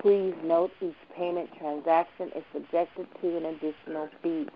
Please 0.00 0.34
note 0.44 0.70
each 0.80 0.94
payment 1.16 1.50
transaction 1.58 2.30
is 2.34 2.42
subjected 2.52 3.06
to 3.20 3.36
an 3.36 3.44
additional 3.46 4.08
fee. 4.22 4.46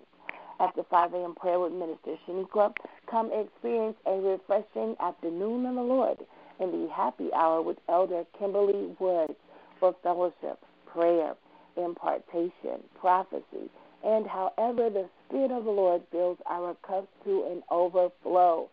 After 0.60 0.84
5 0.90 1.14
a.m. 1.14 1.36
prayer 1.36 1.60
with 1.60 1.74
Minister 1.74 2.16
Shaniqua, 2.28 2.74
come 3.10 3.32
experience 3.34 3.98
a 4.06 4.14
refreshing 4.14 4.96
afternoon 5.00 5.66
in 5.66 5.76
the 5.76 5.82
Lord 5.82 6.18
in 6.60 6.72
the 6.72 6.88
happy 6.94 7.34
hour 7.34 7.62
with 7.62 7.78
Elder 7.90 8.24
Kimberly 8.38 8.96
Woods 9.00 9.36
for 9.82 9.94
fellowship, 10.04 10.58
prayer, 10.86 11.34
impartation, 11.76 12.80
prophecy, 12.98 13.70
and 14.06 14.26
however 14.26 14.90
the 14.90 15.10
Spirit 15.28 15.52
of 15.52 15.66
the 15.66 15.72
Lord 15.72 16.02
fills 16.12 16.38
our 16.50 16.74
cups 16.88 17.10
to 17.26 17.44
an 17.52 17.62
overflow. 17.70 18.70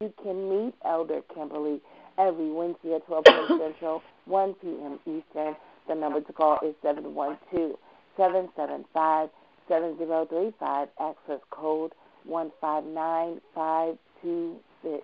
You 0.00 0.14
can 0.22 0.48
meet 0.48 0.72
Elder 0.84 1.22
Kimberly 1.34 1.80
every 2.18 2.50
Wednesday 2.50 2.94
at 2.94 3.04
12 3.06 3.24
p.m. 3.24 3.58
Central, 3.58 4.02
1 4.26 4.54
p.m. 4.54 5.00
Eastern. 5.06 5.56
The 5.88 5.94
number 5.94 6.20
to 6.20 6.32
call 6.32 6.58
is 6.62 6.74
712 6.82 7.76
775 8.16 9.30
7035, 9.68 10.88
access 11.00 11.40
code 11.50 11.92
159526. 12.24 15.02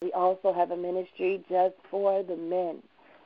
We 0.02 0.12
also 0.12 0.52
have 0.52 0.70
a 0.70 0.76
ministry 0.76 1.42
just 1.48 1.74
for 1.90 2.22
the 2.22 2.36
men. 2.36 2.82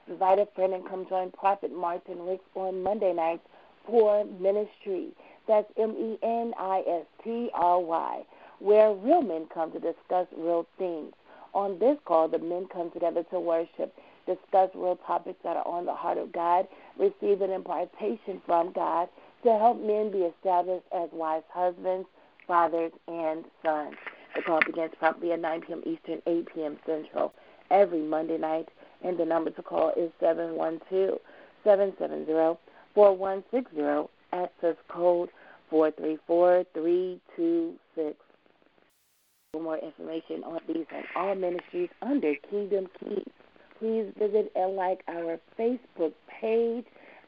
Invite 0.08 0.38
a 0.38 0.46
friend 0.54 0.72
and 0.74 0.88
come 0.88 1.08
join 1.08 1.32
Prophet 1.32 1.72
Martin 1.74 2.20
Ricks 2.20 2.44
on 2.54 2.80
Monday 2.82 3.12
nights 3.12 3.42
for 3.86 4.24
ministry. 4.24 5.08
That's 5.46 5.70
M 5.76 5.94
E 5.98 6.18
N 6.22 6.54
I 6.58 6.82
S 6.88 7.06
T 7.22 7.50
R 7.54 7.80
Y, 7.80 8.22
where 8.58 8.92
real 8.92 9.22
men 9.22 9.46
come 9.52 9.72
to 9.72 9.78
discuss 9.78 10.26
real 10.36 10.66
things. 10.78 11.12
On 11.54 11.78
this 11.78 11.98
call, 12.04 12.28
the 12.28 12.38
men 12.38 12.66
come 12.72 12.90
together 12.90 13.22
to 13.30 13.40
worship, 13.40 13.94
discuss 14.26 14.70
real 14.74 14.98
topics 15.06 15.38
that 15.42 15.56
are 15.56 15.66
on 15.66 15.86
the 15.86 15.94
heart 15.94 16.18
of 16.18 16.32
God, 16.32 16.66
receive 16.98 17.40
an 17.40 17.50
impartation 17.50 18.42
from 18.44 18.72
God 18.72 19.08
to 19.42 19.50
help 19.56 19.80
men 19.80 20.10
be 20.10 20.18
established 20.18 20.86
as 20.92 21.08
wise 21.12 21.42
husbands, 21.50 22.08
fathers, 22.46 22.92
and 23.06 23.44
sons. 23.64 23.94
The 24.34 24.42
call 24.42 24.60
begins 24.66 24.92
promptly 24.98 25.32
at 25.32 25.40
9 25.40 25.62
p.m. 25.62 25.82
Eastern, 25.86 26.20
8 26.26 26.48
p.m. 26.54 26.76
Central, 26.84 27.32
every 27.70 28.02
Monday 28.02 28.36
night, 28.36 28.68
and 29.02 29.16
the 29.18 29.24
number 29.24 29.50
to 29.50 29.62
call 29.62 29.92
is 29.96 30.10
712 30.20 31.18
770 31.64 32.58
4160, 32.94 34.08
access 34.44 34.76
code 34.88 35.30
434326. 35.70 38.16
For 39.52 39.62
more 39.62 39.78
information 39.78 40.42
on 40.44 40.60
these 40.66 40.86
and 40.94 41.04
all 41.14 41.34
ministries 41.34 41.88
under 42.02 42.34
Kingdom 42.50 42.88
Keys, 43.00 43.24
please 43.78 44.12
visit 44.18 44.52
and 44.54 44.76
like 44.76 45.02
our 45.08 45.38
Facebook 45.58 46.12
page 46.40 46.84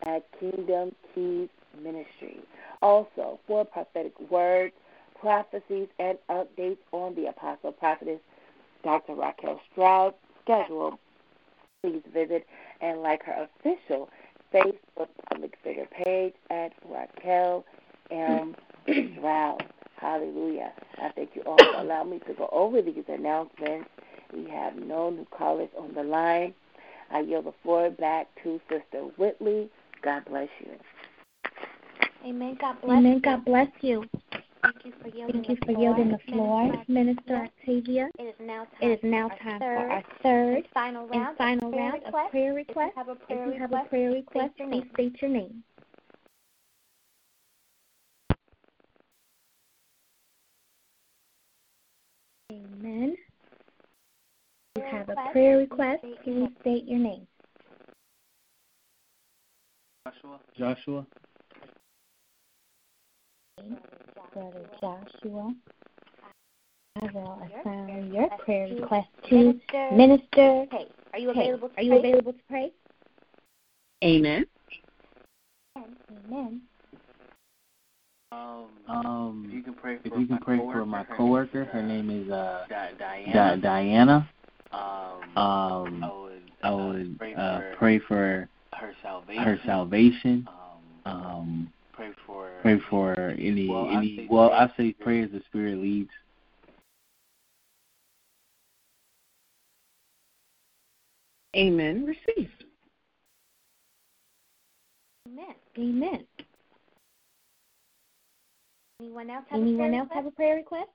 at 0.07 0.25
Kingdom 0.39 0.95
Keys 1.15 1.49
Ministry. 1.83 2.41
Also, 2.83 3.39
for 3.47 3.65
prophetic 3.65 4.13
words, 4.31 4.75
prophecies, 5.21 5.89
and 5.99 6.19
updates 6.31 6.79
on 6.93 7.15
the 7.15 7.27
Apostle 7.27 7.73
Prophetess 7.73 8.21
Dr. 8.85 9.15
Raquel 9.15 9.61
Stroud 9.73 10.15
schedule, 10.43 10.99
please 11.83 12.03
visit 12.13 12.47
and 12.81 13.03
like 13.03 13.23
her 13.25 13.49
official 13.61 14.09
Facebook 14.53 15.09
public 15.29 15.57
figure 15.63 15.87
page 16.05 16.35
at 16.51 16.73
Raquel 16.89 17.65
M. 18.11 18.55
Stroud. 19.17 19.65
Hallelujah. 19.97 20.73
I 20.99 21.11
thank 21.11 21.31
you 21.35 21.43
all 21.43 21.57
for 21.57 21.81
allowing 21.81 22.11
me 22.11 22.21
to 22.27 22.35
go 22.35 22.49
over 22.53 22.81
these 22.81 23.05
announcements. 23.09 23.89
We 24.33 24.49
have 24.51 24.77
no 24.77 25.11
new 25.11 25.27
callers 25.31 25.71
on 25.79 25.95
the 25.95 26.03
line. 26.03 26.55
I 27.11 27.21
yield 27.21 27.47
the 27.47 27.55
floor 27.63 27.91
back 27.91 28.29
to 28.43 28.61
Sister 28.69 29.05
Whitley. 29.17 29.69
God 30.03 30.25
bless 30.27 30.49
you. 30.61 30.71
Amen. 32.25 32.57
God 32.61 32.81
bless 32.83 32.99
Amen. 32.99 33.15
you. 33.15 33.21
God 33.21 33.45
bless 33.45 33.69
you. 33.81 34.05
Thank 34.75 34.85
you 34.85 34.93
for 35.01 35.09
yielding, 35.09 35.37
you 35.45 35.55
the, 35.55 35.57
for 35.57 35.65
floor. 35.73 35.81
yielding 35.81 36.11
the 36.11 36.19
floor, 36.31 36.63
Minister, 36.65 36.93
Minister 36.93 37.37
Octavia. 37.37 38.11
It 38.19 38.23
is 38.25 38.35
now 38.39 38.65
time, 38.65 38.91
It 38.91 38.91
is 38.99 38.99
now 39.03 39.29
for 39.29 39.33
our 39.33 39.39
time 39.39 39.61
third 39.61 39.77
for 39.87 39.91
our 39.93 40.03
third 40.23 40.57
and 40.57 40.67
final 40.75 41.09
round, 41.09 41.29
and 41.29 41.37
final 41.39 41.69
of 41.69 41.73
prayer 41.73 41.83
round 41.91 41.95
requests. 41.95 42.27
of 42.29 42.33
prayer 42.37 42.59
If 42.59 42.69
you 42.69 42.85
have 42.97 43.09
a 43.09 43.15
prayer 43.15 43.49
If 43.49 43.55
you 43.55 43.61
have 43.61 43.71
request, 43.71 43.87
a 43.87 43.89
prayer 43.89 44.11
please 44.11 44.17
request, 44.17 44.55
state 44.55 44.59
your 44.59 44.69
please 44.69 44.81
name. 44.83 44.91
state 44.93 45.23
your 45.23 45.31
name. 45.31 45.65
Amen. 52.53 53.17
If 54.77 54.85
you 54.85 54.99
have 54.99 55.09
a 55.09 55.13
request, 55.13 55.33
prayer 55.33 55.57
please 55.57 55.61
request, 55.71 55.99
state 56.01 56.11
your 56.11 56.35
please 56.35 56.41
name. 56.41 56.57
state 56.61 56.85
your 56.85 56.99
name. 56.99 57.27
Joshua. 60.07 60.39
Joshua. 60.59 61.07
Brother 64.33 64.71
Joshua. 64.81 65.55
I 67.01 67.07
will 67.13 67.41
assign 67.43 67.87
prayer 67.87 68.01
your 68.01 68.29
prayer 68.39 68.69
request 68.69 69.09
to 69.29 69.35
Minister 69.37 69.91
Minister. 69.93 70.67
Hey, 70.71 70.87
are 71.13 71.19
you 71.19 71.33
Hey, 71.33 71.41
available 71.49 71.69
to 71.69 71.77
Are 71.77 71.83
you 71.83 71.91
pray? 71.91 71.99
available 71.99 72.33
to 72.33 72.39
pray? 72.49 72.73
Amen. 74.05 74.47
Amen. 75.77 76.63
Um, 78.31 78.67
um, 78.89 79.45
if 79.49 79.55
you 79.55 79.63
can 79.63 79.75
pray 79.75 79.97
for, 79.99 80.07
If 80.07 80.13
you 80.21 80.27
can 80.27 80.29
my, 80.29 80.39
pray 80.41 80.59
coworker, 80.59 80.81
for 80.81 80.87
my 80.87 80.99
her 80.99 81.17
coworker, 81.17 81.65
name 81.65 81.73
her 81.73 81.81
is, 81.81 81.89
name 81.89 82.23
is 82.25 82.31
uh, 82.31 82.35
uh, 82.35 82.67
Di- 82.69 82.93
Di- 82.99 83.25
Diana. 83.25 83.57
Diana. 83.57 84.31
Um, 84.73 85.37
Um, 85.37 86.05
I 86.05 86.13
would, 86.13 86.43
I 86.63 86.71
uh, 86.71 86.77
would 86.77 87.19
pray, 87.19 87.35
uh, 87.35 87.59
for 87.59 87.77
pray 87.79 87.99
for 88.01 88.49
her 88.75 88.95
salvation. 89.03 89.43
her 89.45 89.61
salvation. 89.65 90.49
Um, 90.49 91.13
Um, 91.13 91.73
pray 91.99 92.11
for 92.27 92.51
pray 92.63 92.81
for 92.89 93.15
any 93.39 93.69
well, 93.69 93.89
I 93.89 93.97
any. 93.97 94.17
say 94.17 94.27
Well, 94.31 94.49
pray 94.51 94.59
I 94.59 94.65
as 94.65 94.71
say 94.77 94.87
the 94.87 94.93
pray 95.05 95.23
Spirit 95.23 95.25
as 95.25 95.31
the 95.33 95.41
Spirit 95.49 95.79
leads. 95.79 96.11
Amen. 101.57 102.05
Receive. 102.07 102.51
Amen. 105.27 105.55
Amen. 105.79 106.25
Anyone 109.01 109.31
else 109.31 109.45
have 109.51 109.61
Anyone 109.61 109.87
a 109.87 109.89
prayer 109.89 110.01
else 110.01 110.09
have 110.13 110.25
request? 110.25 110.35
a 110.35 110.37
prayer 110.37 110.57
request? 110.57 110.91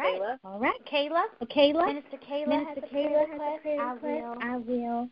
Right. 0.00 0.38
All 0.44 0.58
right. 0.58 0.80
Kayla? 0.90 1.22
Kayla. 1.54 1.86
Minister 1.86 2.16
Kayla 2.28 2.48
Minister 2.48 2.68
has 2.68 2.78
a 2.78 2.86
prayer 2.88 3.10
Kayla 3.10 3.20
has 3.20 3.30
request. 3.30 3.58
a 3.58 4.00
prayer 4.00 4.26
I 4.26 4.26
will 4.26 4.38
I 4.40 4.56
will 4.56 5.08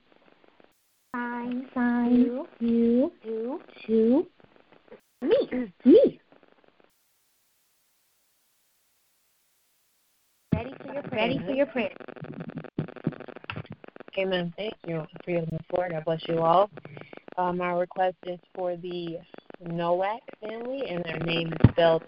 sign 1.14 1.66
sign 1.74 2.14
you 2.16 2.46
you 2.60 3.12
to 3.24 3.60
to 3.86 4.26
me. 5.22 5.72
me. 5.84 6.20
Ready 10.54 10.74
for 10.78 10.92
your 10.92 11.02
prayer. 11.02 11.28
Ready 11.28 11.38
for 11.38 11.52
your 11.52 11.66
prayer. 11.66 11.90
Amen. 14.18 14.52
Thank 14.56 14.74
you 14.86 15.06
for 15.24 15.30
your 15.30 15.44
floor. 15.70 15.88
God 15.90 16.04
bless 16.04 16.20
you 16.28 16.38
all. 16.38 16.70
Uh, 17.36 17.52
my 17.52 17.72
request 17.72 18.16
is 18.26 18.38
for 18.54 18.76
the 18.76 19.18
Nowak 19.60 20.20
family, 20.40 20.82
and 20.88 21.04
their 21.04 21.20
name 21.20 21.52
is 21.52 21.70
spelled 21.70 22.02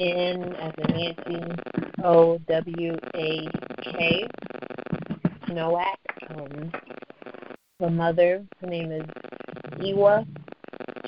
N 0.00 0.54
as 0.54 0.72
in 0.78 0.96
Nancy, 0.96 1.62
O 2.02 2.38
W 2.38 2.96
A 3.14 3.48
K. 3.82 4.28
Nowak. 5.48 5.98
Um, 6.30 6.72
the 7.80 7.90
mother, 7.90 8.44
her 8.60 8.66
name 8.66 8.92
is 8.92 9.04
Iwa. 9.80 10.24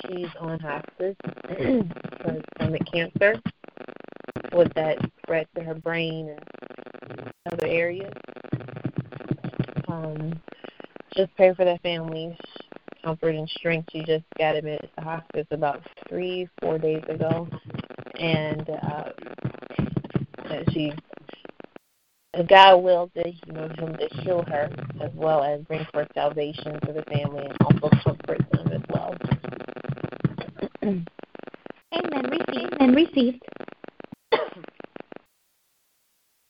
She's 0.03 0.29
on 0.41 0.59
hospice 0.59 1.17
for 2.23 2.43
stomach 2.57 2.83
cancer. 2.93 3.41
would 4.53 4.73
that 4.75 4.99
spread 5.23 5.47
to 5.55 5.63
her 5.63 5.75
brain 5.75 6.31
and 6.31 7.33
other 7.53 7.67
areas. 7.67 8.13
Um, 9.89 10.41
just 11.17 11.35
pray 11.37 11.55
for 11.55 11.65
that 11.65 11.83
family, 11.83 12.37
comfort 13.05 13.37
and 13.37 13.49
strength. 13.49 13.89
She 13.93 14.03
just 14.03 14.25
got 14.37 14.57
admitted 14.57 14.91
to 14.99 15.05
hospice 15.05 15.47
about 15.53 15.83
three, 16.09 16.49
four 16.61 16.79
days 16.79 17.05
ago, 17.09 17.49
and 18.19 18.69
uh, 18.69 19.11
she 20.73 20.93
God 22.43 22.83
wills 22.83 23.11
it, 23.15 23.35
you 23.47 23.53
know, 23.53 23.69
him 23.69 23.97
to 23.97 24.09
heal 24.21 24.45
her 24.49 24.69
as 25.01 25.11
well 25.15 25.43
as 25.43 25.63
bring 25.63 25.85
forth 25.93 26.09
salvation 26.15 26.79
to 26.81 26.93
the 26.93 27.03
family 27.05 27.47
and 27.47 27.57
also 27.63 27.89
comfort 28.03 28.41
them 28.53 28.69
as 28.73 28.83
well. 28.91 29.15
Amen. 31.93 32.25
Received. 32.31 32.75
Amen. 32.81 32.95
Received. 32.95 33.43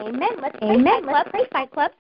Amen. 0.01 0.29
Let's 0.43 0.59
pray, 0.59 0.69
Amen. 0.71 1.07
Let's 1.07 1.31
pray, 1.31 1.47
Fight 1.53 1.71
Club. 1.71 1.91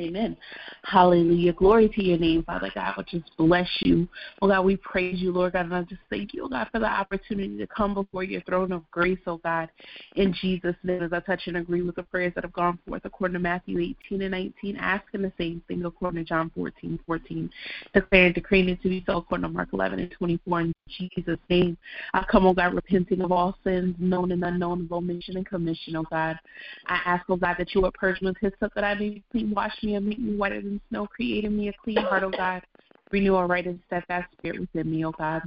Amen. 0.00 0.38
Hallelujah. 0.84 1.52
Glory 1.52 1.86
to 1.90 2.02
your 2.02 2.16
name, 2.16 2.42
Father 2.44 2.70
God. 2.74 2.94
We 2.96 3.04
just 3.04 3.30
bless 3.36 3.68
you. 3.80 4.08
Oh 4.40 4.48
God, 4.48 4.62
we 4.62 4.78
praise 4.78 5.20
you, 5.20 5.32
Lord 5.32 5.52
God, 5.52 5.66
and 5.66 5.74
I 5.74 5.82
just 5.82 6.00
thank 6.08 6.32
you, 6.32 6.44
oh 6.44 6.48
God, 6.48 6.66
for 6.72 6.78
the 6.78 6.86
opportunity 6.86 7.58
to 7.58 7.66
come 7.66 7.92
before 7.92 8.24
your 8.24 8.40
throne 8.42 8.72
of 8.72 8.90
grace, 8.90 9.18
oh 9.26 9.36
God, 9.36 9.68
in 10.16 10.32
Jesus' 10.40 10.76
name. 10.82 11.02
As 11.02 11.12
I 11.12 11.20
touch 11.20 11.42
and 11.46 11.58
agree 11.58 11.82
with 11.82 11.96
the 11.96 12.04
prayers 12.04 12.32
that 12.36 12.44
have 12.44 12.54
gone 12.54 12.78
forth 12.88 13.02
according 13.04 13.34
to 13.34 13.38
Matthew 13.38 13.80
18 13.80 14.22
and 14.22 14.30
19, 14.30 14.76
asking 14.76 15.20
the 15.20 15.32
same 15.36 15.62
thing 15.68 15.84
according 15.84 16.24
to 16.24 16.28
John 16.28 16.50
14, 16.54 16.98
14, 17.06 17.50
declaring, 17.92 18.32
decreeing 18.32 18.70
it 18.70 18.80
to 18.80 18.88
be 18.88 19.04
so 19.06 19.18
according 19.18 19.46
to 19.46 19.52
Mark 19.52 19.68
11 19.74 20.00
and 20.00 20.10
24 20.10 20.60
in 20.62 20.72
Jesus' 20.88 21.38
name. 21.50 21.76
I 22.14 22.24
come, 22.30 22.46
oh 22.46 22.54
God, 22.54 22.74
repenting 22.74 23.20
of 23.20 23.30
all 23.30 23.58
sins, 23.62 23.94
known 23.98 24.32
and 24.32 24.42
unknown, 24.42 24.86
of 24.86 24.92
omission 24.92 25.36
and 25.36 25.44
commission, 25.44 25.96
oh 25.96 26.04
God. 26.10 26.38
I 26.86 27.00
ask, 27.04 27.24
oh 27.28 27.36
God, 27.36 27.56
that 27.58 27.74
you 27.74 27.82
would 27.82 27.92
purge 27.92 28.22
me 28.22 28.28
with 28.28 28.38
hyssop, 28.40 28.72
that 28.74 28.84
I 28.84 28.94
may 28.94 29.10
be 29.10 29.22
clean, 29.30 29.50
wash 29.50 29.81
me 29.82 29.94
and 29.94 30.06
make 30.06 30.18
me 30.18 30.36
whiter 30.36 30.60
than 30.60 30.80
snow, 30.88 31.06
creating 31.06 31.56
me 31.56 31.68
a 31.68 31.72
clean 31.82 31.96
heart, 31.96 32.22
oh 32.22 32.30
God. 32.30 32.62
Renew 33.10 33.36
a 33.36 33.46
right 33.46 33.66
and 33.66 33.78
steadfast 33.86 34.32
spirit 34.32 34.60
within 34.60 34.90
me, 34.90 35.04
oh 35.04 35.12
God. 35.12 35.42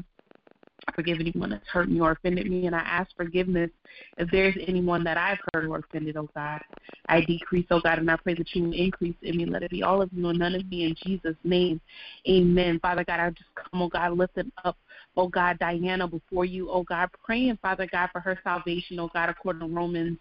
Forgive 0.94 1.20
anyone 1.20 1.50
that's 1.50 1.68
hurt 1.68 1.90
me 1.90 2.00
or 2.00 2.12
offended 2.12 2.50
me, 2.50 2.68
and 2.68 2.76
I 2.76 2.80
ask 2.80 3.10
forgiveness 3.18 3.72
if 4.18 4.30
there's 4.30 4.56
anyone 4.68 5.04
that 5.04 5.18
I've 5.18 5.40
hurt 5.54 5.66
or 5.66 5.80
offended, 5.80 6.16
oh 6.16 6.30
God. 6.36 6.62
I 7.10 7.22
decrease, 7.22 7.66
oh 7.72 7.82
God, 7.82 8.00
and 8.00 8.10
I 8.10 8.18
pray 8.18 8.36
that 8.36 8.48
you 8.54 8.64
will 8.64 8.74
increase 8.74 9.16
in 9.22 9.38
me. 9.38 9.46
Let 9.46 9.64
it 9.64 9.72
be 9.72 9.84
all 9.84 10.02
of 10.02 10.10
you 10.14 10.28
and 10.30 10.40
none 10.40 10.56
of 10.56 10.70
me 10.70 10.86
in 10.86 10.96
Jesus' 11.04 11.36
name. 11.44 11.82
Amen. 12.30 12.80
Father 12.80 13.04
God, 13.04 13.20
I 13.20 13.30
just 13.32 13.50
come, 13.56 13.82
oh 13.82 13.90
God, 13.90 14.18
lifting 14.18 14.52
up, 14.64 14.78
oh 15.18 15.28
God, 15.28 15.58
Diana 15.60 16.08
before 16.08 16.46
you, 16.46 16.70
oh 16.70 16.84
God, 16.84 17.10
praying, 17.24 17.58
Father 17.62 17.88
God, 17.92 18.10
for 18.12 18.22
her 18.22 18.40
salvation, 18.44 19.00
oh 19.00 19.10
God, 19.14 19.30
according 19.30 19.68
to 19.68 19.74
Romans 19.76 20.18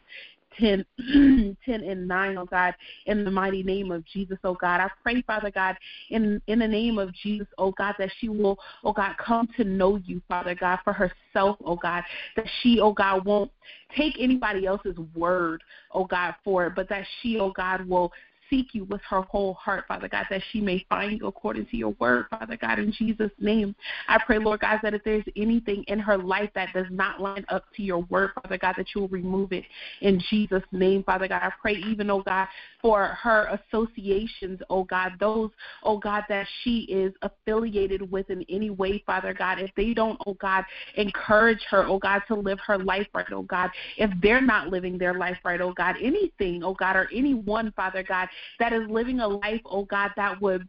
10, 0.58 0.84
10 1.64 1.82
and 1.82 2.08
9, 2.08 2.38
oh 2.38 2.44
God, 2.46 2.74
in 3.06 3.24
the 3.24 3.30
mighty 3.30 3.62
name 3.62 3.90
of 3.90 4.04
Jesus, 4.06 4.38
oh 4.44 4.54
God. 4.54 4.80
I 4.80 4.88
pray, 5.02 5.22
Father 5.22 5.50
God, 5.50 5.76
in, 6.10 6.40
in 6.46 6.58
the 6.58 6.68
name 6.68 6.98
of 6.98 7.12
Jesus, 7.14 7.48
oh 7.58 7.72
God, 7.72 7.94
that 7.98 8.10
she 8.20 8.28
will, 8.28 8.58
oh 8.82 8.92
God, 8.92 9.16
come 9.18 9.48
to 9.56 9.64
know 9.64 9.96
you, 9.96 10.20
Father 10.28 10.54
God, 10.54 10.78
for 10.84 10.92
herself, 10.92 11.56
oh 11.64 11.76
God, 11.76 12.02
that 12.36 12.46
she, 12.62 12.80
oh 12.80 12.92
God, 12.92 13.24
won't 13.24 13.50
take 13.96 14.14
anybody 14.18 14.66
else's 14.66 14.96
word, 15.14 15.62
oh 15.92 16.04
God, 16.04 16.34
for 16.44 16.66
it, 16.66 16.74
but 16.74 16.88
that 16.88 17.04
she, 17.20 17.38
oh 17.38 17.52
God, 17.52 17.86
will 17.88 18.12
seek 18.50 18.74
you 18.74 18.84
with 18.84 19.00
her 19.08 19.22
whole 19.22 19.54
heart, 19.54 19.84
Father 19.88 20.08
God, 20.08 20.26
that 20.30 20.42
she 20.52 20.60
may 20.60 20.84
find 20.88 21.18
you 21.18 21.26
according 21.26 21.66
to 21.66 21.76
your 21.76 21.90
word, 22.00 22.26
Father 22.30 22.56
God, 22.56 22.78
in 22.78 22.92
Jesus' 22.92 23.30
name. 23.38 23.74
I 24.08 24.18
pray, 24.24 24.38
Lord 24.38 24.60
God, 24.60 24.80
that 24.82 24.94
if 24.94 25.04
there's 25.04 25.24
anything 25.36 25.84
in 25.88 25.98
her 25.98 26.18
life 26.18 26.50
that 26.54 26.72
does 26.72 26.86
not 26.90 27.20
line 27.20 27.44
up 27.48 27.64
to 27.76 27.82
your 27.82 28.00
word, 28.10 28.30
Father 28.42 28.58
God, 28.58 28.74
that 28.76 28.86
you 28.94 29.02
will 29.02 29.08
remove 29.08 29.52
it 29.52 29.64
in 30.00 30.20
Jesus' 30.30 30.62
name, 30.72 31.02
Father 31.02 31.28
God. 31.28 31.42
I 31.42 31.50
pray 31.60 31.74
even, 31.74 32.10
oh 32.10 32.22
God, 32.22 32.48
for 32.80 33.06
her 33.22 33.58
associations, 33.72 34.60
oh 34.70 34.84
God, 34.84 35.12
those, 35.20 35.50
oh 35.82 35.98
God, 35.98 36.24
that 36.28 36.46
she 36.62 36.80
is 36.80 37.12
affiliated 37.22 38.10
with 38.10 38.30
in 38.30 38.44
any 38.48 38.70
way, 38.70 39.02
Father 39.06 39.32
God. 39.32 39.58
If 39.58 39.70
they 39.76 39.94
don't, 39.94 40.20
oh 40.26 40.34
God, 40.34 40.64
encourage 40.96 41.60
her, 41.70 41.86
oh 41.86 41.98
God, 41.98 42.22
to 42.28 42.34
live 42.34 42.58
her 42.66 42.78
life 42.78 43.06
right, 43.14 43.26
oh 43.32 43.42
God. 43.42 43.70
If 43.96 44.10
they're 44.22 44.40
not 44.40 44.68
living 44.68 44.98
their 44.98 45.14
life 45.14 45.38
right, 45.44 45.60
oh 45.60 45.72
God, 45.72 45.96
anything, 46.00 46.62
oh 46.62 46.74
God, 46.74 46.96
or 46.96 47.08
anyone, 47.12 47.72
Father 47.76 48.02
God, 48.02 48.28
that 48.60 48.72
is 48.72 48.88
living 48.88 49.20
a 49.20 49.28
life, 49.28 49.60
oh 49.64 49.84
God, 49.84 50.10
that 50.16 50.40
would 50.40 50.68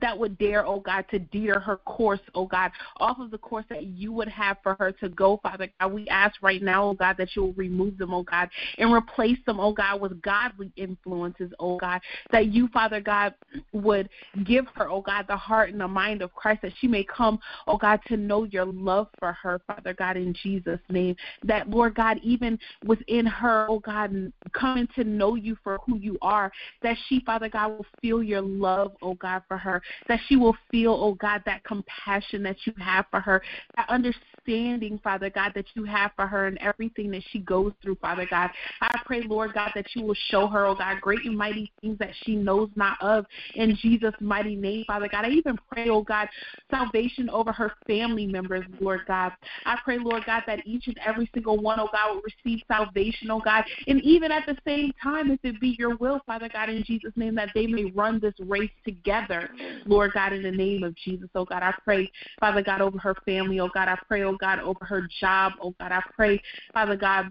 that 0.00 0.16
would 0.16 0.38
dare, 0.38 0.64
oh 0.64 0.80
God, 0.80 1.04
to 1.10 1.18
deter 1.18 1.58
her 1.58 1.78
course, 1.78 2.20
oh 2.34 2.46
God, 2.46 2.70
off 2.98 3.18
of 3.18 3.30
the 3.30 3.38
course 3.38 3.64
that 3.68 3.84
you 3.84 4.12
would 4.12 4.28
have 4.28 4.56
for 4.62 4.76
her 4.78 4.92
to 4.92 5.08
go, 5.08 5.40
Father 5.42 5.68
God. 5.80 5.92
We 5.92 6.06
ask 6.08 6.36
right 6.42 6.62
now, 6.62 6.90
oh 6.90 6.94
God, 6.94 7.16
that 7.18 7.34
you 7.34 7.42
will 7.42 7.52
remove 7.54 7.98
them, 7.98 8.14
oh 8.14 8.22
God, 8.22 8.48
and 8.78 8.92
replace 8.92 9.38
them, 9.46 9.58
oh 9.58 9.72
God, 9.72 10.00
with 10.00 10.22
godly 10.22 10.70
influences, 10.76 11.50
oh 11.58 11.76
God, 11.78 12.00
that 12.30 12.46
you, 12.46 12.68
Father 12.68 13.00
God, 13.00 13.34
would 13.72 14.08
give 14.44 14.66
her, 14.74 14.88
oh 14.88 15.00
God, 15.00 15.26
the 15.28 15.36
heart 15.36 15.70
and 15.70 15.80
the 15.80 15.88
mind 15.88 16.22
of 16.22 16.32
Christ, 16.34 16.62
that 16.62 16.72
she 16.80 16.86
may 16.86 17.04
come, 17.04 17.40
oh 17.66 17.76
God, 17.76 17.98
to 18.06 18.16
know 18.16 18.44
your 18.44 18.66
love 18.66 19.08
for 19.18 19.32
her, 19.32 19.60
Father 19.66 19.92
God, 19.92 20.16
in 20.16 20.34
Jesus' 20.40 20.80
name. 20.88 21.16
That, 21.42 21.68
Lord 21.68 21.96
God, 21.96 22.18
even 22.22 22.58
within 22.84 23.26
her, 23.26 23.66
oh 23.68 23.80
God, 23.80 24.32
coming 24.52 24.86
to 24.94 25.02
know 25.02 25.34
you 25.34 25.56
for 25.64 25.78
who 25.84 25.96
you 25.96 26.16
are, 26.22 26.52
that 26.82 26.96
she, 27.08 27.20
Father 27.26 27.48
God, 27.48 27.70
will 27.70 27.86
feel 28.00 28.22
your 28.22 28.40
love, 28.40 28.92
oh 29.02 29.14
God, 29.14 29.42
for 29.48 29.56
her 29.56 29.79
that 30.08 30.20
she 30.28 30.36
will 30.36 30.56
feel, 30.70 30.92
oh 30.92 31.14
God, 31.14 31.42
that 31.46 31.64
compassion 31.64 32.42
that 32.42 32.56
you 32.64 32.72
have 32.78 33.06
for 33.10 33.20
her, 33.20 33.42
that 33.76 33.88
understanding, 33.88 35.00
Father 35.02 35.30
God, 35.30 35.52
that 35.54 35.66
you 35.74 35.84
have 35.84 36.10
for 36.16 36.26
her 36.26 36.46
and 36.46 36.58
everything 36.58 37.10
that 37.10 37.22
she 37.30 37.38
goes 37.40 37.72
through, 37.82 37.96
Father 37.96 38.26
God. 38.28 38.50
I 38.80 39.00
pray, 39.04 39.22
Lord 39.22 39.52
God, 39.54 39.70
that 39.74 39.86
you 39.94 40.04
will 40.04 40.16
show 40.30 40.46
her, 40.46 40.66
oh 40.66 40.74
God, 40.74 41.00
great 41.00 41.24
and 41.24 41.36
mighty 41.36 41.72
things 41.80 41.98
that 41.98 42.10
she 42.24 42.36
knows 42.36 42.68
not 42.76 43.00
of 43.00 43.24
in 43.54 43.76
Jesus' 43.80 44.14
mighty 44.20 44.56
name, 44.56 44.84
Father 44.86 45.08
God. 45.10 45.24
I 45.24 45.30
even 45.30 45.58
pray, 45.70 45.88
oh 45.88 46.02
God, 46.02 46.28
salvation 46.70 47.28
over 47.30 47.52
her 47.52 47.72
family 47.86 48.26
members, 48.26 48.64
Lord 48.80 49.00
God. 49.06 49.32
I 49.66 49.78
pray, 49.84 49.98
Lord 49.98 50.24
God, 50.26 50.42
that 50.46 50.66
each 50.66 50.86
and 50.86 50.98
every 51.04 51.30
single 51.34 51.58
one, 51.58 51.80
oh 51.80 51.88
God, 51.92 52.14
will 52.14 52.22
receive 52.22 52.62
salvation, 52.68 53.30
oh 53.30 53.40
God, 53.40 53.64
and 53.86 54.00
even 54.02 54.32
at 54.32 54.46
the 54.46 54.56
same 54.66 54.92
time, 55.02 55.30
if 55.30 55.40
it 55.42 55.60
be 55.60 55.76
your 55.78 55.96
will, 55.96 56.20
Father 56.26 56.48
God, 56.52 56.68
in 56.68 56.82
Jesus' 56.84 57.12
name, 57.16 57.34
that 57.36 57.50
they 57.54 57.66
may 57.66 57.84
run 57.84 58.20
this 58.20 58.34
race 58.40 58.70
together. 58.84 59.50
Lord 59.86 60.12
God, 60.12 60.32
in 60.32 60.42
the 60.42 60.50
name 60.50 60.82
of 60.82 60.94
Jesus, 60.96 61.28
oh 61.34 61.44
God, 61.44 61.62
I 61.62 61.74
pray, 61.84 62.10
Father 62.38 62.62
God, 62.62 62.80
over 62.80 62.98
her 62.98 63.14
family, 63.24 63.60
oh 63.60 63.70
God, 63.72 63.88
I 63.88 63.96
pray, 64.08 64.22
oh 64.22 64.36
God, 64.36 64.60
over 64.60 64.84
her 64.84 65.08
job, 65.20 65.52
oh 65.60 65.74
God, 65.80 65.92
I 65.92 66.02
pray, 66.16 66.40
Father 66.74 66.96
God, 66.96 67.26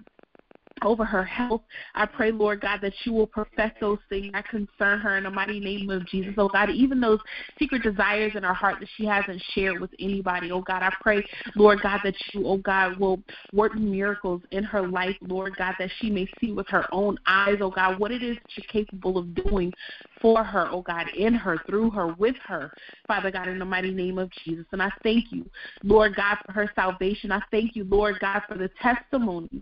over 0.84 1.06
her 1.06 1.24
health. 1.24 1.62
I 1.96 2.06
pray, 2.06 2.32
Lord 2.32 2.62
God, 2.62 2.80
that 2.82 2.94
you 3.04 3.14
will 3.14 3.28
perfect 3.28 3.80
those 3.80 4.00
things 4.10 4.32
that 4.34 4.48
concern 4.48 5.00
her 5.00 5.18
in 5.18 5.24
the 5.24 5.30
mighty 5.30 5.60
name 5.60 5.90
of 5.90 6.06
Jesus. 6.08 6.34
Oh 6.38 6.50
God, 6.50 6.70
even 6.70 7.00
those 7.00 7.20
secret 7.58 7.84
desires 7.84 8.34
in 8.36 8.44
her 8.44 8.54
heart 8.54 8.78
that 8.80 8.90
she 8.98 9.06
hasn't 9.06 9.42
shared 9.54 9.80
with 9.80 9.92
anybody. 10.00 10.52
Oh 10.52 10.62
God, 10.62 10.84
I 10.84 10.92
pray, 11.02 11.26
Lord 11.56 11.82
God, 11.82 12.02
that 12.04 12.16
you, 12.34 12.48
oh 12.48 12.58
God, 12.58 13.00
will 13.00 13.22
work 13.54 13.76
miracles 13.76 14.42
in 14.52 14.64
her 14.64 14.88
life, 14.88 15.16
Lord 15.22 15.56
God, 15.58 15.76
that 15.80 15.90
she 16.00 16.10
may 16.10 16.28
see 16.40 16.52
with 16.52 16.68
her 16.70 16.86
own 16.92 17.18
eyes, 17.28 17.58
oh 17.62 17.72
God, 17.72 18.00
what 18.00 18.12
it 18.12 18.24
is 18.24 18.36
that 18.36 18.52
you're 18.56 18.84
capable 18.84 19.18
of 19.18 19.34
doing 19.36 19.74
for 20.22 20.44
her, 20.44 20.68
oh 20.72 20.82
God, 20.82 21.08
in 21.16 21.34
her, 21.34 21.58
through 21.68 21.90
her, 21.92 22.14
with 22.14 22.36
her, 22.46 22.72
Father 23.08 23.32
God, 23.32 23.48
in 23.48 23.60
the 23.60 23.66
mighty 23.66 23.92
name 23.92 24.18
of 24.18 24.30
Jesus. 24.44 24.66
And 24.72 24.82
I 24.82 24.92
thank 25.04 25.32
you, 25.32 25.50
Lord 25.84 26.16
God, 26.16 26.38
for 26.46 26.52
her 26.52 26.72
salvation. 26.76 27.32
I 27.32 27.42
thank 27.52 27.76
you, 27.76 27.86
Lord 27.86 28.20
God, 28.20 28.42
for 28.48 28.58
the 28.58 28.70
testimonies 28.82 29.62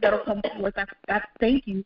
that'll 0.00 0.20
come 0.20 0.40
forth. 0.58 0.74
I, 0.76 0.84
I 1.08 1.20
thank 1.38 1.66
you. 1.66 1.84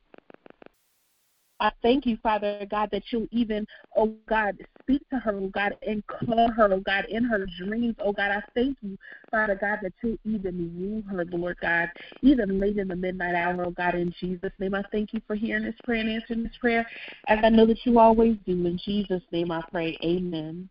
I 1.61 1.71
thank 1.83 2.05
you, 2.05 2.19
Father 2.23 2.67
God, 2.71 2.91
that 2.91 3.05
you'll 3.11 3.29
even, 3.31 3.67
oh 3.97 4.13
God, 4.29 4.57
speak 4.83 5.09
to 5.11 5.19
her, 5.19 5.35
oh 5.35 5.49
God, 5.49 5.75
and 5.87 6.05
call 6.07 6.51
her, 6.51 6.73
oh 6.73 6.81
God, 6.81 7.05
in 7.09 7.25
her 7.25 7.47
dreams, 7.59 7.95
oh 8.01 8.13
God. 8.13 8.33
I 8.33 8.43
thank 8.55 8.77
you, 8.83 8.99
Father 9.31 9.57
God, 9.59 9.79
that 9.83 9.93
you'll 10.03 10.19
even 10.25 10.75
woo 10.77 11.03
her, 11.11 11.25
Lord 11.25 11.57
God, 11.63 11.89
even 12.23 12.59
late 12.59 12.79
in 12.79 12.89
the 12.89 12.97
midnight 12.97 13.35
hour, 13.35 13.65
oh 13.65 13.71
God, 13.71 13.95
in 13.95 14.13
Jesus' 14.21 14.53
name. 14.59 14.75
I 14.75 14.83
thank 14.91 15.15
you 15.15 15.23
for 15.27 15.37
hearing 15.37 15.65
this 15.65 15.77
prayer 15.85 16.01
and 16.01 16.11
answering 16.11 16.43
this 16.43 16.57
prayer, 16.61 16.87
as 17.29 17.39
I 17.43 17.51
know 17.51 17.67
that 17.67 17.87
you 17.87 17.99
always 17.99 18.37
do. 18.45 18.67
In 18.67 18.79
Jesus' 18.85 19.23
name 19.31 19.51
I 19.51 19.63
pray. 19.71 19.97
Amen. 20.03 20.69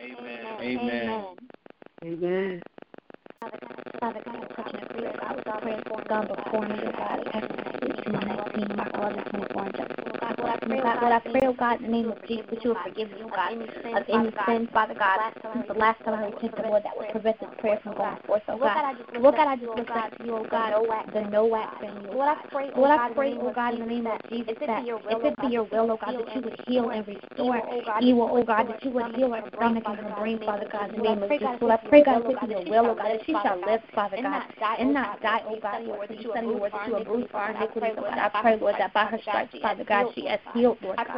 Amen. 0.00 0.46
Amen. 0.60 1.24
Amen. 2.02 2.62
Father 3.46 4.20
God, 4.24 4.36
I 4.42 4.62
touch 4.62 4.74
and 4.74 5.20
God 5.20 5.36
with 5.36 5.46
our 5.46 5.60
prayers 5.60 5.82
for 5.86 6.02
God 6.08 6.26
before 6.26 6.62
me, 6.62 6.78
God, 6.98 7.28
as 7.32 7.44
18, 7.80 8.12
19, 8.12 8.76
Mark 8.76 8.90
11, 8.94 9.24
24, 9.24 9.64
and 9.66 9.76
just, 9.76 9.90
oh 10.06 10.15
God, 10.46 10.58
Lord, 10.68 10.84
I 10.84 10.86
person, 10.86 10.86
oh 10.86 10.86
God. 10.86 11.02
Lord, 11.02 11.12
I 11.12 11.18
pray, 11.20 11.40
oh 11.46 11.52
God, 11.52 11.76
in 11.80 11.82
the 11.82 11.88
name 11.88 12.10
of 12.10 12.18
Jesus, 12.26 12.46
that 12.50 12.64
you 12.64 12.70
will 12.70 12.82
forgive 12.84 13.08
me, 13.10 13.16
oh 13.22 13.28
God, 13.28 13.52
of 13.52 14.04
any 14.08 14.32
sin, 14.46 14.68
Father 14.72 14.94
God, 14.94 15.32
since 15.52 15.66
the 15.68 15.74
last 15.74 16.02
time 16.04 16.14
I 16.14 16.26
repented, 16.26 16.64
Lord, 16.66 16.82
that 16.84 16.96
would 16.96 17.10
prevent 17.10 17.40
this 17.40 17.48
prayer 17.58 17.80
from 17.82 17.94
going 17.96 18.16
forth, 18.26 18.42
oh 18.48 18.58
God. 18.58 18.94
Lord 19.20 19.36
God, 19.36 19.48
I 19.48 19.56
just 19.56 19.76
lift 19.76 19.90
up 19.90 20.18
to 20.18 20.24
you, 20.24 20.36
oh 20.36 20.46
God, 20.50 20.72
oh 20.76 20.86
the 21.12 21.22
Nowak 21.30 21.80
family, 21.80 22.08
oh 22.10 22.16
Lord, 22.16 22.28
I 22.28 22.72
oh 22.74 22.80
Lord, 22.80 22.90
I 22.90 23.08
pray, 23.14 23.36
oh 23.38 23.52
God, 23.52 23.74
in 23.74 23.80
the 23.80 23.86
name 23.86 24.06
of 24.06 24.20
Jesus, 24.30 24.54
that 24.60 24.84
if 24.86 25.24
it 25.24 25.34
be 25.40 25.48
your 25.52 25.64
will, 25.64 25.90
oh 25.90 25.98
God, 26.00 26.14
that 26.14 26.36
you 26.36 26.42
would 26.42 26.60
heal 26.66 26.90
and 26.90 27.06
restore 27.06 27.62
evil, 28.00 28.30
oh 28.32 28.44
God, 28.44 28.68
that 28.68 28.84
you 28.84 28.90
would 28.90 29.14
heal 29.14 29.32
her 29.32 29.42
stomach 29.54 29.84
and 29.86 29.98
her 29.98 30.14
brain, 30.18 30.40
Father 30.44 30.68
God, 30.70 30.94
in 30.94 30.96
the 30.96 31.02
name 31.02 31.22
of 31.22 31.30
Jesus. 31.30 31.48
Lord, 31.60 31.78
I 31.82 31.88
pray, 31.88 32.02
God, 32.02 32.22
if 32.24 32.30
it 32.30 32.40
be 32.40 32.52
your 32.52 32.64
will, 32.64 32.90
oh 32.90 32.94
God, 32.94 33.06
that 33.06 33.20
she 33.26 33.32
shall 33.32 33.60
live, 33.66 33.80
Father 33.94 34.16
God, 34.22 34.42
and 34.78 34.94
not 34.94 35.20
die, 35.20 35.42
oh 35.46 35.58
God, 35.60 35.84
Lord, 35.84 36.08
that 36.08 36.20
you 36.20 36.32
send 36.34 36.46
your 36.48 36.60
word 36.60 36.72
that 36.72 36.88
you 36.88 36.94
are 36.96 37.04
bruised 37.04 37.30
for 37.30 37.36
our 37.38 37.50
iniquities, 37.50 37.94
oh 37.98 38.02
God. 38.02 38.18
I 38.18 38.40
pray, 38.42 38.56
Lord, 38.56 38.74
that 38.78 38.92
by 38.92 39.04
her 39.06 39.18
stripes, 39.22 39.54
Father 39.60 39.84
God, 39.84 40.06
she 40.14 40.26
is 40.36 40.52
healed, 40.54 40.78
Lord 40.82 40.96
God. 40.96 41.08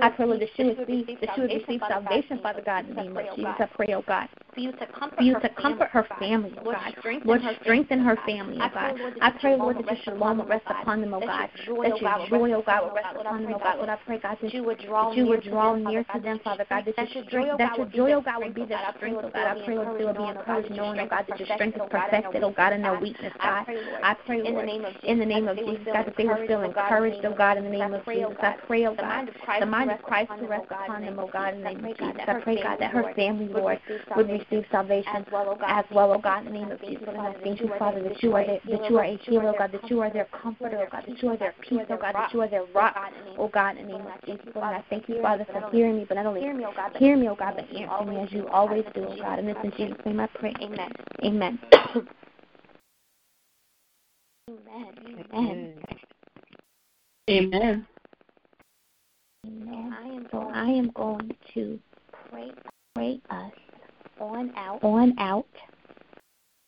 I 0.00 0.08
pray, 0.10 0.26
Lord, 0.26 0.40
that 0.40 0.48
she 0.56 0.64
would 0.64 0.78
receive, 0.78 1.06
that 1.20 1.30
she 1.34 1.40
would 1.40 1.50
receive 1.50 1.80
salvation, 1.86 2.40
Father 2.42 2.62
God, 2.64 2.88
in 2.88 2.94
the 2.94 3.02
name 3.02 3.16
of 3.16 3.24
Jesus. 3.36 3.54
I 3.58 3.66
pray, 3.66 3.94
oh 3.94 4.04
God, 4.06 4.28
for 4.54 4.60
you 4.60 4.72
to 4.72 4.86
comfort, 4.86 5.16
for 5.18 5.22
you 5.22 5.34
to 5.40 5.48
comfort 5.50 5.88
her 5.92 6.06
family, 6.18 6.54
oh 6.60 6.64
God. 6.64 6.94
Lord, 7.24 7.42
strengthen 7.62 8.00
her 8.00 8.16
family, 8.26 8.58
oh 8.60 8.70
God. 8.72 8.94
I 9.20 9.30
pray, 9.30 9.56
Lord, 9.56 9.76
that 9.78 9.86
your 9.86 9.96
shalom 10.04 10.38
will 10.38 10.46
rest 10.46 10.64
upon 10.66 11.00
them, 11.00 11.14
oh 11.14 11.20
God. 11.20 11.48
That 11.82 12.00
your 12.00 12.28
joy, 12.28 12.52
oh 12.52 12.62
God, 12.66 12.82
will 12.84 12.94
rest 12.94 13.16
upon 13.18 13.42
them, 13.42 13.54
oh 13.54 13.58
God. 13.58 13.74
Oh 13.74 13.76
Lord, 13.78 13.88
I 13.90 13.96
pray, 14.06 14.18
God, 14.18 14.38
that 14.40 14.54
you 14.54 14.64
would 14.64 14.80
draw 14.80 15.12
near 15.12 16.04
to 16.04 16.20
them, 16.20 16.40
Father 16.44 16.66
God. 16.68 16.84
That 16.96 17.14
your 17.14 17.24
strength, 17.24 17.58
that 17.58 17.76
your 17.76 17.86
joy, 17.86 18.12
oh 18.12 18.20
God, 18.22 18.42
would 18.42 18.54
be 18.54 18.64
their 18.64 18.80
strength, 18.96 19.20
oh 19.22 19.30
God. 19.30 19.46
I 19.46 19.64
pray, 19.64 19.76
Lord, 19.76 20.00
they 20.00 20.04
will 20.04 20.14
be 20.14 20.28
encouraged, 20.28 20.70
knowing, 20.70 21.00
oh 21.00 21.08
God, 21.08 21.24
that 21.28 21.38
your 21.38 21.48
strength 21.54 21.76
is 21.76 21.82
perfected, 21.90 22.42
oh 22.42 22.52
God, 22.52 22.72
in 22.72 22.82
their 22.82 22.98
weakness, 22.98 23.32
God. 23.38 23.64
I 24.02 24.14
pray, 24.26 24.42
Lord, 24.42 24.68
in 25.04 25.18
the 25.18 25.26
name 25.26 25.48
of 25.48 25.56
Jesus, 25.56 25.86
God, 25.92 26.06
that 26.06 26.16
they 26.16 26.24
will 26.26 26.46
feel 26.46 26.62
encouraged, 26.62 27.24
oh 27.24 27.34
God, 27.34 27.58
in 27.58 27.64
the 27.64 27.70
name 27.70 27.94
of 27.94 28.04
Jesus. 28.04 28.36
I 28.40 28.56
pray, 28.68 28.86
oh 28.86 28.94
God, 28.94 29.30
the 29.58 29.66
mind 29.66 29.90
of 29.90 30.02
Christ 30.02 30.30
to 30.38 30.46
rest 30.46 30.66
upon 30.70 31.02
them, 31.02 31.18
oh 31.18 31.28
God, 31.32 31.54
in 31.54 31.62
the 31.62 31.70
name 31.70 31.84
of 31.84 31.98
Jesus. 31.98 32.20
I 32.26 32.34
pray, 32.40 32.62
God, 32.62 32.76
that 32.78 32.90
her 32.92 33.12
family, 33.14 33.48
Lord, 33.48 33.80
would 34.16 34.28
receive 34.28 34.64
salvation 34.70 35.24
as 35.66 35.84
well, 35.90 36.12
oh 36.14 36.18
God, 36.20 36.46
in 36.46 36.52
the 36.52 36.58
name 36.58 36.70
of 36.70 36.80
Jesus. 36.80 37.08
And 37.08 37.16
I 37.18 37.34
thank 37.42 37.60
you, 37.60 37.70
Father, 37.78 38.02
that 38.02 38.22
you 38.22 38.34
are 38.36 38.46
that 38.46 38.60
you 38.64 38.98
are 38.98 39.04
a 39.04 39.16
healer, 39.16 39.48
oh 39.48 39.54
God, 39.58 39.72
that 39.72 39.90
you 39.90 40.00
are 40.00 40.10
their 40.10 40.26
comforter, 40.26 40.86
oh 40.86 40.88
God, 40.92 41.04
that 41.08 41.22
you 41.22 41.28
are 41.30 41.36
their 41.36 41.54
peace, 41.60 41.80
oh 41.88 41.96
God, 41.96 42.14
that 42.14 42.32
you 42.34 42.42
are 42.42 42.48
their 42.48 42.66
rock, 42.74 42.96
oh 43.38 43.48
God, 43.48 43.78
in 43.78 43.86
the 43.86 43.92
name 43.92 44.06
of 44.06 44.12
Jesus. 44.26 44.46
And 44.54 44.64
I 44.64 44.84
thank 44.90 45.08
you, 45.08 45.22
Father, 45.22 45.46
for 45.50 45.70
hearing 45.72 45.96
me, 45.96 46.04
but 46.06 46.14
not 46.14 46.26
only 46.26 46.42
hear 46.42 46.54
me, 46.54 46.64
oh 46.64 47.34
God, 47.34 47.54
but 47.56 47.64
answer 47.64 48.10
me 48.10 48.20
as 48.20 48.32
you 48.32 48.46
always 48.48 48.84
do, 48.94 49.06
oh 49.08 49.16
God. 49.16 49.38
And 49.38 49.48
this 49.48 49.56
in 49.64 49.72
Jesus' 49.72 50.04
name 50.04 50.20
I 50.20 50.26
pray. 50.26 50.54
Amen. 50.60 50.92
Amen. 51.24 51.58
Amen. 54.48 55.28
Amen. 55.34 55.84
Amen. 57.30 57.86
Amen. 59.48 60.26
So 60.30 60.50
I 60.52 60.66
am 60.66 60.90
going 60.90 61.34
to 61.54 61.78
pray, 62.30 62.52
pray 62.94 63.20
us 63.30 63.52
on 64.20 64.52
out, 64.56 64.82
on 64.82 65.18
out. 65.18 65.46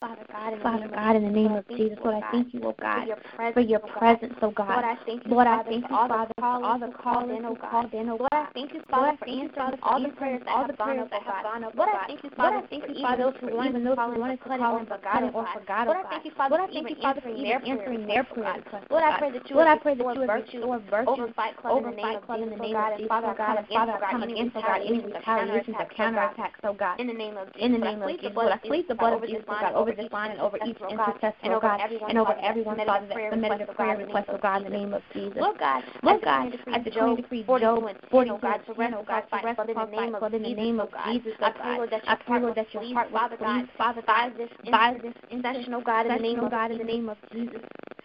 Father 0.01 0.25
God, 0.33 0.53
in, 0.55 0.61
Father 0.61 0.89
God, 0.89 1.17
in 1.17 1.25
the 1.25 1.29
name 1.29 1.53
of 1.53 1.69
Jesus, 1.69 1.99
Lord, 2.03 2.25
I 2.25 2.31
thank 2.31 2.55
you, 2.55 2.63
oh 2.65 2.75
God, 2.81 3.07
for 3.53 3.61
your 3.61 3.81
presence, 3.81 4.33
oh 4.41 4.51
God. 4.51 4.71
Lord, 4.71 4.85
I 4.87 4.97
thank 5.05 5.27
you, 5.27 5.31
Lord, 5.31 5.47
I 5.47 5.63
thank 5.63 5.83
you, 5.83 5.89
Father, 5.91 6.33
for 6.39 6.45
all 6.47 6.79
the 6.79 6.89
calls 6.89 7.29
in, 7.29 7.45
oh 7.45 7.55
God. 7.61 7.93
Lord, 7.93 8.29
I 8.33 8.47
thank 8.55 8.73
you, 8.73 8.81
Father, 8.89 9.19
for 9.19 9.29
answering 9.29 9.79
all 9.83 10.01
the 10.01 10.09
prayers 10.09 10.41
all 10.49 10.67
the 10.67 10.73
prayers 10.73 11.09
that 11.13 11.23
have 11.23 11.45
gone 11.45 11.65
up, 11.65 11.75
Lord, 11.75 11.91
I 11.93 12.07
thank 12.07 12.25
you, 12.25 12.31
Father, 12.35 12.63
you, 12.73 13.03
Father, 13.03 13.25
those 13.25 13.35
who 13.41 13.55
wanted 13.55 13.85
those 13.85 13.99
who 13.99 14.21
wanted 14.21 14.41
to 14.41 14.49
call 14.49 14.79
and 14.79 14.89
forgot 14.89 15.23
or 15.35 15.47
forgot, 15.53 15.87
Lord, 15.87 15.99
I 16.01 16.09
thank 16.09 16.25
you, 16.25 16.31
Father, 16.33 16.57
Lord, 16.57 16.71
I 16.71 16.73
thank 16.73 16.89
you, 16.89 17.03
Father, 17.03 17.21
for 17.21 17.29
even 17.29 17.61
answering 17.61 18.07
their 18.09 18.25
prayers. 18.25 18.65
Lord, 18.89 19.05
I 19.05 19.19
pray 19.19 19.33
that 19.33 19.51
you 19.51 19.57
Lord, 19.57 19.69
I 19.69 19.77
pray 19.77 19.95
you 20.01 20.05
would 20.05 20.17
restore 20.17 20.81
virtue 20.89 21.13
over 21.13 21.33
Fight 21.37 21.57
Club 21.61 21.85
in 21.85 21.85
the 21.85 22.57
name 22.57 22.75
of 22.75 22.97
Jesus, 22.97 23.09
Father 23.09 23.35
God, 23.37 23.59
and 23.59 23.69
Father 23.69 24.01
God, 24.01 24.11
coming 24.11 24.33
against, 24.33 24.55
God, 24.55 24.81
any 24.81 25.05
retaliations 25.05 25.77
or 25.79 25.89
counterattacks, 25.93 26.57
oh 26.65 26.73
God, 26.73 26.99
in 26.99 27.07
the 27.07 27.13
name 27.13 27.37
of 27.37 27.53
Jesus, 27.53 27.67
in 27.67 27.73
the 27.73 27.79
name 27.79 28.01
of 28.01 28.09
Jesus, 28.09 28.33
Lord, 28.35 28.53
I 28.53 28.57
plead 28.57 28.89
the 28.89 28.95
blood 28.95 29.13
of 29.13 29.29
Jesus, 29.29 29.45
God, 29.45 29.75
over 29.75 29.90
this 29.95 30.13
line 30.13 30.33
and 30.33 30.41
over 30.41 30.57
each 30.67 30.77
intercessor, 30.89 31.35
and 31.43 31.53
oh 31.53 31.57
over 31.57 31.77
everyone, 31.81 32.11
and 32.11 32.19
over 32.19 32.35
everyone, 32.43 32.77
Father, 32.85 33.07
that 33.07 33.31
submitted 33.31 33.61
a 33.69 33.73
prayer 33.73 33.97
request, 33.97 34.27
oh, 34.31 34.35
oh 34.35 34.39
God, 34.43 34.65
in 34.67 34.73
the 34.73 34.79
name 34.79 34.95
of 34.95 35.03
Jesus. 35.13 35.37
Lord 35.37 35.59
God, 35.59 35.83
Lord 36.03 36.23
God, 36.23 36.47
I 36.47 36.51
decree 36.51 36.75
and 36.75 37.17
decree 37.17 37.45
Job 37.45 37.81
40, 38.11 38.31
oh 38.31 38.39
God, 38.39 38.61
to 38.67 38.73
rest, 38.75 38.95
oh 38.97 39.05
God, 39.07 39.21
to 39.21 39.47
rest 39.47 39.61
in 39.61 39.75
the 39.75 39.85
name 39.87 40.15
of 40.15 40.33
in 40.33 40.43
the 40.43 40.55
name 40.55 40.81
oh 40.81 40.85
of 40.85 40.91
Jesus, 41.07 41.33
Lord, 41.41 41.91
that 41.91 42.03
I 42.07 42.17
pray, 42.17 42.41
Lord, 42.41 42.57
that 42.57 42.73
your 42.73 42.85
heart, 42.95 43.11
Father 43.13 43.37
God, 43.39 43.69
Father, 43.77 44.03
by 44.07 44.31
this, 44.37 44.51
by 44.71 44.97
this 45.03 45.15
session, 45.43 45.75
oh 45.75 45.83
God, 45.83 46.07
in 46.07 46.17
the 46.17 46.23
name 46.23 46.41
of 46.41 46.51
God, 46.51 46.71
in 46.71 46.79
the 46.79 46.85
name 46.85 47.09
of 47.09 47.17
Jesus. 47.33 47.61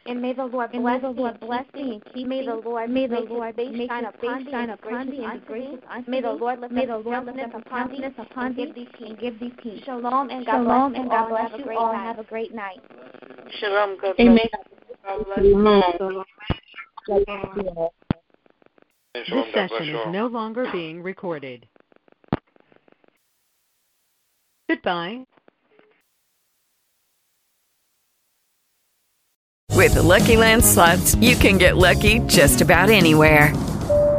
And 0.08 0.22
may 0.22 0.34
the 0.34 0.46
Lord 0.46 0.72
bless 0.72 1.02
the 1.02 1.10
Lord 1.10 1.40
bless 1.40 1.66
thee 1.74 1.94
and 1.94 2.14
keep 2.14 2.28
May 2.28 2.46
the 2.46 2.56
Lord 2.64 2.92
may 2.92 3.08
the 3.08 3.22
Lord 3.22 3.58
make 3.58 3.90
shine 3.90 4.06
upon 4.06 4.46
thee 4.46 4.54
and 4.54 4.80
be 4.80 5.48
gracious 5.48 5.80
unto 5.90 6.06
thee. 6.06 6.12
May 6.12 6.22
the 6.22 6.32
Lord 6.32 6.60
lift 6.60 6.74
may 6.74 6.86
the 6.86 6.98
Lord 6.98 7.26
lift 7.26 7.40
up 7.40 7.66
countenance 7.68 8.14
upon 8.20 8.56
thee 8.56 8.72
and 9.00 9.20
give 9.20 9.40
thee 9.40 9.54
peace. 9.62 9.84
Shalom 9.84 10.30
and 10.30 10.46
God 10.46 11.30
bless 11.30 11.52
you 11.58 11.66
all. 11.78 11.90
Bless 11.92 12.00
you 12.02 12.08
all. 12.08 12.14
Have 12.14 12.20
a 12.20 12.24
great 12.24 12.54
night. 12.54 12.80
Shalom. 13.60 13.98
God 14.02 14.16
Amen. 14.20 14.40
This 19.14 19.54
session 19.54 19.96
is 19.96 20.08
no 20.08 20.28
longer 20.28 20.66
being 20.72 21.02
recorded. 21.02 21.68
Goodbye. 24.68 25.26
With 29.72 29.94
the 29.94 30.02
Lucky 30.02 30.36
Land 30.36 30.64
slots, 30.66 31.16
you 31.16 31.36
can 31.36 31.58
get 31.58 31.78
lucky 31.78 32.20
just 32.22 32.62
about 32.62 32.90
anywhere. 32.90 33.54